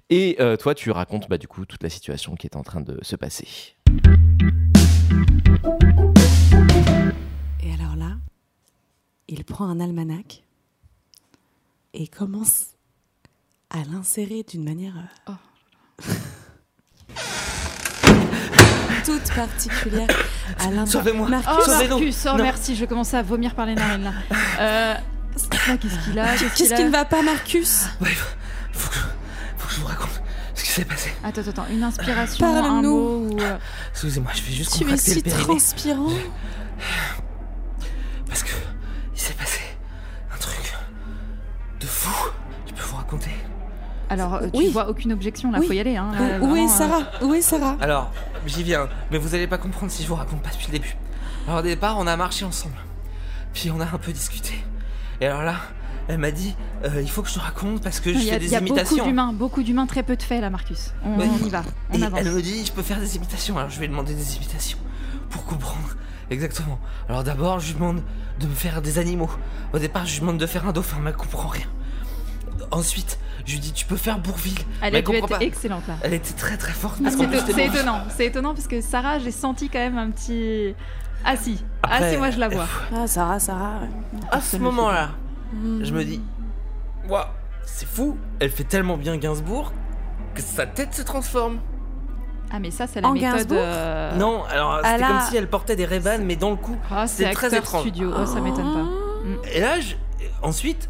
Et 0.10 0.38
euh, 0.40 0.56
toi, 0.56 0.74
tu 0.74 0.92
racontes 0.92 1.28
bah, 1.28 1.38
du 1.38 1.50
coup 1.50 1.66
toute 1.66 1.84
la 1.84 1.90
situation 1.90 2.36
qui 2.36 2.48
est 2.48 2.56
en 2.56 2.64
train 2.64 2.80
de 2.80 2.98
se 3.02 3.18
passer. 3.18 3.48
Et 7.62 7.74
alors 7.74 7.98
là, 7.98 8.16
il 9.28 9.44
prend 9.44 9.66
un 9.66 9.82
almanach 9.82 10.44
et 11.94 12.08
commence 12.08 12.66
à 13.70 13.78
l'insérer 13.92 14.44
d'une 14.44 14.64
manière 14.64 14.94
euh, 15.30 15.34
toute 19.06 19.34
particulière 19.34 20.08
à 20.60 20.66
l'intérieur. 20.66 20.88
Sauvez-moi 20.88 21.28
Oh, 21.28 21.32
Marcus, 21.32 21.66
Sauvez-nous. 21.66 21.90
Marcus, 21.98 22.26
oh 22.26 22.38
Non. 22.38 22.44
merci, 22.44 22.76
je 22.76 22.86
commence 22.86 23.14
à 23.14 23.22
vomir 23.22 23.56
par 23.56 23.66
les 23.66 23.76
narines 23.76 24.04
là. 24.04 24.14
Euh, 24.60 24.96
Qu'est-ce 25.36 26.06
qu'il 26.10 26.20
a 26.20 26.36
qu'est-ce 26.36 26.54
qu'il 26.56 26.68
qui 26.68 26.74
a 26.74 26.84
ne 26.84 26.90
va 26.90 27.06
pas, 27.06 27.22
Marcus? 27.22 27.84
Ouais, 28.02 28.10
faut 28.74 28.90
que, 28.90 28.96
faut 29.58 29.68
que 29.70 29.74
je 29.76 29.80
vous 29.80 29.88
raconte 29.88 30.22
ce 30.54 30.64
qui 30.64 30.70
s'est 30.72 30.84
passé. 30.86 31.12
Attends, 31.24 31.42
attends, 31.48 31.66
une 31.72 31.84
inspiration, 31.84 32.46
un 32.46 32.62
Parle-nous. 32.62 32.90
mot 32.90 33.36
ou... 33.36 33.40
euh, 33.40 33.58
Excusez-moi, 33.92 34.32
je 34.36 34.42
vais 34.42 34.52
juste 34.52 34.72
Tu 34.74 34.78
es 34.80 34.86
contracter 34.86 35.12
si 35.12 35.16
le 35.16 35.22
périnée. 35.22 35.44
transpirant. 35.44 36.10
Parce 38.28 38.44
que 38.44 38.52
il 39.16 39.20
s'est 39.20 39.34
passé 39.34 39.59
Je 42.68 42.74
peux 42.74 42.82
vous 42.84 42.96
raconter 42.98 43.32
Alors, 44.10 44.36
euh, 44.36 44.48
tu 44.52 44.60
Oui. 44.60 44.70
vois 44.72 44.90
aucune 44.90 45.12
objection 45.14 45.52
là, 45.52 45.60
Oui. 45.60 45.68
faut 45.68 45.74
y 45.74 45.80
aller. 45.80 45.96
Hein, 45.98 46.12
là, 46.14 46.20
Où, 46.38 46.48
vraiment, 46.50 46.56
est 46.56 46.66
euh, 46.66 46.68
Sarah? 46.68 47.02
Où 47.22 47.34
est 47.34 47.42
Sarah? 47.42 47.78
Alors, 47.82 48.12
j'y 48.48 48.64
viens, 48.64 48.88
mais 49.12 49.18
vous 49.18 49.36
allez 49.36 49.48
pas 49.48 49.58
comprendre 49.58 49.92
si 49.92 50.04
je 50.04 50.08
vous 50.08 50.16
raconte 50.16 50.42
pas 50.42 50.50
depuis 50.50 50.68
le 50.68 50.74
début. 50.74 50.96
Alors 51.48 51.60
au 51.60 51.64
départ, 51.64 51.98
on 51.98 52.06
a 52.08 52.16
marché 52.18 52.46
ensemble. 52.46 52.76
Puis 53.54 53.72
on 53.72 53.80
a 53.80 53.86
un 53.86 53.98
peu 53.98 54.12
discuté. 54.12 54.54
Et 55.22 55.26
alors 55.28 55.42
là, 55.44 55.56
elle 56.08 56.18
m'a 56.20 56.32
dit 56.32 56.56
euh, 56.86 57.02
il 57.02 57.10
faut 57.10 57.22
que 57.22 57.30
je 57.30 57.34
te 57.36 57.40
raconte 57.40 57.82
parce 57.84 58.00
que 58.00 58.14
je 58.14 58.20
y 58.20 58.30
a, 58.30 58.34
fais 58.34 58.40
des 58.40 58.46
il 58.48 58.52
y 58.52 58.56
a 58.56 58.62
beaucoup 58.62 59.02
d'humains, 59.04 59.34
beaucoup 59.34 59.64
d'humains, 59.64 59.86
très 59.88 60.04
peu 60.04 60.16
de 60.16 60.22
faits 60.24 60.42
là, 60.42 60.50
Marcus. 60.50 60.94
On, 61.06 61.20
on 61.20 61.46
y 61.46 61.50
va, 61.50 61.64
on 61.92 62.00
Et 62.00 62.04
avance. 62.04 62.20
elle 62.22 62.32
me 62.32 62.42
dit 62.42 62.66
je 62.66 62.72
peux 62.72 62.82
faire 62.84 63.00
des 63.00 63.16
imitations. 63.16 63.58
Alors 63.58 63.70
je 63.70 63.76
vais 63.80 63.86
lui 63.88 63.92
demander 63.92 64.14
des 64.14 64.36
imitations 64.38 64.78
pour 65.30 65.46
comprendre 65.46 65.96
exactement. 66.30 66.80
Alors 67.10 67.24
d'abord, 67.24 67.60
je 67.60 67.68
lui 67.68 67.74
demande 67.80 68.02
de 68.40 68.48
me 68.48 68.54
faire 68.54 68.82
des 68.82 68.98
animaux. 69.00 69.30
Au 69.74 69.80
départ, 69.80 70.06
je 70.06 70.14
lui 70.14 70.20
demande 70.22 70.38
de 70.38 70.46
faire 70.46 70.68
un 70.68 70.72
dauphin, 70.72 70.98
mais 71.02 71.10
elle 71.10 71.16
comprend 71.18 71.48
rien. 71.48 71.66
Ensuite, 72.72 73.20
je 73.46 73.54
lui 73.54 73.60
dis 73.60 73.72
tu 73.74 73.86
peux 73.86 73.96
faire 73.98 74.20
Bourville. 74.20 74.58
Elle 74.82 74.92
Mais 74.94 75.00
a 75.00 75.02
dû 75.02 75.06
comprend 75.08 75.28
être 75.28 75.40
pas. 75.40 75.44
excellente 75.46 75.88
là. 75.88 75.96
Elle 76.04 76.14
était 76.14 76.34
très 76.34 76.58
très 76.58 76.74
forte. 76.74 77.00
Ah, 77.06 77.10
c'est 77.12 77.66
étonnant, 77.66 78.02
c'est 78.16 78.26
étonnant 78.28 78.54
parce 78.54 78.68
que 78.68 78.82
Sarah, 78.82 79.20
j'ai 79.20 79.32
senti 79.32 79.70
quand 79.70 79.80
même 79.80 79.98
un 79.98 80.12
petit. 80.12 80.76
Ah 81.26 81.36
si, 81.36 81.64
ah 81.84 81.96
Après, 81.96 82.12
si, 82.12 82.18
moi 82.18 82.32
je 82.32 82.40
la 82.40 82.48
vois. 82.48 82.66
Ah, 82.96 83.06
Sarah, 83.08 83.40
Sarah. 83.40 83.80
À 84.32 84.40
ce 84.42 84.58
moment-là, 84.58 85.10
Mm. 85.52 85.84
je 85.84 85.94
me 85.94 86.04
dis, 86.06 86.22
waouh, 87.10 87.24
c'est 87.66 87.88
fou. 87.88 88.18
Elle 88.40 88.52
fait 88.52 88.64
tellement 88.64 88.98
bien 88.98 89.18
Gainsbourg 89.18 89.74
que 90.36 90.42
sa 90.42 90.66
tête 90.68 90.94
se 90.94 91.02
transforme. 91.02 91.58
Ah 92.52 92.60
mais 92.60 92.72
ça 92.72 92.88
c'est 92.88 93.02
la 93.02 93.08
En 93.10 93.14
méthode. 93.14 93.52
Euh, 93.52 94.16
Non, 94.16 94.44
alors 94.46 94.80
elle 94.84 94.92
c'était 94.92 95.04
a- 95.04 95.08
comme 95.08 95.22
si 95.30 95.38
elle 95.38 95.48
portait 95.50 95.76
des 95.76 95.86
ray 95.86 96.02
mais 96.24 96.36
dans 96.36 96.50
le 96.52 96.56
cou. 96.56 96.76
Ah, 96.92 97.06
c'est 97.08 97.26
c'est 97.26 97.32
très 97.32 97.56
étrange. 97.56 97.82
studio, 97.82 98.12
oh, 98.16 98.26
ça 98.26 98.40
m'étonne 98.42 98.74
pas. 98.74 99.50
Et 99.54 99.60
là, 99.60 99.80
je- 99.80 99.96
ensuite, 100.42 100.90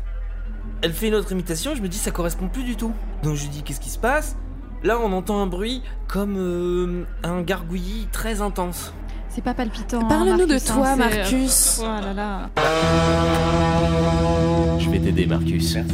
elle 0.82 0.94
fait 0.94 1.08
une 1.10 1.16
autre 1.16 1.32
imitation. 1.32 1.76
Je 1.76 1.82
me 1.82 1.88
dis, 1.88 1.98
ça 1.98 2.12
correspond 2.12 2.48
plus 2.48 2.64
du 2.64 2.76
tout. 2.76 2.94
Donc 3.24 3.36
je 3.36 3.44
lui 3.44 3.50
dis, 3.50 3.64
qu'est-ce 3.64 3.80
qui 3.82 3.90
se 3.90 4.00
passe? 4.00 4.36
Là, 4.84 4.98
on 5.00 5.12
entend 5.12 5.42
un 5.42 5.48
bruit 5.48 5.82
comme 6.08 6.36
euh, 6.38 7.04
un 7.24 7.42
gargouillis 7.42 8.08
très 8.12 8.42
intense. 8.42 8.94
C'est 9.28 9.44
pas 9.44 9.54
palpitant. 9.54 10.00
hein, 10.02 10.08
Parle-nous 10.10 10.46
de 10.46 10.56
hein, 10.56 10.60
toi, 10.66 10.88
c'est- 10.94 10.96
Marcus. 10.96 11.82
Oh 11.82 12.02
là 12.02 12.14
là. 12.14 12.50
Je 14.80 14.90
vais 14.90 15.00
t'aider, 15.00 15.26
Marcus. 15.26 15.78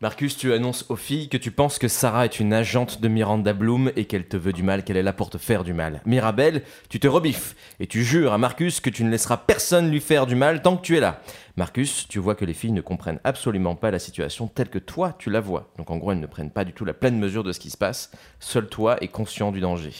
Marcus, 0.00 0.36
tu 0.36 0.52
annonces 0.52 0.86
aux 0.90 0.96
filles 0.96 1.28
que 1.28 1.36
tu 1.36 1.50
penses 1.50 1.76
que 1.76 1.88
Sarah 1.88 2.24
est 2.24 2.38
une 2.38 2.52
agente 2.52 3.00
de 3.00 3.08
Miranda 3.08 3.52
Bloom 3.52 3.90
et 3.96 4.04
qu'elle 4.04 4.28
te 4.28 4.36
veut 4.36 4.52
du 4.52 4.62
mal, 4.62 4.84
qu'elle 4.84 4.96
est 4.96 5.02
là 5.02 5.12
pour 5.12 5.28
te 5.28 5.38
faire 5.38 5.64
du 5.64 5.72
mal. 5.72 6.02
Mirabelle, 6.06 6.62
tu 6.88 7.00
te 7.00 7.08
rebiffes 7.08 7.56
et 7.80 7.88
tu 7.88 8.04
jures 8.04 8.32
à 8.32 8.38
Marcus 8.38 8.78
que 8.78 8.90
tu 8.90 9.02
ne 9.02 9.10
laisseras 9.10 9.38
personne 9.38 9.90
lui 9.90 9.98
faire 9.98 10.26
du 10.26 10.36
mal 10.36 10.62
tant 10.62 10.76
que 10.76 10.82
tu 10.82 10.96
es 10.96 11.00
là. 11.00 11.20
Marcus, 11.56 12.06
tu 12.06 12.20
vois 12.20 12.36
que 12.36 12.44
les 12.44 12.54
filles 12.54 12.70
ne 12.70 12.80
comprennent 12.80 13.18
absolument 13.24 13.74
pas 13.74 13.90
la 13.90 13.98
situation 13.98 14.46
telle 14.46 14.68
que 14.68 14.78
toi 14.78 15.16
tu 15.18 15.30
la 15.30 15.40
vois. 15.40 15.72
Donc 15.78 15.90
en 15.90 15.96
gros, 15.96 16.12
elles 16.12 16.20
ne 16.20 16.26
prennent 16.26 16.52
pas 16.52 16.64
du 16.64 16.72
tout 16.72 16.84
la 16.84 16.94
pleine 16.94 17.18
mesure 17.18 17.42
de 17.42 17.50
ce 17.50 17.58
qui 17.58 17.70
se 17.70 17.76
passe. 17.76 18.12
Seul 18.38 18.68
toi 18.68 19.02
est 19.02 19.08
conscient 19.08 19.50
du 19.50 19.58
danger. 19.58 19.92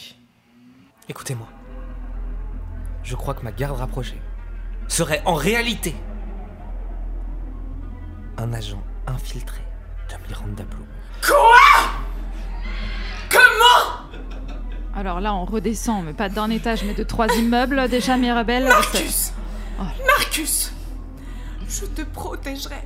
Écoutez-moi. 1.08 1.48
Je 3.02 3.16
crois 3.16 3.34
que 3.34 3.42
ma 3.42 3.50
garde 3.50 3.76
rapprochée 3.76 4.20
serait 4.86 5.22
en 5.24 5.34
réalité 5.34 5.92
un 8.36 8.52
agent 8.52 8.84
infiltré 9.08 9.62
de 10.08 10.26
Miranda 10.28 10.64
Bloom. 10.64 10.86
Alors 14.96 15.20
là, 15.20 15.32
on 15.34 15.44
redescend, 15.44 16.04
mais 16.04 16.12
pas 16.12 16.28
d'un 16.28 16.50
étage, 16.50 16.82
mais 16.82 16.94
de 16.94 17.04
trois 17.04 17.28
immeubles 17.36 17.88
déjà, 17.88 18.16
Mirabelle. 18.16 18.64
Marcus 18.64 19.32
Oh. 19.80 19.84
Marcus 20.06 20.72
Je 21.68 21.84
te 21.86 22.02
protégerai. 22.02 22.82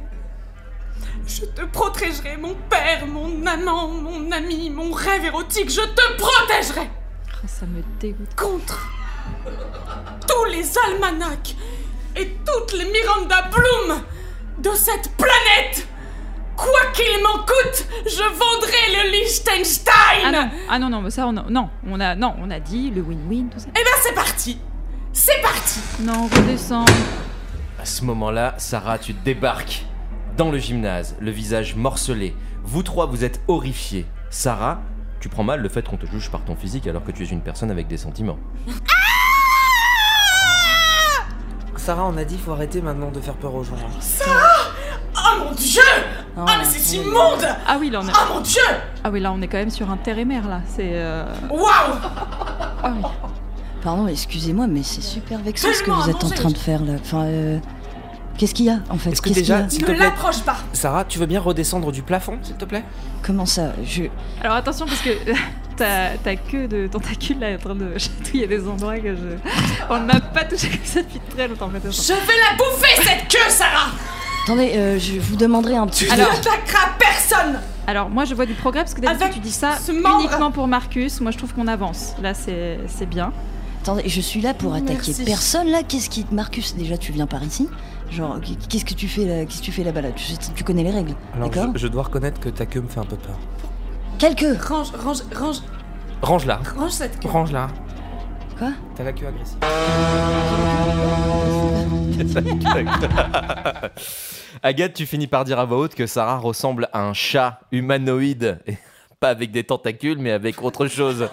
Je 1.26 1.46
te 1.46 1.62
protégerai, 1.64 2.36
mon 2.36 2.54
père, 2.68 3.06
mon 3.06 3.46
amant, 3.46 3.88
mon 3.88 4.30
ami, 4.30 4.68
mon 4.68 4.92
rêve 4.92 5.24
érotique, 5.24 5.70
je 5.70 5.80
te 5.80 6.16
protégerai 6.18 6.90
Oh, 7.42 7.46
ça 7.46 7.64
me 7.64 7.82
dégoûte. 7.98 8.34
contre 8.36 8.90
tous 10.28 10.44
les 10.50 10.66
almanachs 10.86 11.56
et 12.14 12.36
toutes 12.44 12.72
les 12.74 12.84
Miranda 12.84 13.42
Bloom 13.50 14.02
de 14.58 14.70
cette 14.74 15.10
planète 15.16 15.88
Quoi 16.62 16.92
qu'il 16.94 17.22
m'en 17.24 17.38
coûte, 17.38 17.86
je 18.06 18.22
vendrai 18.22 19.04
le 19.04 19.10
Liechtenstein 19.10 20.22
Ah 20.24 20.30
non, 20.30 20.50
ah 20.70 20.78
non, 20.78 20.90
non, 20.90 21.00
mais 21.02 21.10
ça, 21.10 21.26
on 21.26 21.36
a, 21.36 21.42
non, 21.50 21.70
on 21.84 21.98
a, 21.98 22.14
non, 22.14 22.36
on 22.40 22.50
a 22.52 22.60
dit 22.60 22.90
le 22.90 23.02
win-win, 23.02 23.48
tout 23.50 23.58
ça. 23.58 23.66
Eh 23.70 23.82
ben 23.82 23.90
c'est 24.00 24.14
parti 24.14 24.60
C'est 25.12 25.42
parti 25.42 25.80
Non, 26.00 26.28
redescend. 26.28 26.88
À 27.80 27.84
ce 27.84 28.04
moment-là, 28.04 28.54
Sarah, 28.58 28.98
tu 28.98 29.12
débarques 29.12 29.86
dans 30.36 30.52
le 30.52 30.58
gymnase, 30.58 31.16
le 31.20 31.32
visage 31.32 31.74
morcelé. 31.74 32.36
Vous 32.62 32.84
trois, 32.84 33.06
vous 33.06 33.24
êtes 33.24 33.40
horrifiés. 33.48 34.06
Sarah, 34.30 34.80
tu 35.18 35.28
prends 35.28 35.42
mal 35.42 35.60
le 35.60 35.68
fait 35.68 35.86
qu'on 35.86 35.96
te 35.96 36.06
juge 36.06 36.30
par 36.30 36.44
ton 36.44 36.54
physique 36.54 36.86
alors 36.86 37.02
que 37.02 37.10
tu 37.10 37.24
es 37.24 37.26
une 37.26 37.42
personne 37.42 37.72
avec 37.72 37.88
des 37.88 37.96
sentiments. 37.96 38.38
Sarah, 41.76 42.04
on 42.06 42.16
a 42.16 42.24
dit, 42.24 42.38
faut 42.38 42.52
arrêter 42.52 42.80
maintenant 42.80 43.10
de 43.10 43.20
faire 43.20 43.34
peur 43.34 43.52
aux 43.56 43.64
gens. 43.64 43.74
Oh 45.16 45.44
mon 45.44 45.52
dieu 45.52 45.82
Non, 46.36 46.44
Ah 46.48 46.56
mais 46.58 46.64
c'est 46.64 46.96
immonde 46.96 47.46
Ah 47.66 47.76
oui, 47.78 47.90
là, 47.90 48.00
on 48.02 48.08
est, 48.08 48.12
Oh 48.14 48.34
mon 48.34 48.40
dieu 48.40 48.60
ah 49.04 49.10
oui, 49.10 49.20
là, 49.20 49.32
on 49.32 49.42
est 49.42 49.48
quand 49.48 49.58
même 49.58 49.70
sur 49.70 49.90
un 49.90 49.96
terre 49.96 50.18
et 50.18 50.24
mer, 50.24 50.46
là. 50.48 50.60
C'est. 50.66 50.90
euh, 50.92 51.24
Waouh 51.50 51.64
Ah 52.82 52.92
oui. 52.96 53.02
Pardon, 53.82 54.06
excusez-moi, 54.06 54.66
mais 54.68 54.82
c'est 54.84 55.00
super 55.02 55.40
vexant 55.40 55.68
ce 55.72 55.82
que 55.82 55.90
vous 55.90 56.08
êtes 56.08 56.22
en 56.22 56.30
train 56.30 56.50
de 56.50 56.56
faire 56.58 56.84
là. 56.84 56.92
Enfin, 57.00 57.24
euh, 57.24 57.58
qu'est-ce 58.38 58.54
qu'il 58.54 58.66
y 58.66 58.70
a 58.70 58.78
en 58.90 58.96
fait? 58.96 59.10
Est-ce 59.10 59.20
que 59.20 59.28
Qu'est-ce 59.30 59.40
qu'il 59.40 59.48
y 59.48 59.50
déjà- 59.50 59.64
a? 59.64 59.68
S'il 59.68 59.82
Ne 59.82 59.86
te 59.88 59.92
plaît. 59.92 60.04
l'approche 60.04 60.40
pas 60.42 60.56
Sarah, 60.72 61.04
tu 61.04 61.18
veux 61.18 61.26
bien 61.26 61.40
redescendre 61.40 61.90
du 61.90 62.02
plafond, 62.02 62.38
s'il 62.42 62.54
te 62.56 62.64
plaît? 62.64 62.84
Comment 63.22 63.44
ça? 63.46 63.72
Je. 63.84 64.04
Alors 64.42 64.56
attention, 64.56 64.86
parce 64.86 65.00
que 65.00 65.10
ta, 65.76 66.36
queue 66.36 66.68
de 66.68 66.86
tentacule, 66.86 67.40
là, 67.40 67.50
est 67.50 67.56
en 67.56 67.58
train 67.58 67.74
de 67.74 67.92
chatouiller 67.98 68.46
des 68.46 68.68
endroits 68.68 68.98
que 69.00 69.16
je. 69.16 69.36
On 69.90 69.98
n'a 69.98 70.20
pas 70.20 70.44
touché 70.44 70.68
comme 70.68 70.78
ça 70.84 71.00
depuis 71.02 71.20
très 71.34 71.48
longtemps. 71.48 71.68
Je 71.74 71.78
vais 72.12 72.18
la 72.18 72.56
bouffer 72.56 73.02
cette 73.02 73.26
queue, 73.28 73.50
Sarah 73.50 73.90
Attendez, 74.44 74.72
euh, 74.74 74.98
je 74.98 75.18
vous 75.20 75.36
demanderai 75.36 75.76
un 75.76 75.86
petit. 75.86 76.06
Tu 76.06 76.10
Alors- 76.10 76.28
n'attaqueras 76.32 76.88
personne 76.98 77.60
Alors, 77.86 78.08
moi, 78.10 78.24
je 78.24 78.34
vois 78.34 78.46
du 78.46 78.54
progrès 78.54 78.80
parce 78.82 78.94
que 78.94 79.00
d'habitude, 79.00 79.22
Avec 79.22 79.34
tu 79.34 79.40
dis 79.40 79.52
ça 79.52 79.76
ce 79.76 79.92
membre. 79.92 80.20
uniquement 80.20 80.50
pour 80.50 80.66
Marcus. 80.66 81.20
Moi, 81.20 81.30
je 81.30 81.38
trouve 81.38 81.54
qu'on 81.54 81.68
avance. 81.68 82.14
Là, 82.22 82.34
c'est 82.34 82.78
c'est 82.88 83.06
bien. 83.06 83.32
Attendez, 83.82 84.02
je 84.08 84.20
suis 84.20 84.40
là 84.40 84.54
pour 84.54 84.74
attaquer 84.74 84.92
Merci. 84.94 85.24
personne 85.24 85.68
là. 85.68 85.82
Qu'est-ce 85.82 86.08
qui. 86.10 86.24
Marcus, 86.32 86.74
déjà, 86.76 86.96
tu 86.96 87.12
viens 87.12 87.26
par 87.26 87.42
ici? 87.44 87.68
Genre, 88.10 88.38
qu'est-ce 88.68 88.84
que 88.84 88.94
tu 88.94 89.08
fais 89.08 89.24
là 89.24 89.44
Qu'est-ce 89.44 89.60
que 89.60 89.64
tu 89.64 89.72
fais 89.72 89.84
là-bas 89.84 90.02
là? 90.02 90.08
Tu, 90.54 90.64
connais 90.64 90.82
les 90.82 90.90
règles, 90.90 91.14
Alors, 91.34 91.48
d'accord? 91.48 91.72
je, 91.74 91.78
je 91.80 91.86
dois 91.88 92.02
reconnaître 92.02 92.38
que 92.40 92.48
ta 92.50 92.66
queue 92.66 92.80
me 92.82 92.88
fait 92.88 93.00
un 93.00 93.04
peu 93.04 93.16
peur. 93.16 93.36
Quelques 94.18 94.62
Range, 94.68 94.88
range, 95.04 95.22
range, 95.34 95.56
Range-la. 96.20 96.60
range 96.78 96.90
cette 96.90 97.18
queue. 97.20 97.28
Range-la. 97.28 97.68
Quoi 98.58 98.72
T'as 98.94 99.04
la 99.04 99.12
queue 99.12 99.26
agressive. 99.26 99.58
Agathe, 104.62 104.94
tu 104.94 105.06
finis 105.06 105.26
par 105.26 105.44
dire 105.44 105.58
à 105.58 105.64
voix 105.64 105.78
haute 105.78 105.94
que 105.94 106.06
Sarah 106.06 106.38
ressemble 106.38 106.88
à 106.92 107.02
un 107.02 107.12
chat 107.12 107.60
humanoïde. 107.72 108.60
Et 108.66 108.76
pas 109.20 109.30
avec 109.30 109.50
des 109.50 109.64
tentacules, 109.64 110.18
mais 110.18 110.32
avec 110.32 110.62
autre 110.62 110.86
chose. 110.86 111.28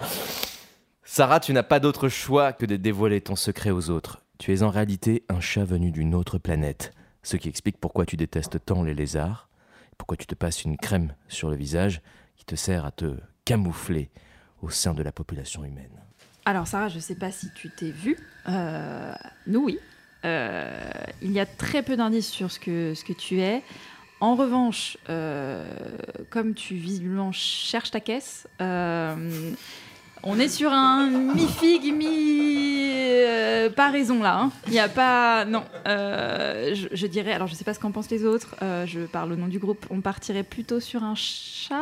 Sarah, 1.04 1.40
tu 1.40 1.54
n'as 1.54 1.64
pas 1.64 1.80
d'autre 1.80 2.10
choix 2.10 2.54
que 2.54 2.66
de 2.66 2.76
dévoiler 2.76 3.22
ton 3.22 3.36
secret 3.36 3.72
aux 3.72 3.90
autres. 3.90 4.22
Tu 4.38 4.54
es 4.54 4.64
en 4.64 4.70
réalité 4.70 5.24
un 5.28 5.40
chat 5.40 5.66
venu 5.66 5.92
d'une 5.92 6.16
autre 6.16 6.38
planète. 6.38 6.94
Ce 7.24 7.36
qui 7.36 7.50
explique 7.50 7.78
pourquoi 7.78 8.06
tu 8.06 8.16
détestes 8.16 8.64
tant 8.66 8.84
les 8.84 8.94
lézards, 8.94 9.50
pourquoi 9.98 10.18
tu 10.18 10.26
te 10.26 10.36
passes 10.36 10.64
une 10.64 10.78
crème 10.78 11.14
sur 11.28 11.50
le 11.50 11.56
visage 11.56 12.02
qui 12.36 12.46
te 12.46 12.56
sert 12.56 12.86
à 12.86 12.92
te 12.92 13.18
camoufler 13.44 14.10
au 14.62 14.70
sein 14.70 14.94
de 14.94 15.04
la 15.04 15.12
population 15.12 15.66
humaine. 15.66 15.99
Alors, 16.50 16.66
Sarah, 16.66 16.90
je 16.90 16.98
sais 16.98 17.14
pas 17.14 17.30
si 17.30 17.52
tu 17.52 17.70
t'es 17.70 17.92
vue. 17.92 18.18
Euh, 18.48 19.14
nous, 19.46 19.66
oui. 19.66 19.78
Euh, 20.26 20.82
il 21.22 21.32
y 21.32 21.40
a 21.40 21.46
très 21.46 21.84
peu 21.84 21.96
d'indices 21.96 22.28
sur 22.28 22.50
ce 22.50 22.60
que, 22.60 22.96
ce 22.96 23.04
que 23.04 23.14
tu 23.14 23.40
es. 23.40 23.62
En 24.20 24.34
revanche, 24.34 24.98
euh, 25.10 25.64
comme 26.32 26.56
tu 26.56 26.74
visiblement 26.74 27.32
cherches 27.32 27.92
ta 27.92 28.00
caisse, 28.00 28.48
euh, 28.62 29.52
on 30.24 30.40
est 30.40 30.48
sur 30.50 30.72
un 30.72 31.08
mi-figue, 31.08 31.94
mi... 31.96 32.90
euh, 32.92 33.70
pas 33.70 33.90
raison 33.90 34.22
là. 34.22 34.38
hein. 34.40 34.52
Il 34.68 34.74
n'y 34.74 34.80
a 34.80 34.90
pas... 34.90 35.46
Non. 35.46 35.64
Euh, 35.88 36.74
je, 36.76 36.88
je 36.92 37.08
dirais... 37.08 37.32
Alors, 37.34 37.48
je 37.48 37.56
sais 37.56 37.64
pas 37.64 37.74
ce 37.74 37.80
qu'en 37.80 37.92
pensent 37.92 38.10
les 38.10 38.26
autres. 38.26 38.56
euh, 38.62 38.86
je 38.86 39.02
parle 39.02 39.34
au 39.34 39.36
nom 39.36 39.48
du 39.48 39.60
groupe. 39.60 39.86
On 39.90 40.02
partirait 40.02 40.44
plutôt 40.44 40.80
sur 40.80 41.04
un 41.04 41.14
chat... 41.16 41.76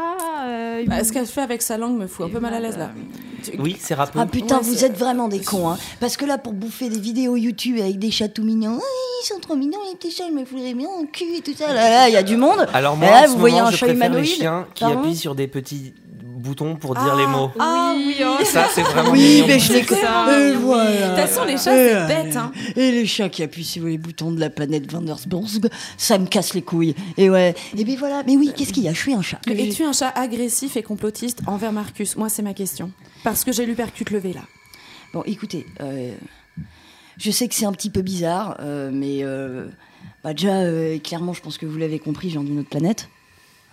euh, 0.46 0.84
Bah, 0.86 1.04
ce 1.04 1.12
qu'elle 1.12 1.26
fait 1.26 1.42
avec 1.42 1.62
sa 1.62 1.78
langue 1.78 1.98
me 1.98 2.08
fout 2.08 2.28
un 2.28 2.30
peu 2.30 2.40
mal 2.40 2.54
à 2.54 2.60
l'aise 2.60 2.78
là. 2.78 2.92
Oui, 3.60 3.76
c'est 3.80 3.94
râpeux. 3.96 4.20
Ah 4.22 4.26
putain, 4.26 4.58
Ouais, 4.58 4.64
vous 4.64 4.86
êtes 4.86 4.98
vraiment 4.98 5.28
des 5.28 5.40
cons, 5.42 5.70
hein. 5.70 5.78
Parce 6.00 6.18
que 6.18 6.26
là, 6.26 6.38
pour 6.38 6.54
bouffer 6.54 6.90
des 6.90 7.00
vidéos 7.00 7.36
YouTube 7.36 7.78
avec 7.80 7.98
des 8.00 8.12
chats 8.12 8.28
tout 8.30 8.44
mignons, 8.44 8.76
Oui, 8.76 8.82
ils 9.24 9.28
sont 9.28 9.40
trop 9.40 9.56
mignons 9.56 9.80
les 9.90 9.96
petits 9.98 10.12
chats, 10.12 10.26
je 10.30 10.34
me 10.34 10.46
foutrais 10.46 10.74
bien 10.74 10.88
en 10.88 11.06
cul 11.06 11.36
et 11.38 11.42
tout 11.42 11.54
ça. 11.56 11.74
Là, 11.74 11.90
là, 11.90 12.10
il 12.10 12.14
y 12.14 12.18
a 12.18 12.24
du 12.24 12.38
monde. 12.38 12.68
Alors 12.74 12.96
moi, 12.98 13.10
là, 13.10 13.22
en 13.22 13.24
ce 13.26 13.30
vous 13.30 13.40
voyez 13.40 13.60
un 13.60 13.72
je 13.72 13.78
chat 13.78 13.86
préfère 13.88 14.10
les 14.10 14.16
humanoïde 14.18 14.26
chiens 14.36 14.68
qui 14.76 14.84
Pardon 14.84 15.00
appuient 15.02 15.16
sur 15.16 15.34
des 15.36 15.48
petits 15.48 15.94
boutons 16.38 16.76
pour 16.76 16.96
dire 16.96 17.16
les 17.16 17.28
mots. 17.28 17.52
Ah 17.60 17.94
oui, 17.98 18.16
oh, 18.24 18.38
Et 18.40 18.46
ça, 18.46 18.68
c'est 18.74 18.82
vraiment 18.84 19.12
Oui, 19.12 19.20
mignon. 19.20 19.48
mais 19.48 19.60
je 19.60 19.74
les 19.74 19.84
C'est 19.84 19.96
ça. 19.96 20.24
connais. 20.26 20.52
Oui. 20.52 20.62
voilà. 20.62 20.92
De 20.92 21.22
toute 21.22 21.28
façon, 21.30 21.46
les 21.46 21.54
chats, 21.58 21.64
c'est 21.64 21.96
euh, 21.96 22.08
bête, 22.08 22.36
hein. 22.36 22.52
Et 22.76 22.92
les 22.92 23.06
chats 23.06 23.30
qui 23.30 23.44
appuient 23.44 23.64
sur 23.66 23.86
les 23.86 23.98
boutons 23.98 24.32
de 24.32 24.40
la 24.40 24.50
planète 24.50 24.92
Vandersburg, 24.92 25.46
ça 25.98 26.18
me 26.18 26.26
casse 26.28 26.54
les 26.54 26.62
couilles. 26.62 26.96
Et 27.18 27.30
ouais. 27.30 27.56
Et 27.78 27.84
ben 27.84 27.96
voilà. 27.98 28.24
Mais 28.26 28.38
oui, 28.38 28.52
qu'est-ce 28.56 28.74
qu'il 28.74 28.84
y 28.84 28.88
a? 28.90 28.94
Je 28.94 29.00
suis 29.00 29.14
un 29.14 29.22
chat. 29.22 29.40
Es-tu 29.50 29.84
un 29.84 29.94
chat 29.94 30.10
agressif 30.16 30.78
et 30.78 30.84
complotiste 30.84 31.42
envers 31.48 31.72
Marcus? 31.72 32.16
Moi, 32.16 32.30
c'est 32.30 32.42
ma 32.44 32.54
question. 32.54 32.92
Parce 33.24 33.44
que 33.44 33.52
j'ai 33.52 33.66
lu 33.66 33.76
Percute 33.76 34.12
levé 34.12 34.34
là. 34.34 34.42
Bon, 35.14 35.24
écoutez, 35.26 35.66
euh, 35.82 36.12
je 37.18 37.32
sais 37.32 37.48
que 37.48 37.56
c'est 37.56 37.66
un 37.66 37.72
petit 37.72 37.90
peu 37.90 38.02
bizarre, 38.02 38.58
euh, 38.60 38.90
mais 38.94 39.20
euh, 39.24 39.66
bah 40.24 40.34
déjà, 40.34 40.56
euh, 40.58 41.00
clairement, 41.00 41.34
je 41.34 41.42
pense 41.42 41.58
que 41.58 41.66
vous 41.66 41.78
l'avez 41.78 41.98
compris, 42.00 42.30
je 42.30 42.34
viens 42.34 42.44
d'une 42.44 42.60
autre 42.60 42.70
planète. 42.70 43.10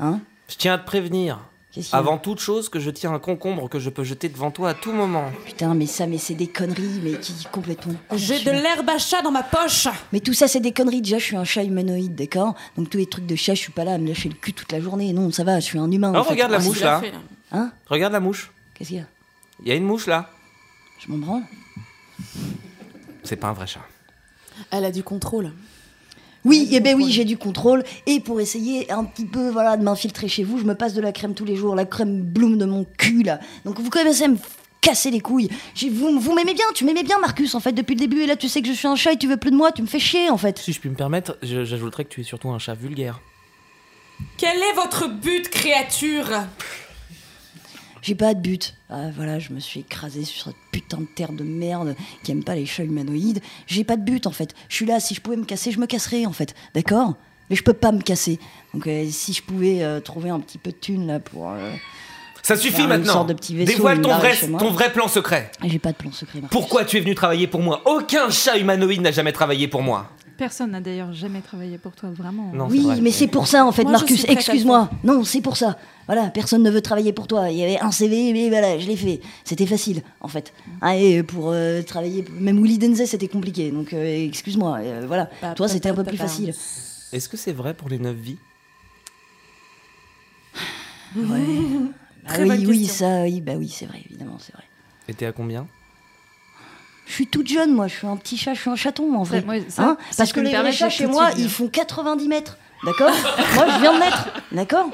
Hein 0.01 0.21
Je 0.49 0.57
tiens 0.57 0.75
à 0.75 0.79
te 0.79 0.87
prévenir. 0.87 1.41
Avant 1.93 2.19
toute 2.19 2.39
chose, 2.41 2.69
que 2.69 2.79
je 2.79 2.91
tiens 2.91 3.13
un 3.13 3.19
concombre 3.19 3.69
que 3.69 3.79
je 3.81 3.91
peux 3.91 4.05
jeter 4.05 4.29
devant 4.29 4.51
toi 4.51 4.71
à 4.71 4.75
tout 4.75 4.93
moment. 4.93 5.25
Putain, 5.45 5.75
mais 5.75 5.87
ça, 5.87 6.07
mais 6.07 6.19
c'est 6.19 6.35
des 6.35 6.47
conneries, 6.47 7.01
mais 7.03 7.19
qui 7.19 7.33
complètement. 7.51 7.95
J'ai 8.15 8.39
de 8.45 8.51
l'herbe 8.51 8.89
à 8.91 8.99
chat 8.99 9.23
dans 9.23 9.31
ma 9.33 9.43
poche. 9.43 9.89
Mais 10.13 10.21
tout 10.21 10.35
ça, 10.35 10.47
c'est 10.49 10.61
des 10.61 10.73
conneries. 10.73 11.03
Déjà, 11.03 11.19
je 11.19 11.25
suis 11.25 11.37
un 11.37 11.45
chat 11.45 11.65
humanoïde, 11.65 12.15
d'accord? 12.15 12.55
Donc 12.77 12.91
tous 12.91 12.99
les 12.99 13.07
trucs 13.07 13.27
de 13.27 13.35
chat, 13.37 13.55
je 13.55 13.61
suis 13.61 13.73
pas 13.73 13.85
là 13.85 13.95
à 13.95 13.99
me 13.99 14.07
lâcher 14.07 14.29
le 14.29 14.35
cul 14.37 14.53
toute 14.53 14.71
la 14.73 14.81
journée. 14.81 15.13
Non, 15.13 15.31
ça 15.33 15.43
va, 15.45 15.59
je 15.61 15.65
suis 15.65 15.79
un 15.79 15.91
humain. 15.91 16.13
Oh, 16.15 16.19
en 16.19 16.25
fait. 16.25 16.31
regarde 16.31 16.53
la 16.53 16.59
Ah, 16.59 16.63
mouche 16.63 16.81
là. 16.81 17.01
fait, 17.01 17.11
là. 17.11 17.19
Hein? 17.53 17.73
Regarde 17.87 18.13
la 18.13 18.21
mouche. 18.21 18.51
Qu'est-ce 18.75 18.89
qu'il 18.91 18.99
y 18.99 19.01
a? 19.01 19.07
Il 19.63 19.69
y 19.69 19.73
a 19.73 19.75
une 19.75 19.85
mouche 19.85 20.07
là. 20.07 20.31
Je 21.01 21.11
m'en 21.11 21.19
branle. 21.19 21.43
C'est 23.23 23.37
pas 23.37 23.49
un 23.49 23.53
vrai 23.53 23.67
chat. 23.67 23.81
Elle 24.71 24.85
a 24.85 24.91
du 24.93 25.03
contrôle. 25.03 25.51
Oui, 26.45 26.69
eh 26.73 26.81
ben 26.81 26.95
oui, 26.97 27.11
j'ai 27.11 27.25
du 27.25 27.39
contrôle. 27.39 27.83
Et 28.07 28.21
pour 28.21 28.41
essayer 28.41 28.91
un 28.93 29.05
petit 29.05 29.25
peu, 29.25 29.49
voilà, 29.51 29.77
de 29.77 29.83
m'infiltrer 29.83 30.29
chez 30.29 30.45
vous, 30.45 30.59
je 30.59 30.65
me 30.65 30.75
passe 30.75 30.93
de 30.95 31.01
la 31.01 31.11
crème 31.13 31.35
tous 31.35 31.45
les 31.47 31.57
jours, 31.57 31.75
la 31.75 31.87
crème 31.87 32.21
Bloom 32.23 32.59
de 32.59 32.65
mon 32.67 32.85
cul 32.99 33.23
là. 33.23 33.41
Donc 33.65 33.81
vous 33.81 33.89
commencez 33.91 34.25
à 34.25 34.29
me 34.29 34.37
casser 34.83 35.11
les 35.11 35.21
couilles. 35.21 35.49
J'ai- 35.75 35.89
Vous, 35.89 36.21
vous 36.21 36.35
m'aimez 36.35 36.53
bien, 36.53 36.67
tu 36.75 36.85
m'aimais 36.85 37.03
bien, 37.03 37.19
Marcus, 37.19 37.55
en 37.55 37.61
fait, 37.61 37.73
depuis 37.73 37.95
le 37.95 38.01
début. 38.01 38.21
Et 38.21 38.27
là, 38.27 38.37
tu 38.37 38.51
sais 38.51 38.61
que 38.61 38.69
je 38.69 38.75
suis 38.75 38.87
un 38.87 38.97
chat 38.97 39.13
et 39.13 39.17
tu 39.17 39.27
veux 39.27 39.39
plus 39.39 39.51
de 39.51 39.57
moi, 39.57 39.73
tu 39.73 39.81
me 39.81 39.87
fais 39.87 39.99
chier, 39.99 40.29
en 40.29 40.37
fait. 40.37 40.59
Si 40.59 40.75
je 40.75 40.81
puis 40.81 40.91
me 40.91 40.95
permettre, 40.95 41.39
je- 41.43 41.65
j'ajouterais 41.65 42.05
que 42.05 42.11
tu 42.11 42.21
es 42.21 42.25
surtout 42.25 42.51
un 42.51 42.59
chat 42.59 42.75
vulgaire. 42.75 43.21
Quel 44.37 44.59
est 44.59 44.75
votre 44.75 45.09
but, 45.09 45.49
créature? 45.49 46.27
J'ai 48.05 48.15
pas 48.15 48.35
de 48.35 48.41
but. 48.41 48.75
Ah, 48.91 49.09
voilà, 49.17 49.39
je 49.39 49.51
me 49.55 49.61
suis 49.61 49.81
écrasé 49.81 50.25
sur 50.25 50.45
cette 50.45 50.57
putain 50.73 50.99
de 50.99 51.07
terre 51.07 51.33
de 51.33 51.43
merde 51.43 51.97
qui 52.23 52.33
aime 52.33 52.45
pas 52.45 52.55
les 52.55 52.67
chats 52.67 52.85
humanoïdes. 52.85 53.41
J'ai 53.67 53.83
pas 53.83 53.97
de 53.97 54.03
but 54.03 54.27
en 54.27 54.31
fait. 54.31 54.55
Je 54.69 54.75
suis 54.77 54.85
là, 54.85 55.01
si 55.01 55.15
je 55.15 55.23
pouvais 55.23 55.39
me 55.39 55.47
casser, 55.47 55.71
je 55.73 55.81
me 55.81 55.87
casserais 55.87 56.27
en 56.27 56.33
fait. 56.35 56.55
D'accord? 56.75 57.15
Mais 57.49 57.57
je 57.57 57.63
peux 57.63 57.73
pas 57.73 57.93
me 57.93 58.03
casser. 58.03 58.39
Donc 58.75 58.87
euh, 58.87 59.07
si 59.11 59.33
je 59.33 59.43
pouvais 59.43 59.83
euh, 59.83 60.01
trouver 60.01 60.29
un 60.29 60.39
petit 60.41 60.59
peu 60.59 60.71
de 60.71 60.77
thunes 60.77 61.07
là 61.07 61.19
pour. 61.19 61.49
euh, 61.51 61.73
Ça 62.45 62.57
suffit 62.57 62.87
maintenant. 62.87 63.13
sorte 63.15 63.29
de 63.31 63.33
petit 63.33 63.55
vaisseau, 63.57 63.73
Dévoile 63.73 64.03
ton 64.03 64.15
vrai, 64.17 64.35
ton 64.59 64.91
plan 64.93 65.09
secret. 65.09 65.51
J'ai 65.65 65.79
pas 65.79 65.93
de 65.93 65.97
plan 65.97 66.13
secret, 66.13 66.41
Marcus. 66.43 66.51
Pourquoi 66.59 66.85
tu 66.85 66.99
es 66.99 67.01
venu 67.01 67.15
travailler 67.15 67.47
pour 67.47 67.61
moi 67.63 67.81
Aucun 67.87 68.29
chat 68.29 68.59
humanoïde 68.59 69.01
n'a 69.01 69.13
jamais 69.13 69.33
travaillé 69.33 69.67
pour 69.67 69.83
moi. 69.83 70.11
Personne 70.37 70.73
n'a 70.73 70.81
d'ailleurs 70.81 71.13
jamais 71.15 71.41
travaillé 71.41 71.79
pour 71.79 71.93
toi, 71.93 72.11
vraiment. 72.11 72.51
Non, 72.53 72.67
Oui, 72.69 72.83
vrai. 72.83 73.01
mais 73.01 73.13
c'est 73.13 73.29
pour 73.29 73.47
ça 73.47 73.65
en 73.65 73.73
fait, 73.73 73.85
Moi, 73.85 73.93
Marcus. 73.93 74.25
Excuse-moi. 74.29 74.91
Non, 75.05 75.25
c'est 75.25 75.41
pour 75.41 75.57
ça. 75.57 75.79
Voilà, 76.07 76.25
personne 76.29 76.63
ne 76.63 76.71
veut 76.71 76.83
travailler 76.83 77.13
pour 77.15 77.29
toi. 77.29 77.49
Il 77.51 77.57
y 77.57 77.63
avait 77.63 77.79
un 77.81 77.91
CV, 77.93 78.33
mais 78.35 78.51
voilà, 78.51 78.79
je 78.79 78.87
l'ai 78.89 78.97
fait. 78.97 79.21
C'était 79.45 79.65
facile, 79.65 80.03
en 80.21 80.29
fait. 80.29 80.53
Ah, 80.83 80.97
et 80.97 81.23
pour 81.23 81.51
euh, 81.53 81.81
travailler, 81.83 82.27
même 82.39 82.61
Willy 82.63 82.77
Denze, 82.79 83.05
c'était 83.07 83.29
compliqué. 83.29 83.71
Donc, 83.71 83.95
euh, 83.95 84.27
excuse-moi. 84.27 84.79
euh, 84.81 85.05
voilà, 85.07 85.31
Bah, 85.41 85.55
toi, 85.55 85.67
c'était 85.69 85.89
un 85.89 85.95
pa- 85.95 86.03
peu 86.03 86.11
plus 86.11 86.19
pa- 86.19 86.25
facile. 86.27 86.53
Est-ce 87.13 87.29
que 87.29 87.37
c'est 87.39 87.53
vrai 87.53 87.73
pour 87.73 87.89
les 87.89 87.99
neuf 88.01 88.17
vies? 88.17 88.37
Ouais. 91.17 91.23
Ah 92.27 92.35
Très 92.35 92.43
oui, 92.45 92.49
bonne 92.49 92.67
oui, 92.67 92.79
question. 92.87 93.07
ça, 93.07 93.23
oui, 93.23 93.41
bah 93.41 93.53
oui, 93.57 93.69
c'est 93.69 93.87
vrai, 93.87 94.03
évidemment, 94.07 94.39
c'est 94.41 94.53
vrai. 94.55 94.65
Et 95.09 95.15
t'es 95.15 95.27
à 95.27 95.33
combien 95.33 95.67
Je 97.07 97.13
suis 97.13 97.27
toute 97.27 97.47
jeune, 97.49 97.73
moi. 97.75 97.87
Je 97.87 97.97
suis 97.97 98.07
un 98.07 98.17
petit 98.17 98.37
chat, 98.39 98.55
je 98.55 98.61
suis 98.61 98.71
un 98.71 98.77
chaton, 98.77 99.15
en 99.17 99.25
Ça, 99.25 99.41
vrai. 99.41 99.43
moi, 99.43 99.55
ça, 99.69 99.83
Hein 99.83 99.97
si 100.11 100.17
Parce 100.17 100.33
que 100.33 100.41
les 100.41 100.51
vrais 100.57 100.73
chats 100.73 100.89
chez 100.91 101.07
moi, 101.07 101.31
ils 101.37 101.51
font 101.51 101.69
90 101.69 102.29
mètres. 102.29 102.57
D'accord 102.85 103.11
Moi, 103.55 103.67
je 103.75 103.81
viens 103.81 103.95
de 103.95 103.99
mettre. 103.99 104.29
D'accord 104.53 104.91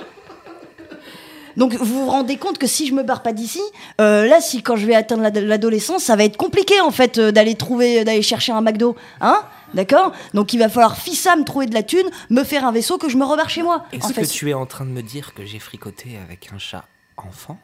donc 1.56 1.74
vous 1.74 2.04
vous 2.04 2.08
rendez 2.08 2.36
compte 2.36 2.58
que 2.58 2.68
si 2.68 2.86
je 2.86 2.94
me 2.94 3.02
barre 3.02 3.22
pas 3.22 3.32
d'ici, 3.32 3.60
euh, 4.00 4.24
là 4.28 4.40
si 4.40 4.62
quand 4.62 4.76
je 4.76 4.86
vais 4.86 4.94
atteindre 4.94 5.22
l'ad- 5.22 5.36
l'adolescence, 5.36 6.04
ça 6.04 6.14
va 6.14 6.22
être 6.22 6.36
compliqué 6.36 6.80
en 6.80 6.92
fait 6.92 7.18
euh, 7.18 7.32
d'aller 7.32 7.56
trouver, 7.56 8.04
d'aller 8.04 8.22
chercher 8.22 8.52
un 8.52 8.60
McDo, 8.60 8.94
hein 9.20 9.42
D'accord 9.74 10.12
Donc 10.32 10.52
il 10.52 10.58
va 10.60 10.68
falloir 10.68 10.96
fissa 10.96 11.34
me 11.34 11.44
trouver 11.44 11.66
de 11.66 11.74
la 11.74 11.82
thune, 11.82 12.08
me 12.30 12.44
faire 12.44 12.64
un 12.64 12.70
vaisseau 12.72 12.98
que 12.98 13.08
je 13.08 13.16
me 13.16 13.24
rebarre 13.24 13.50
chez 13.50 13.64
moi. 13.64 13.84
Est-ce 13.92 14.08
que 14.08 14.12
fait, 14.14 14.26
tu 14.28 14.48
es 14.48 14.54
en 14.54 14.64
train 14.64 14.84
de 14.84 14.90
me 14.90 15.02
dire 15.02 15.34
que 15.34 15.44
j'ai 15.44 15.58
fricoté 15.58 16.18
avec 16.24 16.50
un 16.54 16.58
chat 16.58 16.84
enfant 17.26 17.58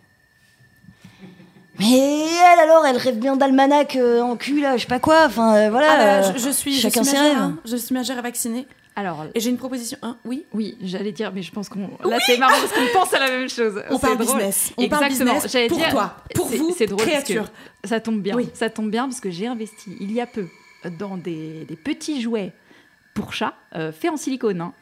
mais 1.78 1.88
elle 1.92 2.58
alors, 2.60 2.86
elle 2.86 2.96
rêve 2.96 3.18
bien 3.18 3.36
d'almanach 3.36 3.96
euh, 3.96 4.22
en 4.22 4.36
cul 4.36 4.60
là, 4.62 4.76
je 4.78 4.82
sais 4.82 4.88
pas 4.88 4.98
quoi. 4.98 5.26
Enfin 5.26 5.54
euh, 5.56 5.70
voilà. 5.70 5.88
Ah 5.90 5.96
bah, 6.22 6.28
euh, 6.28 6.32
je, 6.34 6.38
je 6.42 6.48
suis, 6.48 6.74
je 6.74 6.80
chacun 6.80 7.02
suis 7.04 7.10
ses 7.12 7.18
majeur, 7.18 7.34
rêves. 7.34 7.42
hein. 7.42 7.58
Je 7.66 7.76
suis 7.76 7.94
majeur 7.94 8.16
à 8.18 8.22
vacciner. 8.22 8.66
Alors, 8.98 9.26
Et 9.34 9.40
j'ai 9.40 9.50
une 9.50 9.58
proposition. 9.58 9.98
Hein, 10.00 10.16
oui 10.24 10.46
oui, 10.54 10.78
j'allais 10.80 11.12
dire, 11.12 11.32
mais 11.34 11.42
je 11.42 11.52
pense 11.52 11.68
qu'on. 11.68 11.90
Là, 12.08 12.16
c'est 12.24 12.38
marrant 12.38 12.54
parce 12.58 12.72
qu'on 12.72 12.98
pense 12.98 13.12
à 13.12 13.18
la 13.18 13.28
même 13.30 13.50
chose. 13.50 13.82
On 13.90 13.98
parle 13.98 14.16
drôle. 14.16 14.36
business. 14.36 14.72
On 14.78 14.88
parle 14.88 15.04
Exactement. 15.04 15.34
business 15.38 15.68
pour 15.68 15.76
dire- 15.76 15.90
toi, 15.90 16.16
pour 16.34 16.48
c'est- 16.48 16.56
vous, 16.56 16.74
C'est 16.78 16.86
drôle 16.86 17.04
parce 17.04 17.08
que 17.18 17.22
créature. 17.24 17.50
ça 17.84 18.00
tombe 18.00 18.22
bien. 18.22 18.34
Oui. 18.34 18.48
Ça 18.54 18.70
tombe 18.70 18.90
bien 18.90 19.06
parce 19.06 19.20
que 19.20 19.30
j'ai 19.30 19.46
investi 19.46 19.94
il 20.00 20.12
y 20.12 20.20
a 20.22 20.26
peu 20.26 20.46
dans 20.98 21.18
des, 21.18 21.66
des 21.68 21.76
petits 21.76 22.22
jouets 22.22 22.52
pour 23.12 23.34
chats 23.34 23.52
euh, 23.74 23.92
faits 23.92 24.10
en 24.12 24.16
silicone. 24.16 24.62
hein. 24.62 24.72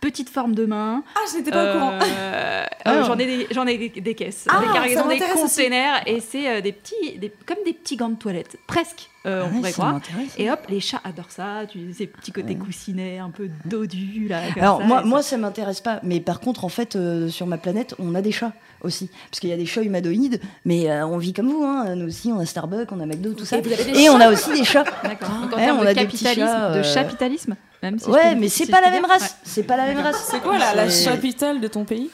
Petite 0.00 0.28
forme 0.30 0.54
de 0.54 0.64
main. 0.64 1.02
Ah, 1.16 1.20
je 1.32 1.38
n'étais 1.38 1.50
pas 1.50 1.70
au 1.70 1.78
courant. 1.78 1.92
Euh, 2.02 2.64
Ah. 2.84 2.92
euh, 2.92 3.04
J'en 3.04 3.18
ai, 3.18 3.26
des, 3.26 3.46
j'en 3.50 3.66
ai 3.66 3.76
des, 3.76 4.00
des 4.00 4.14
caisses, 4.14 4.46
Ah, 4.48 4.60
des 4.60 4.66
ça 4.66 4.72
cargaisons, 4.72 5.08
des 5.08 5.16
aussi. 5.16 5.32
containers, 5.56 6.02
et 6.06 6.20
c'est 6.20 6.48
euh, 6.48 6.60
des 6.60 6.72
petits, 6.72 7.18
des, 7.18 7.32
comme 7.44 7.56
des 7.66 7.72
petits 7.72 7.96
gants 7.96 8.08
de 8.08 8.14
toilette, 8.14 8.56
presque, 8.68 9.10
euh, 9.26 9.42
Ah 9.42 9.46
on 9.46 9.48
ouais, 9.48 9.56
pourrait 9.56 9.70
ça 9.72 9.76
croire. 9.76 10.00
Et 10.38 10.50
hop, 10.50 10.60
les 10.68 10.78
chats 10.80 11.00
adorent 11.04 11.30
ça, 11.32 11.62
tu, 11.68 11.92
ces 11.92 12.06
petits 12.06 12.30
côtés 12.32 12.54
coussinets, 12.54 13.18
un 13.18 13.30
peu 13.30 13.50
dodus 13.64 14.28
là. 14.28 14.42
comme 14.54 14.62
Alors 14.62 14.78
ça, 14.78 14.84
moi, 14.86 15.02
et 15.02 15.08
moi 15.08 15.22
ça 15.22 15.36
m'intéresse 15.36 15.80
pas, 15.80 15.98
mais 16.04 16.20
par 16.20 16.38
contre 16.40 16.64
en 16.64 16.68
fait 16.68 16.94
euh, 16.96 17.28
sur 17.28 17.46
ma 17.48 17.58
planète 17.58 17.94
on 17.98 18.14
a 18.14 18.22
des 18.22 18.32
chats 18.32 18.52
aussi, 18.82 19.10
parce 19.30 19.40
qu'il 19.40 19.50
y 19.50 19.52
a 19.52 19.56
des 19.56 19.66
chats 19.66 19.82
humanoïdes, 19.82 20.40
mais 20.64 20.88
euh, 20.88 21.04
on 21.06 21.18
vit 21.18 21.32
comme 21.32 21.50
vous, 21.50 21.64
hein. 21.64 21.96
nous 21.96 22.06
aussi 22.06 22.30
on 22.32 22.38
a 22.38 22.46
Starbucks, 22.46 22.90
on 22.92 23.00
a 23.00 23.06
McDo, 23.06 23.32
tout 23.34 23.44
ça, 23.44 23.58
Et 23.58 23.60
des 23.62 24.08
on 24.08 24.20
a 24.20 24.30
aussi 24.30 24.52
des 24.52 24.64
chats. 24.64 24.84
D'accord. 25.02 25.28
Donc 25.42 25.52
en 25.52 25.56
Ouais, 25.56 25.64
termes 25.64 25.78
on 25.80 25.82
de 25.82 25.88
a 25.88 25.94
des 25.94 26.06
petits 26.06 26.24
capitalisme, 26.24 26.46
chats, 26.56 26.78
de 26.78 26.82
chapitalisme, 26.84 27.56
même 27.82 27.98
si 27.98 28.06
je 28.06 28.10
Ouais, 28.10 28.34
mais 28.34 28.48
c'est 28.48 28.66
pas 28.66 28.80
la 28.80 28.90
même 28.90 29.04
race, 29.04 29.36
c'est 29.44 29.62
pas 29.62 29.76
la 29.76 29.86
même 29.86 29.98
race. 29.98 30.28
C'est 30.30 30.40
quoi 30.40 30.58
la, 30.58 30.86
capitale 30.86 31.60
de 31.60 31.68
ton 31.68 31.84
pays? 31.84 32.10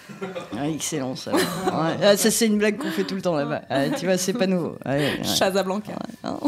Ah, 0.58 0.68
excellent 0.68 1.16
ça. 1.16 1.32
Ouais, 1.32 1.40
ah, 2.02 2.16
ça 2.16 2.30
c'est 2.30 2.46
une 2.46 2.58
blague 2.58 2.76
qu'on 2.76 2.90
fait 2.90 3.04
tout 3.04 3.14
le 3.14 3.22
temps 3.22 3.34
là-bas. 3.34 3.62
Ah, 3.70 3.88
tu 3.88 4.06
vois, 4.06 4.18
c'est 4.18 4.34
pas 4.34 4.46
nouveau. 4.46 4.76
Ouais, 4.84 5.18
ouais. 5.20 5.20
Hein. 6.22 6.38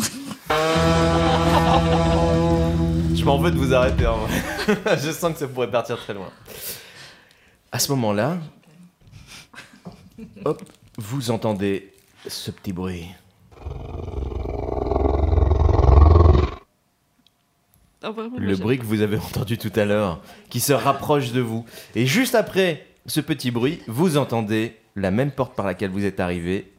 Je 3.14 3.24
m'en 3.24 3.38
veux 3.38 3.50
de 3.50 3.56
vous 3.56 3.72
arrêter. 3.72 4.06
en 4.06 4.18
vrai. 4.18 4.42
je 5.02 5.10
sens 5.10 5.32
que 5.32 5.38
ça 5.38 5.48
pourrait 5.48 5.70
partir 5.70 5.96
très 5.96 6.12
loin. 6.12 6.30
À 7.72 7.78
ce 7.78 7.90
moment-là, 7.92 8.36
hop, 10.44 10.62
vous 10.98 11.30
entendez 11.30 11.92
ce 12.26 12.50
petit 12.50 12.72
bruit. 12.72 13.06
Ah, 18.06 18.12
vraiment, 18.12 18.36
Le 18.38 18.54
bruit 18.56 18.78
que 18.78 18.84
vous 18.84 19.02
avez 19.02 19.16
entendu 19.16 19.58
tout 19.58 19.72
à 19.74 19.84
l'heure, 19.84 20.20
qui 20.48 20.60
se 20.60 20.72
rapproche 20.72 21.32
de 21.32 21.40
vous. 21.40 21.64
Et 21.96 22.06
juste 22.06 22.36
après 22.36 22.86
ce 23.06 23.20
petit 23.20 23.50
bruit, 23.50 23.80
vous 23.88 24.16
entendez 24.16 24.76
la 24.94 25.10
même 25.10 25.32
porte 25.32 25.56
par 25.56 25.66
laquelle 25.66 25.90
vous 25.90 26.04
êtes 26.04 26.20
arrivé 26.20 26.70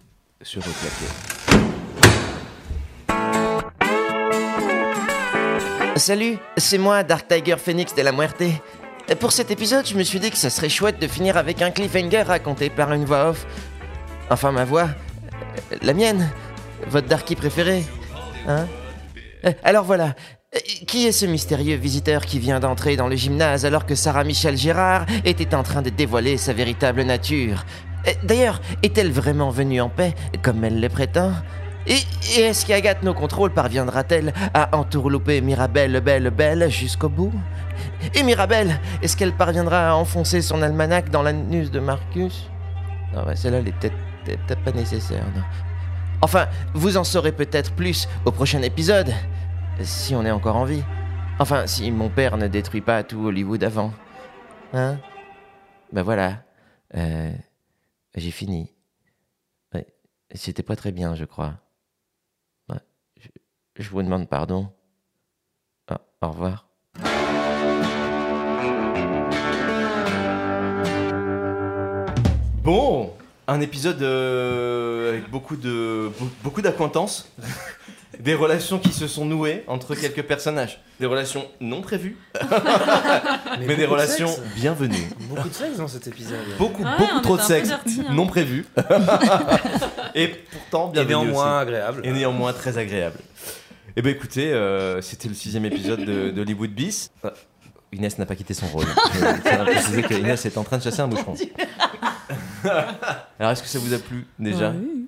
se 0.41 0.57
reclaquer. 0.59 2.07
Salut, 5.97 6.37
c'est 6.55 6.77
moi, 6.77 7.03
Dark 7.03 7.27
Tiger 7.27 7.57
Phoenix 7.57 7.93
de 7.93 8.01
la 8.03 8.11
Muerte. 8.13 8.43
Pour 9.19 9.31
cet 9.33 9.51
épisode, 9.51 9.85
je 9.85 9.95
me 9.95 10.03
suis 10.03 10.19
dit 10.21 10.29
que 10.31 10.37
ça 10.37 10.49
serait 10.49 10.69
chouette 10.69 11.01
de 11.01 11.07
finir 11.07 11.35
avec 11.35 11.61
un 11.61 11.71
cliffhanger 11.71 12.21
raconté 12.21 12.69
par 12.69 12.93
une 12.93 13.03
voix 13.03 13.29
off. 13.31 13.45
Enfin, 14.29 14.51
ma 14.53 14.63
voix. 14.63 14.89
euh, 15.71 15.77
La 15.81 15.93
mienne. 15.93 16.29
Votre 16.87 17.07
Darky 17.07 17.35
préféré. 17.35 17.83
Hein? 18.47 18.67
Euh, 19.45 19.51
Alors 19.63 19.83
voilà. 19.83 20.13
Euh, 20.55 20.59
Qui 20.87 21.05
est 21.05 21.11
ce 21.11 21.25
mystérieux 21.25 21.75
visiteur 21.75 22.25
qui 22.25 22.39
vient 22.39 22.59
d'entrer 22.61 22.95
dans 22.95 23.07
le 23.07 23.15
gymnase 23.17 23.65
alors 23.65 23.85
que 23.85 23.95
Sarah 23.95 24.23
Michel 24.23 24.55
Gérard 24.55 25.05
était 25.25 25.53
en 25.53 25.63
train 25.63 25.81
de 25.81 25.89
dévoiler 25.89 26.37
sa 26.37 26.53
véritable 26.53 27.01
nature? 27.03 27.65
Euh, 28.07 28.11
D'ailleurs, 28.23 28.61
est-elle 28.81 29.11
vraiment 29.11 29.49
venue 29.49 29.81
en 29.81 29.89
paix, 29.89 30.15
comme 30.41 30.63
elle 30.63 30.79
le 30.79 30.87
prétend? 30.87 31.33
Et, 31.85 31.99
est-ce 32.39 32.65
qu'Agathe 32.65 33.03
No 33.03 33.13
Control 33.13 33.51
parviendra-t-elle 33.51 34.33
à 34.53 34.75
entourlouper 34.77 35.41
Mirabelle 35.41 35.99
Belle 36.01 36.29
Belle 36.31 36.69
jusqu'au 36.69 37.09
bout? 37.09 37.33
Et 38.13 38.23
Mirabelle, 38.23 38.79
est-ce 39.01 39.17
qu'elle 39.17 39.33
parviendra 39.33 39.89
à 39.89 39.93
enfoncer 39.95 40.41
son 40.41 40.61
almanach 40.61 41.09
dans 41.09 41.23
l'anus 41.23 41.71
de 41.71 41.79
Marcus? 41.79 42.49
Non, 43.13 43.23
bah 43.23 43.35
celle-là, 43.35 43.59
elle 43.59 43.67
est 43.67 43.91
peut-être 44.25 44.63
pas 44.63 44.71
nécessaire. 44.71 45.23
Enfin, 46.21 46.47
vous 46.73 46.97
en 46.97 47.03
saurez 47.03 47.31
peut-être 47.31 47.71
plus 47.71 48.07
au 48.25 48.31
prochain 48.31 48.61
épisode, 48.63 49.13
si 49.83 50.15
on 50.15 50.25
est 50.25 50.31
encore 50.31 50.55
en 50.55 50.65
vie. 50.65 50.83
Enfin, 51.39 51.67
si 51.67 51.91
mon 51.91 52.09
père 52.09 52.37
ne 52.37 52.47
détruit 52.47 52.81
pas 52.81 53.03
tout 53.03 53.25
Hollywood 53.25 53.63
avant. 53.63 53.93
Hein? 54.73 54.97
Ben 55.91 56.01
voilà. 56.03 56.43
Euh, 56.95 57.31
J'ai 58.15 58.31
fini. 58.31 58.71
C'était 60.35 60.61
pas 60.61 60.75
très 60.75 60.91
bien, 60.91 61.15
je 61.15 61.23
crois. 61.23 61.53
Ouais, 62.67 62.75
je, 63.77 63.89
vous 63.89 64.03
demande 64.03 64.27
pardon. 64.27 64.69
Ah, 65.87 66.01
au 66.21 66.27
revoir. 66.31 66.67
Bon, 72.63 73.13
un 73.47 73.61
épisode 73.61 74.01
euh, 74.01 75.09
avec 75.09 75.29
beaucoup 75.29 75.55
de 75.55 76.11
be- 76.19 76.29
beaucoup 76.43 76.61
d'acquaintances. 76.61 77.31
des 78.19 78.33
relations 78.33 78.79
qui 78.79 78.91
se 78.91 79.07
sont 79.07 79.25
nouées 79.25 79.63
entre 79.67 79.95
quelques 79.95 80.23
personnages. 80.23 80.81
Des 80.99 81.05
relations 81.05 81.45
non 81.61 81.81
prévues, 81.81 82.17
mais, 83.59 83.75
des 83.75 83.83
de 83.83 83.85
relations 83.85 84.27
sexe. 84.27 84.41
bienvenues. 84.55 85.07
Beaucoup 85.29 85.49
de 85.49 85.53
sexe 85.53 85.77
dans 85.77 85.87
cet 85.87 86.07
épisode. 86.07 86.39
Beaucoup, 86.57 86.83
Ouais, 86.83 86.89
beaucoup 86.97 87.19
trop 87.21 87.37
de 87.37 87.41
sexe 87.43 87.67
dirty, 87.67 88.01
hein. 88.01 88.13
non 88.13 88.25
prévu. 88.25 88.65
Et 90.15 90.27
pourtant 90.29 90.89
Et 90.89 90.93
bienvenu 91.05 91.09
néanmoins 91.27 91.57
aussi. 91.57 91.61
agréable. 91.61 92.01
Et 92.03 92.11
néanmoins 92.11 92.53
très 92.53 92.77
agréable. 92.77 93.19
Eh 93.95 94.01
ben 94.01 94.11
écoutez, 94.11 94.51
euh, 94.53 95.01
c'était 95.01 95.27
le 95.27 95.33
sixième 95.35 95.65
épisode 95.65 96.03
de, 96.03 96.29
de 96.31 96.41
Hollywood 96.41 96.71
Bis. 96.71 97.11
Ah, 97.23 97.33
Inès 97.93 98.17
n'a 98.19 98.25
pas 98.25 98.35
quitté 98.35 98.53
son 98.53 98.67
rôle. 98.67 98.85
Je 99.13 99.63
préciser 99.63 100.01
que 100.03 100.13
Inès 100.15 100.45
est 100.45 100.57
en 100.57 100.63
train 100.63 100.77
de 100.77 100.83
chasser 100.83 101.01
un 101.01 101.07
boucheron. 101.07 101.35
Alors 103.39 103.51
est-ce 103.51 103.63
que 103.63 103.69
ça 103.69 103.79
vous 103.79 103.93
a 103.93 103.99
plu 103.99 104.25
déjà 104.39 104.71
Oui. 104.71 105.07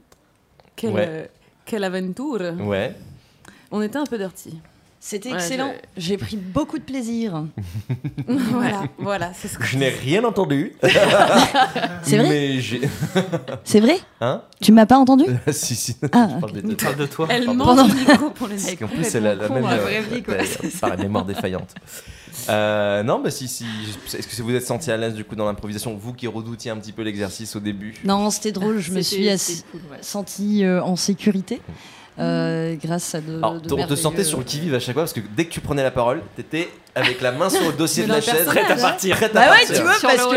Quelle, 0.76 0.92
Ouais. 0.92 1.30
Euh, 1.70 1.78
quelle 1.78 1.84
aventure. 1.84 2.54
Ouais. 2.60 2.96
On 3.72 3.82
était 3.82 3.98
un 3.98 4.06
peu 4.06 4.18
dirty. 4.18 4.60
C'était 5.02 5.30
Ouais, 5.30 5.36
excellent. 5.36 5.72
J'ai 5.96 6.18
pris 6.18 6.36
beaucoup 6.36 6.78
de 6.78 6.84
plaisir. 6.84 7.46
voilà, 8.28 8.84
voilà, 8.98 9.32
c'est 9.34 9.48
ce 9.48 9.58
que 9.58 9.64
Je 9.64 9.78
n'ai 9.78 9.88
rien 9.88 10.26
entendu. 10.26 10.74
C'est 12.04 12.18
vrai 12.18 12.28
Mais 12.30 12.60
j'ai. 12.60 12.82
C'est 13.64 13.80
vrai 13.80 13.98
Hein 14.20 14.42
Tu 14.62 14.74
m'as 14.74 14.86
pas 14.86 14.98
entendu 14.98 15.24
Si, 15.52 15.76
si. 15.76 15.96
Ah, 16.12 16.28
je 16.36 16.40
parle 16.42 16.52
de- 16.52 16.74
Parle 16.76 16.96
de 16.98 17.06
toi. 17.06 17.28
Elle 17.30 17.46
le 17.46 17.54
micro 17.54 18.30
pour 18.32 18.48
les 18.50 18.76
qu'en 18.76 18.88
plus, 18.88 19.06
c'est 19.06 19.22
la, 19.22 19.36
la 19.36 19.48
complètement 19.48 19.70
même. 19.70 19.78
la 19.78 19.84
euh, 19.84 20.02
vraie 20.02 20.02
vie, 20.16 20.24
quoi. 20.24 20.34
euh, 20.34 20.70
par 20.82 20.90
la 20.90 20.98
mémoire 20.98 21.24
défaillante. 21.24 21.74
Euh, 22.50 23.04
non, 23.04 23.20
bah 23.20 23.32
si, 23.32 23.48
si. 23.48 23.66
Est-ce 24.14 24.28
que 24.28 24.42
vous 24.42 24.54
êtes 24.56 24.66
senti 24.66 24.92
à 24.92 24.98
l'aise 24.98 25.14
du 25.14 25.24
coup 25.26 25.36
dans 25.36 25.46
l'improvisation 25.46 25.96
Vous 26.00 26.14
qui 26.14 26.28
redoutiez 26.28 26.72
un 26.72 26.78
petit 26.78 26.92
peu 26.92 27.02
l'exercice 27.02 27.56
au 27.56 27.60
début? 27.60 27.96
Non, 28.04 28.30
c'était 28.30 28.52
drôle. 28.52 28.80
Je 28.80 28.92
me 28.92 29.02
suis 29.02 29.18
c'était 29.24 29.34
assi- 29.36 29.64
cool, 29.72 29.82
ouais. 29.92 29.98
sentie 30.02 30.64
euh, 30.64 30.82
en 30.84 30.96
sécurité 30.96 31.62
euh, 32.20 32.76
grâce 32.84 33.16
à 33.16 33.22
de. 33.22 33.38
Alors, 33.38 33.62
de 33.62 33.74
on 33.74 33.88
te 33.88 33.96
sentait 33.96 34.24
sur 34.24 34.40
le 34.40 34.44
qui-vive 34.44 34.76
à 34.76 34.80
chaque 34.80 34.94
fois 34.94 35.04
parce 35.04 35.14
que 35.14 35.22
dès 35.36 35.46
que 35.46 35.52
tu 35.52 35.62
prenais 35.62 35.84
la 35.84 35.92
parole, 35.92 36.22
t'étais 36.36 36.70
avec 36.96 37.22
la 37.22 37.32
main 37.32 37.50
sur 37.50 37.66
le 37.66 37.74
dossier 37.74 38.04
de, 38.04 38.08
De 38.10 38.14
la 38.14 38.22
chaise, 38.22 38.34
personnage, 38.46 38.66
prête 38.66 38.72
à 38.72 38.74
hein. 38.74 38.90
partir. 38.90 39.16
Prête 39.16 39.36
à 39.36 39.40
Bah 39.40 39.52
ouais, 39.52 39.58
partir. 39.60 39.76
tu 39.78 39.82
vois, 39.84 39.94
Sur 39.96 40.10
parce 40.10 40.24
le 40.26 40.32
que 40.32 40.36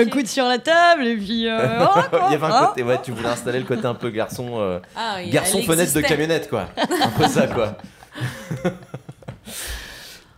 euh, 0.00 0.04
le 0.04 0.10
coude 0.10 0.26
sur 0.26 0.44
la 0.46 0.58
table 0.58 1.06
et 1.06 1.16
puis. 1.16 1.46
euh, 1.48 1.84
quoi. 2.10 2.26
Il 2.28 2.32
y 2.32 2.34
avait 2.34 2.46
un 2.46 2.50
Hein 2.50 2.66
côté, 2.68 2.82
ouais, 2.82 2.98
tu 3.02 3.12
voulais 3.12 3.28
installer 3.28 3.58
le 3.60 3.64
côté 3.64 3.86
un 3.86 3.94
peu 3.94 4.10
garçon, 4.10 4.54
euh, 4.58 4.78
Ah, 4.96 5.18
garçon 5.30 5.62
fenêtre 5.62 5.92
de 5.94 6.00
camionnette, 6.00 6.48
quoi. 6.50 6.68
Un 6.76 7.10
peu 7.10 7.28
ça, 7.28 7.46
quoi. 7.46 7.76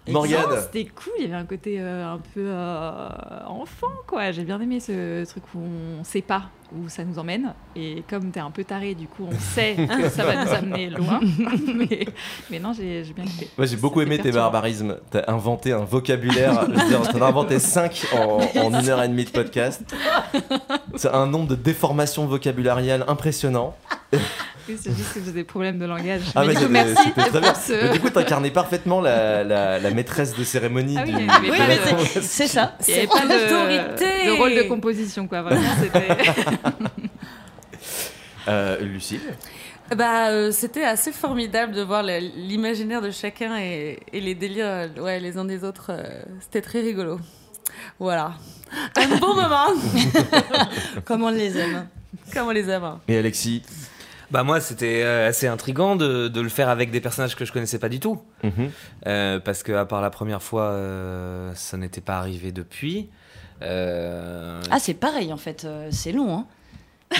Morgane, 0.09 0.61
C'était 0.63 0.87
cool, 0.87 1.13
il 1.19 1.25
y 1.25 1.27
avait 1.27 1.35
un 1.35 1.45
côté 1.47 1.81
euh, 1.81 2.07
un 2.07 2.19
peu 2.19 2.45
euh, 2.47 3.09
enfant, 3.47 3.93
quoi. 4.07 4.31
J'ai 4.31 4.45
bien 4.45 4.61
aimé 4.61 4.81
ce 4.81 5.25
truc 5.25 5.45
où 5.55 5.59
on 5.59 6.05
sait 6.05 6.23
pas 6.23 6.51
où 6.77 6.89
ça 6.89 7.05
nous 7.05 7.19
emmène. 7.19 7.55
Et 7.75 8.03
comme 8.09 8.31
t'es 8.31 8.41
un 8.41 8.51
peu 8.51 8.65
taré, 8.65 8.95
du 8.95 9.07
coup, 9.07 9.27
on 9.31 9.39
sait 9.55 9.75
que 10.03 10.09
ça 10.09 10.25
va 10.25 10.45
nous 10.45 10.53
amener 10.53 10.91
loin. 10.91 11.21
mais, 11.75 12.07
mais 12.51 12.59
non, 12.59 12.73
j'ai 12.73 13.03
bien 13.15 13.25
kiffé. 13.25 13.49
moi 13.57 13.67
j'ai 13.67 13.77
beaucoup 13.77 14.01
aimé 14.01 14.17
tes 14.17 14.25
perturbant. 14.25 14.45
barbarismes. 14.51 14.97
T'as 15.11 15.25
inventé 15.29 15.73
un 15.73 15.85
vocabulaire. 15.85 16.67
Je 16.75 16.81
veux 16.83 16.89
dire, 16.89 17.03
t'en 17.09 17.23
as 17.23 17.27
inventé 17.29 17.59
5 17.59 18.07
en, 18.15 18.41
en 18.61 18.81
une 18.81 18.89
heure 18.89 19.03
et 19.03 19.09
demie 19.09 19.25
de 19.25 19.31
podcast. 19.31 19.83
C'est 20.97 21.09
un 21.13 21.27
nombre 21.27 21.49
de 21.49 21.55
déformations 21.55 22.27
vocabulariales 22.27 23.05
impressionnant. 23.09 23.75
Oui, 24.69 24.77
c'est 24.81 24.97
juste 24.97 25.15
que 25.15 25.21
j'ai 25.25 25.31
des 25.31 25.45
problèmes 25.45 25.79
de 25.79 25.85
langage. 25.85 26.23
Ah, 26.35 26.41
mais 26.41 26.49
mais 26.49 26.55
du 26.55 26.67
coup, 26.67 26.73
merci 26.73 27.13
très 27.13 27.31
pour 27.31 27.41
bien. 27.41 27.55
ce- 27.55 27.85
Mais 27.85 27.93
du 27.93 28.01
coup, 28.01 28.11
t'incarnais 28.11 28.51
parfaitement 28.51 29.01
la, 29.01 29.45
la, 29.45 29.79
la 29.79 29.91
maîtresse 29.93 30.35
de 30.37 30.43
cérémonie 30.43 30.97
Ah 30.99 31.05
oui, 31.07 31.51
du. 31.51 31.53
c'est- 32.09 32.21
c'est 32.21 32.47
ça. 32.49 32.75
C'est 32.81 33.07
pas 33.07 33.15
en 33.21 33.29
de, 33.29 33.35
autorité. 33.47 34.27
de 34.27 34.31
rôle 34.33 34.55
de 34.57 34.63
composition, 34.63 35.29
quoi. 35.29 35.43
Vraiment, 35.43 35.61
c'était. 35.81 36.09
Euh, 38.49 38.79
Lucille. 38.81 39.21
Bah, 39.97 40.29
euh, 40.31 40.53
c'était 40.53 40.85
assez 40.85 41.11
formidable 41.11 41.73
de 41.73 41.83
voir 41.83 42.05
l'imaginaire 42.05 43.03
de 43.03 43.11
chacun 43.11 43.57
et, 43.59 43.99
et 44.13 44.21
les 44.21 44.37
délires, 44.37 44.67
euh, 44.67 44.89
ouais, 45.01 45.19
les 45.19 45.37
uns 45.37 45.45
des 45.45 45.65
autres. 45.65 45.87
euh, 45.91 46.23
c'était 46.41 46.61
très 46.63 46.81
rigolo. 46.81 47.19
Voilà. 47.99 48.35
Un 48.97 49.17
bon 49.19 49.35
moment, 49.35 49.67
Comme 51.05 51.25
on 51.25 51.31
les 51.31 51.59
aime. 51.59 51.89
comme 52.33 52.47
on 52.49 52.53
les 52.53 52.69
aime. 52.71 52.99
Et 53.09 53.19
Alexis. 53.19 53.63
Bah 54.31 54.43
moi 54.43 54.61
c'était 54.61 55.03
assez 55.05 55.47
intriguant 55.47 55.95
de, 55.95 56.27
de 56.27 56.41
le 56.41 56.49
faire 56.49 56.69
avec 56.69 56.91
des 56.91 57.01
personnages 57.01 57.37
que 57.37 57.45
je 57.45 57.53
connaissais 57.53 57.79
pas 57.79 57.89
du 57.89 58.01
tout. 58.01 58.21
Mhm. 58.43 58.71
Euh, 59.07 59.39
parce 59.41 59.63
que 59.63 59.73
à 59.73 59.87
part 59.87 60.03
la 60.03 60.11
première 60.11 60.43
fois, 60.43 60.65
euh, 60.71 61.53
ça 61.55 61.77
n'était 61.77 62.01
pas 62.01 62.17
arrivé 62.19 62.51
depuis. 62.51 63.09
Euh, 63.63 64.61
Ah, 64.71 64.81
c'est 64.81 64.95
pareil 64.95 65.33
en 65.33 65.37
fait. 65.37 65.67
c'est 65.91 66.11
long, 66.13 66.39
hein. 66.39 66.47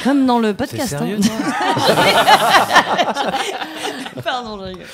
Comme 0.03 0.27
dans 0.27 0.39
le 0.41 0.53
podcast. 0.55 0.89
sérieux 0.89 1.19
hein. 1.23 1.53
toi 1.87 1.95
Pardon, 4.25 4.59
je 4.59 4.65
rigole. 4.65 4.87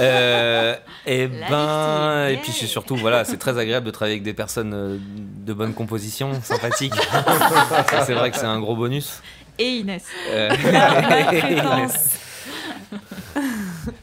Euh, 0.00 0.74
et 1.06 1.26
La 1.28 1.48
ben, 1.50 2.26
victime, 2.28 2.38
et 2.38 2.42
puis 2.42 2.52
c'est 2.52 2.66
surtout 2.66 2.96
voilà, 2.96 3.24
c'est 3.24 3.36
très 3.36 3.58
agréable 3.58 3.86
de 3.86 3.90
travailler 3.90 4.14
avec 4.14 4.22
des 4.22 4.32
personnes 4.34 4.72
euh, 4.74 4.98
de 5.00 5.52
bonne 5.52 5.74
composition, 5.74 6.32
sympathiques. 6.42 6.94
C'est 8.06 8.14
vrai 8.14 8.30
que 8.30 8.36
c'est 8.38 8.46
un 8.46 8.60
gros 8.60 8.76
bonus. 8.76 9.20
Et 9.58 9.78
Inès. 9.78 10.04
Euh, 10.30 10.50
Maltraitance. 10.72 12.10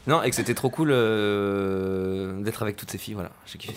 non, 0.06 0.22
et 0.22 0.30
que 0.30 0.36
c'était 0.36 0.54
trop 0.54 0.68
cool 0.70 0.90
euh, 0.92 2.40
d'être 2.42 2.62
avec 2.62 2.76
toutes 2.76 2.90
ces 2.90 2.98
filles. 2.98 3.14
Voilà, 3.14 3.30
j'ai 3.46 3.58
kiffé. 3.58 3.74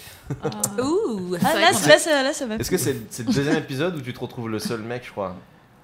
Ouh. 0.84 1.36
Ah, 1.44 1.54
là, 1.54 1.72
là, 1.72 1.74
ça- 1.98 2.24
là, 2.24 2.34
ça 2.34 2.46
va. 2.46 2.56
Est-ce 2.56 2.70
que 2.70 2.78
c'est 2.78 2.98
c'est 3.10 3.26
le 3.26 3.34
deuxième 3.34 3.58
épisode 3.58 3.96
où 3.96 4.02
tu 4.02 4.14
te 4.14 4.20
retrouves 4.20 4.50
le 4.50 4.60
seul 4.60 4.82
mec, 4.82 5.04
je 5.06 5.12
crois? 5.12 5.36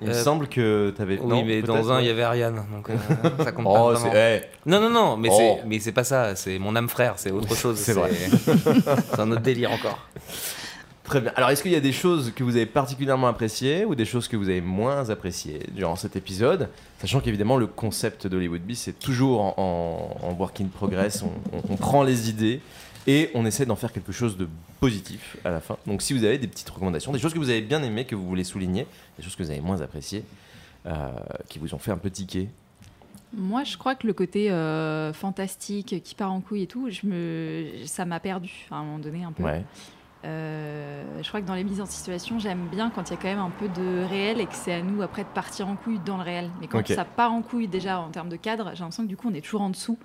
Il 0.01 0.07
me 0.09 0.13
Euh, 0.13 0.23
semble 0.23 0.47
que 0.47 0.89
t'avais. 0.97 1.17
Oui, 1.19 1.27
non, 1.27 1.43
mais 1.45 1.61
dans 1.61 1.89
un, 1.91 2.01
il 2.01 2.07
y 2.07 2.09
avait 2.09 2.23
Ariane, 2.23 2.61
donc 2.73 2.89
euh, 2.89 2.95
ça 3.43 3.51
compte 3.53 3.65
pas 3.65 3.71
Oh, 3.81 3.93
vraiment. 3.93 4.13
eh, 4.15 4.41
Non, 4.65 4.81
non, 4.81 4.89
non, 4.89 5.17
mais 5.17 5.29
Oh. 5.31 5.35
c'est, 5.37 5.67
mais 5.67 5.79
c'est 5.79 5.93
pas 5.93 6.03
ça. 6.03 6.35
C'est 6.35 6.59
mon 6.59 6.75
âme 6.75 6.89
frère, 6.89 7.13
c'est 7.17 7.31
autre 7.31 7.55
chose. 7.55 7.77
C'est 7.77 7.93
vrai. 7.93 8.09
c'est 8.13 9.19
un 9.19 9.31
autre 9.31 9.41
délire 9.41 9.71
encore. 9.71 9.99
Très 11.05 11.21
bien. 11.21 11.31
Alors, 11.35 11.51
est-ce 11.51 11.61
qu'il 11.61 11.71
y 11.71 11.75
a 11.75 11.79
des 11.81 11.91
choses 11.91 12.33
que 12.35 12.43
vous 12.43 12.55
avez 12.55 12.65
particulièrement 12.65 13.27
appréciées 13.27 13.85
ou 13.85 13.93
des 13.93 14.05
choses 14.05 14.27
que 14.27 14.35
vous 14.35 14.49
avez 14.49 14.59
moins 14.61 15.07
appréciées 15.11 15.59
durant 15.71 15.95
cet 15.95 16.15
épisode 16.15 16.67
Sachant 16.99 17.19
qu'évidemment, 17.19 17.57
le 17.57 17.67
concept 17.67 18.25
d'Hollywood 18.25 18.61
Beast, 18.61 18.85
c'est 18.85 18.97
toujours 18.99 19.41
en, 19.41 19.53
en- 20.23 20.27
en 20.27 20.33
work 20.33 20.59
in 20.61 20.65
progress. 20.65 21.21
On, 21.23 21.27
on- 21.55 21.73
on 21.73 21.75
prend 21.77 22.01
les 22.01 22.27
idées 22.29 22.59
et 23.07 23.29
on 23.33 23.45
essaie 23.45 23.65
d'en 23.65 23.75
faire 23.75 23.91
quelque 23.91 24.11
chose 24.11 24.37
de 24.37 24.47
positif 24.79 25.37
à 25.45 25.51
la 25.51 25.61
fin. 25.61 25.77
Donc, 25.85 26.01
si 26.01 26.13
vous 26.13 26.23
avez 26.23 26.37
des 26.37 26.47
petites 26.47 26.69
recommandations, 26.69 27.11
des 27.11 27.19
choses 27.19 27.33
que 27.33 27.39
vous 27.39 27.49
avez 27.49 27.61
bien 27.61 27.81
aimées, 27.83 28.05
que 28.05 28.15
vous 28.15 28.27
voulez 28.27 28.43
souligner, 28.43 28.87
des 29.17 29.23
choses 29.23 29.35
que 29.35 29.43
vous 29.43 29.51
avez 29.51 29.61
moins 29.61 29.81
appréciées, 29.81 30.23
euh, 30.85 31.11
qui 31.49 31.59
vous 31.59 31.73
ont 31.73 31.79
fait 31.79 31.91
un 31.91 31.97
peu 31.97 32.09
tiquer. 32.09 32.49
Moi, 33.33 33.63
je 33.63 33.77
crois 33.77 33.95
que 33.95 34.07
le 34.07 34.13
côté 34.13 34.51
euh, 34.51 35.11
fantastique 35.13 36.01
qui 36.03 36.15
part 36.15 36.31
en 36.31 36.41
couille 36.41 36.63
et 36.63 36.67
tout, 36.67 36.89
je 36.89 37.05
me... 37.05 37.85
ça 37.85 38.05
m'a 38.05 38.19
perdu 38.19 38.67
à 38.71 38.75
un 38.75 38.83
moment 38.83 38.99
donné 38.99 39.23
un 39.23 39.31
peu. 39.31 39.43
Ouais. 39.43 39.63
Euh, 40.25 41.03
je 41.21 41.27
crois 41.27 41.41
que 41.41 41.45
dans 41.45 41.53
les 41.53 41.63
mises 41.63 41.81
en 41.81 41.85
situation, 41.85 42.39
j'aime 42.39 42.67
bien 42.71 42.89
quand 42.89 43.09
il 43.09 43.13
y 43.13 43.17
a 43.17 43.19
quand 43.21 43.27
même 43.27 43.39
un 43.39 43.51
peu 43.51 43.67
de 43.67 44.03
réel 44.05 44.39
et 44.39 44.45
que 44.45 44.55
c'est 44.55 44.73
à 44.73 44.81
nous 44.81 45.01
après 45.01 45.23
de 45.23 45.29
partir 45.29 45.67
en 45.67 45.75
couille 45.75 45.99
dans 45.99 46.17
le 46.17 46.23
réel. 46.23 46.49
Mais 46.59 46.67
quand 46.67 46.85
ça 46.87 47.05
part 47.05 47.31
en 47.31 47.41
couille 47.41 47.67
déjà 47.67 47.99
en 47.99 48.09
termes 48.09 48.29
de 48.29 48.35
cadre, 48.35 48.71
j'ai 48.73 48.79
l'impression 48.79 49.03
que 49.03 49.09
du 49.09 49.17
coup 49.17 49.29
on 49.29 49.33
est 49.33 49.41
toujours 49.41 49.61
en 49.61 49.69
dessous 49.69 49.99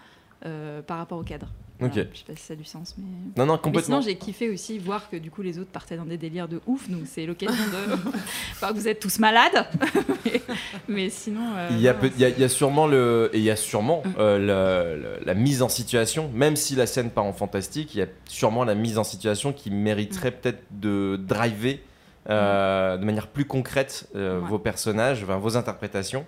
euh, 0.44 0.82
par 0.82 0.98
rapport 0.98 1.18
au 1.18 1.22
cadre. 1.22 1.48
Ok. 1.82 1.92
Voilà, 1.94 2.08
je 2.12 2.18
sais 2.18 2.24
pas 2.26 2.36
si 2.36 2.42
ça 2.42 2.52
a 2.52 2.56
du 2.56 2.64
sens, 2.64 2.94
mais. 2.98 3.04
Non, 3.36 3.46
non, 3.46 3.54
Mais 3.54 3.58
complètement. 3.60 4.00
sinon, 4.00 4.10
j'ai 4.12 4.16
kiffé 4.16 4.50
aussi 4.50 4.78
voir 4.78 5.08
que 5.10 5.16
du 5.16 5.30
coup 5.30 5.42
les 5.42 5.58
autres 5.58 5.70
partaient 5.70 5.96
dans 5.96 6.04
des 6.04 6.16
délires 6.18 6.48
de 6.48 6.60
ouf, 6.66 6.88
donc 6.90 7.02
c'est 7.06 7.24
l'occasion 7.26 7.54
de. 7.64 7.96
Que 8.60 8.74
vous 8.74 8.86
êtes 8.88 9.00
tous 9.00 9.18
malades, 9.18 9.66
mais, 10.24 10.42
mais 10.88 11.10
sinon. 11.10 11.54
euh, 11.56 11.68
Il 11.72 11.80
y, 11.80 11.88
a 11.88 11.96
il 12.02 12.20
y 12.20 12.24
a- 12.24 12.28
il 12.28 12.38
y 12.38 12.44
a 12.44 12.48
sûrement 12.48 12.86
le 12.86 13.30
et 13.32 13.38
il 13.38 13.44
y 13.44 13.50
a 13.50 13.56
sûrement 13.56 14.02
Mm. 14.04 14.12
euh, 14.18 15.16
la 15.24 15.34
mise 15.34 15.62
en 15.62 15.68
situation 15.68 16.30
même 16.34 16.56
si 16.56 16.76
la 16.76 16.86
scène 16.86 17.10
part 17.10 17.24
en 17.24 17.32
fantastique 17.32 17.94
il 17.94 17.98
y 17.98 18.02
a 18.02 18.06
sûrement 18.26 18.64
la 18.64 18.74
mise 18.74 18.98
en 18.98 19.04
situation 19.04 19.52
qui 19.52 19.70
mériterait 19.70 20.30
peut-être 20.30 20.62
de 20.70 21.16
driver 21.16 21.80
euh, 22.28 22.96
de 22.98 23.04
manière 23.04 23.26
plus 23.28 23.44
concrète 23.46 24.08
Ouais. 24.14 24.20
vos 24.48 24.58
personnages 24.58 25.22
enfin, 25.24 25.38
vos 25.38 25.56
interprétations 25.56 26.26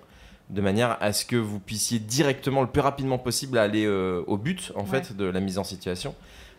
de 0.52 0.60
manière 0.60 0.96
à 1.00 1.12
ce 1.12 1.24
que 1.24 1.36
vous 1.36 1.58
puissiez 1.58 1.98
directement 1.98 2.60
le 2.62 2.68
plus 2.68 2.80
rapidement 2.82 3.18
possible 3.18 3.58
aller 3.58 3.84
euh, 3.86 4.22
au 4.28 4.36
but 4.36 4.70
en 4.76 4.84
fait 4.84 5.16
de 5.16 5.24
la 5.24 5.40
mise 5.40 5.58
en 5.58 5.64
situation 5.64 6.14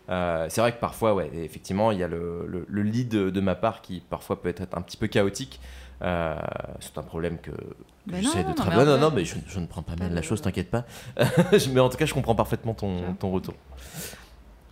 Euh, 0.10 0.48
c'est 0.50 0.60
vrai 0.60 0.74
que 0.74 0.82
parfois 0.82 1.14
ouais 1.14 1.30
effectivement 1.34 1.92
il 1.94 2.00
y 2.00 2.04
a 2.04 2.10
le, 2.10 2.46
le- 2.46 2.66
le 2.68 2.82
lead 2.84 3.10
de 3.10 3.40
ma 3.42 3.56
part 3.56 3.82
qui 3.82 4.02
parfois 4.10 4.42
peut 4.42 4.50
être 4.50 4.62
un 4.76 4.82
petit 4.82 4.98
peu 4.98 5.08
chaotique 5.08 5.60
Euh, 6.02 6.36
c'est 6.82 6.98
un 6.98 7.04
problème 7.04 7.38
que, 7.38 7.52
que 7.52 8.12
Bah 8.12 8.18
j'essaie 8.20 8.44
de 8.44 8.52
travailler. 8.54 8.84
Non, 8.86 8.98
non, 8.98 9.12
mais 9.16 9.24
je, 9.24 9.36
je 9.48 9.60
ne 9.62 9.68
prends 9.68 9.84
pas 9.84 9.96
mal 9.96 10.14
la 10.14 10.22
chose, 10.22 10.42
t'inquiète 10.42 10.70
pas. 10.70 10.84
mais 11.74 11.80
en 11.80 11.88
tout 11.88 11.96
cas, 11.98 12.06
je 12.06 12.14
comprends 12.14 12.36
parfaitement 12.36 12.74
ton, 12.74 13.14
ton 13.18 13.32
retour. 13.32 13.54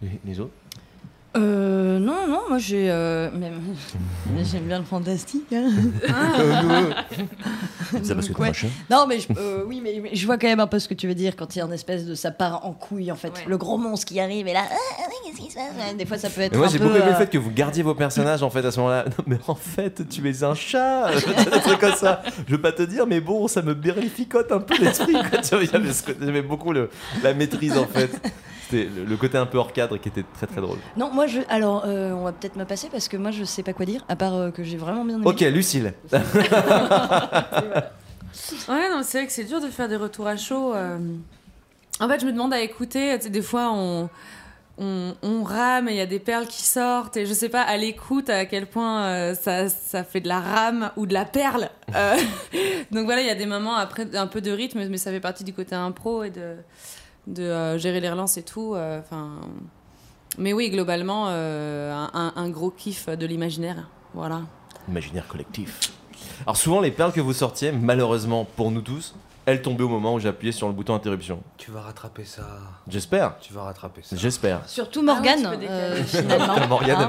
Les, 0.01 0.19
les 0.25 0.39
autres? 0.41 0.51
Euh, 1.37 1.97
non, 1.97 2.27
non, 2.27 2.41
moi 2.49 2.57
j'ai. 2.57 2.91
euh, 2.91 3.29
J'aime 4.43 4.63
bien 4.63 4.79
le 4.79 4.85
fantastique. 4.85 5.53
hein. 5.53 5.69
C'est 8.03 8.15
parce 8.15 8.27
que 8.29 8.33
ouais. 8.41 8.49
hein. 8.49 8.67
Non, 8.89 9.05
mais, 9.07 9.19
je, 9.19 9.27
euh, 9.37 9.63
oui, 9.65 9.79
mais, 9.81 9.99
mais 10.03 10.13
je 10.13 10.25
vois 10.25 10.37
quand 10.37 10.47
même 10.47 10.59
un 10.59 10.67
peu 10.67 10.79
ce 10.79 10.87
que 10.89 10.93
tu 10.93 11.07
veux 11.07 11.15
dire 11.15 11.35
quand 11.37 11.55
il 11.55 11.59
y 11.59 11.61
a 11.61 11.65
une 11.65 11.71
espèce 11.73 12.05
de. 12.05 12.15
Ça 12.15 12.31
part 12.31 12.65
en 12.65 12.73
couille 12.73 13.11
en 13.11 13.15
fait. 13.15 13.29
Ouais. 13.29 13.45
Le 13.47 13.57
gros 13.57 13.77
monstre 13.77 14.07
qui 14.07 14.19
arrive 14.19 14.47
et 14.47 14.53
là. 14.53 14.63
ah, 14.69 14.75
ah, 14.99 15.03
qu'est-ce 15.25 15.37
qui 15.41 15.51
se 15.51 15.55
passe 15.55 15.95
Des 15.97 16.05
fois 16.05 16.17
ça 16.17 16.29
peut 16.29 16.41
être. 16.41 16.51
Mais 16.51 16.57
moi 16.57 16.67
un 16.67 16.69
j'ai 16.69 16.79
beaucoup 16.79 16.95
aimé 16.95 17.05
le 17.05 17.11
euh, 17.13 17.15
fait 17.17 17.29
que 17.29 17.37
vous 17.37 17.51
gardiez 17.51 17.83
vos 17.83 17.95
personnages 17.95 18.43
en 18.43 18.49
fait 18.49 18.65
à 18.65 18.71
ce 18.71 18.79
moment-là. 18.79 19.05
Non 19.17 19.23
mais 19.27 19.37
en 19.47 19.55
fait 19.55 20.07
tu 20.09 20.27
es 20.29 20.43
un 20.43 20.53
chat, 20.53 21.11
des 21.15 21.59
trucs 21.61 21.79
comme 21.79 21.95
ça. 21.95 22.21
Je 22.47 22.51
veux 22.55 22.61
pas 22.61 22.71
te 22.73 22.83
dire 22.83 23.07
mais 23.07 23.21
bon 23.21 23.47
ça 23.47 23.61
me 23.61 23.73
berlificote 23.73 24.51
un 24.51 24.59
peu 24.59 24.75
l'esprit. 24.77 25.15
J'aimais 26.21 26.41
beaucoup 26.41 26.73
le, 26.73 26.89
la 27.23 27.33
maîtrise 27.33 27.77
en 27.77 27.85
fait. 27.87 28.11
C'était 28.71 28.89
le, 28.89 29.03
le 29.05 29.17
côté 29.17 29.37
un 29.37 29.45
peu 29.45 29.57
hors 29.57 29.73
cadre 29.73 29.97
qui 29.97 30.07
était 30.09 30.23
très 30.33 30.47
très 30.47 30.61
drôle. 30.61 30.77
Non, 30.97 31.11
moi 31.11 31.27
je. 31.27 31.41
Alors, 31.49 31.83
euh, 31.85 32.11
on 32.13 32.23
va 32.23 32.31
peut-être 32.31 32.55
me 32.55 32.63
passer 32.65 32.87
parce 32.89 33.07
que 33.07 33.17
moi 33.17 33.31
je 33.31 33.43
sais 33.43 33.63
pas 33.63 33.73
quoi 33.73 33.85
dire, 33.85 34.05
à 34.09 34.15
part 34.15 34.33
euh, 34.33 34.49
que 34.51 34.63
j'ai 34.63 34.77
vraiment 34.77 35.03
bien 35.05 35.15
aimé. 35.17 35.25
Ok 35.25 35.41
Lucille. 35.41 35.93
Ouais, 38.69 38.89
non, 38.89 39.01
c'est 39.03 39.17
vrai 39.19 39.27
que 39.27 39.33
c'est 39.33 39.43
dur 39.43 39.59
de 39.59 39.67
faire 39.67 39.89
des 39.89 39.97
retours 39.97 40.25
à 40.27 40.37
chaud. 40.37 40.73
euh. 40.73 40.97
En 41.99 42.07
fait, 42.07 42.19
je 42.21 42.25
me 42.25 42.31
demande 42.31 42.53
à 42.53 42.61
écouter. 42.61 43.15
Tu 43.17 43.23
sais, 43.25 43.29
des 43.29 43.41
fois, 43.41 43.71
on, 43.73 44.09
on, 44.77 45.13
on 45.21 45.43
rame 45.43 45.89
et 45.89 45.91
il 45.91 45.97
y 45.97 46.01
a 46.01 46.05
des 46.05 46.19
perles 46.19 46.47
qui 46.47 46.61
sortent. 46.63 47.17
Et 47.17 47.25
je 47.25 47.33
sais 47.33 47.49
pas, 47.49 47.61
à 47.61 47.75
l'écoute, 47.77 48.29
à 48.29 48.45
quel 48.45 48.67
point 48.67 49.03
euh, 49.03 49.35
ça, 49.35 49.67
ça 49.69 50.03
fait 50.05 50.21
de 50.21 50.27
la 50.29 50.39
rame 50.39 50.91
ou 50.95 51.05
de 51.05 51.13
la 51.13 51.25
perle. 51.25 51.69
Euh, 51.93 52.15
Donc 52.91 53.05
voilà, 53.05 53.21
il 53.21 53.27
y 53.27 53.31
a 53.31 53.35
des 53.35 53.45
moments 53.45 53.75
après 53.75 54.15
un 54.15 54.27
peu 54.27 54.39
de 54.41 54.51
rythme, 54.51 54.87
mais 54.87 54.97
ça 54.97 55.11
fait 55.11 55.19
partie 55.19 55.43
du 55.43 55.53
côté 55.53 55.75
impro 55.75 56.23
et 56.23 56.29
de, 56.29 56.55
de 57.27 57.43
euh, 57.43 57.77
gérer 57.77 57.99
les 57.99 58.09
relances 58.09 58.37
et 58.37 58.43
tout. 58.43 58.73
euh, 58.75 58.99
Enfin. 58.99 59.29
mais 60.37 60.53
oui, 60.53 60.69
globalement, 60.69 61.25
euh, 61.29 61.93
un, 62.13 62.49
gros 62.49 62.71
kiff 62.71 63.09
de 63.09 63.25
l'imaginaire. 63.25 63.87
Voilà. 64.13 64.41
Imaginaire 64.89 65.27
collectif. 65.27 65.79
Alors 66.45 66.57
souvent 66.57 66.81
les 66.81 66.91
perles 66.91 67.11
que 67.13 67.21
vous 67.21 67.33
sortiez, 67.33 67.71
malheureusement 67.71 68.45
pour 68.55 68.71
nous 68.71 68.81
tous, 68.81 69.15
elles 69.45 69.61
tombaient 69.61 69.83
au 69.83 69.89
moment 69.89 70.13
où 70.15 70.19
j'appuyais 70.19 70.51
sur 70.51 70.67
le 70.67 70.73
bouton 70.73 70.93
interruption. 70.95 71.41
Tu 71.57 71.71
vas 71.71 71.81
rattraper 71.81 72.25
ça. 72.25 72.43
J'espère. 72.87 73.37
Tu 73.39 73.53
vas 73.53 73.63
rattraper 73.63 74.01
ça. 74.03 74.15
J'espère. 74.15 74.61
Surtout 74.67 75.01
Morgane, 75.01 75.45
Ah 75.45 75.53
euh, 75.53 76.03
finalement. 76.05 76.67
Morgane, 76.67 77.07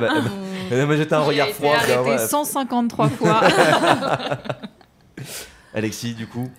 Elle 0.71 0.87
m'a 0.87 0.97
jeté 0.97 1.15
un 1.15 1.21
regard 1.21 1.47
J'ai 1.47 1.53
été 1.53 1.63
froid. 1.63 1.75
arrêtée 1.77 2.11
ouais. 2.11 2.27
153 2.27 3.09
fois. 3.11 3.41
Alexis 5.75 6.15
du 6.15 6.27
coup. 6.27 6.51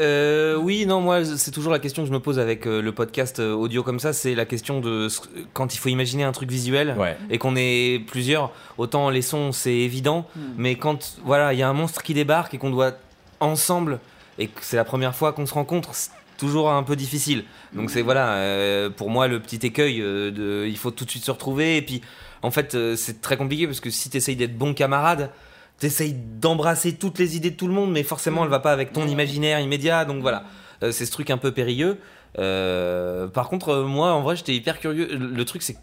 Euh, 0.00 0.56
oui, 0.56 0.86
non, 0.86 1.00
moi, 1.00 1.24
c'est 1.24 1.52
toujours 1.52 1.70
la 1.72 1.78
question 1.78 2.02
que 2.02 2.08
je 2.08 2.12
me 2.12 2.18
pose 2.18 2.40
avec 2.40 2.66
euh, 2.66 2.82
le 2.82 2.90
podcast 2.90 3.38
euh, 3.38 3.52
audio 3.52 3.84
comme 3.84 4.00
ça, 4.00 4.12
c'est 4.12 4.34
la 4.34 4.44
question 4.44 4.80
de 4.80 5.08
ce- 5.08 5.20
quand 5.52 5.72
il 5.72 5.78
faut 5.78 5.88
imaginer 5.88 6.24
un 6.24 6.32
truc 6.32 6.50
visuel 6.50 6.96
Ouais. 6.98 7.16
et 7.30 7.38
qu'on 7.38 7.54
est 7.54 8.02
plusieurs, 8.04 8.50
autant 8.76 9.08
les 9.08 9.22
sons 9.22 9.52
c'est 9.52 9.72
évident, 9.72 10.26
mais 10.56 10.74
quand 10.74 11.18
voilà, 11.24 11.52
il 11.52 11.60
y 11.60 11.62
a 11.62 11.68
un 11.68 11.72
monstre 11.74 12.02
qui 12.02 12.12
débarque 12.12 12.54
et 12.54 12.58
qu'on 12.58 12.70
doit 12.70 12.94
ensemble 13.38 14.00
et 14.38 14.48
que 14.48 14.60
c'est 14.62 14.76
la 14.76 14.84
première 14.84 15.14
fois 15.14 15.32
qu'on 15.32 15.46
se 15.46 15.54
rencontre, 15.54 15.90
c'est 15.92 16.10
toujours 16.38 16.72
un 16.72 16.82
peu 16.82 16.96
difficile. 16.96 17.44
Donc 17.72 17.88
c'est 17.90 18.02
voilà, 18.02 18.32
euh, 18.34 18.90
pour 18.90 19.10
moi 19.10 19.28
le 19.28 19.38
petit 19.38 19.64
écueil 19.64 20.00
euh, 20.00 20.32
de, 20.32 20.66
il 20.66 20.76
faut 20.76 20.90
tout 20.90 21.04
de 21.04 21.10
suite 21.10 21.24
se 21.24 21.30
retrouver 21.30 21.76
et 21.76 21.82
puis 21.82 22.00
en 22.42 22.50
fait 22.50 22.74
euh, 22.74 22.96
c'est 22.96 23.20
très 23.20 23.36
compliqué 23.36 23.68
parce 23.68 23.78
que 23.78 23.90
si 23.90 24.10
tu 24.10 24.16
essayes 24.16 24.34
d'être 24.34 24.58
bon 24.58 24.74
camarade, 24.74 25.30
t'essayes 25.78 26.14
d'embrasser 26.14 26.94
toutes 26.94 27.18
les 27.18 27.36
idées 27.36 27.50
de 27.50 27.56
tout 27.56 27.66
le 27.66 27.72
monde, 27.74 27.90
mais 27.92 28.02
forcément 28.02 28.44
elle 28.44 28.50
va 28.50 28.60
pas 28.60 28.72
avec 28.72 28.92
ton 28.92 29.06
imaginaire 29.06 29.60
immédiat, 29.60 30.04
donc 30.04 30.20
voilà, 30.22 30.44
Euh, 30.82 30.90
c'est 30.92 31.06
ce 31.06 31.12
truc 31.12 31.30
un 31.30 31.38
peu 31.38 31.52
périlleux. 31.52 31.98
Euh, 32.38 33.28
par 33.28 33.48
contre, 33.48 33.68
euh, 33.70 33.84
moi 33.84 34.12
en 34.12 34.22
vrai 34.22 34.34
j'étais 34.36 34.54
hyper 34.54 34.80
curieux. 34.80 35.08
Le, 35.16 35.44
truc 35.44 35.62
c'est 35.62 35.74
que 35.74 35.78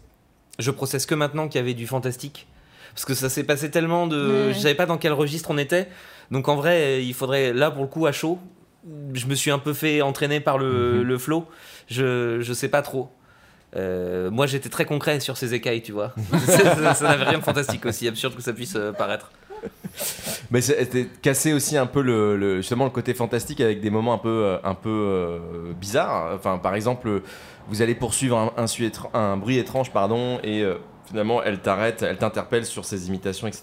je 0.58 0.70
processe 0.70 1.06
que 1.06 1.14
maintenant 1.14 1.48
qu'il 1.48 1.58
y 1.58 1.62
avait 1.64 1.74
du 1.74 1.86
fantastique. 1.86 2.46
Parce 2.94 3.06
que 3.06 3.14
ça 3.14 3.30
s'est 3.30 3.44
passé 3.44 3.70
tellement 3.70 4.06
de. 4.06 4.46
Ouais. 4.48 4.54
Je 4.54 4.58
savais 4.58 4.74
pas 4.74 4.84
dans 4.86 4.98
quel 4.98 5.12
registre 5.14 5.50
on 5.50 5.56
était. 5.56 5.88
Donc 6.30 6.48
en 6.48 6.56
vrai, 6.56 7.02
il 7.04 7.14
faudrait, 7.14 7.54
là 7.54 7.70
pour 7.70 7.82
le 7.82 7.88
coup, 7.88 8.04
à 8.06 8.12
chaud, 8.12 8.38
je 9.14 9.26
me 9.26 9.34
suis 9.34 9.50
un 9.50 9.58
peu 9.58 9.72
fait 9.72 10.02
entraîner 10.02 10.40
par 10.40 10.58
le, 10.58 10.98
Mhm. 10.98 11.02
le 11.02 11.18
flow. 11.18 11.46
Je, 11.88 12.40
je 12.42 12.52
sais 12.52 12.68
pas 12.68 12.82
trop. 12.82 13.10
Euh, 13.74 14.30
moi 14.30 14.46
j'étais 14.46 14.68
très 14.68 14.84
concret 14.84 15.20
sur 15.20 15.38
ces 15.38 15.54
écailles, 15.54 15.80
tu 15.82 15.92
vois. 15.92 16.12
ça 16.94 17.04
n'avait 17.08 17.24
rien 17.24 17.38
de 17.38 17.44
fantastique 17.44 17.86
aussi, 17.86 18.06
absurde 18.06 18.34
que 18.36 18.42
ça 18.42 18.52
puisse 18.52 18.76
euh, 18.76 18.92
paraître. 18.92 19.30
Mais 20.50 20.60
c'était 20.60 21.06
cassé 21.22 21.52
aussi 21.52 21.76
un 21.76 21.86
peu 21.86 22.02
le, 22.02 22.36
le- 22.36 22.56
justement 22.58 22.84
le 22.84 22.90
côté 22.90 23.14
fantastique 23.14 23.60
avec 23.60 23.80
des 23.80 23.90
moments 23.90 24.14
un 24.14 24.18
peu 24.18 24.28
euh, 24.28 24.58
un 24.64 24.74
peu 24.74 24.88
euh, 24.90 25.38
bizarres. 25.78 26.32
Enfin, 26.34 26.58
par 26.58 26.74
exemple, 26.74 27.22
vous 27.68 27.82
allez 27.82 27.94
poursuivre 27.94 28.36
un, 28.38 28.52
un, 28.56 28.66
sui- 28.66 28.86
étr- 28.88 29.10
un 29.14 29.36
bruit 29.36 29.58
étrange, 29.58 29.92
pardon, 29.92 30.38
et 30.42 30.62
euh, 30.62 30.74
finalement 31.06 31.42
elle 31.42 31.60
t'arrête, 31.60 32.02
elle 32.02 32.16
t'interpelle 32.18 32.64
sur 32.64 32.84
ses 32.84 33.08
imitations, 33.08 33.46
etc. 33.46 33.62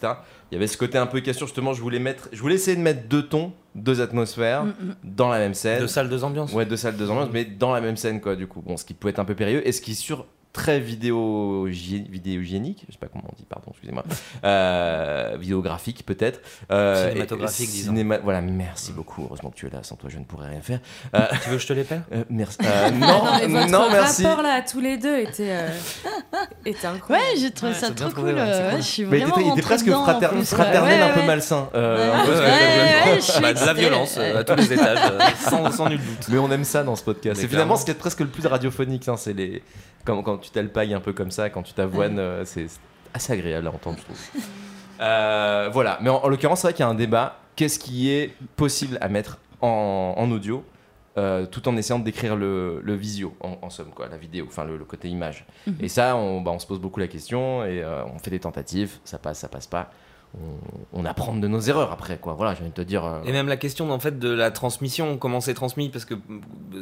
Il 0.52 0.56
y 0.56 0.58
avait 0.58 0.68
ce 0.68 0.78
côté 0.78 0.98
un 0.98 1.06
peu 1.06 1.20
cassure. 1.22 1.48
Justement, 1.48 1.74
je 1.74 1.82
voulais 1.82 2.00
mettre, 2.00 2.30
je 2.32 2.40
voulais 2.42 2.56
essayer 2.56 2.76
de 2.78 2.82
mettre 2.82 3.08
deux 3.08 3.28
tons, 3.28 3.54
deux 3.76 4.02
atmosphères 4.02 4.64
Mm, 4.66 4.70
mm. 4.70 4.96
dans 5.04 5.30
la 5.30 5.38
même 5.40 5.54
scène. 5.54 5.80
Deux 5.80 5.88
salles, 5.88 6.10
deux 6.10 6.24
ambiances. 6.24 6.54
Ouais, 6.54 6.66
deux 6.66 6.78
salles, 6.78 6.96
deux 6.98 7.10
ambiances, 7.10 7.30
mais 7.34 7.46
dans 7.46 7.72
la 7.74 7.82
même 7.82 7.98
scène, 7.98 8.20
quoi, 8.22 8.36
du 8.36 8.48
coup. 8.48 8.62
Bon, 8.62 8.78
ce 8.78 8.86
qui 8.86 8.94
peut 8.94 9.10
être 9.10 9.20
un 9.20 9.26
peu 9.26 9.36
périlleux, 9.36 9.68
et 9.68 9.72
ce 9.72 9.82
qui 9.82 9.92
est 9.92 9.96
sur 9.96 10.26
très 10.52 10.80
vidéo 10.80 11.66
vidéogénique, 11.66 12.84
je 12.88 12.94
sais 12.94 12.98
pas 13.00 13.08
comment 13.08 13.24
on 13.32 13.36
dit, 13.38 13.46
pardon, 13.48 13.68
excusez-moi, 13.70 14.04
euh, 14.44 15.38
vidéographique 15.40 16.04
peut-être, 16.06 16.42
Euh, 16.72 17.10
Cinématographique, 17.10 17.70
et- 17.70 17.72
disons. 17.72 17.92
cinéma- 17.94 18.20
Voilà, 18.24 18.42
merci 18.42 18.92
beaucoup. 18.92 19.24
Heureusement 19.26 19.52
que 19.52 19.56
tu 19.56 19.68
es 19.68 19.70
là. 19.70 19.80
Sans 19.84 19.96
toi, 19.96 20.10
je 20.12 20.18
ne 20.18 20.24
pourrais 20.24 20.50
rien 20.50 20.62
faire. 20.62 20.80
Euh, 21.16 21.20
Tu 21.44 21.50
veux 21.50 21.56
que 21.58 21.62
je 21.62 21.68
te 21.68 21.74
l'épelle 21.74 22.02
euh, 22.14 22.24
merci. 22.30 22.58
Euh, 22.64 22.90
non, 22.92 23.24
mais 23.40 23.48
votre 23.48 23.72
non, 23.72 23.90
merci. 23.92 24.26
rapport 24.26 24.42
là, 24.44 24.62
tous 24.62 24.80
les 24.80 24.98
deux, 24.98 25.20
était, 25.20 25.52
euh, 25.52 25.70
était 26.66 26.88
incroyable. 26.88 27.28
Ouais, 27.30 27.40
j'ai 27.40 27.52
trouvé 27.52 27.72
Ouais, 27.74 27.78
ça 27.78 27.88
c'est 27.88 27.94
bien 27.94 28.10
trop 28.10 28.22
cool. 28.22 28.34
ouais, 28.34 28.40
euh, 28.40 28.78
je 28.78 28.82
suis 28.82 29.04
vraiment 29.04 29.28
était, 29.28 29.42
il 29.46 29.52
était 29.52 29.62
presque 29.62 29.86
dedans, 29.86 30.04
frater- 30.04 30.30
plus, 30.30 30.46
fraternel, 30.46 31.00
Ouais, 31.00 31.10
un 31.10 31.14
peu 31.14 31.20
ouais. 31.22 31.26
malsain. 31.28 31.70
Bah, 31.74 33.54
de 33.54 33.66
la 33.66 33.74
violence 33.74 34.18
à 34.18 34.44
tous 34.44 34.56
les 34.56 34.74
étages, 34.74 35.00
sans, 35.48 35.72
sans 35.72 35.90
nul 35.90 36.00
doute. 36.00 36.28
Mais 36.30 36.38
on 36.38 36.52
aime 36.52 36.64
ça 36.64 36.84
dans 36.84 36.96
ce 36.96 37.04
podcast. 37.04 37.40
C'est 37.40 37.48
finalement 37.48 37.76
ce 37.76 37.86
qui 37.86 37.92
est 37.92 37.96
presque 37.96 38.20
le 38.22 38.28
plus 38.28 38.46
radiophonique. 38.48 39.08
hein, 39.08 39.16
c'est 39.18 39.34
les 39.34 39.62
quand, 40.06 40.24
quand 40.24 40.39
tu 40.40 40.50
t'alpailles 40.52 40.94
un 40.94 41.00
peu 41.00 41.14
comme 41.14 41.32
ça, 41.32 41.50
quand 41.50 41.64
tu 41.64 41.74
t'avoines, 41.74 42.20
euh, 42.20 42.44
c'est 42.46 42.68
assez 43.14 43.34
agréable 43.34 43.68
à 43.68 43.72
entendre, 43.72 43.98
je 44.00 44.04
trouve. 44.04 44.20
Euh, 45.02 45.70
voilà. 45.72 45.98
Mais 46.02 46.10
en, 46.10 46.18
en 46.18 46.28
l'occurrence, 46.28 46.60
c'est 46.60 46.68
vrai 46.68 46.74
qu'il 46.74 46.84
y 46.84 46.86
a 46.86 46.90
un 46.90 46.94
débat. 46.94 47.38
Qu'est-ce 47.56 47.80
qui 47.80 48.12
est 48.12 48.34
possible 48.58 48.98
à 49.00 49.08
mettre 49.08 49.38
en, 49.62 50.14
en 50.18 50.30
audio 50.30 50.62
euh, 51.18 51.46
tout 51.46 51.70
en 51.70 51.78
essayant 51.78 52.00
de 52.00 52.04
décrire 52.04 52.36
le, 52.36 52.82
le 52.84 52.96
visio, 52.96 53.34
en, 53.40 53.58
en 53.62 53.70
somme, 53.70 53.92
quoi, 53.96 54.10
la 54.10 54.18
vidéo, 54.18 54.46
enfin 54.50 54.66
le, 54.66 54.76
le 54.76 54.84
côté 54.84 55.08
image? 55.08 55.46
Mhm. 55.68 55.76
Et 55.80 55.88
ça, 55.88 56.18
on, 56.18 56.42
bah, 56.42 56.52
on 56.54 56.60
se 56.60 56.68
pose 56.68 56.82
beaucoup 56.82 57.00
la 57.00 57.08
question 57.08 57.64
et 57.64 57.82
euh, 57.82 58.04
on 58.14 58.20
fait 58.20 58.30
des 58.32 58.42
tentatives. 58.42 58.98
Ça 59.06 59.18
passe, 59.18 59.40
ça 59.40 59.48
passe 59.48 59.68
pas. 59.68 59.90
On, 60.36 61.02
on 61.02 61.06
apprend 61.06 61.36
de 61.36 61.48
nos 61.48 61.60
erreurs 61.60 61.92
après, 61.92 62.20
quoi. 62.20 62.34
Voilà, 62.36 62.54
j'ai 62.54 62.62
envie 62.62 62.70
de 62.70 62.76
te 62.76 62.82
dire. 62.82 63.04
euh, 63.04 63.24
Et 63.26 63.32
même 63.32 63.48
la 63.48 63.58
question 63.58 63.92
en 63.92 63.98
fait 64.00 64.20
de 64.20 64.30
la 64.30 64.52
transmission, 64.52 65.18
comment 65.18 65.42
c'est 65.42 65.56
transmis, 65.56 65.90
parce 65.90 66.06
que 66.06 66.14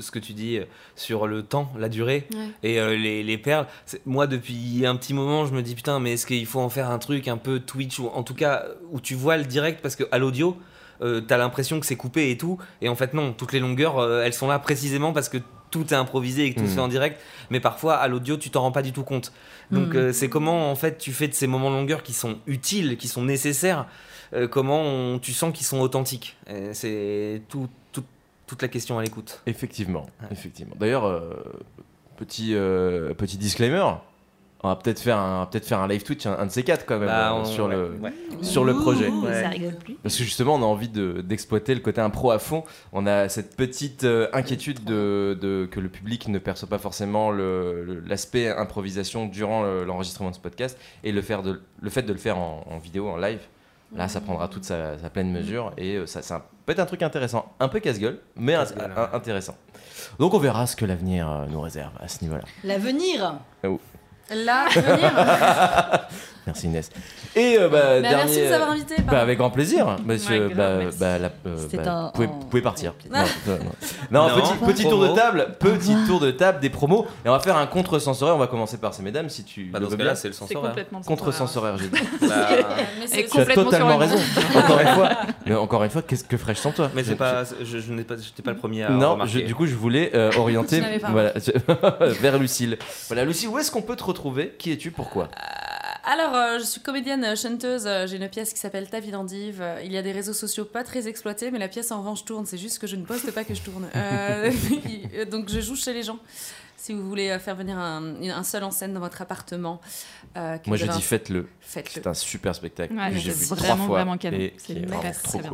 ce 0.02 0.12
que 0.12 0.20
tu 0.20 0.34
dis 0.34 0.58
euh, 0.58 0.66
sur 0.98 1.28
le 1.28 1.44
temps, 1.44 1.72
la 1.78 1.88
durée 1.88 2.28
Ouais. 2.34 2.40
et 2.64 2.80
euh, 2.82 2.98
les, 2.98 3.24
les 3.24 3.38
perles, 3.38 3.66
c'est- 3.86 4.06
moi 4.06 4.28
depuis 4.28 4.86
un 4.86 4.98
petit 4.98 5.14
moment 5.14 5.46
je 5.46 5.54
me 5.54 5.62
dis 5.62 5.76
putain 5.76 6.00
mais 6.02 6.14
est-ce 6.14 6.26
qu'il 6.26 6.46
faut 6.46 6.60
en 6.60 6.68
faire 6.70 6.90
un 6.92 7.00
truc 7.00 7.30
un 7.30 7.38
peu 7.38 7.60
Twitch 7.62 8.00
ou 8.00 8.10
en 8.10 8.24
tout 8.24 8.36
cas 8.36 8.66
où 8.92 9.00
tu 9.00 9.16
vois 9.16 9.38
le 9.38 9.46
direct 9.46 9.82
parce 9.82 9.96
que 9.96 10.04
à 10.12 10.18
l'audio 10.18 10.58
euh, 11.02 11.22
t'as 11.22 11.38
l'impression 11.38 11.80
que 11.80 11.86
c'est 11.86 11.96
coupé 11.96 12.32
et 12.32 12.38
tout 12.38 12.58
et 12.82 12.90
en 12.90 12.96
fait 12.96 13.14
non 13.14 13.32
toutes 13.32 13.54
les 13.54 13.60
longueurs 13.60 13.98
euh, 14.00 14.24
elles 14.26 14.34
sont 14.34 14.48
là 14.48 14.60
précisément 14.60 15.14
parce 15.14 15.30
que 15.30 15.38
tout 15.72 15.94
est 15.94 15.98
improvisé 15.98 16.46
et 16.46 16.54
que 16.54 16.60
tout 16.62 16.68
se 16.68 16.74
fait 16.74 16.80
en 16.80 16.88
direct 16.88 17.22
mais 17.50 17.60
parfois 17.60 17.96
à 17.96 18.08
l'audio 18.08 18.38
tu 18.38 18.50
t'en 18.50 18.62
rends 18.62 18.72
pas 18.72 18.82
du 18.82 18.92
tout 18.94 19.04
compte. 19.04 19.32
Donc 19.72 19.90
Mhm. 19.94 19.98
euh, 19.98 20.14
c'est 20.14 20.30
comment 20.30 20.72
en 20.72 20.76
fait 20.76 20.98
tu 20.98 21.12
fais 21.14 21.28
de 21.28 21.34
ces 21.34 21.48
moments 21.48 21.70
de 21.72 21.76
longueur 21.76 22.04
qui 22.04 22.14
sont 22.14 22.38
utiles 22.48 22.98
qui 22.98 23.08
sont 23.08 23.24
nécessaires 23.24 23.86
euh, 24.34 24.48
comment 24.48 24.82
on- 24.82 25.20
tu 25.20 25.32
sens 25.34 25.54
qu'ils 25.54 25.66
sont 25.66 25.80
authentiques? 25.80 26.36
C'est 26.74 27.42
tout, 27.50 27.68
tout- 27.94 28.04
toute 28.46 28.62
la 28.62 28.68
question 28.68 28.98
à 29.00 29.04
l'écoute. 29.04 29.42
Effectivement, 29.46 30.06
effectivement. 30.32 30.76
D'ailleurs, 30.80 31.06
euh, 31.06 31.34
petit, 32.18 32.54
euh, 32.56 33.14
petit 33.14 33.38
disclaimer, 33.38 33.86
on 34.64 34.70
va 34.70 34.76
peut-être 34.76 35.00
faire 35.00 35.18
un, 35.18 35.46
peut-être 35.46 35.66
faire 35.68 35.80
un 35.80 35.88
live 35.88 36.04
Twitch, 36.04 36.26
un, 36.26 36.38
un 36.40 36.46
de 36.48 36.52
ces 36.52 36.64
quatre 36.64 36.86
quand 36.86 36.98
même, 36.98 37.08
Bah, 37.08 37.32
euh, 37.32 37.42
on- 37.42 37.46
sur, 37.46 37.66
ouais, 37.68 37.76
le, 37.76 37.92
ouais. 38.02 38.12
sur 38.42 38.64
le 38.66 38.74
projet. 38.74 39.08
Ouh, 39.08 39.26
Ouais. 39.26 39.44
Ça 39.44 39.50
rigole 39.50 39.76
plus. 39.76 39.94
Parce 39.96 40.18
que 40.18 40.24
justement, 40.24 40.56
on 40.56 40.62
a 40.64 40.66
envie 40.66 40.90
de- 40.90 41.22
d'exploiter 41.22 41.76
le 41.76 41.82
côté 41.82 42.02
impro 42.02 42.32
à 42.32 42.40
fond. 42.40 42.64
On 42.92 43.06
a 43.06 43.30
cette 43.30 43.56
petite 43.56 44.04
euh, 44.04 44.28
inquiétude 44.34 44.84
de, 44.84 45.38
de- 45.40 45.68
que 45.70 45.80
le 45.80 45.90
public 45.90 46.28
ne 46.28 46.40
perçoit 46.40 46.68
pas 46.70 46.80
forcément 46.80 47.30
le- 47.32 47.84
le- 47.86 48.00
l'aspect 48.00 48.50
improvisation 48.50 49.28
durant 49.28 49.64
le- 49.64 49.84
l'enregistrement 49.84 50.32
de 50.32 50.36
ce 50.36 50.40
podcast 50.42 50.78
et 51.04 51.12
le, 51.12 51.22
faire 51.22 51.44
de, 51.44 51.62
le 51.82 51.90
fait 51.90 52.02
de 52.04 52.12
le 52.14 52.20
faire 52.20 52.38
en, 52.40 52.66
en 52.70 52.78
vidéo, 52.80 53.08
en 53.10 53.18
live. 53.18 53.42
Là, 53.96 54.10
ça 54.10 54.20
prendra 54.20 54.50
toute 54.50 54.66
sa, 54.66 54.98
sa 54.98 55.10
pleine 55.10 55.32
mesure 55.32 55.72
et 55.78 55.96
euh, 55.96 56.06
ça, 56.08 56.22
ça 56.22 56.46
peut 56.66 56.74
être 56.74 56.80
un 56.80 56.86
truc 56.86 57.04
intéressant, 57.04 57.54
un 57.62 57.70
peu 57.70 57.80
casse-gueule, 57.80 58.20
mais 58.36 58.54
un- 58.56 58.64
un- 58.64 59.10
intéressant. 59.14 59.56
Donc, 60.20 60.34
on 60.34 60.40
verra 60.40 60.68
ce 60.68 60.76
que 60.76 60.84
l'avenir 60.84 61.46
nous 61.50 61.62
réserve 61.62 61.94
à 62.02 62.10
ce 62.10 62.22
niveau-là. 62.24 62.44
L'avenir 62.66 63.36
Là, 64.30 64.66
venir. 64.76 65.12
Merci 66.58 66.68
Inès. 66.68 66.90
Et 67.36 67.58
euh, 67.60 67.70
bah, 67.70 67.78
Bah, 67.80 68.02
dernier. 68.02 68.16
merci 68.18 68.40
de 68.42 68.48
nous 68.48 68.54
avoir 68.54 68.70
invités, 68.72 68.96
Bah, 69.04 69.20
avec 69.22 69.38
grand 69.38 69.50
plaisir, 69.52 69.96
monsieur. 70.06 70.50
bah, 70.50 70.80
bah, 71.00 71.20
la- 71.20 71.32
euh, 71.46 71.58
bah, 71.74 71.82
un- 71.86 72.06
vous, 72.06 72.12
pouvez, 72.12 72.28
un- 72.28 72.32
vous 72.32 72.46
pouvez 72.50 72.62
partir. 72.62 72.94
Non, 73.12 73.20
non, 73.48 73.54
non. 73.54 73.72
Non, 74.12 74.28
Non, 74.30 74.42
petit, 74.42 74.74
petit 74.74 74.90
tour 74.90 75.02
de 75.08 75.16
table, 75.16 75.56
petit 75.60 75.96
tour 76.08 76.20
de 76.20 76.32
table 76.32 76.60
des 76.60 76.70
promos. 76.70 77.06
Et 77.26 77.30
on 77.30 77.32
va 77.32 77.40
faire 77.40 77.58
un 77.58 77.68
contre-sensoriel. 77.68 78.36
On 78.36 78.40
va 78.40 78.48
commencer 78.48 78.78
par 78.78 78.94
ces 78.94 79.04
mesdames, 79.04 79.30
si 79.30 79.44
tu 79.44 79.66
Bah, 79.66 79.80
le 79.80 79.86
dans 79.86 79.90
veux 79.90 79.94
ce 79.94 79.98
cas-là, 79.98 80.12
bien. 80.14 80.16
c'est 80.16 80.30
le 80.30 80.58
horaire. 80.58 80.70
complètement 80.72 81.02
Contre-sensoriel, 81.02 81.76
j'ai 81.80 81.88
dit. 81.90 82.00
Tu 83.32 83.40
as 83.42 83.46
totalement 83.54 83.98
raison. 83.98 84.18
encore 84.56 84.80
une 84.80 84.88
fois. 84.88 85.10
Mais 85.46 85.56
encore 85.56 85.84
une 85.84 85.90
fois, 85.90 86.02
qu'est-ce 86.02 86.24
que 86.24 86.38
ferais-je 86.38 86.60
sans 86.60 86.72
toi? 86.72 86.90
Mais 86.96 87.04
Je- 87.04 87.10
c'est 87.10 87.16
pas, 87.16 87.44
je, 87.64 87.78
je 87.80 87.94
n'ai 87.94 88.04
pas, 88.04 88.16
pas 88.44 88.52
le 88.52 88.58
premier 88.58 88.84
à 88.84 88.90
Non, 88.90 89.18
du 89.26 89.54
coup, 89.56 89.66
je 89.68 89.76
voulais 89.76 90.12
euh, 90.16 90.32
orienter 90.38 90.82
vers 92.22 92.38
Lucille. 92.40 92.78
Voilà, 93.08 93.26
Lucille, 93.26 93.50
où 93.50 93.58
est-ce 93.60 93.72
qu'on 93.72 93.82
peut 93.82 93.96
te 93.96 94.04
retrouver? 94.04 94.56
Qui 94.58 94.72
es-tu? 94.72 94.92
Pourquoi? 94.92 95.30
Alors, 96.10 96.34
euh, 96.36 96.60
je 96.60 96.64
suis 96.64 96.80
comédienne 96.80 97.22
euh, 97.26 97.36
chanteuse. 97.36 97.86
euh, 97.86 98.08
J'ai 98.08 98.16
une 98.16 98.30
pièce 98.30 98.54
qui 98.54 98.60
s'appelle 98.60 98.90
Ta 98.90 99.02
vie 99.02 99.12
d'endive. 99.12 99.62
Il 99.84 99.92
y 99.92 99.98
a 99.98 100.02
des 100.02 100.14
réseaux 100.14 100.32
sociaux 100.34 100.64
pas 100.64 100.84
très 100.86 101.08
exploités, 101.10 101.52
mais 101.52 101.60
la 101.60 101.68
pièce 101.68 101.92
en 101.92 102.00
revanche 102.00 102.24
tourne. 102.24 102.46
C'est 102.46 102.58
juste 102.58 102.80
que 102.80 102.88
je 102.88 102.96
ne 102.96 103.04
poste 103.04 103.30
pas 103.34 103.44
que 103.44 103.54
je 103.54 103.62
tourne. 103.62 103.88
Euh, 103.94 104.52
donc, 105.32 105.50
je 105.50 105.60
joue 105.60 105.76
chez 105.76 105.92
les 105.94 106.04
gens. 106.04 106.18
Si 106.78 106.94
vous 106.94 107.06
voulez 107.10 107.38
faire 107.40 107.56
venir 107.56 107.78
un, 107.78 108.22
un 108.24 108.44
seul 108.44 108.64
en 108.64 108.72
scène 108.72 108.94
dans 108.94 109.02
votre 109.02 109.22
appartement, 109.22 109.82
euh, 110.38 110.58
Moi, 110.68 110.78
je 110.78 110.86
dis 110.86 111.02
faites-le. 111.02 111.50
faites-le. 111.60 111.92
C'est 112.02 112.08
un 112.08 112.14
super 112.14 112.56
spectacle 112.56 112.94
Ouais, 112.94 113.10
que 113.12 113.18
j'ai 113.18 113.32
vu 113.32 113.46
trois 113.46 113.58
vraiment, 113.58 113.86
fois 113.88 113.96
vraiment 113.98 114.18
canon. 114.18 114.38
et 114.38 114.54
C'est 114.58 114.86
très, 114.86 115.40
bien. 115.40 115.50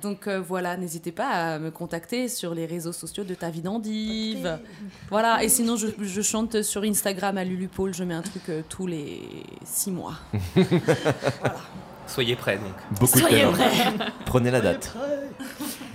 Donc 0.00 0.26
euh, 0.26 0.40
voilà, 0.40 0.76
n'hésitez 0.76 1.12
pas 1.12 1.28
à 1.28 1.58
me 1.58 1.70
contacter 1.70 2.28
sur 2.28 2.54
les 2.54 2.66
réseaux 2.66 2.92
sociaux 2.92 3.24
de 3.24 3.34
Ta 3.34 3.50
vie 3.50 3.60
d'endive. 3.60 4.58
Voilà, 5.10 5.42
et 5.42 5.48
sinon 5.48 5.76
je, 5.76 5.88
je 6.00 6.22
chante 6.22 6.62
sur 6.62 6.82
Instagram 6.82 7.36
à 7.38 7.44
Lulu 7.44 7.68
Paul. 7.68 7.92
Je 7.92 8.04
mets 8.04 8.14
un 8.14 8.22
truc 8.22 8.42
euh, 8.48 8.62
tous 8.68 8.86
les 8.86 9.20
six 9.64 9.90
mois. 9.90 10.14
Soyez 12.06 12.36
prêts 12.36 12.58
donc. 12.58 13.00
Beaucoup 13.00 13.18
de 13.18 13.24
talent. 13.24 13.52
Prenez 14.26 14.50
la 14.50 14.60
date. 14.60 14.94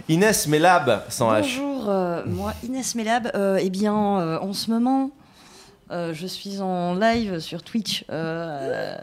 Inès 0.09 0.47
Melab, 0.47 1.03
sans 1.09 1.31
H. 1.33 1.41
Bonjour, 1.41 1.89
euh, 1.89 2.23
moi 2.25 2.53
Inès 2.63 2.95
Melab. 2.95 3.29
Euh, 3.35 3.59
eh 3.61 3.69
bien, 3.69 4.19
euh, 4.19 4.39
en 4.39 4.53
ce 4.53 4.71
moment, 4.71 5.11
euh, 5.91 6.13
je 6.13 6.27
suis 6.27 6.59
en 6.59 6.95
live 6.95 7.39
sur 7.39 7.63
Twitch. 7.63 8.03
Euh, 8.11 8.95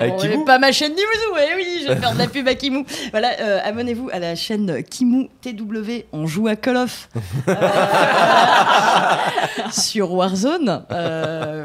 Avec 0.00 0.16
Kimou 0.16 0.44
Pas 0.44 0.58
ma 0.58 0.72
chaîne 0.72 0.92
Nimouzo, 0.92 1.36
eh 1.38 1.54
oui, 1.56 1.80
je 1.82 1.88
vais 1.88 1.96
faire 1.96 2.12
de 2.12 2.18
la 2.18 2.26
pub 2.26 2.46
à 2.48 2.54
Kimou. 2.54 2.84
Voilà, 3.10 3.32
euh, 3.40 3.60
abonnez-vous 3.64 4.08
à 4.12 4.18
la 4.18 4.34
chaîne 4.34 4.82
Kimou 4.84 5.28
TW. 5.42 6.04
On 6.12 6.26
joue 6.26 6.48
à 6.48 6.56
Call 6.56 6.76
of 6.76 7.08
Euh, 7.48 7.54
sur 9.70 10.12
Warzone. 10.12 10.84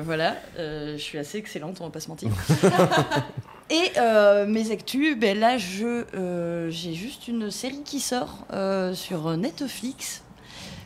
Voilà, 0.03 0.35
je 0.57 0.97
suis 0.97 1.17
assez 1.17 1.37
excellente, 1.37 1.77
on 1.79 1.85
va 1.85 1.91
pas 1.91 1.99
se 1.99 2.09
mentir. 2.09 2.29
Et 3.71 3.91
euh, 3.97 4.45
mes 4.47 4.69
actus, 4.71 5.17
ben 5.17 5.39
là, 5.39 5.57
je 5.57 6.03
euh, 6.13 6.69
j'ai 6.69 6.93
juste 6.93 7.29
une 7.29 7.49
série 7.49 7.83
qui 7.83 8.01
sort 8.01 8.45
euh, 8.51 8.93
sur 8.93 9.37
Netflix 9.37 10.23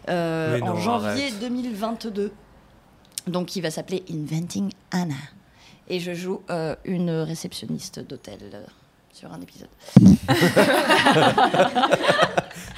en 0.07 0.75
janvier 0.75 1.23
arrête. 1.23 1.39
2022. 1.41 2.31
Donc, 3.27 3.47
qui 3.47 3.61
va 3.61 3.71
s'appeler 3.71 4.03
Inventing 4.09 4.71
Anna. 4.91 5.15
Et 5.87 5.99
je 5.99 6.13
joue 6.13 6.41
euh, 6.49 6.75
une 6.85 7.11
réceptionniste 7.11 7.99
d'hôtel 7.99 8.39
sur 9.15 9.31
un 9.31 9.39
épisode. 9.41 9.69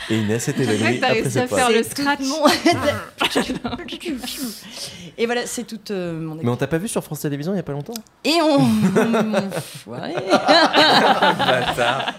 Et 0.10 0.20
Inès 0.20 0.48
vrai 0.64 0.64
évanouie 0.64 0.96
que 0.96 1.02
t'as 1.02 1.08
après 1.08 1.22
réussi 1.22 1.40
à 1.40 1.48
faire 1.48 1.70
le 1.70 1.84
scratch. 1.84 2.20
mon- 2.22 2.48
Et 5.18 5.26
voilà, 5.26 5.46
c'est 5.46 5.66
toute 5.66 5.92
euh, 5.92 6.14
mon 6.18 6.36
Mais 6.36 6.48
on 6.50 6.56
t'a 6.56 6.68
pas 6.68 6.78
vu 6.78 6.88
sur 6.88 7.04
France 7.04 7.20
Télévisions 7.22 7.52
il 7.54 7.58
y 7.58 7.60
a 7.60 7.64
pas 7.64 7.74
longtemps 7.74 7.94
Et 8.24 8.40
on. 8.42 8.60
De 8.60 8.64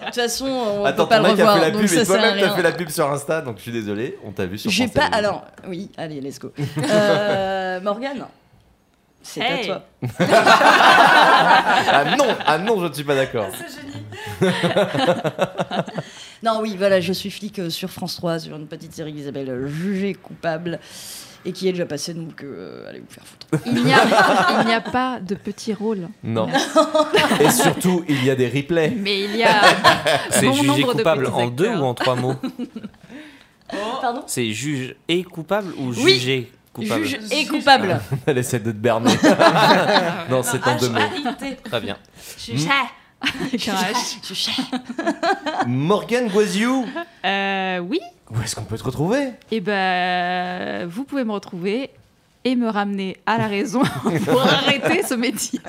toute 0.05 0.15
façon, 0.15 0.45
on 0.47 0.85
Attends, 0.85 1.05
peut 1.05 1.09
pas 1.09 1.17
ton 1.17 1.23
le 1.23 1.29
mec 1.31 1.39
a 1.39 1.51
revoir. 1.51 1.55
fait 1.55 1.61
la 1.61 1.71
donc 1.71 1.81
pub 1.81 1.89
ça 1.89 2.01
et 2.01 2.05
sert 2.05 2.15
à 2.15 2.19
toi-même 2.19 2.39
t'as 2.39 2.45
rien. 2.45 2.55
fait 2.55 2.61
la 2.61 2.71
pub 2.73 2.89
sur 2.89 3.11
Insta, 3.11 3.41
donc 3.41 3.57
je 3.57 3.63
suis 3.63 3.71
désolé, 3.71 4.17
on 4.23 4.31
t'a 4.31 4.45
vu 4.45 4.57
sur 4.59 4.69
J'ai 4.69 4.83
France 4.87 4.93
pas. 4.95 5.09
Télévisions. 5.09 5.29
Alors, 5.29 5.45
oui, 5.67 5.89
allez, 5.97 6.21
let's 6.21 6.37
go. 6.39 6.51
Euh, 6.77 7.81
Morgane, 7.81 8.25
c'est 9.29 9.45
à 9.45 9.65
toi. 9.65 9.83
Ah 11.91 12.15
non, 12.17 12.27
ah 12.45 12.57
non, 12.57 12.79
je 12.81 12.87
ne 12.87 12.93
suis 12.93 13.03
pas 13.03 13.15
d'accord. 13.15 13.47
Non, 16.41 16.59
oui, 16.61 16.75
voilà, 16.77 17.01
je 17.01 17.11
suis 17.11 17.29
flic 17.31 17.59
euh, 17.59 17.69
sur 17.69 17.89
France 17.89 18.15
3 18.15 18.39
sur 18.39 18.55
une 18.55 18.67
petite 18.67 18.93
série 18.93 19.13
qui 19.13 19.25
s'appelle 19.25 19.49
euh, 19.49 19.67
Jugé 19.67 20.13
coupable 20.13 20.79
et 21.45 21.51
qui 21.51 21.67
est 21.67 21.73
déjà 21.73 21.85
passée, 21.85 22.13
donc 22.13 22.43
euh, 22.43 22.87
allez 22.87 22.99
vous 22.99 23.09
faire 23.09 23.25
foutre. 23.25 23.47
Il 23.65 23.83
n'y 23.83 23.93
a, 23.93 24.81
pas 24.81 25.19
de 25.19 25.35
petits 25.35 25.73
rôles, 25.73 26.07
Non. 26.23 26.47
Et 27.41 27.49
surtout, 27.51 28.05
il 28.07 28.23
y 28.23 28.29
a 28.29 28.35
des 28.35 28.47
replays. 28.47 28.93
mais 28.95 29.25
il 29.25 29.35
y 29.35 29.43
a 29.43 29.61
C'est 30.29 30.45
bon 30.45 30.53
jugé 30.53 30.83
de 30.83 30.91
coupable 30.91 31.27
en 31.27 31.47
deux 31.47 31.69
ou 31.69 31.83
en 31.83 31.93
trois 31.93 32.15
mots 32.15 32.35
Pardon? 34.01 34.23
C'est 34.25 34.51
juge 34.51 34.95
et 35.09 35.23
coupable 35.23 35.73
ou 35.77 35.93
Oui. 36.01 36.47
Coupable 36.73 37.05
Juge 37.05 37.19
et 37.31 37.45
coupable. 37.45 37.99
Elle 38.25 38.37
essaie 38.37 38.59
de 38.59 38.71
te 38.71 38.77
berner. 38.77 39.11
non, 40.29 40.43
c'est 40.43 40.65
en 40.67 40.77
deux 40.77 40.89
mots. 40.89 40.99
Très 41.63 41.81
bien. 41.81 41.97
Un 42.51 43.57
cherche. 43.57 44.17
Morgane 45.67 46.29
Guaziou, 46.29 46.85
Euh, 47.25 47.79
oui, 47.79 47.99
où 48.31 48.41
est-ce 48.41 48.55
qu'on 48.55 48.63
peut 48.63 48.77
te 48.77 48.83
retrouver? 48.83 49.31
Et 49.51 49.59
ben 49.59 50.87
vous 50.87 51.03
pouvez 51.03 51.23
me 51.25 51.33
retrouver 51.33 51.89
et 52.45 52.55
me 52.55 52.69
ramener 52.69 53.17
à 53.25 53.37
la 53.37 53.47
raison 53.47 53.81
pour 54.25 54.41
arrêter 54.41 55.03
ce 55.03 55.15
métier. 55.15 55.59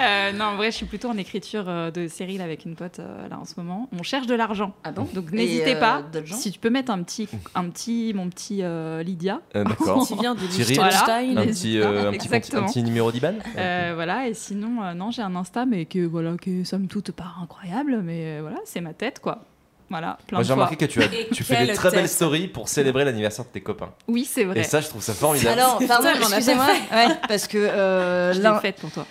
Euh, 0.00 0.32
non, 0.32 0.46
en 0.46 0.56
vrai, 0.56 0.70
je 0.70 0.76
suis 0.76 0.86
plutôt 0.86 1.08
en 1.08 1.16
écriture 1.16 1.64
euh, 1.68 1.90
de 1.90 2.08
série 2.08 2.38
là, 2.38 2.44
avec 2.44 2.64
une 2.64 2.74
pote 2.74 2.98
euh, 2.98 3.28
là 3.28 3.38
en 3.38 3.44
ce 3.44 3.54
moment. 3.56 3.88
On 3.98 4.02
cherche 4.02 4.26
de 4.26 4.34
l'argent. 4.34 4.74
Ah 4.84 4.92
bon? 4.92 5.08
Donc 5.14 5.32
n'hésitez 5.32 5.76
euh, 5.76 5.80
pas. 5.80 6.02
Si 6.26 6.50
tu 6.52 6.58
peux 6.58 6.70
mettre 6.70 6.90
un 6.90 7.02
petit, 7.02 7.28
un 7.54 7.68
petit, 7.68 8.12
mon 8.14 8.28
petit 8.28 8.60
euh, 8.62 9.02
Lydia. 9.02 9.40
Euh, 9.56 9.64
D'accord. 9.64 10.06
Qui 10.08 10.14
vient 10.16 10.34
de 10.34 10.40
Liechtenstein. 10.40 11.38
Un 11.38 11.44
N'hésite 11.46 11.72
petit, 11.72 11.80
pas. 11.80 11.86
euh, 11.88 12.08
un, 12.08 12.12
petit, 12.12 12.56
un 12.56 12.62
petit 12.64 12.82
numéro 12.82 13.12
d'Iban? 13.12 13.34
Euh, 13.56 13.92
voilà, 13.94 14.28
et 14.28 14.34
sinon, 14.34 14.82
euh, 14.82 14.94
non, 14.94 15.10
j'ai 15.10 15.22
un 15.22 15.34
Insta, 15.36 15.66
mais 15.66 15.84
que 15.86 16.04
voilà, 16.06 16.36
que 16.40 16.64
somme 16.64 16.88
toute 16.88 17.12
pas 17.12 17.32
incroyable, 17.42 18.00
mais 18.02 18.38
euh, 18.38 18.38
voilà, 18.42 18.58
c'est 18.64 18.80
ma 18.80 18.92
tête, 18.94 19.20
quoi. 19.20 19.44
Voilà, 19.92 20.16
plein 20.26 20.38
Moi 20.38 20.42
de 20.42 20.46
j'ai 20.46 20.52
remarqué 20.54 20.76
que 20.76 20.86
tu, 20.86 21.02
as, 21.02 21.04
Et 21.04 21.28
tu 21.30 21.44
fais 21.44 21.66
des 21.66 21.74
très 21.74 21.90
belles 21.90 22.08
stories 22.08 22.48
pour 22.48 22.66
célébrer 22.66 23.04
l'anniversaire 23.04 23.44
de 23.44 23.50
tes 23.50 23.60
copains. 23.60 23.90
Oui, 24.08 24.24
c'est 24.24 24.44
vrai. 24.44 24.60
Et 24.60 24.64
ça, 24.64 24.80
je 24.80 24.88
trouve 24.88 25.02
ça 25.02 25.12
formidable. 25.12 25.60
Alors, 25.60 25.78
pardon, 25.86 26.08
excusez-moi, 26.18 26.64
ouais, 26.92 27.08
parce 27.28 27.46
que 27.46 27.58
euh, 27.58 28.32
je 28.32 28.38
l'ai 28.38 28.44
l'un- 28.44 28.58
faite 28.58 28.76
pour 28.80 28.90
toi. 28.90 29.04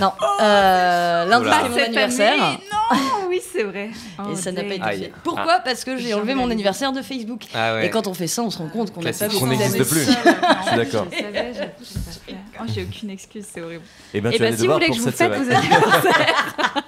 non, 0.00 0.12
euh, 0.42 1.24
lundi 1.24 1.48
c'est 1.50 1.68
mon 1.70 1.76
anniversaire. 1.76 2.32
année, 2.40 2.58
non, 2.70 2.98
oui, 3.28 3.40
c'est 3.52 3.64
vrai. 3.64 3.90
Oh, 4.18 4.32
Et 4.32 4.36
ça 4.36 4.52
n'a 4.52 4.62
pas 4.62 4.74
été 4.74 5.04
fait. 5.04 5.12
Pourquoi 5.24 5.58
Parce 5.58 5.82
que 5.82 5.96
j'ai 5.96 6.14
enlevé 6.14 6.36
mon 6.36 6.48
anniversaire 6.52 6.92
de 6.92 7.02
Facebook. 7.02 7.42
Ah 7.52 7.74
ouais. 7.74 7.86
Et 7.86 7.90
quand 7.90 8.06
on 8.06 8.14
fait 8.14 8.28
ça, 8.28 8.42
on 8.42 8.50
se 8.50 8.58
rend 8.58 8.68
compte 8.68 8.92
qu'on 8.92 9.02
n'a 9.02 9.12
pas 9.12 9.26
beaucoup 9.28 9.48
d'amis. 9.48 9.78
plus. 9.78 10.06
Je 10.06 10.68
suis 10.68 10.76
d'accord. 10.76 11.06
J'ai. 11.10 12.36
Oh, 12.60 12.64
j'ai 12.72 12.84
aucune 12.84 13.10
excuse, 13.10 13.44
c'est 13.52 13.60
horrible. 13.60 13.82
Et 14.14 14.20
bien 14.20 14.30
Et 14.30 14.36
tu 14.36 14.42
as 14.44 14.46
bah, 14.46 14.50
des 14.52 14.56
si 14.56 14.66
vous 14.68 14.72
voulez 14.72 14.88
que 14.88 14.94
je 14.94 15.00
vous 15.00 15.10
fête 15.10 15.32
vos 15.34 15.50
anniversaires, 15.52 16.82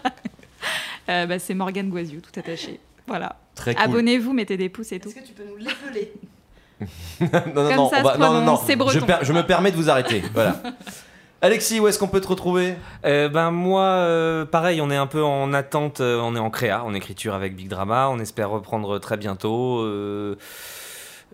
euh, 1.10 1.26
bah, 1.26 1.38
c'est 1.38 1.54
Morgane 1.54 1.90
Guaziou, 1.90 2.20
tout 2.20 2.38
attaché. 2.38 2.80
Voilà. 3.08 3.36
Très 3.56 3.74
cool. 3.74 3.84
Abonnez-vous, 3.84 4.32
mettez 4.32 4.56
des 4.56 4.68
pouces 4.68 4.92
et 4.92 5.00
tout. 5.00 5.08
Est-ce 5.08 5.16
que 5.20 5.26
tu 5.26 5.32
peux 5.32 5.44
nous 5.44 5.56
l'épeler? 5.56 6.12
Non, 7.20 7.28
non, 7.30 7.52
Comme 7.54 7.76
non, 7.76 7.90
ça 7.90 8.02
va- 8.02 8.16
non, 8.18 8.40
non, 8.42 8.56
c'est 8.64 8.74
Je, 8.74 8.78
breton. 8.78 9.04
per- 9.06 9.18
je 9.22 9.32
me 9.32 9.42
permets 9.42 9.72
de 9.72 9.76
vous 9.76 9.90
arrêter. 9.90 10.22
Voilà. 10.32 10.54
Alexis, 11.42 11.78
où 11.80 11.86
est-ce 11.88 11.98
qu'on 11.98 12.06
peut 12.08 12.20
te 12.20 12.26
retrouver? 12.28 12.74
Euh, 13.04 13.28
ben 13.28 13.50
moi, 13.52 13.82
euh, 13.82 14.44
pareil, 14.44 14.80
on 14.80 14.90
est 14.90 14.96
un 14.96 15.06
peu 15.08 15.22
en 15.24 15.52
attente, 15.54 16.00
euh, 16.00 16.20
on 16.20 16.34
est 16.36 16.38
en 16.40 16.50
créa, 16.50 16.82
en 16.84 16.94
écriture 16.94 17.34
avec 17.34 17.54
Big 17.56 17.68
Drama, 17.68 18.08
on 18.10 18.18
espère 18.20 18.50
reprendre 18.50 18.98
très 18.98 19.16
bientôt. 19.16 19.78
euh, 19.80 20.36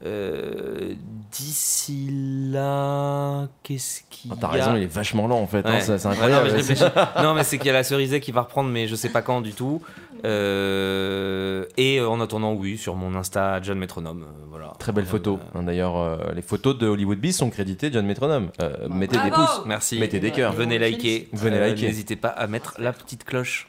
euh, 0.04 0.94
D'ici 1.32 2.08
là, 2.52 3.48
qu'est-ce 3.62 4.02
qu'il 4.10 4.30
y 4.30 4.34
Ah, 4.34 4.38
T'as 4.40 4.48
raison, 4.48 4.76
il 4.76 4.82
est 4.82 4.86
vachement 4.92 5.26
lent 5.26 5.38
en 5.40 5.46
fait. 5.46 5.64
hein, 5.66 5.74
Ouais. 5.74 5.80
c'est 5.80 6.06
incroyable. 6.06 6.50
non, 7.22 7.34
mais 7.34 7.42
c'est 7.44 7.58
qu'il 7.58 7.66
y 7.68 7.70
a 7.70 7.74
la 7.74 7.82
cerisée 7.84 8.20
qui 8.20 8.30
va 8.32 8.42
reprendre, 8.42 8.70
mais 8.70 8.86
je 8.86 8.94
sais 8.96 9.08
pas 9.08 9.22
quand 9.22 9.40
du 9.40 9.52
tout. 9.52 9.80
Euh, 10.24 11.64
et 11.76 11.98
euh, 11.98 12.08
en 12.08 12.20
attendant, 12.20 12.52
oui, 12.52 12.78
sur 12.78 12.94
mon 12.96 13.14
Insta, 13.14 13.60
John 13.62 13.78
Metronome. 13.78 14.22
euh, 14.22 14.44
voilà. 14.48 14.72
Très 14.78 14.92
belle 14.92 15.06
photo. 15.06 15.38
Euh, 15.54 15.58
Hein, 15.58 15.62
D'ailleurs, 15.64 15.96
euh, 15.98 16.16
les 16.34 16.42
photos 16.42 16.76
de 16.78 16.86
Hollywood 16.86 17.18
Beast 17.18 17.38
sont 17.40 17.50
créditées 17.50 17.90
John 17.92 18.06
Metronome. 18.06 18.50
Euh, 18.62 18.88
mettez 18.88 19.18
des 19.22 19.30
pouces. 19.30 19.62
Merci. 19.66 19.98
Mettez 19.98 20.20
des 20.20 20.30
cœurs. 20.30 20.52
Venez 20.52 20.78
liker. 20.78 21.28
Venez 21.32 21.56
Euh, 21.58 21.68
liker. 21.68 21.86
N'hésitez 21.86 22.16
pas 22.16 22.28
à 22.28 22.46
mettre 22.46 22.74
la 22.78 22.92
petite 22.92 23.24
cloche. 23.24 23.68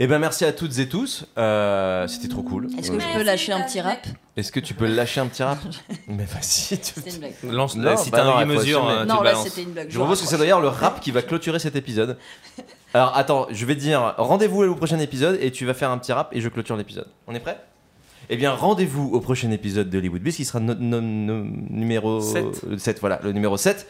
Eh 0.00 0.06
ben 0.06 0.20
merci 0.20 0.44
à 0.44 0.52
toutes 0.52 0.78
et 0.78 0.88
tous. 0.88 1.26
Euh, 1.38 2.06
C'était 2.06 2.28
trop 2.28 2.42
cool. 2.42 2.68
Est-ce 2.78 2.92
que 2.92 3.00
je 3.00 3.06
peux 3.18 3.24
lâcher 3.24 3.50
un 3.52 3.62
petit 3.62 3.80
rap? 3.80 4.06
Est-ce 4.36 4.52
que 4.52 4.60
tu 4.60 4.72
peux 4.72 4.86
lâcher 4.86 5.20
un 5.20 5.26
petit 5.26 5.42
rap? 5.42 5.58
Mais 6.06 6.24
vas-y. 6.24 6.78
tu- 6.78 6.92
C'était 6.94 7.10
une 7.10 7.18
blague. 7.18 7.32
Lance, 7.42 7.74
Non, 7.76 7.96
si 7.96 8.10
bah 8.10 8.18
t'as 8.18 8.24
non, 8.24 8.36
un 8.36 8.42
il 8.44 8.46
faut 8.52 8.58
mesure, 8.60 8.80
tu 9.02 9.08
Non, 9.08 9.16
là 9.16 9.32
balances. 9.32 9.48
c'était 9.48 9.62
une 9.62 9.72
blague. 9.72 9.88
Je 9.90 9.98
propose 9.98 10.20
que 10.22 10.28
c'est 10.28 10.38
d'ailleurs 10.38 10.60
le 10.60 10.68
rap 10.68 11.00
qui 11.00 11.10
va 11.10 11.22
clôturer 11.22 11.58
cet 11.58 11.74
épisode. 11.74 12.16
Alors 12.94 13.16
attends, 13.16 13.46
je 13.50 13.66
vais 13.66 13.74
dire 13.74 14.14
rendez-vous 14.16 14.62
au 14.64 14.74
prochain 14.74 14.98
épisode 14.98 15.38
et 15.40 15.50
tu 15.50 15.66
vas 15.66 15.74
faire 15.74 15.90
un 15.90 15.98
petit 15.98 16.12
rap 16.12 16.30
et 16.34 16.40
je 16.40 16.48
clôture 16.48 16.76
l'épisode. 16.76 17.08
On 17.26 17.34
est 17.34 17.40
prêt? 17.40 17.58
Eh 18.30 18.36
bien, 18.36 18.52
rendez-vous 18.52 19.08
au 19.12 19.20
prochain 19.20 19.50
épisode 19.52 19.88
de 19.88 19.96
Hollywood 19.98 20.20
Beast 20.20 20.36
qui 20.36 20.44
sera 20.44 20.60
notre 20.60 20.82
no- 20.82 21.00
no- 21.00 21.44
numéro 21.70 22.20
Sept. 22.20 22.62
le 22.68 22.76
7, 22.76 23.00
voilà, 23.00 23.20
le 23.22 23.32
numéro 23.32 23.56
7. 23.56 23.86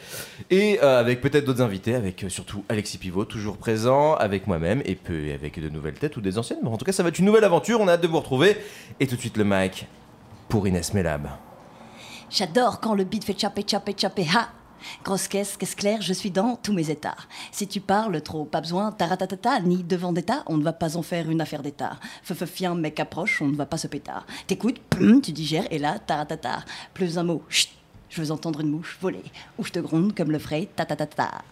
Et 0.49 0.79
euh, 0.81 0.97
avec 0.99 1.19
peut-être 1.19 1.43
d'autres 1.43 1.61
invités, 1.61 1.93
avec 1.93 2.23
euh, 2.23 2.29
surtout 2.29 2.63
Alexis 2.69 2.97
Pivot, 2.97 3.25
toujours 3.25 3.57
présent, 3.57 4.13
avec 4.15 4.47
moi-même, 4.47 4.81
et 4.85 4.95
peu 4.95 5.33
avec 5.33 5.61
de 5.61 5.67
nouvelles 5.67 5.95
têtes 5.95 6.15
ou 6.15 6.21
des 6.21 6.37
anciennes. 6.37 6.59
Bon, 6.63 6.71
en 6.71 6.77
tout 6.77 6.85
cas, 6.85 6.93
ça 6.93 7.03
va 7.03 7.09
être 7.09 7.19
une 7.19 7.25
nouvelle 7.25 7.43
aventure, 7.43 7.81
on 7.81 7.87
a 7.89 7.93
hâte 7.93 8.01
de 8.01 8.07
vous 8.07 8.17
retrouver. 8.19 8.55
Et 9.01 9.07
tout 9.07 9.15
de 9.15 9.19
suite, 9.19 9.35
le 9.35 9.43
mic 9.43 9.87
pour 10.47 10.65
Inès 10.67 10.93
Mellab. 10.93 11.27
J'adore 12.29 12.79
quand 12.79 12.93
le 12.93 13.03
beat 13.03 13.25
fait 13.25 13.37
chapper, 13.37 13.65
chapper, 13.67 13.93
chapper, 13.97 14.25
ha 14.33 14.49
Grosse 15.03 15.27
caisse, 15.27 15.57
caisse 15.57 15.75
claire, 15.75 16.01
je 16.01 16.13
suis 16.13 16.31
dans 16.31 16.55
tous 16.55 16.73
mes 16.73 16.89
états. 16.89 17.17
Si 17.51 17.67
tu 17.67 17.79
parles 17.79 18.21
trop, 18.21 18.45
pas 18.45 18.61
besoin, 18.61 18.91
taratatata, 18.91 19.59
ni 19.61 19.83
de 19.83 19.95
vendetta, 19.95 20.43
on 20.47 20.57
ne 20.57 20.63
va 20.63 20.73
pas 20.73 20.97
en 20.97 21.01
faire 21.01 21.29
une 21.29 21.41
affaire 21.41 21.61
d'état. 21.61 21.97
Feufeuf, 22.23 22.61
un 22.63 22.75
mec 22.75 22.99
approche, 22.99 23.41
on 23.41 23.47
ne 23.47 23.55
va 23.55 23.65
pas 23.65 23.77
se 23.77 23.87
pétard. 23.87 24.25
T'écoutes, 24.47 24.81
tu 25.23 25.31
digères, 25.31 25.67
et 25.71 25.79
là, 25.79 25.99
taratata. 25.99 26.63
Plus 26.93 27.17
un 27.17 27.23
mot, 27.23 27.43
chut, 27.49 27.69
je 28.09 28.21
veux 28.21 28.31
entendre 28.31 28.61
une 28.61 28.71
mouche 28.71 28.97
voler. 29.01 29.23
Ou 29.57 29.63
je 29.63 29.71
te 29.71 29.79
gronde 29.79 30.15
comme 30.15 30.31
le 30.31 30.39
ferait 30.39 30.69
tatatata. 30.75 31.43